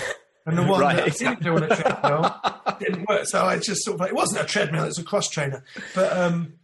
And 0.44 0.58
the 0.58 0.64
one 0.64 0.80
that 0.80 0.86
I 0.98 1.02
Right. 1.04 1.14
didn't 1.16 1.40
do 1.44 1.54
on 1.54 1.62
a 1.62 1.68
treadmill 1.76 2.34
didn't 2.80 3.08
work. 3.08 3.26
So 3.26 3.44
I 3.44 3.58
just 3.58 3.84
sort 3.84 3.94
of 3.94 4.00
like, 4.00 4.08
it 4.10 4.16
wasn't 4.16 4.42
a 4.42 4.44
treadmill, 4.44 4.82
it 4.82 4.88
was 4.88 4.98
a 4.98 5.04
cross 5.04 5.28
trainer. 5.30 5.62
But, 5.94 6.16
um, 6.18 6.54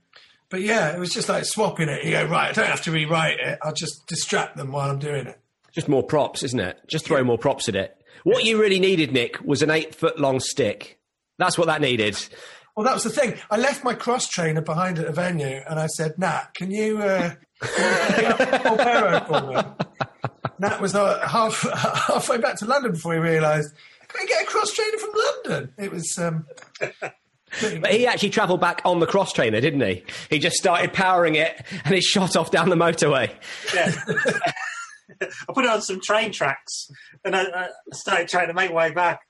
but 0.51 0.62
yeah, 0.62 0.93
it 0.97 0.99
was 0.99 1.11
just 1.12 1.29
like 1.29 1.45
swapping 1.45 1.89
it. 1.89 2.03
You 2.05 2.11
go, 2.11 2.25
right, 2.25 2.49
I 2.49 2.53
don't 2.53 2.66
have 2.66 2.83
to 2.83 2.91
rewrite 2.91 3.39
it. 3.39 3.57
I'll 3.62 3.73
just 3.73 4.05
distract 4.09 4.57
them 4.57 4.73
while 4.73 4.91
I'm 4.91 4.99
doing 4.99 5.29
it. 5.29 5.39
Just 5.73 5.89
more 5.89 6.03
props, 6.03 6.43
isn't 6.43 6.59
it? 6.59 6.81
Just 6.89 7.05
throw 7.07 7.23
more 7.23 7.39
props 7.39 7.69
at 7.69 7.77
it. 7.77 7.95
What 8.25 8.45
you 8.45 8.61
really 8.61 8.81
needed, 8.81 9.12
Nick, 9.12 9.41
was 9.45 9.62
an 9.62 9.70
eight 9.70 9.95
foot 9.95 10.19
long 10.19 10.41
stick. 10.41 10.99
That's 11.39 11.57
what 11.57 11.69
that 11.69 11.81
needed. 11.81 12.19
Well, 12.77 12.85
that 12.85 12.95
was 12.95 13.05
the 13.05 13.11
thing. 13.11 13.35
I 13.49 13.59
left 13.59 13.85
my 13.85 13.95
cross 13.95 14.29
trainer 14.29 14.61
behind 14.61 14.99
at 14.99 15.07
a 15.07 15.12
venue, 15.12 15.61
and 15.70 15.79
I 15.79 15.87
said, 15.87 16.19
"Nat, 16.19 16.49
can 16.57 16.73
you, 16.73 16.99
uh, 17.01 17.35
can 17.60 18.05
you 18.09 18.14
pick 18.14 18.30
up 18.30 18.39
the 18.39 18.68
Polperro 18.68 19.26
for 19.26 19.47
me?" 19.47 19.89
Nat 20.60 20.80
was 20.80 20.94
uh, 20.94 21.26
half 21.26 21.60
halfway 22.09 22.39
back 22.39 22.56
to 22.59 22.64
London 22.66 22.93
before 22.93 23.14
he 23.14 23.20
realised, 23.20 23.72
"Can 24.09 24.20
we 24.22 24.26
get 24.28 24.43
a 24.43 24.47
cross 24.47 24.72
trainer 24.72 24.98
from 24.98 25.10
London?" 25.47 25.72
It 25.78 25.93
was. 25.93 26.18
Um, 26.18 26.47
But 27.80 27.93
he 27.93 28.06
actually 28.06 28.28
travelled 28.28 28.60
back 28.60 28.82
on 28.85 29.01
the 29.01 29.06
cross 29.06 29.32
trainer, 29.32 29.59
didn't 29.60 29.80
he? 29.80 30.05
He 30.28 30.39
just 30.39 30.56
started 30.56 30.93
powering 30.93 31.35
it 31.36 31.64
and 31.85 31.94
it 31.94 32.02
shot 32.02 32.36
off 32.36 32.51
down 32.51 32.68
the 32.68 32.76
motorway. 32.76 33.30
Yeah. 33.74 33.90
I 35.22 35.52
put 35.55 35.64
it 35.64 35.70
on 35.70 35.80
some 35.80 35.98
train 36.02 36.30
tracks 36.30 36.89
and 37.24 37.35
I, 37.35 37.44
I 37.44 37.68
started 37.93 38.28
trying 38.28 38.48
to 38.48 38.55
make 38.55 38.70
my 38.70 38.89
way 38.89 38.90
back. 38.93 39.20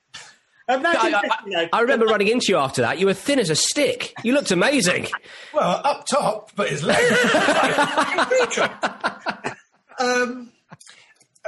No, 0.69 0.91
I, 0.93 1.07
you 1.45 1.51
know, 1.51 1.59
I- 1.61 1.69
I 1.73 1.81
remember 1.81 2.05
running 2.05 2.27
into 2.27 2.45
you 2.49 2.57
after 2.57 2.83
that. 2.83 2.99
You 2.99 3.07
were 3.07 3.13
thin 3.15 3.39
as 3.39 3.49
a 3.49 3.55
stick. 3.55 4.13
You 4.23 4.33
looked 4.33 4.51
amazing. 4.51 5.07
well, 5.53 5.81
up 5.83 6.05
top, 6.05 6.51
but 6.55 6.69
his 6.69 6.83
leg. 6.83 6.99
um, 9.99 10.51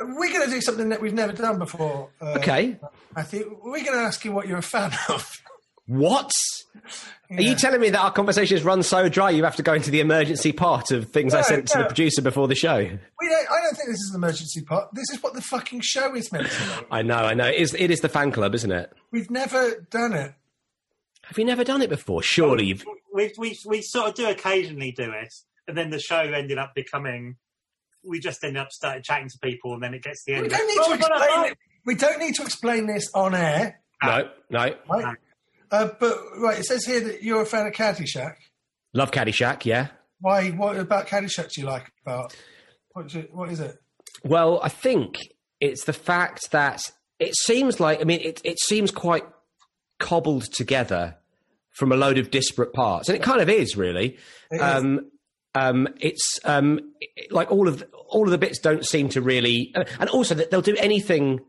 we're 0.02 0.32
going 0.34 0.46
to 0.46 0.52
do 0.52 0.62
something 0.62 0.90
that 0.90 1.02
we've 1.02 1.14
never 1.14 1.34
done 1.34 1.60
before. 1.60 2.10
Uh, 2.20 2.34
Okay. 2.38 2.78
I 3.16 3.24
think 3.24 3.46
we're 3.64 3.84
going 3.84 3.98
to 3.98 4.04
ask 4.06 4.24
you 4.26 4.32
what 4.32 4.48
you're 4.48 4.58
a 4.60 4.64
fan 4.64 4.92
of. 5.10 5.42
What? 5.92 6.32
Are 7.32 7.42
you 7.42 7.54
telling 7.56 7.82
me 7.82 7.90
that 7.90 8.00
our 8.00 8.12
conversations 8.12 8.64
run 8.64 8.82
so 8.82 9.10
dry 9.10 9.30
you 9.30 9.44
have 9.44 9.58
to 9.58 9.64
go 9.64 9.74
into 9.74 9.92
the 9.92 10.00
emergency 10.00 10.54
part 10.54 10.92
of 10.92 11.10
things 11.12 11.34
I 11.34 11.40
No, 11.40 11.44
sent 11.44 11.68
to 11.70 11.80
the 11.80 11.84
producer 11.86 12.22
before 12.22 12.48
the 12.48 12.56
show? 12.56 12.78
We 12.78 12.88
don't, 13.30 13.52
I 13.52 13.62
don't 13.62 13.76
think 13.76 13.90
this 13.90 14.00
is 14.00 14.12
an 14.14 14.20
emergency 14.20 14.62
part. 14.62 14.88
This 14.94 15.10
is 15.12 15.22
what 15.22 15.34
the 15.34 15.42
fucking 15.42 15.82
show 15.82 16.16
is 16.16 16.32
meant 16.32 16.48
to 16.50 16.80
be. 16.82 16.86
I 16.92 17.02
know, 17.02 17.18
I 17.18 17.34
know. 17.34 17.48
It 17.48 17.56
is, 17.56 17.74
it 17.74 17.92
is 17.92 18.00
the 18.00 18.08
fan 18.10 18.32
club, 18.32 18.56
isn't 18.56 18.72
it? 18.72 18.92
We've 19.12 19.30
never 19.30 19.86
done 19.90 20.14
it. 20.14 20.34
Have 21.24 21.38
you 21.38 21.44
never 21.46 21.64
done 21.66 21.82
it 21.82 21.90
before? 21.90 22.24
Surely 22.24 22.66
you've. 22.66 22.86
we, 23.14 23.34
we, 23.38 23.58
we 23.66 23.82
sort 23.82 24.08
of 24.10 24.16
do 24.16 24.30
occasionally 24.30 24.92
do 24.94 25.12
it, 25.12 25.34
and 25.68 25.78
then 25.78 25.90
the 25.90 26.00
show 26.00 26.20
ended 26.20 26.58
up 26.58 26.74
becoming. 26.74 27.36
We 28.04 28.20
just 28.22 28.44
ended 28.44 28.62
up 28.62 28.72
started 28.72 29.04
chatting 29.04 29.28
to 29.30 29.38
people, 29.40 29.74
and 29.74 29.84
then 29.84 29.94
it 29.94 30.04
gets 30.04 30.24
to 30.26 30.32
the 30.32 30.38
end. 30.38 30.44
We 30.44 30.50
don't 30.50 30.62
it. 30.62 30.68
need 30.68 30.76
to 30.76 30.82
Oh, 30.84 30.98
but 31.10 31.12
explain 31.22 31.52
it. 31.52 31.58
We 31.86 31.96
don't 31.96 32.20
need 32.20 32.36
to 32.36 32.44
explain 32.44 32.88
this 32.88 33.10
on 33.14 33.36
air, 33.36 33.80
No, 34.04 34.30
no. 34.50 34.60
right? 34.90 35.18
Uh, 35.72 35.90
but 36.00 36.18
right, 36.38 36.60
it 36.60 36.66
says 36.66 36.86
here 36.86 37.00
that 37.00 37.24
you're 37.24 37.42
a 37.42 37.46
fan 37.46 37.66
of 37.66 37.74
Caddyshack. 37.74 38.36
Love 38.94 39.12
Caddyshack, 39.12 39.66
yeah. 39.66 39.88
Why? 40.20 40.50
What 40.50 40.78
about 40.78 41.08
Caddyshack 41.08 41.52
do 41.52 41.62
you 41.62 41.68
like 41.68 41.92
about? 42.06 42.36
What 42.92 43.06
is 43.06 43.16
it? 43.16 43.34
What 43.34 43.50
is 43.50 43.60
it? 43.60 43.78
Well, 44.24 44.60
I 44.62 44.70
think 44.70 45.18
it's 45.60 45.86
the 45.86 45.94
fact 45.94 46.52
that 46.52 46.92
it 47.20 47.36
seems 47.36 47.80
like, 47.80 48.02
I 48.02 48.04
mean, 48.04 48.20
it, 48.22 48.42
it 48.44 48.60
seems 48.60 48.92
quite 48.92 49.24
cobbled 50.00 50.52
together 50.52 51.18
from 51.70 51.92
a 51.92 51.96
load 51.96 52.18
of 52.18 52.32
disparate 52.32 52.74
parts. 52.74 53.08
And 53.08 53.16
it 53.16 53.24
kind 53.24 53.42
of 53.42 53.50
is, 53.50 53.78
really. 53.78 54.18
It 54.50 54.56
is. 54.56 54.62
Um, 54.62 55.12
um, 55.56 55.88
it's 56.00 56.40
um, 56.44 56.80
like 57.30 57.52
all 57.52 57.68
of 57.68 57.80
the, 57.80 57.86
all 58.08 58.26
of 58.26 58.32
the 58.32 58.38
bits 58.38 58.60
don't 58.60 58.86
seem 58.86 59.10
to 59.10 59.22
really, 59.22 59.74
and 60.00 60.10
also 60.10 60.36
that 60.36 60.50
they'll 60.52 60.62
do 60.62 60.76
anything 60.78 61.40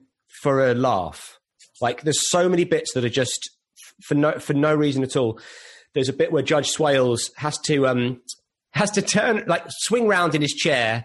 for 0.43 0.69
a 0.69 0.75
laugh. 0.75 1.39
Like 1.81 2.03
there's 2.03 2.31
so 2.31 2.49
many 2.49 2.65
bits 2.65 2.95
that 2.95 3.05
are 3.05 3.09
just 3.09 3.51
for 4.07 4.15
no 4.15 4.39
for 4.39 4.55
no 4.55 4.75
reason 4.75 5.03
at 5.03 5.17
all. 5.17 5.41
There's 5.95 6.09
a 6.09 6.15
bit 6.15 6.33
where 6.33 6.43
Judge 6.43 6.71
Smails 6.75 7.31
has 7.37 7.59
to 7.67 7.87
um, 7.87 8.21
has 8.73 8.91
to 8.93 9.03
turn 9.03 9.45
like 9.47 9.65
swing 9.69 10.07
round 10.07 10.35
in 10.35 10.43
his 10.43 10.53
chair 10.53 11.05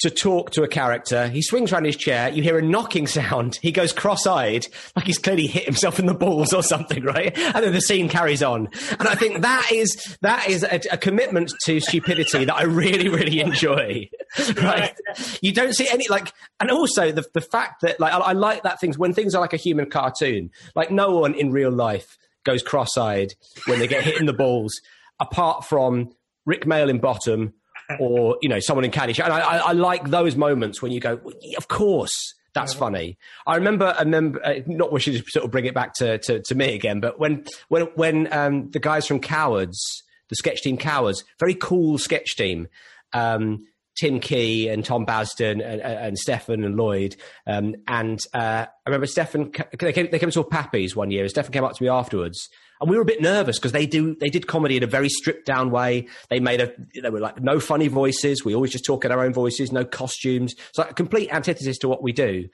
to 0.00 0.10
talk 0.10 0.50
to 0.52 0.62
a 0.62 0.68
character. 0.68 1.28
He 1.28 1.42
swings 1.42 1.72
around 1.72 1.84
his 1.84 1.96
chair. 1.96 2.28
You 2.28 2.42
hear 2.42 2.58
a 2.58 2.62
knocking 2.62 3.06
sound. 3.06 3.58
He 3.60 3.72
goes 3.72 3.92
cross-eyed, 3.92 4.66
like 4.94 5.06
he's 5.06 5.18
clearly 5.18 5.46
hit 5.46 5.64
himself 5.64 5.98
in 5.98 6.06
the 6.06 6.14
balls 6.14 6.52
or 6.52 6.62
something, 6.62 7.02
right? 7.02 7.36
And 7.36 7.64
then 7.64 7.72
the 7.72 7.80
scene 7.80 8.08
carries 8.08 8.42
on. 8.42 8.68
And 8.98 9.08
I 9.08 9.14
think 9.14 9.42
that 9.42 9.70
is 9.72 10.16
that 10.20 10.48
is 10.48 10.62
a, 10.62 10.80
a 10.92 10.96
commitment 10.96 11.52
to 11.64 11.80
stupidity 11.80 12.44
that 12.44 12.54
I 12.54 12.62
really, 12.62 13.08
really 13.08 13.40
enjoy. 13.40 14.08
right? 14.62 14.94
You 15.40 15.52
don't 15.52 15.74
see 15.74 15.88
any 15.88 16.06
like, 16.08 16.32
and 16.60 16.70
also 16.70 17.10
the 17.10 17.24
the 17.34 17.40
fact 17.40 17.82
that 17.82 17.98
like 17.98 18.12
I, 18.12 18.18
I 18.18 18.32
like 18.32 18.62
that 18.62 18.80
things 18.80 18.96
when 18.96 19.12
things 19.12 19.34
are 19.34 19.40
like 19.40 19.52
a 19.52 19.58
human 19.58 19.90
cartoon. 19.90 20.50
Like 20.76 20.90
no 20.90 21.18
one 21.18 21.34
in 21.34 21.50
real 21.50 21.72
life 21.72 22.18
goes 22.44 22.62
cross-eyed 22.62 23.34
when 23.66 23.78
they 23.78 23.88
get 23.88 24.04
hit 24.04 24.20
in 24.20 24.26
the 24.26 24.32
balls, 24.32 24.80
apart 25.18 25.64
from 25.64 26.10
Rik 26.46 26.64
Mayall 26.64 26.88
in 26.88 26.98
Bottom 26.98 27.52
or 27.98 28.38
you 28.42 28.48
know 28.48 28.60
someone 28.60 28.84
in 28.84 28.90
Caddyshack. 28.90 29.24
And 29.24 29.32
I, 29.32 29.40
I, 29.40 29.56
I 29.58 29.72
like 29.72 30.08
those 30.08 30.36
moments 30.36 30.82
when 30.82 30.92
you 30.92 31.00
go, 31.00 31.20
well, 31.22 31.34
yeah, 31.40 31.56
of 31.56 31.68
course. 31.68 32.34
That's 32.54 32.72
funny. 32.74 33.18
I 33.46 33.54
remember, 33.56 33.94
I 33.96 34.02
remember, 34.02 34.44
uh, 34.44 34.54
not 34.66 34.90
wishing 34.90 35.12
to 35.12 35.22
sort 35.28 35.44
of 35.44 35.52
bring 35.52 35.66
it 35.66 35.74
back 35.74 35.92
to, 35.96 36.18
to, 36.18 36.42
to 36.42 36.54
me 36.56 36.74
again, 36.74 36.98
but 36.98 37.20
when 37.20 37.44
when 37.68 37.84
when 37.94 38.32
um, 38.32 38.70
the 38.70 38.80
guys 38.80 39.06
from 39.06 39.20
Cowards, 39.20 40.02
the 40.28 40.34
sketch 40.34 40.62
team 40.62 40.76
Cowards, 40.76 41.24
very 41.38 41.54
cool 41.54 41.98
sketch 41.98 42.36
team, 42.36 42.66
um, 43.12 43.66
Tim 44.00 44.18
Key 44.18 44.68
and 44.68 44.84
Tom 44.84 45.04
Basden 45.06 45.62
and, 45.62 45.62
and, 45.62 45.82
and 45.82 46.18
Stefan 46.18 46.64
and 46.64 46.76
Lloyd, 46.76 47.16
um, 47.46 47.76
and 47.86 48.18
uh, 48.34 48.66
I 48.66 48.88
remember 48.88 49.06
Stefan. 49.06 49.52
They 49.78 49.92
came, 49.92 50.08
they 50.10 50.18
came 50.18 50.30
to 50.30 50.42
Pappy's 50.42 50.96
one 50.96 51.10
year, 51.10 51.22
and 51.22 51.30
Stefan 51.30 51.52
came 51.52 51.64
up 51.64 51.74
to 51.74 51.82
me 51.82 51.90
afterwards, 51.90 52.48
and 52.80 52.88
we 52.88 52.96
were 52.96 53.02
a 53.02 53.06
bit 53.06 53.20
nervous 53.20 53.58
because 53.58 53.72
they 53.72 53.86
do 53.86 54.14
they 54.14 54.30
did 54.30 54.46
comedy 54.46 54.76
in 54.76 54.82
a 54.82 54.86
very 54.86 55.08
stripped 55.08 55.46
down 55.46 55.70
way. 55.70 56.06
They 56.30 56.40
made 56.40 56.60
a 56.60 56.72
they 57.00 57.10
were 57.10 57.20
like 57.20 57.40
no 57.42 57.60
funny 57.60 57.88
voices. 57.88 58.44
We 58.44 58.54
always 58.54 58.72
just 58.72 58.84
talk 58.84 59.04
in 59.04 59.12
our 59.12 59.24
own 59.24 59.32
voices, 59.32 59.72
no 59.72 59.84
costumes. 59.84 60.54
So 60.72 60.82
a 60.82 60.92
complete 60.92 61.32
antithesis 61.32 61.78
to 61.78 61.88
what 61.88 62.02
we 62.02 62.12
do. 62.12 62.48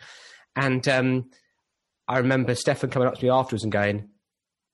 And 0.56 0.86
um, 0.88 1.30
I 2.08 2.18
remember 2.18 2.54
Stefan 2.54 2.90
coming 2.90 3.08
up 3.08 3.16
to 3.16 3.24
me 3.24 3.30
afterwards 3.30 3.64
and 3.64 3.72
going, 3.72 4.08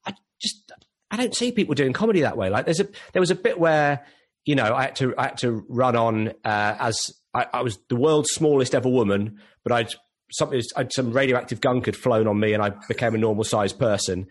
"I 0.07 0.15
just 0.41 0.71
I 1.11 1.17
don't 1.17 1.35
see 1.35 1.53
people 1.53 1.75
doing 1.75 1.93
comedy 1.93 2.21
that 2.21 2.37
way. 2.37 2.51
Like 2.51 2.65
there's 2.65 2.81
a 2.81 2.89
there 3.13 3.21
was 3.21 3.31
a 3.31 3.37
bit 3.37 3.59
where 3.59 4.07
you 4.45 4.55
know 4.55 4.75
I 4.75 4.83
had 4.83 4.97
to 4.97 5.15
I 5.19 5.25
had 5.25 5.39
to 5.39 5.65
run 5.69 5.97
on 5.97 6.29
uh, 6.45 6.77
as 6.79 7.11
I, 7.35 7.47
I 7.53 7.63
was 7.63 7.79
the 7.89 7.97
world's 7.97 8.31
smallest 8.31 8.75
ever 8.75 8.89
woman, 8.89 9.41
but 9.65 9.73
I'd 9.73 9.95
something 10.32 10.61
some 10.90 11.12
radioactive 11.12 11.61
gunk 11.61 11.86
had 11.86 11.97
flown 11.97 12.27
on 12.27 12.39
me 12.39 12.52
and 12.52 12.62
I 12.62 12.73
became 12.89 13.15
a 13.15 13.19
normal 13.19 13.44
sized 13.44 13.78
person. 13.78 14.27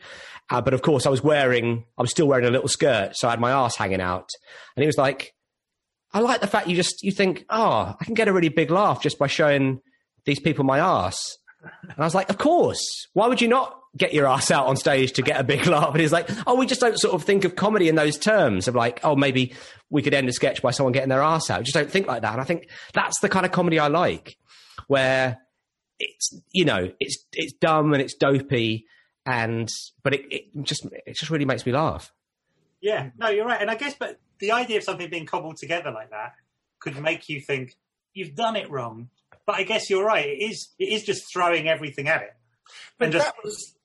Uh, 0.49 0.61
but 0.61 0.73
of 0.73 0.81
course, 0.81 1.05
I 1.05 1.09
was 1.09 1.23
wearing 1.23 1.85
I 1.97 2.01
was 2.01 2.11
still 2.11 2.27
wearing 2.27 2.45
a 2.45 2.51
little 2.51 2.67
skirt, 2.67 3.15
so 3.15 3.27
I 3.27 3.31
had 3.31 3.39
my 3.39 3.51
ass 3.51 3.75
hanging 3.75 4.01
out, 4.01 4.29
and 4.75 4.83
he 4.83 4.87
was 4.87 4.97
like. 4.97 5.33
I 6.11 6.21
like 6.21 6.41
the 6.41 6.47
fact 6.47 6.67
you 6.67 6.75
just 6.75 7.03
you 7.03 7.11
think, 7.11 7.45
oh, 7.51 7.95
I 7.99 8.03
can 8.03 8.15
get 8.15 8.27
a 8.27 8.33
really 8.33 8.49
big 8.49 8.71
laugh 8.71 8.99
just 8.99 9.19
by 9.19 9.27
showing 9.27 9.79
these 10.25 10.39
people 10.39 10.63
my 10.63 10.79
ass. 10.79 11.37
And 11.61 11.93
I 11.97 12.03
was 12.03 12.15
like, 12.15 12.29
of 12.29 12.37
course. 12.37 13.07
Why 13.13 13.27
would 13.27 13.41
you 13.41 13.47
not 13.47 13.75
get 13.97 14.13
your 14.13 14.27
ass 14.27 14.51
out 14.51 14.67
on 14.67 14.77
stage 14.77 15.13
to 15.13 15.21
get 15.21 15.39
a 15.39 15.43
big 15.43 15.65
laugh? 15.67 15.91
And 15.91 16.01
he's 16.01 16.11
like, 16.11 16.29
oh, 16.47 16.55
we 16.55 16.65
just 16.65 16.81
don't 16.81 16.99
sort 16.99 17.13
of 17.13 17.23
think 17.23 17.43
of 17.43 17.55
comedy 17.55 17.89
in 17.89 17.95
those 17.95 18.17
terms 18.17 18.67
of 18.67 18.75
like, 18.75 18.99
oh, 19.03 19.15
maybe 19.15 19.53
we 19.89 20.01
could 20.01 20.13
end 20.13 20.29
a 20.29 20.33
sketch 20.33 20.61
by 20.61 20.71
someone 20.71 20.93
getting 20.93 21.09
their 21.09 21.21
ass 21.21 21.49
out. 21.49 21.63
Just 21.63 21.75
don't 21.75 21.91
think 21.91 22.07
like 22.07 22.21
that. 22.21 22.33
And 22.33 22.41
I 22.41 22.43
think 22.43 22.69
that's 22.93 23.19
the 23.19 23.29
kind 23.29 23.45
of 23.45 23.51
comedy 23.51 23.79
I 23.79 23.87
like, 23.87 24.37
where 24.87 25.37
it's 25.99 26.33
you 26.51 26.65
know 26.65 26.91
it's 26.99 27.17
it's 27.33 27.53
dumb 27.53 27.93
and 27.93 28.01
it's 28.01 28.13
dopey 28.15 28.85
and 29.25 29.69
but 30.03 30.13
it, 30.13 30.21
it 30.31 30.63
just 30.63 30.85
it 31.05 31.15
just 31.15 31.29
really 31.29 31.45
makes 31.45 31.65
me 31.65 31.71
laugh. 31.71 32.11
Yeah, 32.81 33.09
no, 33.17 33.27
you're 33.29 33.45
right. 33.45 33.59
And 33.61 33.69
I 33.69 33.75
guess, 33.75 33.93
but 33.93 34.19
the 34.39 34.53
idea 34.53 34.77
of 34.77 34.83
something 34.83 35.09
being 35.09 35.25
cobbled 35.25 35.57
together 35.57 35.91
like 35.91 36.11
that 36.11 36.33
could 36.79 36.97
make 37.01 37.27
you 37.27 37.41
think 37.41 37.75
you've 38.13 38.35
done 38.35 38.55
it 38.55 38.69
wrong. 38.71 39.09
But 39.45 39.55
I 39.57 39.63
guess 39.63 39.89
you're 39.89 40.05
right. 40.05 40.25
It 40.25 40.41
is. 40.41 40.69
It 40.79 40.89
is 40.89 41.03
just 41.03 41.23
throwing 41.33 41.67
everything 41.67 42.07
at 42.07 42.21
it. 42.21 42.35
But 42.97 43.05
And 43.05 43.13
just- 43.13 43.25
that 43.25 43.35
was 43.43 43.75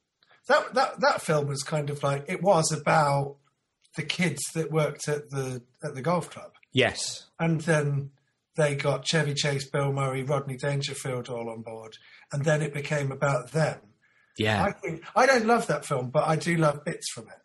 that 0.47 0.75
that 0.75 1.01
that 1.01 1.23
film 1.23 1.47
was 1.49 1.63
kind 1.63 1.91
of 1.91 2.03
like 2.03 2.25
it 2.29 2.43
was 2.43 2.71
about 2.71 3.37
the 3.97 4.03
kids 4.03 4.43
that 4.55 4.71
worked 4.71 5.09
at 5.09 5.31
the 5.31 5.63
at 5.83 5.95
the 5.95 6.03
golf 6.03 6.31
club, 6.31 6.53
Yes. 6.73 7.27
and 7.41 7.61
then 7.63 8.11
they 8.57 8.75
got 8.75 9.05
Chevy 9.05 9.35
Chase, 9.35 9.69
Bill 9.69 9.93
Murray, 9.93 10.23
Rodney 10.23 10.57
Dangerfield 10.57 11.29
all 11.29 11.51
on 11.51 11.63
board, 11.63 11.97
and 12.33 12.45
then 12.45 12.63
it 12.63 12.73
became 12.73 13.11
about 13.11 13.53
them. 13.53 13.81
Yeah. 14.37 14.65
I 14.65 14.73
think 14.73 15.05
I 15.15 15.27
don't 15.27 15.47
love 15.47 15.67
that 15.69 15.85
film, 15.85 16.11
but 16.11 16.27
I 16.27 16.37
do 16.37 16.57
love 16.57 16.85
bits 16.85 17.11
from 17.11 17.29
it. 17.29 17.41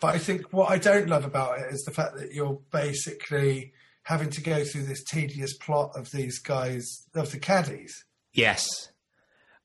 But 0.00 0.14
I 0.14 0.18
think 0.18 0.52
what 0.52 0.70
I 0.70 0.78
don't 0.78 1.08
love 1.08 1.24
about 1.24 1.58
it 1.58 1.72
is 1.72 1.82
the 1.84 1.90
fact 1.90 2.16
that 2.16 2.32
you're 2.32 2.60
basically 2.70 3.72
having 4.02 4.30
to 4.30 4.42
go 4.42 4.64
through 4.64 4.84
this 4.84 5.02
tedious 5.02 5.56
plot 5.56 5.92
of 5.96 6.10
these 6.10 6.38
guys 6.38 7.06
of 7.14 7.30
the 7.30 7.38
caddies. 7.38 8.04
yes. 8.32 8.90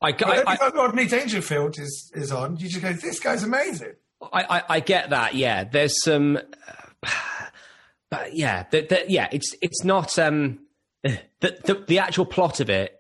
I, 0.02 0.14
But 0.14 0.48
I, 0.48 0.56
I, 0.56 0.70
Rodney 0.70 1.08
Dangerfield 1.08 1.78
is, 1.78 2.10
is 2.16 2.32
on, 2.32 2.56
you 2.56 2.70
just 2.70 2.82
go, 2.82 2.94
"This 2.94 3.20
guy's 3.20 3.44
amazing." 3.44 3.96
I, 4.22 4.44
I, 4.44 4.64
I 4.70 4.80
get 4.80 5.10
that. 5.10 5.36
Yeah, 5.36 5.66
there's 5.66 6.02
some, 6.02 6.38
uh, 6.38 7.10
but 8.10 8.34
yeah, 8.34 8.64
the, 8.72 8.82
the, 8.82 9.04
yeah, 9.10 9.28
it's 9.34 9.54
it's 9.62 9.84
not 9.84 10.18
um, 10.18 10.60
the, 11.04 11.20
the 11.40 11.84
the 11.88 12.00
actual 12.00 12.26
plot 12.26 12.60
of 12.60 12.70
it 12.70 12.96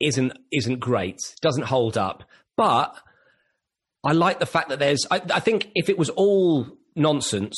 isn't 0.00 0.32
isn't 0.52 0.80
great. 0.80 1.18
Doesn't 1.40 1.64
hold 1.64 1.96
up, 1.96 2.24
but 2.56 2.96
I 4.04 4.12
like 4.12 4.38
the 4.38 4.46
fact 4.46 4.68
that 4.68 4.78
there's. 4.78 5.06
I, 5.10 5.20
I 5.32 5.40
think 5.40 5.70
if 5.74 5.88
it 5.88 5.98
was 5.98 6.10
all 6.10 6.66
nonsense. 6.94 7.56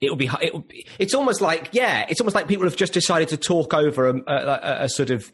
It 0.00 0.10
would 0.10 0.18
be. 0.18 0.28
It 0.40 0.52
would 0.52 0.66
be. 0.66 0.86
It's 0.98 1.14
almost 1.14 1.40
like 1.40 1.70
yeah. 1.72 2.06
It's 2.08 2.20
almost 2.20 2.34
like 2.34 2.48
people 2.48 2.64
have 2.64 2.74
just 2.74 2.92
decided 2.92 3.28
to 3.28 3.36
talk 3.36 3.72
over 3.72 4.08
a, 4.08 4.14
a, 4.26 4.84
a, 4.84 4.88
sort 4.88 5.10
of 5.10 5.30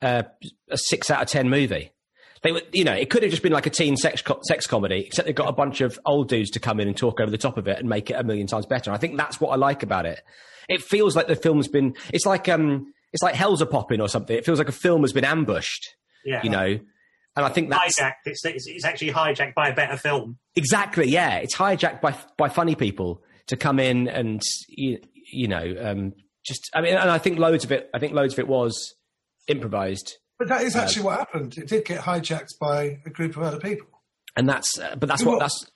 uh, 0.00 0.22
a 0.70 0.78
six 0.78 1.10
out 1.10 1.22
of 1.22 1.28
ten 1.28 1.48
movie. 1.50 1.90
They 2.42 2.52
were, 2.52 2.62
you 2.72 2.84
know, 2.84 2.92
it 2.92 3.08
could 3.08 3.22
have 3.22 3.30
just 3.30 3.42
been 3.42 3.52
like 3.52 3.66
a 3.66 3.70
teen 3.70 3.96
sex 3.96 4.20
co- 4.20 4.40
sex 4.48 4.66
comedy, 4.66 5.04
except 5.06 5.26
they've 5.26 5.34
got 5.34 5.48
a 5.48 5.52
bunch 5.52 5.80
of 5.80 5.98
old 6.04 6.28
dudes 6.28 6.50
to 6.50 6.60
come 6.60 6.80
in 6.80 6.88
and 6.88 6.96
talk 6.96 7.20
over 7.20 7.30
the 7.30 7.38
top 7.38 7.56
of 7.56 7.68
it 7.68 7.78
and 7.78 7.88
make 7.88 8.10
it 8.10 8.14
a 8.14 8.24
million 8.24 8.46
times 8.48 8.66
better. 8.66 8.90
I 8.90 8.98
think 8.98 9.16
that's 9.16 9.40
what 9.40 9.50
I 9.50 9.56
like 9.56 9.82
about 9.82 10.06
it. 10.06 10.20
It 10.68 10.82
feels 10.82 11.14
like 11.14 11.28
the 11.28 11.36
film's 11.36 11.68
been. 11.68 11.94
It's 12.12 12.26
like 12.26 12.48
um, 12.48 12.92
it's 13.12 13.22
like 13.22 13.34
hell's 13.34 13.60
a 13.60 13.66
popping 13.66 14.00
or 14.00 14.08
something. 14.08 14.36
It 14.36 14.44
feels 14.44 14.58
like 14.58 14.68
a 14.68 14.72
film 14.72 15.02
has 15.02 15.12
been 15.12 15.24
ambushed. 15.24 15.94
yeah, 16.24 16.40
You 16.42 16.50
know, 16.50 16.78
and 17.36 17.46
I 17.46 17.48
think 17.48 17.70
that's 17.70 17.98
hijacked. 18.00 18.12
It's, 18.26 18.44
it's 18.44 18.66
it's 18.66 18.84
actually 18.84 19.12
hijacked 19.12 19.54
by 19.54 19.68
a 19.68 19.74
better 19.74 19.96
film. 19.96 20.38
exactly 20.56 21.08
yeah. 21.08 21.36
It's 21.36 21.56
hijacked 21.56 22.00
by 22.00 22.14
by 22.36 22.48
funny 22.48 22.74
people 22.74 23.22
to 23.48 23.56
come 23.56 23.78
in 23.78 24.08
and 24.08 24.42
you, 24.68 24.98
you 25.32 25.48
know 25.48 25.74
um, 25.80 26.12
just. 26.44 26.70
I 26.74 26.80
mean, 26.80 26.94
and 26.94 27.10
I 27.10 27.18
think 27.18 27.38
loads 27.38 27.64
of 27.64 27.72
it. 27.72 27.88
I 27.94 27.98
think 27.98 28.14
loads 28.14 28.32
of 28.34 28.40
it 28.40 28.48
was 28.48 28.94
improvised. 29.48 30.18
But 30.42 30.48
that 30.58 30.62
is 30.62 30.74
actually 30.76 31.04
what 31.04 31.18
happened. 31.18 31.56
It 31.56 31.68
did 31.68 31.84
get 31.84 32.00
hijacked 32.00 32.58
by 32.60 33.00
a 33.06 33.10
group 33.10 33.36
of 33.36 33.42
other 33.44 33.60
people 33.60 33.86
And 34.36 34.48
that's, 34.48 34.78
uh, 34.78 34.96
but 34.96 35.08
that's 35.08 35.22
Who 35.22 35.28
what 35.28 35.34
were- 35.34 35.40
that's. 35.40 35.66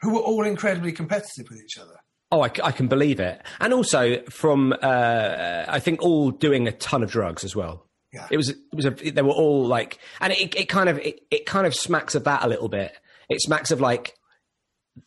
who 0.00 0.14
were 0.14 0.20
all 0.20 0.44
incredibly 0.44 0.92
competitive 0.92 1.46
with 1.48 1.60
each 1.62 1.78
other. 1.78 1.94
Oh, 2.32 2.40
I 2.42 2.48
can 2.48 2.88
believe 2.88 3.20
it. 3.20 3.40
And 3.60 3.72
also 3.72 4.20
from, 4.30 4.72
uh, 4.82 5.64
I 5.68 5.78
think 5.78 6.02
all 6.02 6.32
doing 6.32 6.66
a 6.66 6.72
ton 6.72 7.04
of 7.04 7.10
drugs 7.10 7.44
as 7.44 7.54
well. 7.54 7.86
Yeah. 8.12 8.26
It 8.30 8.36
was, 8.36 8.48
it 8.48 8.56
was 8.72 8.84
a, 8.86 8.90
they 8.90 9.22
were 9.22 9.30
all 9.30 9.64
like, 9.64 9.98
and 10.20 10.32
it, 10.32 10.54
it 10.56 10.68
kind 10.68 10.88
of, 10.88 10.98
it, 10.98 11.20
it 11.30 11.46
kind 11.46 11.66
of 11.68 11.74
smacks 11.74 12.14
of 12.16 12.24
that 12.24 12.42
a 12.42 12.48
little 12.48 12.68
bit. 12.68 12.92
It 13.28 13.40
smacks 13.40 13.70
of 13.70 13.80
like, 13.80 14.14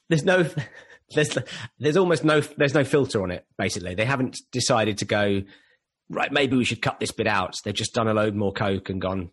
there's 0.08 0.24
no, 0.24 0.46
there's, 1.16 1.38
there's 1.78 1.98
almost 1.98 2.24
no, 2.24 2.40
there's 2.40 2.74
no 2.74 2.84
filter 2.86 3.22
on 3.22 3.32
it, 3.32 3.46
basically. 3.58 3.96
They 3.96 4.06
haven't 4.06 4.38
decided 4.54 5.00
to 5.00 5.06
go, 5.06 5.42
right, 6.10 6.32
maybe 6.32 6.58
we 6.58 6.66
should 6.66 6.82
cut 6.82 7.00
this 7.00 7.12
bit 7.12 7.28
out. 7.28 7.56
They've 7.64 7.74
just 7.74 7.94
done 7.94 8.08
a 8.08 8.14
load 8.14 8.36
more 8.36 8.52
coke 8.54 8.90
and 8.90 9.00
gone, 9.02 9.32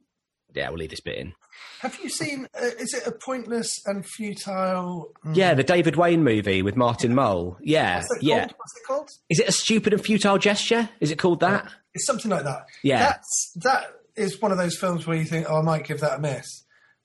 yeah, 0.54 0.68
we'll 0.68 0.78
leave 0.78 0.90
this 0.90 1.00
bit 1.00 1.18
in. 1.18 1.32
Have 1.80 1.98
you 2.02 2.08
seen? 2.08 2.48
Uh, 2.54 2.66
is 2.78 2.94
it 2.94 3.06
a 3.06 3.12
pointless 3.12 3.70
and 3.86 4.04
futile? 4.06 5.12
mm, 5.24 5.36
Yeah, 5.36 5.54
the 5.54 5.62
David 5.62 5.96
Wain 5.96 6.22
movie 6.24 6.62
with 6.62 6.76
Martin 6.76 7.14
Mull. 7.14 7.58
Yeah, 7.62 7.96
What's 7.98 8.16
it 8.16 8.22
yeah. 8.22 8.38
called? 8.40 8.54
What's 8.56 8.76
it 8.76 8.86
called? 8.86 9.10
Is 9.30 9.38
it 9.40 9.48
a 9.48 9.52
stupid 9.52 9.92
and 9.92 10.02
futile 10.02 10.38
gesture? 10.38 10.88
Is 11.00 11.10
it 11.10 11.18
called 11.18 11.40
that? 11.40 11.70
It's 11.94 12.06
something 12.06 12.30
like 12.30 12.44
that. 12.44 12.66
Yeah. 12.82 13.00
That's 13.00 13.52
that 13.62 13.84
is 14.16 14.40
one 14.40 14.52
of 14.52 14.58
those 14.58 14.76
films 14.78 15.06
where 15.06 15.16
you 15.16 15.24
think, 15.24 15.46
"Oh, 15.48 15.58
I 15.58 15.62
might 15.62 15.84
give 15.86 16.00
that 16.00 16.18
a 16.18 16.20
miss," 16.20 16.64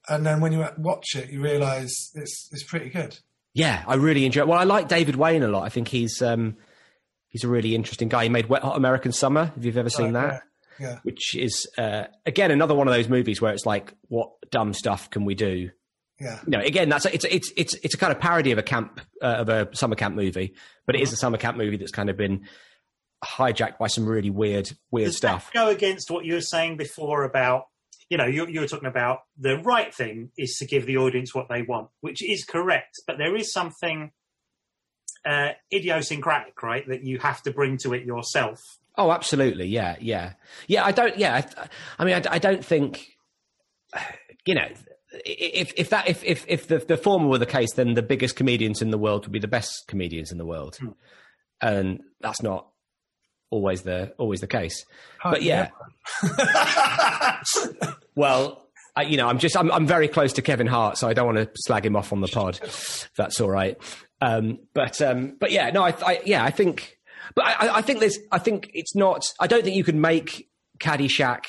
and 0.10 0.26
then 0.26 0.40
when 0.42 0.52
you 0.54 0.66
watch 0.78 1.16
it, 1.16 1.30
you 1.30 1.42
realise 1.42 2.12
it's 2.16 2.50
it's 2.52 2.64
pretty 2.64 2.90
good. 2.90 3.18
Yeah, 3.54 3.84
I 3.88 3.96
really 3.96 4.26
enjoy. 4.26 4.42
it. 4.42 4.48
Well, 4.48 4.60
I 4.60 4.64
like 4.64 4.88
David 4.88 5.16
Wain 5.18 5.44
a 5.44 5.48
lot. 5.50 5.64
I 5.64 5.70
think 5.70 5.90
he's 5.90 6.22
um, 6.22 6.56
he's 7.32 7.44
a 7.44 7.48
really 7.48 7.74
interesting 7.74 8.08
guy. 8.08 8.24
He 8.24 8.30
made 8.30 8.46
Wet 8.48 8.62
Hot 8.62 8.78
American 8.78 9.12
Summer. 9.12 9.46
Have 9.56 9.66
you 9.66 9.74
ever 9.76 9.90
seen 9.90 10.14
Right, 10.14 10.30
that? 10.34 10.44
Yeah. 10.80 11.00
Which 11.04 11.36
is 11.36 11.68
uh, 11.78 12.04
again 12.26 12.52
another 12.52 12.76
one 12.76 12.88
of 12.88 12.94
those 12.94 13.10
movies 13.10 13.42
where 13.42 13.52
it's 13.54 13.66
like, 13.66 13.94
what 14.10 14.30
dumb 14.52 14.74
stuff 14.74 15.10
can 15.10 15.26
we 15.26 15.34
do? 15.36 15.70
Yeah. 16.20 16.40
You 16.46 16.52
know, 16.52 16.60
again, 16.60 16.88
that's 16.90 17.06
it's 17.08 17.26
it's 17.26 17.52
it's 17.58 17.74
it's 17.84 17.96
a 17.96 17.98
kind 17.98 18.12
of 18.14 18.20
parody 18.20 18.52
of 18.52 18.60
a 18.60 18.64
camp 18.64 19.02
uh, 19.24 19.26
of 19.26 19.50
a 19.50 19.76
summer 19.76 19.96
camp 19.96 20.16
movie, 20.16 20.54
but 20.86 20.96
it 20.96 21.02
is 21.02 21.12
a 21.12 21.16
summer 21.18 21.38
camp 21.38 21.58
movie 21.58 21.78
that's 21.78 21.92
kind 21.92 22.10
of 22.12 22.18
been 22.18 22.46
hijacked 23.24 23.78
by 23.78 23.88
some 23.88 24.06
really 24.06 24.30
weird 24.30 24.72
weird 24.92 25.08
Does 25.08 25.18
stuff. 25.18 25.52
go 25.54 25.68
against 25.70 26.10
what 26.12 26.26
you 26.26 26.34
were 26.36 26.42
saying 26.42 26.78
before 26.78 27.24
about, 27.24 27.66
you 28.10 28.18
know, 28.18 28.26
you, 28.26 28.48
you 28.48 28.60
were 28.62 28.68
talking 28.68 28.88
about 28.90 29.20
the 29.38 29.58
right 29.60 29.94
thing 29.94 30.32
is 30.38 30.56
to 30.58 30.66
give 30.66 30.86
the 30.86 30.98
audience 30.98 31.34
what 31.36 31.48
they 31.50 31.62
want, 31.62 31.90
which 32.02 32.24
is 32.24 32.44
correct, 32.44 33.00
but 33.08 33.18
there 33.18 33.36
is 33.36 33.52
something 33.54 34.12
uh, 35.26 35.50
idiosyncratic, 35.74 36.62
right, 36.64 36.88
that 36.88 37.04
you 37.04 37.20
have 37.20 37.42
to 37.44 37.52
bring 37.52 37.78
to 37.78 37.94
it 37.94 38.06
yourself. 38.06 38.60
Oh, 38.98 39.12
absolutely. 39.12 39.68
Yeah, 39.68 39.96
yeah, 40.00 40.34
yeah. 40.68 40.86
I 40.86 40.92
don't. 40.92 41.18
Yeah, 41.18 41.42
I, 41.58 41.68
I 42.00 42.06
mean, 42.06 42.16
I, 42.16 42.36
I 42.36 42.40
don't 42.40 42.64
think. 42.64 43.08
You 44.46 44.56
know, 44.56 44.68
if 45.26 45.74
if 45.78 45.90
that 45.90 46.08
if 46.08 46.24
if 46.24 46.46
if 46.48 46.68
the, 46.68 46.80
the 46.80 46.98
former 46.98 47.28
were 47.28 47.38
the 47.38 47.46
case, 47.46 47.74
then 47.74 47.94
the 47.94 48.02
biggest 48.02 48.36
comedians 48.36 48.82
in 48.82 48.92
the 48.92 48.98
world 48.98 49.26
would 49.26 49.32
be 49.32 49.40
the 49.40 49.48
best 49.48 49.86
comedians 49.88 50.32
in 50.32 50.38
the 50.38 50.46
world, 50.46 50.80
and 51.62 52.02
that's 52.22 52.42
not 52.42 52.68
always 53.50 53.84
the 53.84 54.14
always 54.18 54.40
the 54.40 54.48
case. 54.48 54.86
But 55.24 55.44
yeah, 55.44 55.70
well, 58.16 58.68
I, 58.96 59.04
you 59.04 59.18
know, 59.18 59.28
I'm 59.28 59.40
just 59.40 59.56
I'm 59.56 59.72
I'm 59.72 59.86
very 59.86 60.08
close 60.08 60.34
to 60.34 60.42
Kevin 60.42 60.68
Hart, 60.68 60.98
so 60.98 61.08
I 61.08 61.14
don't 61.14 61.26
want 61.34 61.38
to 61.38 61.50
slag 61.56 61.86
him 61.86 61.96
off 61.96 62.12
on 62.12 62.22
the 62.22 62.28
pod. 62.28 62.60
that's 63.16 63.40
all 63.40 63.50
right. 63.50 63.78
Um, 64.22 64.60
but 64.74 65.02
um, 65.02 65.36
but 65.40 65.52
yeah, 65.52 65.70
no, 65.72 65.84
I, 65.84 65.94
I 66.06 66.22
yeah, 66.26 66.44
I 66.44 66.52
think, 66.52 66.98
but 67.36 67.46
I, 67.46 67.54
I- 67.68 67.78
I 67.78 67.82
think 67.82 68.00
there's, 68.00 68.20
I 68.32 68.38
think 68.40 68.70
it's 68.74 68.96
not. 68.96 69.26
I 69.40 69.48
don't 69.48 69.64
think 69.64 69.76
you 69.76 69.84
can 69.84 70.00
make 70.00 70.48
Caddyshack. 70.80 71.46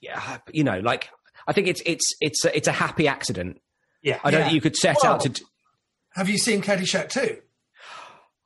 Yeah, 0.00 0.38
you 0.52 0.64
know, 0.64 0.80
like 0.80 1.10
I 1.46 1.52
think 1.52 1.68
it's 1.68 1.82
it's 1.86 2.04
it's 2.20 2.44
a, 2.44 2.56
it's 2.56 2.68
a 2.68 2.72
happy 2.72 3.06
accident. 3.06 3.60
Yeah. 4.02 4.18
I 4.24 4.30
don't 4.30 4.40
Yeah. 4.40 4.44
think 4.46 4.54
you 4.54 4.60
could 4.62 4.76
set 4.76 4.96
Well- 5.02 5.12
out 5.14 5.20
to. 5.20 5.28
d- 5.28 5.42
Have 6.14 6.28
you 6.28 6.38
seen 6.38 6.62
Caddyshack 6.62 7.10
two? 7.10 7.38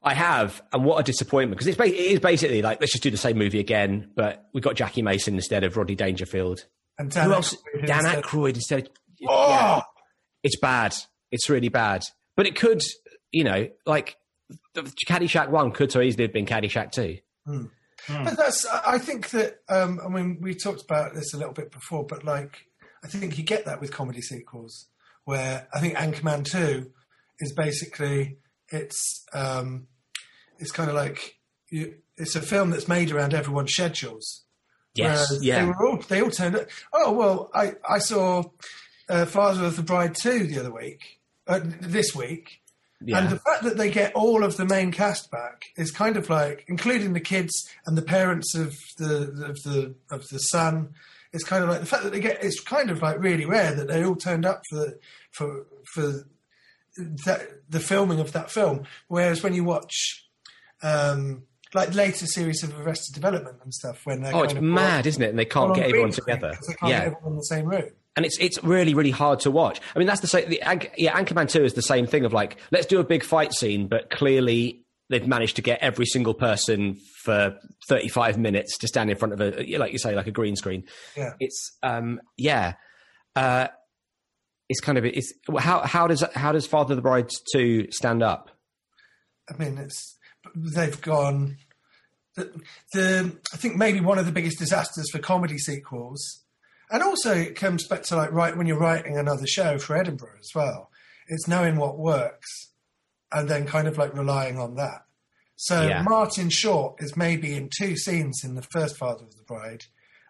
I 0.03 0.13
have, 0.13 0.61
and 0.73 0.85
what 0.85 0.99
a 0.99 1.03
disappointment 1.03 1.53
because 1.57 1.67
it's 1.67 1.79
ba- 1.79 1.87
it 1.87 1.95
is 1.95 2.21
basically 2.21 2.61
like 2.61 2.79
let's 2.81 2.93
just 2.93 3.03
do 3.03 3.11
the 3.11 3.17
same 3.17 3.39
movie 3.39 3.59
again, 3.61 4.11
but 4.15 4.45
we 4.53 4.61
got 4.61 4.75
Jackie 4.75 5.01
Mason 5.01 5.35
instead 5.37 5.65
of 5.65 5.77
Roddy 5.79 5.95
Dangerfield. 5.95 6.67
And 6.99 7.11
Dan 7.11 7.27
Who 7.29 7.33
else? 7.35 7.55
Aykroyd 7.55 7.87
Dan 7.87 7.99
instead. 8.05 8.23
Aykroyd 8.25 8.55
instead. 8.57 8.83
Of, 8.83 8.89
Oh, 9.29 9.49
yeah. 9.49 9.81
It's 10.43 10.59
bad. 10.59 10.95
It's 11.33 11.49
really 11.49 11.71
bad. 11.71 12.03
but 12.37 12.47
it 12.47 12.55
could, 12.57 12.83
you 13.35 13.45
know, 13.45 13.69
like 13.85 14.17
the 14.75 14.83
Caddyshack 15.09 15.51
one 15.51 15.73
could 15.73 15.91
so 15.91 16.01
easily 16.01 16.25
have 16.25 16.33
been 16.33 16.47
Caddyshack 16.47 16.93
two. 16.93 17.19
But 18.09 18.37
that's, 18.37 18.67
I 18.67 18.99
think 18.99 19.31
that, 19.31 19.61
um, 19.69 20.01
I 20.05 20.09
mean, 20.09 20.39
we 20.41 20.55
talked 20.55 20.83
about 20.83 21.15
this 21.15 21.33
a 21.35 21.39
little 21.39 21.53
bit 21.55 21.71
before, 21.71 22.05
but 22.05 22.25
like, 22.25 22.67
I 23.03 23.07
think 23.09 23.39
you 23.39 23.45
get 23.45 23.65
that 23.65 23.81
with 23.81 23.93
comedy 23.93 24.21
sequels, 24.21 24.87
where 25.25 25.69
I 25.73 25.81
think 25.81 25.95
Anchorman 25.97 26.45
2 26.45 26.91
is 27.41 27.53
basically, 27.53 28.39
it's, 28.69 29.25
um, 29.33 29.87
it's 30.59 30.71
kind 30.71 30.91
of 30.91 30.97
like, 30.97 31.39
you, 31.71 31.95
it's 32.17 32.37
a 32.37 32.43
film 32.43 32.71
that's 32.71 32.89
made 32.89 33.11
around 33.11 33.35
everyone's 33.35 33.73
schedules. 33.73 34.45
Yes, 34.95 35.27
Whereas 35.31 35.45
yeah. 35.45 35.61
They, 35.61 35.67
were 35.67 35.87
all, 35.87 35.97
they 35.97 36.23
all 36.23 36.31
turned 36.31 36.57
up. 36.57 36.67
Oh, 36.93 37.13
well, 37.13 37.51
I, 37.55 37.75
I 37.89 37.99
saw 37.99 38.45
uh, 39.09 39.25
Father 39.25 39.65
of 39.65 39.77
the 39.77 39.83
Bride 39.83 40.15
2 40.15 40.47
the 40.47 40.61
other 40.61 40.73
week, 40.73 41.21
uh, 41.47 41.61
this 41.63 42.15
week. 42.15 42.61
Yeah. 43.07 43.19
And 43.19 43.29
the 43.31 43.39
fact 43.39 43.63
that 43.65 43.77
they 43.77 43.91
get 43.91 44.15
all 44.15 44.45
of 44.45 44.57
the 44.57 44.65
main 44.65 44.93
cast 44.93 45.31
back 45.31 45.67
is 45.77 45.91
kind 45.91 46.17
of 46.17 46.31
like, 46.31 46.65
including 46.69 47.13
the 47.13 47.21
kids 47.21 47.53
and 47.87 47.97
the 47.97 48.03
parents 48.03 48.55
of 48.55 48.75
the 48.99 49.47
of 49.49 49.63
the 49.63 49.95
of 50.11 50.29
the 50.29 50.39
son. 50.39 50.95
It's 51.33 51.45
kind 51.45 51.65
of 51.65 51.71
like 51.71 51.81
the 51.81 51.87
fact 51.87 52.05
that 52.05 52.13
they 52.13 52.21
get. 52.21 52.43
It's 52.43 52.61
kind 52.61 52.91
of 52.91 53.03
like 53.03 53.19
really 53.19 53.45
rare 53.45 53.75
that 53.75 53.89
they 53.89 54.05
all 54.05 54.17
turned 54.17 54.47
up 54.47 54.63
for 54.71 54.95
for 55.33 55.67
for 55.93 56.25
that, 56.97 57.49
the 57.69 57.81
filming 57.81 58.21
of 58.21 58.33
that 58.33 58.51
film. 58.51 58.85
Whereas 59.09 59.43
when 59.43 59.55
you 59.55 59.65
watch. 59.65 60.29
Um, 60.83 61.45
like 61.73 61.93
later 61.93 62.27
series 62.27 62.63
of 62.63 62.79
Arrested 62.79 63.15
Development 63.15 63.57
and 63.65 63.75
stuff, 63.75 64.03
when 64.05 64.23
they're 64.23 64.33
oh, 64.35 64.43
it's 64.43 64.55
mad, 64.55 65.07
isn't 65.07 65.21
it? 65.23 65.31
And 65.31 65.39
they 65.39 65.45
can't 65.45 65.75
get 65.75 65.87
everyone 65.89 66.13
together. 66.13 66.53
They 66.69 66.75
can't 66.75 66.91
Yeah, 66.91 66.99
get 66.99 67.07
everyone 67.07 67.33
in 67.33 67.37
the 67.37 67.43
same 67.43 67.67
room. 67.67 67.91
And 68.17 68.25
it's 68.25 68.39
it's 68.39 68.63
really 68.63 68.95
really 68.95 69.11
hard 69.11 69.41
to 69.41 69.51
watch. 69.51 69.81
I 69.95 69.99
mean, 69.99 70.07
that's 70.07 70.21
the 70.21 70.27
same. 70.27 70.49
The 70.49 70.61
yeah, 70.97 71.19
Anchorman 71.19 71.49
Two 71.49 71.65
is 71.65 71.75
the 71.75 71.83
same 71.83 72.07
thing 72.07 72.25
of 72.25 72.33
like 72.33 72.59
let's 72.71 72.87
do 72.87 73.01
a 73.01 73.05
big 73.05 73.25
fight 73.25 73.53
scene, 73.53 73.89
but 73.89 74.11
clearly 74.11 74.85
they've 75.11 75.27
managed 75.27 75.57
to 75.57 75.63
get 75.63 75.81
every 75.81 76.07
single 76.07 76.35
person 76.35 76.97
for 77.23 77.59
thirty 77.89 78.09
five 78.09 78.39
minutes 78.39 78.79
to 78.79 78.89
stand 78.89 79.11
in 79.11 79.17
front 79.17 79.35
of 79.35 79.41
a 79.41 79.77
like 79.79 79.93
you 79.93 79.99
say 79.99 80.15
like 80.15 80.27
a 80.27 80.33
green 80.33 80.57
screen. 80.57 80.85
Yeah. 81.17 81.33
It's 81.41 81.77
um 81.83 82.21
yeah, 82.37 82.75
uh, 83.37 83.69
it's 84.69 84.81
kind 84.81 84.99
of 84.99 85.05
it's 85.05 85.33
how 85.59 85.81
how 85.81 86.07
does 86.07 86.25
how 86.35 86.53
does 86.53 86.67
Father 86.67 86.93
of 86.93 86.97
the 86.97 87.03
Bride 87.03 87.31
Two 87.53 87.91
stand 87.91 88.23
up? 88.23 88.51
I 89.51 89.57
mean, 89.57 89.79
it's 89.79 90.19
they've 90.55 91.01
gone. 91.01 91.57
The, 92.37 92.51
the 92.93 93.39
I 93.53 93.57
think 93.57 93.77
maybe 93.77 94.01
one 94.01 94.19
of 94.19 94.27
the 94.27 94.33
biggest 94.33 94.59
disasters 94.59 95.11
for 95.11 95.19
comedy 95.19 95.59
sequels, 95.59 96.44
and 96.91 97.03
also 97.03 97.35
it 97.35 97.57
comes 97.57 97.87
back 97.89 98.03
to 98.05 98.17
like 98.17 98.33
right 98.33 98.57
when 98.57 98.67
you're 98.67 98.79
writing 98.79 99.17
another 99.19 99.47
show 99.47 99.79
for 99.79 99.97
Edinburgh 99.97 100.39
as 100.39 100.51
well. 100.55 100.91
It's 101.29 101.49
knowing 101.49 101.77
what 101.77 101.99
works, 101.99 102.73
and 103.33 103.49
then 103.49 103.67
kind 103.67 103.89
of 103.89 103.99
like 103.99 104.15
relying 104.15 104.59
on 104.59 104.77
that. 104.77 105.05
So 105.57 105.87
Yeah. 105.87 106.03
Martin 106.03 106.51
Short 106.51 106.97
is 106.99 107.17
maybe 107.17 107.55
in 107.55 107.71
two 107.79 107.97
scenes 107.97 108.43
in 108.45 108.55
the 108.55 108.67
first 108.71 108.97
Father 108.99 109.25
of 109.25 109.37
the 109.37 109.43
Bride, 109.45 109.85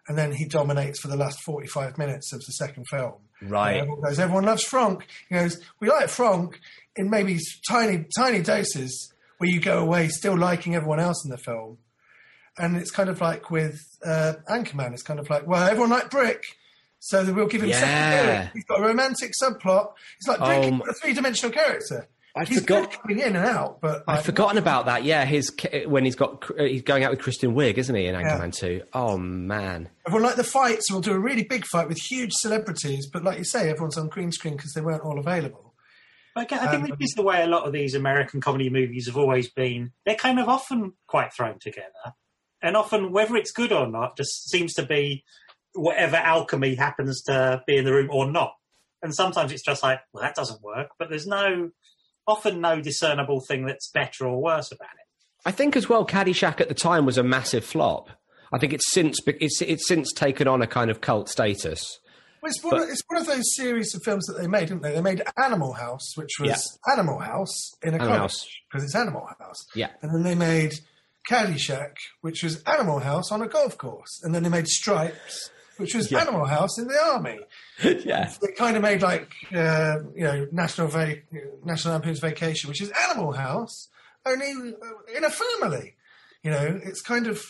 and 0.07 0.17
then 0.17 0.33
he 0.33 0.45
dominates 0.45 0.99
for 0.99 1.07
the 1.07 1.17
last 1.17 1.41
45 1.41 1.97
minutes 1.97 2.31
of 2.31 2.39
the 2.39 2.53
second 2.53 2.85
film. 2.89 3.15
Right. 3.41 3.77
Everyone 3.77 4.01
goes, 4.01 4.19
everyone 4.19 4.45
loves 4.45 4.63
Franck. 4.63 5.05
He 5.29 5.35
goes, 5.35 5.59
we 5.81 5.89
like 5.89 6.09
Franck 6.09 6.59
in 6.95 7.09
maybe 7.09 7.39
tiny, 7.67 8.05
tiny 8.15 8.41
doses 8.41 9.11
where 9.39 9.49
you 9.49 9.59
go 9.59 9.79
away 9.79 10.07
still 10.07 10.37
liking 10.37 10.75
everyone 10.75 10.99
else 10.99 11.25
in 11.25 11.31
the 11.31 11.37
film. 11.37 11.77
And 12.57 12.77
it's 12.77 12.91
kind 12.91 13.09
of 13.09 13.19
like 13.21 13.51
with 13.51 13.81
uh, 14.05 14.33
Anchorman, 14.49 14.93
it's 14.93 15.03
kind 15.03 15.19
of 15.19 15.29
like, 15.29 15.45
well, 15.47 15.67
everyone 15.67 15.89
liked 15.89 16.11
Brick, 16.11 16.43
so 16.99 17.23
that 17.23 17.33
we'll 17.33 17.47
give 17.47 17.61
him 17.63 17.69
Yeah. 17.69 17.79
secondary. 17.79 18.51
He's 18.53 18.65
got 18.65 18.79
a 18.79 18.83
romantic 18.83 19.33
subplot. 19.41 19.91
He's 20.19 20.27
like 20.27 20.39
Brick, 20.39 20.71
Um, 20.73 20.81
a 20.89 20.93
three-dimensional 20.93 21.51
character. 21.53 22.07
I 22.37 22.43
he's 22.43 22.59
forgot- 22.59 22.91
good 22.91 22.99
coming 23.01 23.19
in 23.19 23.35
and 23.37 23.45
out, 23.45 23.79
but 23.81 24.03
I've 24.07 24.17
like, 24.17 24.25
forgotten 24.25 24.57
about 24.57 24.87
that. 24.87 25.05
Yeah, 25.05 25.23
his 25.23 25.53
when 25.85 26.03
he's 26.03 26.15
got 26.17 26.43
he's 26.57 26.81
going 26.81 27.03
out 27.05 27.11
with 27.11 27.21
Kristen 27.21 27.55
Wiig, 27.55 27.77
isn't 27.77 27.95
he, 27.95 28.07
in 28.07 28.15
Anchorman 28.15 28.53
Two? 28.53 28.81
Oh 28.93 29.17
man. 29.17 29.89
Everyone 30.05 30.23
liked 30.25 30.35
the 30.37 30.43
fights. 30.43 30.91
We'll 30.91 30.99
do 30.99 31.13
a 31.13 31.19
really 31.19 31.43
big 31.43 31.65
fight 31.65 31.87
with 31.87 31.97
huge 31.97 32.33
celebrities, 32.33 33.07
but 33.11 33.23
like 33.23 33.37
you 33.37 33.45
say, 33.45 33.69
everyone's 33.69 33.97
on 33.97 34.09
green 34.09 34.33
screen 34.33 34.57
because 34.57 34.73
they 34.73 34.81
weren't 34.81 35.03
all 35.03 35.17
available. 35.17 35.73
Like, 36.35 36.51
I 36.51 36.69
think 36.69 36.83
Um, 36.83 36.89
this 36.99 37.09
is 37.11 37.13
the 37.15 37.21
way 37.23 37.41
a 37.41 37.47
lot 37.47 37.63
of 37.65 37.71
these 37.71 37.95
American 37.95 38.41
comedy 38.41 38.69
movies 38.69 39.05
have 39.07 39.15
always 39.15 39.49
been. 39.49 39.93
They're 40.05 40.15
kind 40.15 40.37
of 40.37 40.49
often 40.49 40.91
quite 41.07 41.33
thrown 41.33 41.59
together. 41.59 42.13
And 42.61 42.75
often, 42.75 43.11
whether 43.11 43.35
it's 43.35 43.51
good 43.51 43.71
or 43.71 43.87
not, 43.87 44.17
just 44.17 44.49
seems 44.49 44.73
to 44.75 44.85
be 44.85 45.23
whatever 45.73 46.15
alchemy 46.15 46.75
happens 46.75 47.21
to 47.23 47.61
be 47.67 47.77
in 47.77 47.85
the 47.85 47.93
room 47.93 48.09
or 48.11 48.29
not. 48.29 48.55
And 49.01 49.13
sometimes 49.13 49.51
it's 49.51 49.63
just 49.63 49.83
like, 49.83 49.99
well, 50.13 50.23
that 50.23 50.35
doesn't 50.35 50.63
work. 50.63 50.89
But 50.97 51.09
there's 51.09 51.27
no, 51.27 51.71
often 52.25 52.61
no 52.61 52.81
discernible 52.81 53.41
thing 53.41 53.65
that's 53.65 53.91
better 53.91 54.25
or 54.25 54.41
worse 54.41 54.71
about 54.71 54.89
it. 54.95 55.05
I 55.45 55.51
think 55.51 55.75
as 55.75 55.87
well, 55.87 56.05
Caddyshack 56.07 56.59
at 56.59 56.69
the 56.69 56.73
time 56.73 57.05
was 57.05 57.17
a 57.17 57.23
massive 57.23 57.63
flop. 57.63 58.09
I 58.51 58.57
think 58.57 58.73
it's 58.73 58.91
since 58.91 59.19
it's 59.25 59.61
it's 59.61 59.87
since 59.87 60.11
taken 60.13 60.47
on 60.47 60.61
a 60.61 60.67
kind 60.67 60.89
of 60.89 61.01
cult 61.01 61.29
status. 61.29 61.99
Well, 62.41 62.49
it's, 62.51 62.63
one 62.63 62.81
of, 62.81 62.89
it's 62.89 63.01
one 63.07 63.21
of 63.21 63.27
those 63.27 63.55
series 63.55 63.95
of 63.95 64.03
films 64.03 64.25
that 64.27 64.39
they 64.39 64.47
made, 64.47 64.67
didn't 64.67 64.83
they? 64.83 64.93
They 64.93 65.01
made 65.01 65.23
Animal 65.35 65.73
House, 65.73 66.15
which 66.15 66.31
was 66.39 66.79
Animal 66.91 67.19
House 67.19 67.75
in 67.81 67.95
a 67.95 67.97
Animal 67.97 68.17
college 68.17 68.63
because 68.71 68.83
it's 68.83 68.95
Animal 68.95 69.27
House. 69.39 69.65
Yeah. 69.73 69.89
And 70.01 70.13
then 70.13 70.23
they 70.23 70.35
made 70.35 70.73
Caddyshack, 71.29 71.95
which 72.21 72.43
was 72.43 72.61
Animal 72.63 72.99
House 72.99 73.31
on 73.31 73.41
a 73.41 73.47
golf 73.47 73.77
course. 73.77 74.21
And 74.23 74.33
then 74.33 74.43
they 74.43 74.49
made 74.49 74.67
Stripes, 74.67 75.49
which 75.77 75.93
was 75.95 76.11
Yeah. 76.11 76.21
Animal 76.21 76.45
House 76.45 76.77
in 76.77 76.87
the 76.87 76.97
army. 77.13 77.39
yeah, 77.83 78.31
They 78.41 78.51
kind 78.53 78.75
of 78.77 78.81
made 78.83 79.01
like 79.01 79.31
uh, 79.53 79.97
you 80.15 80.23
know 80.23 80.47
National 80.51 80.87
Va- 80.87 81.17
National 81.63 81.93
Lampoon's 81.93 82.19
Vacation, 82.19 82.69
which 82.69 82.81
is 82.81 82.91
Animal 83.09 83.33
House, 83.33 83.89
only 84.25 84.73
uh, 84.73 85.17
in 85.17 85.23
a 85.23 85.29
family. 85.29 85.95
You 86.43 86.51
know, 86.51 86.79
it's 86.83 87.01
kind 87.01 87.25
of, 87.25 87.41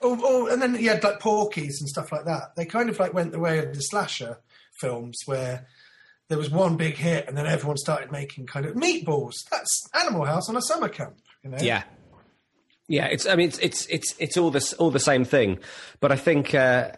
or, 0.00 0.18
or, 0.24 0.50
and 0.50 0.62
then 0.62 0.74
you 0.76 0.88
had 0.88 1.04
like 1.04 1.20
Porky's 1.20 1.78
and 1.82 1.88
stuff 1.88 2.10
like 2.10 2.24
that. 2.24 2.56
They 2.56 2.64
kind 2.64 2.88
of 2.88 2.98
like 2.98 3.12
went 3.12 3.30
the 3.32 3.38
way 3.38 3.58
of 3.58 3.74
the 3.74 3.80
slasher 3.80 4.38
films, 4.80 5.18
where 5.26 5.66
there 6.28 6.38
was 6.38 6.48
one 6.50 6.76
big 6.78 6.94
hit, 6.96 7.28
and 7.28 7.36
then 7.36 7.46
everyone 7.46 7.76
started 7.76 8.10
making 8.10 8.46
kind 8.46 8.64
of 8.64 8.74
meatballs. 8.74 9.34
That's 9.50 9.68
Animal 9.94 10.24
House 10.24 10.48
on 10.48 10.56
a 10.56 10.62
summer 10.62 10.88
camp. 10.88 11.18
You 11.44 11.50
know, 11.50 11.58
yeah, 11.60 11.82
yeah. 12.88 13.06
It's 13.06 13.26
I 13.26 13.36
mean 13.36 13.48
it's 13.48 13.58
it's 13.58 13.86
it's 13.86 14.14
it's 14.18 14.36
all 14.36 14.50
this 14.50 14.72
all 14.74 14.90
the 14.90 15.00
same 15.00 15.24
thing, 15.24 15.58
but 16.00 16.12
I 16.12 16.16
think. 16.16 16.54
Uh, 16.54 16.90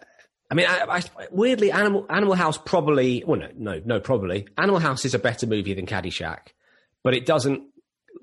I 0.49 0.53
mean, 0.53 0.67
I, 0.69 0.85
I, 0.87 1.01
weirdly, 1.31 1.71
Animal 1.71 2.05
Animal 2.07 2.35
House 2.35 2.57
probably. 2.57 3.23
Well, 3.25 3.39
no, 3.39 3.49
no, 3.57 3.81
no, 3.83 3.99
probably. 3.99 4.47
Animal 4.59 4.79
House 4.79 5.03
is 5.03 5.15
a 5.15 5.19
better 5.19 5.47
movie 5.47 5.73
than 5.73 5.87
Caddyshack, 5.87 6.49
but 7.03 7.15
it 7.15 7.25
doesn't. 7.25 7.63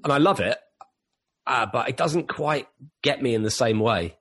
And 0.05 0.13
I 0.13 0.19
love 0.19 0.39
it, 0.39 0.57
uh, 1.47 1.67
but 1.73 1.89
it 1.89 1.97
doesn't 1.97 2.29
quite 2.29 2.69
get 3.03 3.21
me 3.21 3.35
in 3.35 3.43
the 3.43 3.51
same 3.51 3.81
way. 3.81 4.17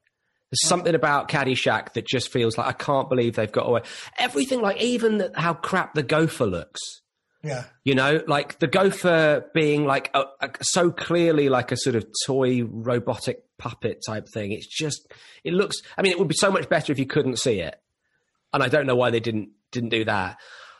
There's 0.52 0.68
something 0.68 0.96
about 0.96 1.30
Caddyshack 1.30 1.94
that 1.94 2.06
just 2.06 2.30
feels 2.30 2.58
like 2.58 2.68
I 2.68 2.74
can't 2.74 3.08
believe 3.08 3.36
they've 3.36 3.52
got 3.52 3.68
away. 3.68 3.82
Everything, 4.18 4.62
like 4.62 4.82
even 4.82 5.20
the, 5.20 5.32
how 5.36 5.54
crap 5.54 5.94
the 5.94 6.04
gopher 6.04 6.46
looks. 6.46 6.82
Yeah. 7.44 7.64
You 7.84 7.96
know, 7.96 8.22
like 8.28 8.60
the 8.60 8.68
gopher 8.68 9.46
being 9.54 9.86
like 9.86 10.12
a, 10.14 10.24
a, 10.42 10.50
so 10.62 10.92
clearly 10.92 11.50
like 11.50 11.72
a 11.72 11.78
sort 11.78 11.96
of 11.96 12.06
toy 12.26 12.64
robotic 12.64 13.44
puppet 13.58 14.02
type 14.06 14.28
thing. 14.34 14.52
It's 14.52 14.68
just, 14.68 15.12
it 15.44 15.54
looks. 15.54 15.78
I 15.98 16.02
mean, 16.02 16.12
it 16.12 16.20
would 16.20 16.28
be 16.28 16.36
so 16.36 16.52
much 16.52 16.70
better 16.70 16.92
if 16.92 17.00
you 17.00 17.06
couldn't 17.08 17.40
see 17.40 17.60
it, 17.60 17.76
and 18.54 18.62
I 18.62 18.68
don't 18.68 18.86
know 18.86 18.96
why 18.96 19.10
they 19.10 19.20
didn't 19.20 19.50
didn't 19.72 19.90
do 19.90 20.06
that. 20.06 20.38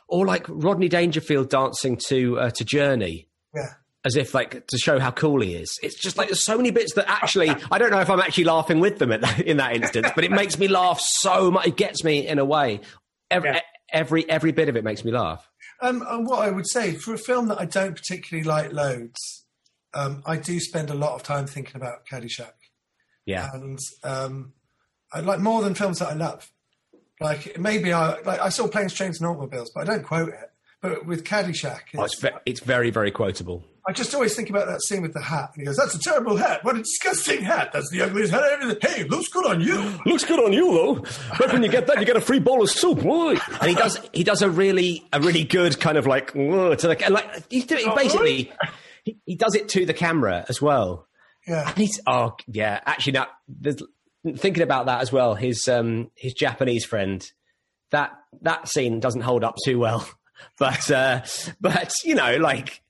Or 0.08 0.26
like 0.26 0.44
Rodney 0.48 0.88
Dangerfield 0.88 1.48
dancing 1.50 1.96
to 2.08 2.38
uh, 2.38 2.50
to 2.50 2.64
Journey 2.64 3.28
Yeah. 3.54 3.74
as 4.04 4.14
if 4.16 4.34
like 4.34 4.66
to 4.66 4.78
show 4.78 4.98
how 4.98 5.10
cool 5.10 5.40
he 5.40 5.54
is. 5.54 5.78
It's 5.82 5.98
just 5.98 6.16
like 6.18 6.28
there's 6.28 6.44
so 6.44 6.56
many 6.56 6.70
bits 6.70 6.94
that 6.94 7.08
actually 7.08 7.48
I 7.70 7.78
don't 7.78 7.90
know 7.90 8.00
if 8.00 8.10
I'm 8.10 8.20
actually 8.20 8.44
laughing 8.44 8.78
with 8.78 8.98
them 8.98 9.10
at 9.10 9.22
that, 9.22 9.40
in 9.40 9.56
that 9.56 9.74
instance, 9.74 10.08
but 10.14 10.22
it 10.24 10.30
makes 10.30 10.58
me 10.58 10.68
laugh 10.68 11.00
so 11.00 11.50
much. 11.50 11.66
It 11.66 11.76
gets 11.76 12.04
me 12.04 12.26
in 12.26 12.38
a 12.38 12.44
way. 12.44 12.80
Every 13.30 13.50
Yeah. 13.50 13.60
every 13.90 14.28
every 14.28 14.52
bit 14.52 14.68
of 14.68 14.76
it 14.76 14.84
makes 14.84 15.02
me 15.04 15.12
laugh. 15.12 15.48
Um, 15.82 16.04
and 16.08 16.26
what 16.26 16.38
I 16.46 16.50
would 16.50 16.68
say 16.68 16.92
for 16.94 17.12
a 17.14 17.18
film 17.18 17.48
that 17.48 17.58
I 17.60 17.64
don't 17.64 17.94
particularly 17.96 18.48
like 18.48 18.72
loads, 18.72 19.44
um, 19.94 20.22
I 20.24 20.36
do 20.36 20.58
spend 20.60 20.90
a 20.90 20.94
lot 20.94 21.14
of 21.14 21.22
time 21.22 21.46
thinking 21.46 21.76
about 21.76 22.06
Caddyshack, 22.10 22.52
Yeah. 23.26 23.48
and 23.52 23.78
um, 24.04 24.52
I 25.12 25.20
like 25.20 25.40
more 25.40 25.60
than 25.62 25.74
films 25.74 25.98
that 25.98 26.08
I 26.10 26.14
love. 26.14 26.50
Like 27.20 27.58
maybe 27.58 27.92
I 27.92 28.20
like 28.22 28.40
I 28.40 28.48
saw 28.48 28.68
Planes, 28.68 28.94
Trains, 28.94 29.20
and 29.20 29.28
Automobiles, 29.28 29.70
but 29.74 29.82
I 29.88 29.92
don't 29.92 30.04
quote 30.04 30.28
it. 30.30 30.50
But 30.80 31.06
with 31.06 31.24
Caddyshack, 31.24 31.80
Oh, 31.96 32.04
it's, 32.04 32.14
it's, 32.14 32.22
ve- 32.22 32.38
it's 32.46 32.60
very, 32.60 32.90
very 32.90 33.10
quotable. 33.10 33.64
I 33.86 33.92
just 33.92 34.14
always 34.14 34.36
think 34.36 34.48
about 34.48 34.68
that 34.68 34.80
scene 34.82 35.02
with 35.02 35.12
the 35.12 35.20
hat, 35.20 35.50
and 35.54 35.62
he 35.62 35.66
goes, 35.66 35.76
"That's 35.76 35.94
a 35.94 35.98
terrible 35.98 36.36
hat. 36.36 36.62
What 36.62 36.76
a 36.76 36.78
disgusting 36.78 37.42
hat. 37.42 37.72
That's 37.72 37.90
the 37.90 38.02
ugliest 38.02 38.32
hat 38.32 38.42
I've 38.44 38.62
ever." 38.62 38.76
Hey, 38.80 39.04
looks 39.04 39.28
good 39.28 39.44
on 39.44 39.60
you. 39.60 39.98
Looks 40.06 40.24
good 40.24 40.38
on 40.38 40.52
you, 40.52 40.72
though. 40.72 40.94
But 41.38 41.52
when 41.52 41.62
you 41.64 41.68
get 41.68 41.88
that, 41.88 41.98
you 41.98 42.06
get 42.06 42.16
a 42.16 42.20
free 42.20 42.38
bowl 42.38 42.62
of 42.62 42.70
soup. 42.70 43.00
Boy. 43.00 43.36
And 43.60 43.68
he 43.68 43.74
does, 43.74 43.98
he 44.12 44.22
does 44.22 44.40
a 44.42 44.48
really, 44.50 45.04
a 45.12 45.20
really 45.20 45.42
good 45.44 45.80
kind 45.80 45.98
of 45.98 46.06
like, 46.06 46.30
"Whoa," 46.32 46.74
to 46.76 46.88
the, 46.88 47.10
like 47.10 47.50
he's 47.50 47.66
doing, 47.66 47.92
basically, 47.96 48.52
he, 49.04 49.18
he 49.24 49.34
does 49.34 49.54
it 49.56 49.68
to 49.70 49.84
the 49.84 49.94
camera 49.94 50.44
as 50.48 50.62
well. 50.62 51.08
Yeah, 51.48 51.68
And 51.68 51.76
he's, 51.76 52.00
oh 52.06 52.36
yeah, 52.46 52.80
actually, 52.86 53.14
now 53.14 53.26
thinking 54.36 54.62
about 54.62 54.86
that 54.86 55.00
as 55.00 55.10
well. 55.12 55.34
His, 55.34 55.66
um, 55.66 56.10
his 56.14 56.34
Japanese 56.34 56.84
friend, 56.84 57.28
that 57.90 58.12
that 58.42 58.68
scene 58.68 59.00
doesn't 59.00 59.22
hold 59.22 59.42
up 59.44 59.56
too 59.64 59.78
well. 59.78 60.08
But, 60.58 60.90
uh, 60.90 61.22
but 61.60 61.92
you 62.04 62.16
know, 62.16 62.36
like 62.38 62.82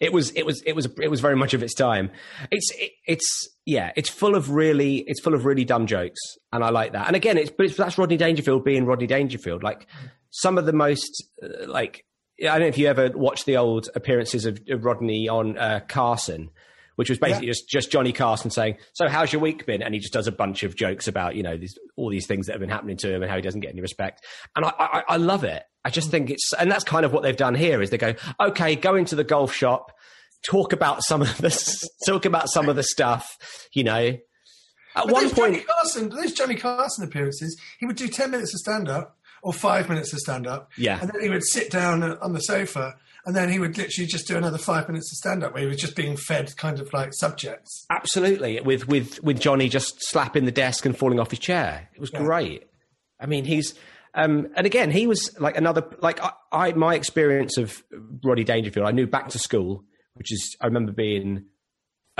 It 0.00 0.12
was, 0.14 0.30
it 0.30 0.44
was, 0.46 0.62
it 0.64 0.74
was, 0.74 0.86
it 1.00 1.08
was 1.08 1.20
very 1.20 1.36
much 1.36 1.52
of 1.52 1.62
its 1.62 1.74
time. 1.74 2.10
It's, 2.50 2.70
it, 2.78 2.92
it's, 3.06 3.48
yeah, 3.66 3.92
it's 3.96 4.08
full 4.08 4.34
of 4.34 4.50
really, 4.50 5.04
it's 5.06 5.20
full 5.20 5.34
of 5.34 5.44
really 5.44 5.64
dumb 5.66 5.86
jokes, 5.86 6.18
and 6.52 6.64
I 6.64 6.70
like 6.70 6.92
that. 6.92 7.06
And 7.06 7.14
again, 7.14 7.36
it's, 7.36 7.50
but 7.50 7.66
it's, 7.66 7.76
that's 7.76 7.98
Rodney 7.98 8.16
Dangerfield 8.16 8.64
being 8.64 8.86
Rodney 8.86 9.06
Dangerfield. 9.06 9.62
Like 9.62 9.86
some 10.30 10.56
of 10.56 10.64
the 10.66 10.72
most, 10.72 11.22
uh, 11.42 11.66
like, 11.70 12.04
I 12.40 12.44
don't 12.44 12.60
know 12.60 12.66
if 12.68 12.78
you 12.78 12.86
ever 12.86 13.10
watched 13.14 13.44
the 13.44 13.58
old 13.58 13.90
appearances 13.94 14.46
of, 14.46 14.58
of 14.70 14.82
Rodney 14.86 15.28
on 15.28 15.58
uh, 15.58 15.80
Carson, 15.86 16.48
which 16.96 17.10
was 17.10 17.18
basically 17.18 17.48
Yeah. 17.48 17.52
just, 17.52 17.68
just 17.68 17.92
Johnny 17.92 18.12
Carson 18.12 18.50
saying, 18.50 18.76
"So 18.94 19.08
how's 19.08 19.32
your 19.32 19.42
week 19.42 19.66
been?" 19.66 19.82
And 19.82 19.92
he 19.94 20.00
just 20.00 20.12
does 20.14 20.26
a 20.26 20.32
bunch 20.32 20.62
of 20.62 20.74
jokes 20.76 21.08
about 21.08 21.34
you 21.36 21.42
know 21.42 21.56
these, 21.58 21.78
all 21.96 22.08
these 22.10 22.26
things 22.26 22.46
that 22.46 22.52
have 22.54 22.60
been 22.60 22.70
happening 22.70 22.96
to 22.98 23.14
him 23.14 23.22
and 23.22 23.30
how 23.30 23.36
he 23.36 23.42
doesn't 23.42 23.60
get 23.60 23.70
any 23.72 23.80
respect. 23.82 24.24
And 24.56 24.64
I, 24.64 24.72
I, 24.78 25.02
I 25.10 25.16
love 25.18 25.44
it. 25.44 25.62
I 25.84 25.90
just 25.90 26.08
mm. 26.08 26.12
think 26.12 26.30
it's, 26.30 26.52
and 26.54 26.70
that's 26.70 26.84
kind 26.84 27.04
of 27.04 27.12
what 27.12 27.22
they've 27.22 27.36
done 27.36 27.54
here 27.54 27.80
is 27.82 27.90
they 27.90 27.98
go, 27.98 28.14
okay, 28.40 28.76
go 28.76 28.94
into 28.94 29.16
the 29.16 29.24
golf 29.24 29.52
shop, 29.54 29.92
talk 30.44 30.72
about 30.72 31.02
some 31.02 31.22
of 31.22 31.36
the 31.38 31.88
talk 32.06 32.24
about 32.24 32.48
some 32.50 32.68
of 32.68 32.76
the 32.76 32.82
stuff, 32.82 33.36
you 33.72 33.84
know. 33.84 34.16
At 34.96 35.04
But 35.04 35.12
one 35.12 35.30
point, 35.30 35.54
Johnny 35.54 35.60
Carson, 35.60 36.08
those 36.10 36.32
Johnny 36.32 36.56
Carson 36.56 37.04
appearances, 37.04 37.58
he 37.78 37.86
would 37.86 37.96
do 37.96 38.08
ten 38.08 38.30
minutes 38.30 38.52
of 38.54 38.60
stand 38.60 38.88
up 38.88 39.16
or 39.42 39.52
five 39.52 39.88
minutes 39.88 40.12
of 40.12 40.18
stand 40.18 40.46
up, 40.46 40.70
Yeah. 40.76 40.98
and 41.00 41.10
then 41.10 41.22
he 41.22 41.30
would 41.30 41.44
sit 41.44 41.70
down 41.70 42.02
on 42.02 42.32
the 42.34 42.40
sofa, 42.40 42.96
and 43.24 43.34
then 43.34 43.48
he 43.48 43.58
would 43.58 43.78
literally 43.78 44.06
just 44.06 44.26
do 44.28 44.36
another 44.36 44.58
five 44.58 44.86
minutes 44.88 45.10
of 45.12 45.16
stand 45.16 45.42
up 45.42 45.54
where 45.54 45.62
he 45.62 45.68
was 45.68 45.78
just 45.78 45.96
being 45.96 46.16
fed 46.16 46.54
kind 46.56 46.78
of 46.80 46.92
like 46.92 47.14
subjects. 47.14 47.86
Absolutely, 47.88 48.60
with 48.60 48.86
with 48.88 49.22
with 49.22 49.40
Johnny 49.40 49.68
just 49.68 49.94
slapping 50.10 50.44
the 50.44 50.52
desk 50.52 50.84
and 50.84 50.96
falling 50.96 51.18
off 51.20 51.30
his 51.30 51.38
chair. 51.38 51.88
It 51.94 52.00
was 52.00 52.10
Yeah. 52.12 52.22
great. 52.22 52.64
I 53.18 53.26
mean, 53.26 53.44
he's 53.44 53.74
um, 54.14 54.48
and 54.56 54.66
again, 54.66 54.90
he 54.90 55.06
was 55.06 55.36
like 55.38 55.56
another 55.56 55.84
like 56.00 56.20
I, 56.22 56.32
I 56.52 56.72
my 56.72 56.94
experience 56.94 57.56
of 57.56 57.82
Roddy 58.24 58.44
Dangerfield. 58.44 58.86
I 58.86 58.92
knew 58.92 59.06
Back 59.06 59.28
to 59.30 59.38
School, 59.38 59.84
which 60.14 60.32
is 60.32 60.56
I 60.60 60.66
remember 60.66 60.92
being 60.92 61.44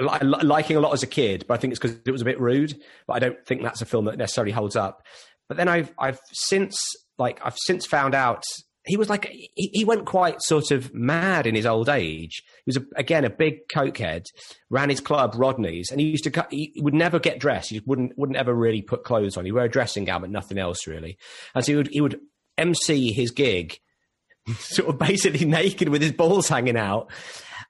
liking 0.00 0.76
a 0.76 0.80
lot 0.80 0.92
as 0.92 1.02
a 1.02 1.06
kid, 1.06 1.44
but 1.46 1.54
I 1.54 1.56
think 1.58 1.72
it's 1.72 1.80
because 1.80 1.96
it 2.06 2.10
was 2.10 2.22
a 2.22 2.24
bit 2.24 2.40
rude. 2.40 2.80
But 3.06 3.14
I 3.14 3.18
don't 3.18 3.44
think 3.46 3.62
that's 3.62 3.82
a 3.82 3.86
film 3.86 4.06
that 4.06 4.18
necessarily 4.18 4.52
holds 4.52 4.76
up. 4.76 5.02
But 5.48 5.56
then 5.56 5.68
I've 5.68 5.92
I've 5.98 6.20
since 6.32 6.78
like 7.18 7.40
I've 7.44 7.56
since 7.58 7.86
found 7.86 8.14
out 8.14 8.44
he 8.90 8.96
was 8.96 9.08
like 9.08 9.26
he, 9.26 9.70
he 9.72 9.84
went 9.84 10.04
quite 10.04 10.42
sort 10.42 10.72
of 10.72 10.92
mad 10.92 11.46
in 11.46 11.54
his 11.54 11.64
old 11.66 11.88
age. 11.88 12.42
He 12.64 12.68
was 12.68 12.76
a, 12.76 12.84
again 12.96 13.24
a 13.24 13.30
big 13.30 13.68
cokehead, 13.72 14.26
ran 14.68 14.90
his 14.90 15.00
club 15.00 15.34
Rodney's, 15.34 15.90
and 15.90 16.00
he 16.00 16.08
used 16.08 16.24
to 16.24 16.46
he 16.50 16.72
would 16.78 16.94
never 16.94 17.18
get 17.20 17.38
dressed. 17.38 17.70
He 17.70 17.80
wouldn't 17.86 18.18
wouldn't 18.18 18.38
ever 18.38 18.52
really 18.52 18.82
put 18.82 19.04
clothes 19.04 19.36
on. 19.36 19.44
He 19.44 19.52
wear 19.52 19.66
a 19.66 19.70
dressing 19.70 20.04
gown, 20.04 20.22
but 20.22 20.30
nothing 20.30 20.58
else 20.58 20.86
really. 20.86 21.18
And 21.54 21.64
so 21.64 21.72
he 21.72 21.76
would 21.76 21.88
he 21.88 22.00
would 22.00 22.20
MC 22.58 23.12
his 23.12 23.30
gig 23.30 23.78
sort 24.58 24.88
of 24.88 24.98
basically 24.98 25.46
naked 25.46 25.88
with 25.88 26.02
his 26.02 26.12
balls 26.12 26.48
hanging 26.48 26.76
out. 26.76 27.10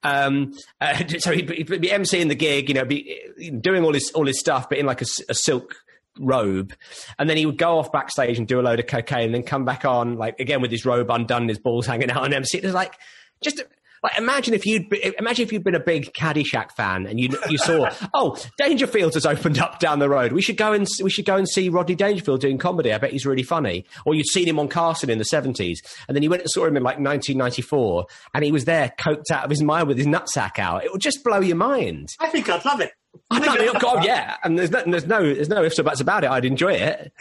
Um, 0.02 0.55
uh, 0.80 1.02
so 1.18 1.32
he'd, 1.32 1.47
be- 1.47 1.56
he'd 1.56 1.80
be 1.80 1.88
emceeing 1.88 2.28
the 2.28 2.34
gig, 2.34 2.68
you 2.68 2.74
know, 2.74 2.86
be 2.86 3.20
doing 3.60 3.84
all 3.84 3.92
his 3.92 4.10
all 4.12 4.26
his 4.26 4.40
stuff, 4.40 4.68
but 4.68 4.78
in 4.78 4.86
like 4.86 5.02
a 5.02 5.34
silk 5.34 5.76
robe, 6.19 6.74
and 7.19 7.28
then 7.28 7.37
he 7.37 7.47
would 7.47 7.59
go 7.59 7.78
off 7.78 7.93
backstage 7.93 8.39
and 8.39 8.47
do 8.47 8.61
a 8.61 8.62
load 8.62 8.81
of 8.81 8.87
cocaine, 8.87 9.27
and 9.27 9.35
then 9.35 9.43
come 9.43 9.65
back 9.65 9.85
on 9.85 10.16
like 10.16 10.39
again 10.41 10.61
with 10.61 10.70
his 10.70 10.85
robe 10.85 11.11
undone, 11.11 11.49
his 11.49 11.59
balls 11.59 11.87
hanging 11.87 12.11
out, 12.11 12.24
and 12.24 12.35
MC. 12.35 12.59
It 12.59 12.65
was 12.65 12.74
like 12.74 12.95
just. 13.43 13.62
Like 14.03 14.16
imagine 14.16 14.55
if 14.55 14.65
you'd 14.65 14.89
be, 14.89 15.15
imagine 15.19 15.43
if 15.43 15.53
you'd 15.53 15.62
been 15.62 15.74
a 15.74 15.78
big 15.78 16.15
Caddyshack 16.15 16.73
fan 16.73 17.07
and 17.07 17.20
you 17.20 17.28
you 17.51 17.59
saw 17.59 17.91
oh 18.15 18.35
Dangerfield 18.57 19.12
has 19.12 19.27
opened 19.27 19.59
up 19.59 19.78
down 19.78 19.99
the 19.99 20.09
road 20.09 20.32
we 20.32 20.41
should 20.41 20.57
go 20.57 20.73
and 20.73 20.89
we 21.03 21.11
should 21.11 21.27
go 21.27 21.37
and 21.37 21.47
see 21.47 21.69
Rodney 21.69 21.97
Dangerfield 21.97 22.41
doing 22.41 22.57
comedy 22.57 22.95
I 22.95 22.97
bet 22.97 23.12
he's 23.12 23.27
really 23.27 23.43
funny 23.43 23.85
or 24.07 24.15
you'd 24.15 24.27
seen 24.27 24.49
him 24.49 24.59
on 24.59 24.69
Carson 24.69 25.11
in 25.11 25.19
the 25.19 25.24
seventies 25.27 25.82
and 26.09 26.16
then 26.16 26.23
you 26.23 26.31
went 26.31 26.41
and 26.41 26.51
saw 26.51 26.65
him 26.65 26.78
in 26.78 26.82
like 26.82 26.99
1994 26.99 28.07
and 28.32 28.43
he 28.43 28.51
was 28.51 28.65
there 28.65 28.91
coked 28.99 29.31
out 29.31 29.45
of 29.45 29.51
his 29.51 29.62
mind 29.62 29.87
with 29.87 29.99
his 29.99 30.07
nutsack 30.07 30.59
out 30.59 30.82
it 30.82 30.91
would 30.91 31.03
just 31.03 31.23
blow 31.23 31.41
your 31.41 31.57
mind 31.57 32.09
I 32.20 32.28
think 32.28 32.49
I'd 32.49 32.65
love 32.65 32.81
it. 32.81 32.93
I 33.31 33.39
know, 33.41 33.73
God, 33.81 34.05
yeah 34.05 34.37
and 34.45 34.59
there's 34.59 34.70
no 34.70 34.82
there's 34.87 35.07
no 35.07 35.23
there's 35.23 35.49
no 35.49 35.62
ifs 35.65 35.78
or 35.78 35.82
buts 35.82 36.01
about 36.01 36.24
it 36.24 36.31
I'd 36.31 36.45
enjoy 36.45 36.74
it 36.74 37.12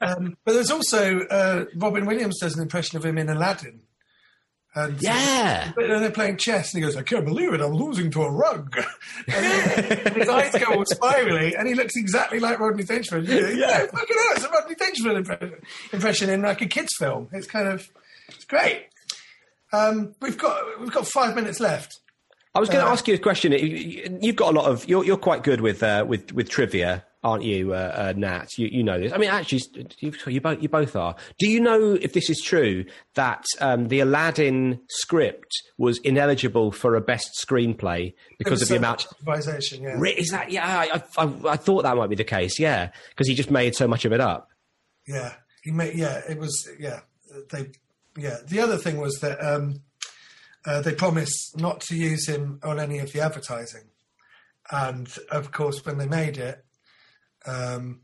Um, 0.00 0.36
but 0.44 0.52
there's 0.52 0.70
also 0.70 1.20
uh, 1.20 1.64
Robin 1.76 2.06
Williams 2.06 2.38
does 2.40 2.54
an 2.56 2.62
impression 2.62 2.98
of 2.98 3.04
him 3.04 3.18
in 3.18 3.28
Aladdin. 3.28 3.80
And 4.74 5.00
yeah 5.00 5.72
But 5.74 5.88
then 5.88 6.02
they're 6.02 6.10
playing 6.10 6.36
chess, 6.36 6.74
and 6.74 6.82
he 6.82 6.86
goes, 6.86 6.96
"I 6.96 7.02
can't 7.02 7.24
believe 7.24 7.54
it! 7.54 7.62
I'm 7.62 7.72
losing 7.72 8.10
to 8.10 8.22
a 8.24 8.30
rug." 8.30 8.76
and 9.26 10.14
his 10.14 10.28
eyes 10.28 10.52
go 10.52 10.74
all 10.74 10.84
spirally, 10.84 11.56
and 11.56 11.66
he 11.66 11.74
looks 11.74 11.96
exactly 11.96 12.38
like 12.38 12.60
Rodney 12.60 12.82
Dangerfield. 12.84 13.26
Yeah, 13.26 13.48
yeah 13.48 13.86
fucking 13.86 14.16
hell, 14.16 14.32
it's 14.32 14.44
a 14.44 14.50
Rodney 14.50 14.74
Dangerfield 14.74 15.16
impression, 15.16 15.54
impression 15.94 16.28
in 16.28 16.42
like 16.42 16.60
a 16.60 16.66
kids' 16.66 16.94
film. 16.98 17.28
It's 17.32 17.46
kind 17.46 17.68
of, 17.68 17.88
it's 18.28 18.44
great. 18.44 18.88
Um, 19.72 20.14
we've 20.20 20.36
got 20.36 20.78
we've 20.78 20.92
got 20.92 21.06
five 21.06 21.34
minutes 21.34 21.58
left. 21.58 21.98
I 22.56 22.60
was 22.60 22.68
going 22.68 22.82
to 22.84 22.88
Uh, 22.88 22.92
ask 22.92 23.06
you 23.06 23.14
a 23.14 23.18
question. 23.18 23.52
You- 23.52 23.58
you- 23.58 24.18
You've 24.22 24.36
got 24.36 24.54
a 24.54 24.56
lot 24.56 24.66
of 24.70 24.88
you're 24.88 25.04
you're 25.04 25.16
quite 25.16 25.42
good 25.42 25.60
with 25.60 25.82
uh, 25.82 26.04
with 26.08 26.32
with 26.32 26.48
trivia, 26.48 27.04
aren't 27.22 27.44
you, 27.44 27.74
uh, 27.74 27.76
uh, 27.76 28.12
Nat? 28.16 28.56
You 28.56 28.68
you 28.72 28.82
know 28.82 28.98
this. 28.98 29.12
I 29.12 29.18
mean, 29.18 29.28
actually, 29.30 29.60
you, 30.00 30.12
you 30.26 30.40
both 30.40 30.62
you 30.62 30.68
both 30.68 30.96
are. 30.96 31.14
Do 31.38 31.48
you 31.48 31.60
know 31.60 31.94
if 32.00 32.12
this 32.14 32.30
is 32.30 32.40
true 32.40 32.84
that 33.14 33.44
um, 33.60 33.88
the 33.88 34.00
Aladdin 34.00 34.80
script 34.88 35.52
was 35.78 35.98
ineligible 35.98 36.72
for 36.72 36.94
a 36.96 37.00
best 37.00 37.28
screenplay 37.46 38.14
because 38.38 38.62
of 38.62 38.68
the 38.68 38.76
amount? 38.76 39.06
improvisation. 39.20 39.82
Yeah, 39.82 40.00
Is 40.16 40.30
that 40.30 40.50
yeah? 40.50 40.66
I, 40.92 41.02
I, 41.22 41.32
I 41.50 41.56
thought 41.56 41.82
that 41.82 41.96
might 41.96 42.08
be 42.10 42.16
the 42.16 42.24
case. 42.24 42.58
Yeah, 42.58 42.90
because 43.10 43.28
he 43.28 43.34
just 43.34 43.50
made 43.50 43.74
so 43.74 43.86
much 43.86 44.04
of 44.06 44.12
it 44.12 44.20
up. 44.20 44.48
Yeah, 45.06 45.34
he 45.62 45.70
made. 45.72 45.94
Yeah, 45.94 46.22
it 46.28 46.38
was. 46.38 46.68
Yeah, 46.78 47.00
they. 47.52 47.70
Yeah, 48.18 48.38
the 48.48 48.60
other 48.60 48.78
thing 48.78 48.96
was 48.96 49.18
that 49.20 49.38
um, 49.44 49.82
uh, 50.66 50.80
they 50.82 50.92
promised 50.94 51.56
not 51.58 51.80
to 51.80 51.96
use 51.96 52.28
him 52.28 52.58
on 52.62 52.78
any 52.80 52.98
of 52.98 53.12
the 53.12 53.20
advertising, 53.20 53.84
and 54.70 55.08
of 55.30 55.52
course, 55.52 55.84
when 55.86 55.98
they 55.98 56.06
made 56.06 56.36
it, 56.38 56.64
um, 57.46 58.00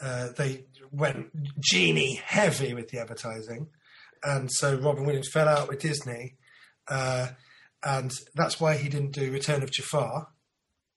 uh, 0.00 0.28
they 0.36 0.66
went 0.92 1.28
genie 1.60 2.14
heavy 2.24 2.74
with 2.74 2.88
the 2.88 2.98
advertising, 2.98 3.68
and 4.22 4.50
so 4.52 4.76
Robin 4.76 5.04
Williams 5.04 5.30
fell 5.32 5.48
out 5.48 5.68
with 5.68 5.80
Disney, 5.80 6.36
uh, 6.88 7.28
and 7.82 8.10
that's 8.34 8.60
why 8.60 8.76
he 8.76 8.88
didn't 8.88 9.12
do 9.12 9.30
Return 9.32 9.62
of 9.62 9.70
Jafar, 9.72 10.28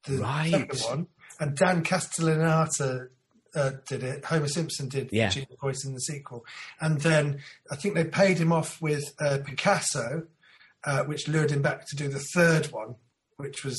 the 0.05 0.17
Right. 0.17 0.51
second 0.51 0.79
one, 0.81 1.07
and 1.39 1.55
Dan 1.55 1.83
Castellaneta 1.83 3.07
uh, 3.55 3.71
did 3.87 4.03
it. 4.03 4.25
Homer 4.25 4.47
Simpson 4.47 4.89
did 4.89 5.09
Yeah. 5.13 5.29
Genie 5.29 5.47
voice 5.61 5.85
in 5.85 5.93
the 5.93 5.99
sequel, 6.01 6.43
and 6.81 6.99
then 7.01 7.39
I 7.71 7.75
think 7.75 7.93
they 7.95 8.03
paid 8.05 8.37
him 8.39 8.51
off 8.51 8.81
with 8.81 9.03
uh, 9.21 9.39
Picasso, 9.45 10.23
uh, 10.85 11.03
which 11.03 11.27
lured 11.27 11.51
him 11.51 11.61
back 11.61 11.85
to 11.87 11.95
do 11.95 12.07
the 12.07 12.23
third 12.33 12.67
one, 12.71 12.95
which 13.37 13.63
was 13.63 13.77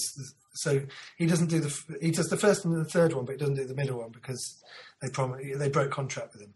so 0.55 0.81
he 1.17 1.27
doesn't 1.27 1.49
do 1.49 1.61
the 1.61 1.99
he 2.01 2.11
does 2.11 2.29
the 2.29 2.37
first 2.37 2.65
and 2.65 2.77
the 2.77 2.89
third 2.89 3.13
one, 3.13 3.25
but 3.25 3.33
he 3.33 3.39
doesn't 3.39 3.57
do 3.57 3.65
the 3.67 3.75
middle 3.75 3.99
one 3.99 4.11
because 4.11 4.63
they 5.03 5.09
prom- 5.09 5.39
they 5.57 5.69
broke 5.69 5.91
contract 5.91 6.33
with 6.33 6.43
him. 6.43 6.55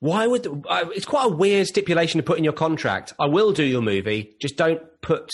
Why 0.00 0.26
would 0.26 0.46
uh, 0.68 0.84
it's 0.94 1.06
quite 1.06 1.26
a 1.26 1.34
weird 1.34 1.66
stipulation 1.66 2.18
to 2.18 2.22
put 2.22 2.38
in 2.38 2.44
your 2.44 2.52
contract? 2.52 3.14
I 3.18 3.26
will 3.26 3.52
do 3.52 3.64
your 3.64 3.82
movie, 3.82 4.36
just 4.40 4.56
don't 4.56 4.80
put. 5.00 5.30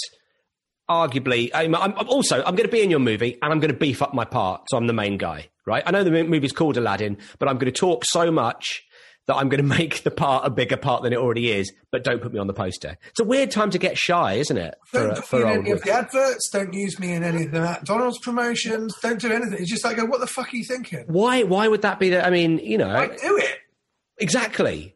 Arguably, 0.90 1.48
I'm, 1.54 1.74
I'm 1.74 1.94
also 2.08 2.42
I'm 2.44 2.54
going 2.54 2.68
to 2.68 2.72
be 2.72 2.82
in 2.82 2.90
your 2.90 2.98
movie, 3.00 3.38
and 3.40 3.52
I'm 3.52 3.60
going 3.60 3.72
to 3.72 3.78
beef 3.78 4.02
up 4.02 4.12
my 4.12 4.24
part, 4.24 4.64
so 4.68 4.76
I'm 4.76 4.88
the 4.88 4.92
main 4.92 5.16
guy, 5.16 5.48
right? 5.64 5.82
I 5.86 5.90
know 5.90 6.04
the 6.04 6.10
mo- 6.10 6.24
movie's 6.24 6.52
called 6.52 6.76
Aladdin, 6.76 7.16
but 7.38 7.48
I'm 7.48 7.56
going 7.56 7.72
to 7.72 7.78
talk 7.78 8.04
so 8.04 8.30
much 8.30 8.82
that 9.26 9.36
I'm 9.36 9.48
going 9.48 9.62
to 9.68 9.68
make 9.68 10.02
the 10.02 10.10
part 10.10 10.46
a 10.46 10.50
bigger 10.50 10.76
part 10.76 11.02
than 11.02 11.12
it 11.12 11.18
already 11.18 11.50
is. 11.50 11.72
But 11.90 12.04
don't 12.04 12.20
put 12.22 12.32
me 12.32 12.38
on 12.38 12.46
the 12.46 12.52
poster. 12.54 12.96
It's 13.10 13.20
a 13.20 13.24
weird 13.24 13.50
time 13.50 13.70
to 13.70 13.78
get 13.78 13.96
shy, 13.98 14.34
isn't 14.34 14.56
it? 14.56 14.74
For, 14.86 15.00
Don't 15.00 15.14
put 15.16 15.26
for 15.26 15.36
me 15.46 15.52
in 15.52 15.60
any 15.60 15.70
of 15.70 15.82
the 15.82 15.92
adverts. 15.92 16.50
Don't 16.50 16.72
use 16.72 16.98
me 16.98 17.12
in 17.12 17.22
any 17.22 17.44
of 17.44 17.52
the 17.52 17.60
McDonald's 17.60 18.18
promotions. 18.18 18.94
Don't 19.00 19.20
do 19.20 19.32
anything. 19.32 19.58
It's 19.60 19.70
just 19.70 19.84
like, 19.84 19.98
what 20.08 20.20
the 20.20 20.26
fuck 20.26 20.52
are 20.52 20.56
you 20.56 20.64
thinking? 20.64 21.04
why? 21.06 21.42
Why 21.42 21.68
would 21.68 21.82
that 21.82 21.98
be? 21.98 22.10
The, 22.10 22.26
I 22.26 22.30
mean, 22.30 22.58
you 22.58 22.78
know, 22.78 22.94
Why 22.94 23.06
do 23.08 23.36
it? 23.38 23.58
Exactly. 24.18 24.94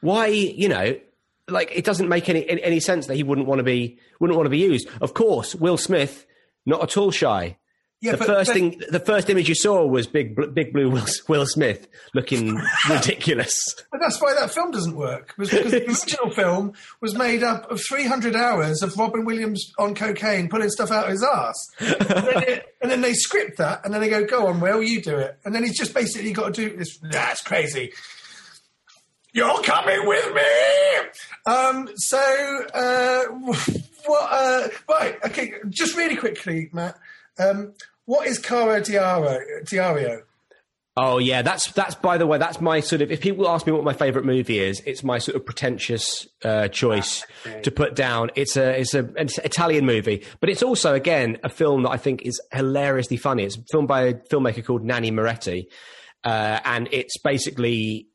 Why, 0.00 0.26
you 0.26 0.68
know, 0.68 0.98
like 1.48 1.70
it 1.74 1.84
doesn't 1.84 2.08
make 2.08 2.28
any 2.28 2.48
any 2.48 2.80
sense 2.80 3.06
that 3.06 3.14
he 3.14 3.22
wouldn't 3.22 3.46
want 3.46 3.60
to 3.60 3.62
be 3.64 3.98
wouldn't 4.20 4.36
want 4.36 4.46
to 4.46 4.50
be 4.50 4.58
used. 4.58 4.88
Of 5.00 5.14
course, 5.14 5.54
Will 5.54 5.76
Smith, 5.76 6.26
not 6.64 6.82
at 6.82 6.96
all 6.96 7.10
shy. 7.10 7.56
Yeah, 8.02 8.12
the 8.12 8.18
but- 8.18 8.26
first 8.26 8.48
but- 8.48 8.54
thing, 8.54 8.82
the 8.90 9.00
first 9.00 9.30
image 9.30 9.48
you 9.48 9.54
saw 9.54 9.86
was 9.86 10.06
big, 10.06 10.36
big 10.54 10.72
blue 10.72 10.90
Will, 10.90 11.06
Will 11.28 11.46
Smith 11.46 11.88
looking 12.14 12.60
ridiculous. 12.90 13.58
But 13.90 14.00
that's 14.00 14.20
why 14.20 14.34
that 14.34 14.50
film 14.52 14.70
doesn't 14.70 14.94
work. 14.96 15.32
Was 15.38 15.50
because 15.50 15.72
the 15.72 15.86
original 15.88 16.30
film 16.30 16.74
was 17.00 17.14
made 17.14 17.42
up 17.42 17.70
of 17.70 17.80
300 17.88 18.36
hours 18.36 18.82
of 18.82 18.96
Robin 18.98 19.24
Williams 19.24 19.72
on 19.78 19.94
cocaine 19.94 20.48
pulling 20.50 20.68
stuff 20.68 20.90
out 20.90 21.06
of 21.06 21.10
his 21.12 21.24
ass. 21.24 21.54
and, 21.80 21.96
then 21.98 22.42
it- 22.42 22.66
and 22.82 22.90
then 22.90 23.00
they 23.00 23.14
script 23.14 23.56
that, 23.58 23.80
and 23.84 23.94
then 23.94 24.00
they 24.02 24.10
go, 24.10 24.24
"Go 24.24 24.46
on, 24.46 24.60
Will, 24.60 24.82
you 24.82 25.00
do 25.00 25.16
it." 25.16 25.38
And 25.46 25.54
then 25.54 25.62
he's 25.64 25.78
just 25.78 25.94
basically 25.94 26.32
got 26.32 26.54
to 26.54 26.68
do 26.68 26.76
this. 26.76 26.98
That's 27.10 27.40
crazy. 27.42 27.92
You're 29.32 29.62
coming 29.62 30.06
with 30.06 30.34
me. 30.34 31.52
Um, 31.52 31.88
so, 31.96 32.18
uh, 32.72 33.24
what? 33.34 34.28
Uh, 34.30 34.68
right. 34.88 35.16
Okay. 35.26 35.54
Just 35.68 35.96
really 35.96 36.16
quickly, 36.16 36.68
Matt. 36.72 36.96
Um, 37.38 37.74
what 38.04 38.26
is 38.26 38.38
Caro 38.38 38.80
Diario? 38.80 39.40
Diario? 39.64 40.22
Oh 40.98 41.18
yeah, 41.18 41.42
that's 41.42 41.70
that's 41.72 41.94
by 41.94 42.16
the 42.16 42.26
way, 42.26 42.38
that's 42.38 42.58
my 42.58 42.80
sort 42.80 43.02
of. 43.02 43.10
If 43.10 43.20
people 43.20 43.46
ask 43.48 43.66
me 43.66 43.72
what 43.72 43.84
my 43.84 43.92
favorite 43.92 44.24
movie 44.24 44.58
is, 44.58 44.80
it's 44.86 45.04
my 45.04 45.18
sort 45.18 45.36
of 45.36 45.44
pretentious 45.44 46.26
uh, 46.42 46.68
choice 46.68 47.22
Okay. 47.46 47.60
to 47.60 47.70
put 47.70 47.94
down. 47.94 48.30
It's 48.34 48.56
a 48.56 48.80
it's 48.80 48.94
a 48.94 49.00
an 49.18 49.28
Italian 49.44 49.84
movie, 49.84 50.24
but 50.40 50.48
it's 50.48 50.62
also 50.62 50.94
again 50.94 51.36
a 51.44 51.50
film 51.50 51.82
that 51.82 51.90
I 51.90 51.98
think 51.98 52.22
is 52.22 52.40
hilariously 52.50 53.18
funny. 53.18 53.44
It's 53.44 53.58
filmed 53.70 53.88
by 53.88 54.02
a 54.04 54.14
filmmaker 54.14 54.64
called 54.64 54.84
Nanni 54.86 55.10
Moretti, 55.10 55.68
uh, 56.24 56.60
and 56.64 56.88
it's 56.90 57.18
basically 57.18 58.06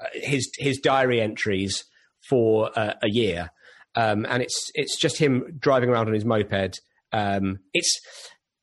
uh, 0.00 0.06
his 0.14 0.50
his 0.58 0.78
diary 0.78 1.20
entries 1.20 1.84
for 2.28 2.76
uh, 2.76 2.94
a 3.00 3.10
year, 3.10 3.52
um, 3.94 4.26
and 4.28 4.42
it's 4.42 4.72
it's 4.74 4.98
just 4.98 5.18
him 5.18 5.56
driving 5.60 5.88
around 5.88 6.08
on 6.08 6.14
his 6.14 6.24
moped. 6.24 6.80
Um, 7.12 7.60
it's 7.74 8.00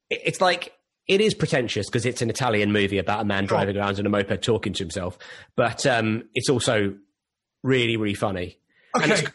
it's 0.09 0.41
like 0.41 0.73
it 1.07 1.21
is 1.21 1.33
pretentious 1.33 1.87
because 1.87 2.05
it's 2.05 2.21
an 2.21 2.29
Italian 2.29 2.71
movie 2.71 2.97
about 2.99 3.21
a 3.21 3.25
man 3.25 3.45
driving 3.45 3.75
around 3.77 3.99
in 3.99 4.05
a 4.05 4.09
moped 4.09 4.41
talking 4.43 4.73
to 4.73 4.83
himself, 4.83 5.17
but 5.55 5.85
um, 5.85 6.23
it's 6.33 6.49
also 6.49 6.95
really 7.63 7.97
really 7.97 8.13
funny. 8.15 8.57
And 8.93 9.03
Okay, 9.03 9.13
it's- 9.13 9.33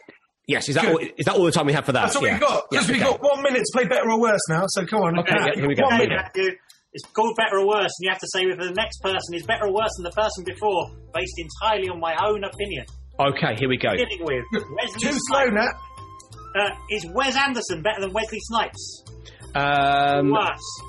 yes, 0.49 0.69
is 0.69 0.75
that 0.77 0.87
all, 0.87 0.99
is 0.99 1.25
that 1.27 1.35
all 1.35 1.45
the 1.45 1.53
time 1.53 1.67
we 1.67 1.73
have 1.73 1.85
for 1.87 1.93
that? 1.93 2.03
that's 2.03 2.17
what 2.17 2.25
Yeah. 2.25 2.33
we've 2.35 2.41
got. 2.41 2.65
Yes, 2.73 2.87
Because 2.87 2.89
we've 2.89 3.03
okay. 3.03 3.11
got 3.19 3.23
one 3.23 3.43
minute 3.43 3.63
to 3.65 3.73
play 3.73 3.85
better 3.87 4.11
or 4.11 4.21
worse 4.21 4.41
now. 4.49 4.65
So 4.69 4.85
come 4.87 5.03
on. 5.03 5.19
Okay, 5.21 5.35
yeah, 5.37 5.55
here 5.55 5.69
we 5.69 5.75
go. 5.75 5.85
One 5.85 5.99
minute. 5.99 6.17
Matthew, 6.17 6.53
It's 6.93 7.05
called 7.13 7.35
better 7.37 7.59
or 7.59 7.67
worse, 7.67 7.91
and 7.99 8.05
you 8.07 8.11
have 8.11 8.21
to 8.21 8.29
say 8.33 8.47
whether 8.47 8.69
the 8.69 8.75
next 8.75 8.99
person 9.03 9.35
is 9.35 9.43
better 9.45 9.67
or 9.67 9.73
worse 9.75 9.91
than 9.97 10.05
the 10.05 10.11
person 10.13 10.45
before, 10.45 10.91
based 11.13 11.35
entirely 11.39 11.89
on 11.89 11.99
my 11.99 12.15
own 12.25 12.45
opinion. 12.45 12.87
Okay, 13.19 13.57
here 13.59 13.69
we 13.69 13.77
go. 13.77 13.91
Beginning 13.91 14.23
with 14.25 14.45
Wesley 14.53 15.01
Too 15.11 15.17
slow, 15.29 15.47
Snipes. 15.49 15.55
Nat. 15.55 16.61
Uh, 16.61 16.71
is 16.91 17.05
Wes 17.13 17.37
Anderson 17.37 17.83
better 17.83 18.01
than 18.01 18.13
Wesley 18.13 18.39
Snipes? 18.43 19.05
Um, 19.55 20.31
Worse. 20.31 20.83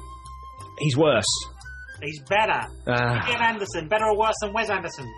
he's 0.79 0.97
worse. 0.97 1.25
He's 2.01 2.19
better. 2.29 2.61
Uh, 2.87 3.19
Ian 3.29 3.41
Anderson, 3.41 3.87
better 3.87 4.05
or 4.05 4.17
worse 4.17 4.35
than 4.41 4.53
Wes 4.53 4.69
Anderson? 4.69 5.11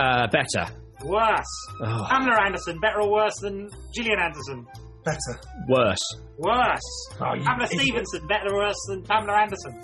uh, 0.00 0.26
better. 0.28 0.72
Worse. 1.04 1.44
Oh, 1.84 2.06
Pamela 2.08 2.44
Anderson, 2.44 2.78
better 2.80 3.00
or 3.00 3.10
worse 3.10 3.34
than 3.40 3.68
Gillian 3.94 4.18
Anderson? 4.20 4.66
Better. 5.04 5.40
worse. 5.68 5.98
Worse. 6.38 6.80
Oh, 7.14 7.34
Pamela 7.44 7.64
idiot. 7.64 7.80
Stephenson, 7.82 8.26
better 8.28 8.54
or 8.54 8.58
worse 8.66 8.76
than 8.88 9.02
Pamela 9.02 9.40
Anderson? 9.40 9.80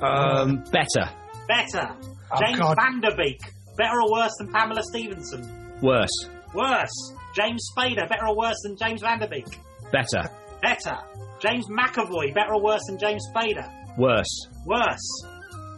Um, 0.00 0.64
better. 0.72 1.10
Better. 1.48 1.94
Oh, 2.32 2.38
James 2.40 2.58
God. 2.58 2.76
Van 2.80 3.00
Der 3.00 3.14
Beek, 3.16 3.40
better 3.76 4.00
or 4.00 4.10
worse 4.12 4.32
than 4.38 4.50
Pamela 4.52 4.82
Stephenson? 4.84 5.76
Worse. 5.82 6.28
Worse. 6.54 7.14
James 7.34 7.68
Spader, 7.76 8.08
better 8.08 8.26
or 8.28 8.36
worse 8.36 8.56
than 8.64 8.76
James 8.76 9.02
Vanderbeek? 9.02 9.46
Better. 9.92 10.30
Better. 10.62 10.96
James 11.40 11.66
McAvoy, 11.68 12.34
better 12.34 12.54
or 12.54 12.62
worse 12.62 12.82
than 12.88 12.98
James 12.98 13.24
Spader? 13.34 13.68
Worse. 13.96 14.46
Worse. 14.66 15.24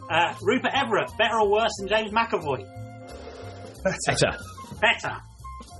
Uh, 0.09 0.33
Rupert 0.41 0.71
Everett, 0.73 1.09
better 1.17 1.39
or 1.39 1.51
worse 1.51 1.71
than 1.79 1.87
James 1.87 2.11
McAvoy? 2.11 2.65
Better. 3.83 3.97
Better. 4.07 4.37
Better. 4.81 5.15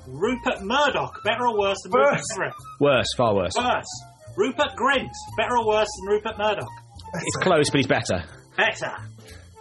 Rupert 0.07 0.61
Murdoch, 0.61 1.19
better 1.23 1.47
or 1.47 1.57
worse 1.57 1.77
than 1.83 1.91
Worse. 1.91 2.05
Rupert 2.05 2.23
Everett? 2.33 2.53
Worse. 2.79 3.07
Far 3.17 3.35
worse. 3.35 3.55
Worse. 3.57 4.03
Rupert 4.37 4.71
Grint, 4.77 5.09
better 5.37 5.57
or 5.57 5.67
worse 5.67 5.89
than 5.99 6.13
Rupert 6.13 6.37
Murdoch? 6.37 6.69
It's 7.13 7.37
close, 7.37 7.69
but 7.69 7.77
he's 7.79 7.87
better. 7.87 8.23
Better. 8.55 8.93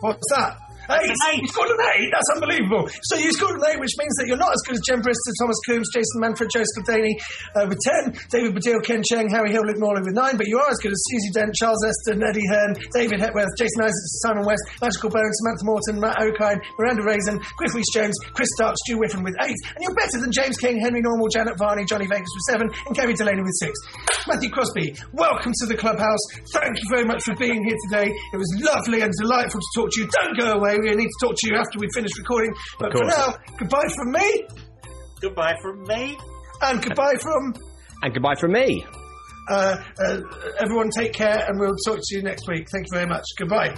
What's 0.00 0.30
that? 0.30 0.58
An 0.90 1.14
eight. 1.30 1.42
you 1.42 1.48
scored 1.48 1.70
an 1.70 1.82
eight. 1.94 2.10
That's 2.10 2.30
unbelievable. 2.34 2.90
So 3.06 3.16
you 3.16 3.30
scored 3.32 3.56
an 3.60 3.64
eight, 3.70 3.80
which 3.80 3.94
means 3.98 4.14
that 4.18 4.26
you're 4.26 4.40
not 4.40 4.50
as 4.50 4.62
good 4.66 4.74
as 4.74 4.82
Jen 4.82 5.00
Brister, 5.00 5.32
Thomas 5.38 5.58
Coombs, 5.66 5.88
Jason 5.94 6.18
Manford, 6.18 6.50
Joseph 6.50 6.84
Daney 6.86 7.14
uh, 7.54 7.66
with 7.70 7.78
ten, 7.86 8.18
David 8.30 8.58
Baddiel, 8.58 8.82
Ken 8.82 9.02
Cheng, 9.06 9.30
Harry 9.30 9.52
Hill, 9.54 9.62
Luke 9.62 9.78
Morley 9.78 10.02
with 10.02 10.14
nine. 10.18 10.36
But 10.36 10.50
you 10.50 10.58
are 10.58 10.70
as 10.70 10.78
good 10.82 10.92
as 10.92 11.00
Susie 11.06 11.30
Dent, 11.30 11.54
Charles 11.54 11.78
Esten, 11.86 12.22
Eddie 12.22 12.46
Hearn, 12.50 12.74
David 12.92 13.20
Hepworth, 13.20 13.54
Jason 13.56 13.86
Isaacs, 13.86 14.20
Simon 14.26 14.44
West, 14.44 14.62
Magical 14.82 15.10
Bones, 15.14 15.36
Samantha 15.38 15.64
Morton, 15.64 15.96
Matt 16.00 16.18
Okine, 16.18 16.58
Miranda 16.78 17.02
Raison, 17.06 17.38
Griff 17.56 17.72
Jones, 17.94 18.16
Chris 18.34 18.50
Stark, 18.58 18.74
Stu 18.84 18.98
Whiffen 18.98 19.22
with 19.22 19.36
eight. 19.46 19.56
And 19.74 19.80
you're 19.80 19.94
better 19.94 20.18
than 20.18 20.32
James 20.32 20.56
King, 20.58 20.80
Henry 20.80 21.00
Normal, 21.00 21.28
Janet 21.28 21.56
Varney, 21.56 21.84
Johnny 21.84 22.06
Vegas 22.06 22.28
with 22.34 22.44
seven, 22.50 22.66
and 22.86 22.96
Kerry 22.96 23.14
Delaney 23.14 23.42
with 23.42 23.54
six. 23.62 23.78
Matthew 24.26 24.50
Crosby, 24.50 24.94
welcome 25.12 25.52
to 25.54 25.66
the 25.66 25.76
clubhouse. 25.76 26.20
Thank 26.52 26.76
you 26.82 26.88
very 26.90 27.04
much 27.04 27.22
for 27.22 27.34
being 27.36 27.62
here 27.62 27.78
today. 27.88 28.10
It 28.10 28.36
was 28.36 28.50
lovely 28.58 29.02
and 29.02 29.12
delightful 29.22 29.60
to 29.60 29.70
talk 29.80 29.90
to 29.92 30.00
you. 30.00 30.08
Don't 30.08 30.38
go 30.38 30.58
away. 30.58 30.79
We 30.82 30.94
need 30.94 31.08
to 31.08 31.26
talk 31.26 31.34
to 31.36 31.48
you 31.48 31.56
after 31.56 31.78
we 31.78 31.88
finish 31.94 32.10
recording. 32.18 32.52
But 32.78 32.92
for 32.92 33.04
now, 33.04 33.34
goodbye 33.58 33.88
from 33.96 34.12
me, 34.12 34.44
Goodbye 35.20 35.54
from 35.62 35.82
me. 35.84 36.16
and 36.62 36.82
goodbye 36.82 37.16
from 37.20 37.54
And 38.02 38.14
goodbye 38.14 38.34
from 38.36 38.52
me. 38.52 38.84
uh, 39.50 39.76
uh, 40.06 40.20
everyone. 40.60 40.88
Take 40.96 41.12
care, 41.12 41.44
and 41.46 41.58
we'll 41.60 41.76
talk 41.86 41.98
to 42.02 42.16
you 42.16 42.22
next 42.22 42.48
week. 42.48 42.66
Thank 42.72 42.86
you 42.86 42.94
very 42.98 43.06
much. 43.06 43.24
Goodbye. 43.38 43.74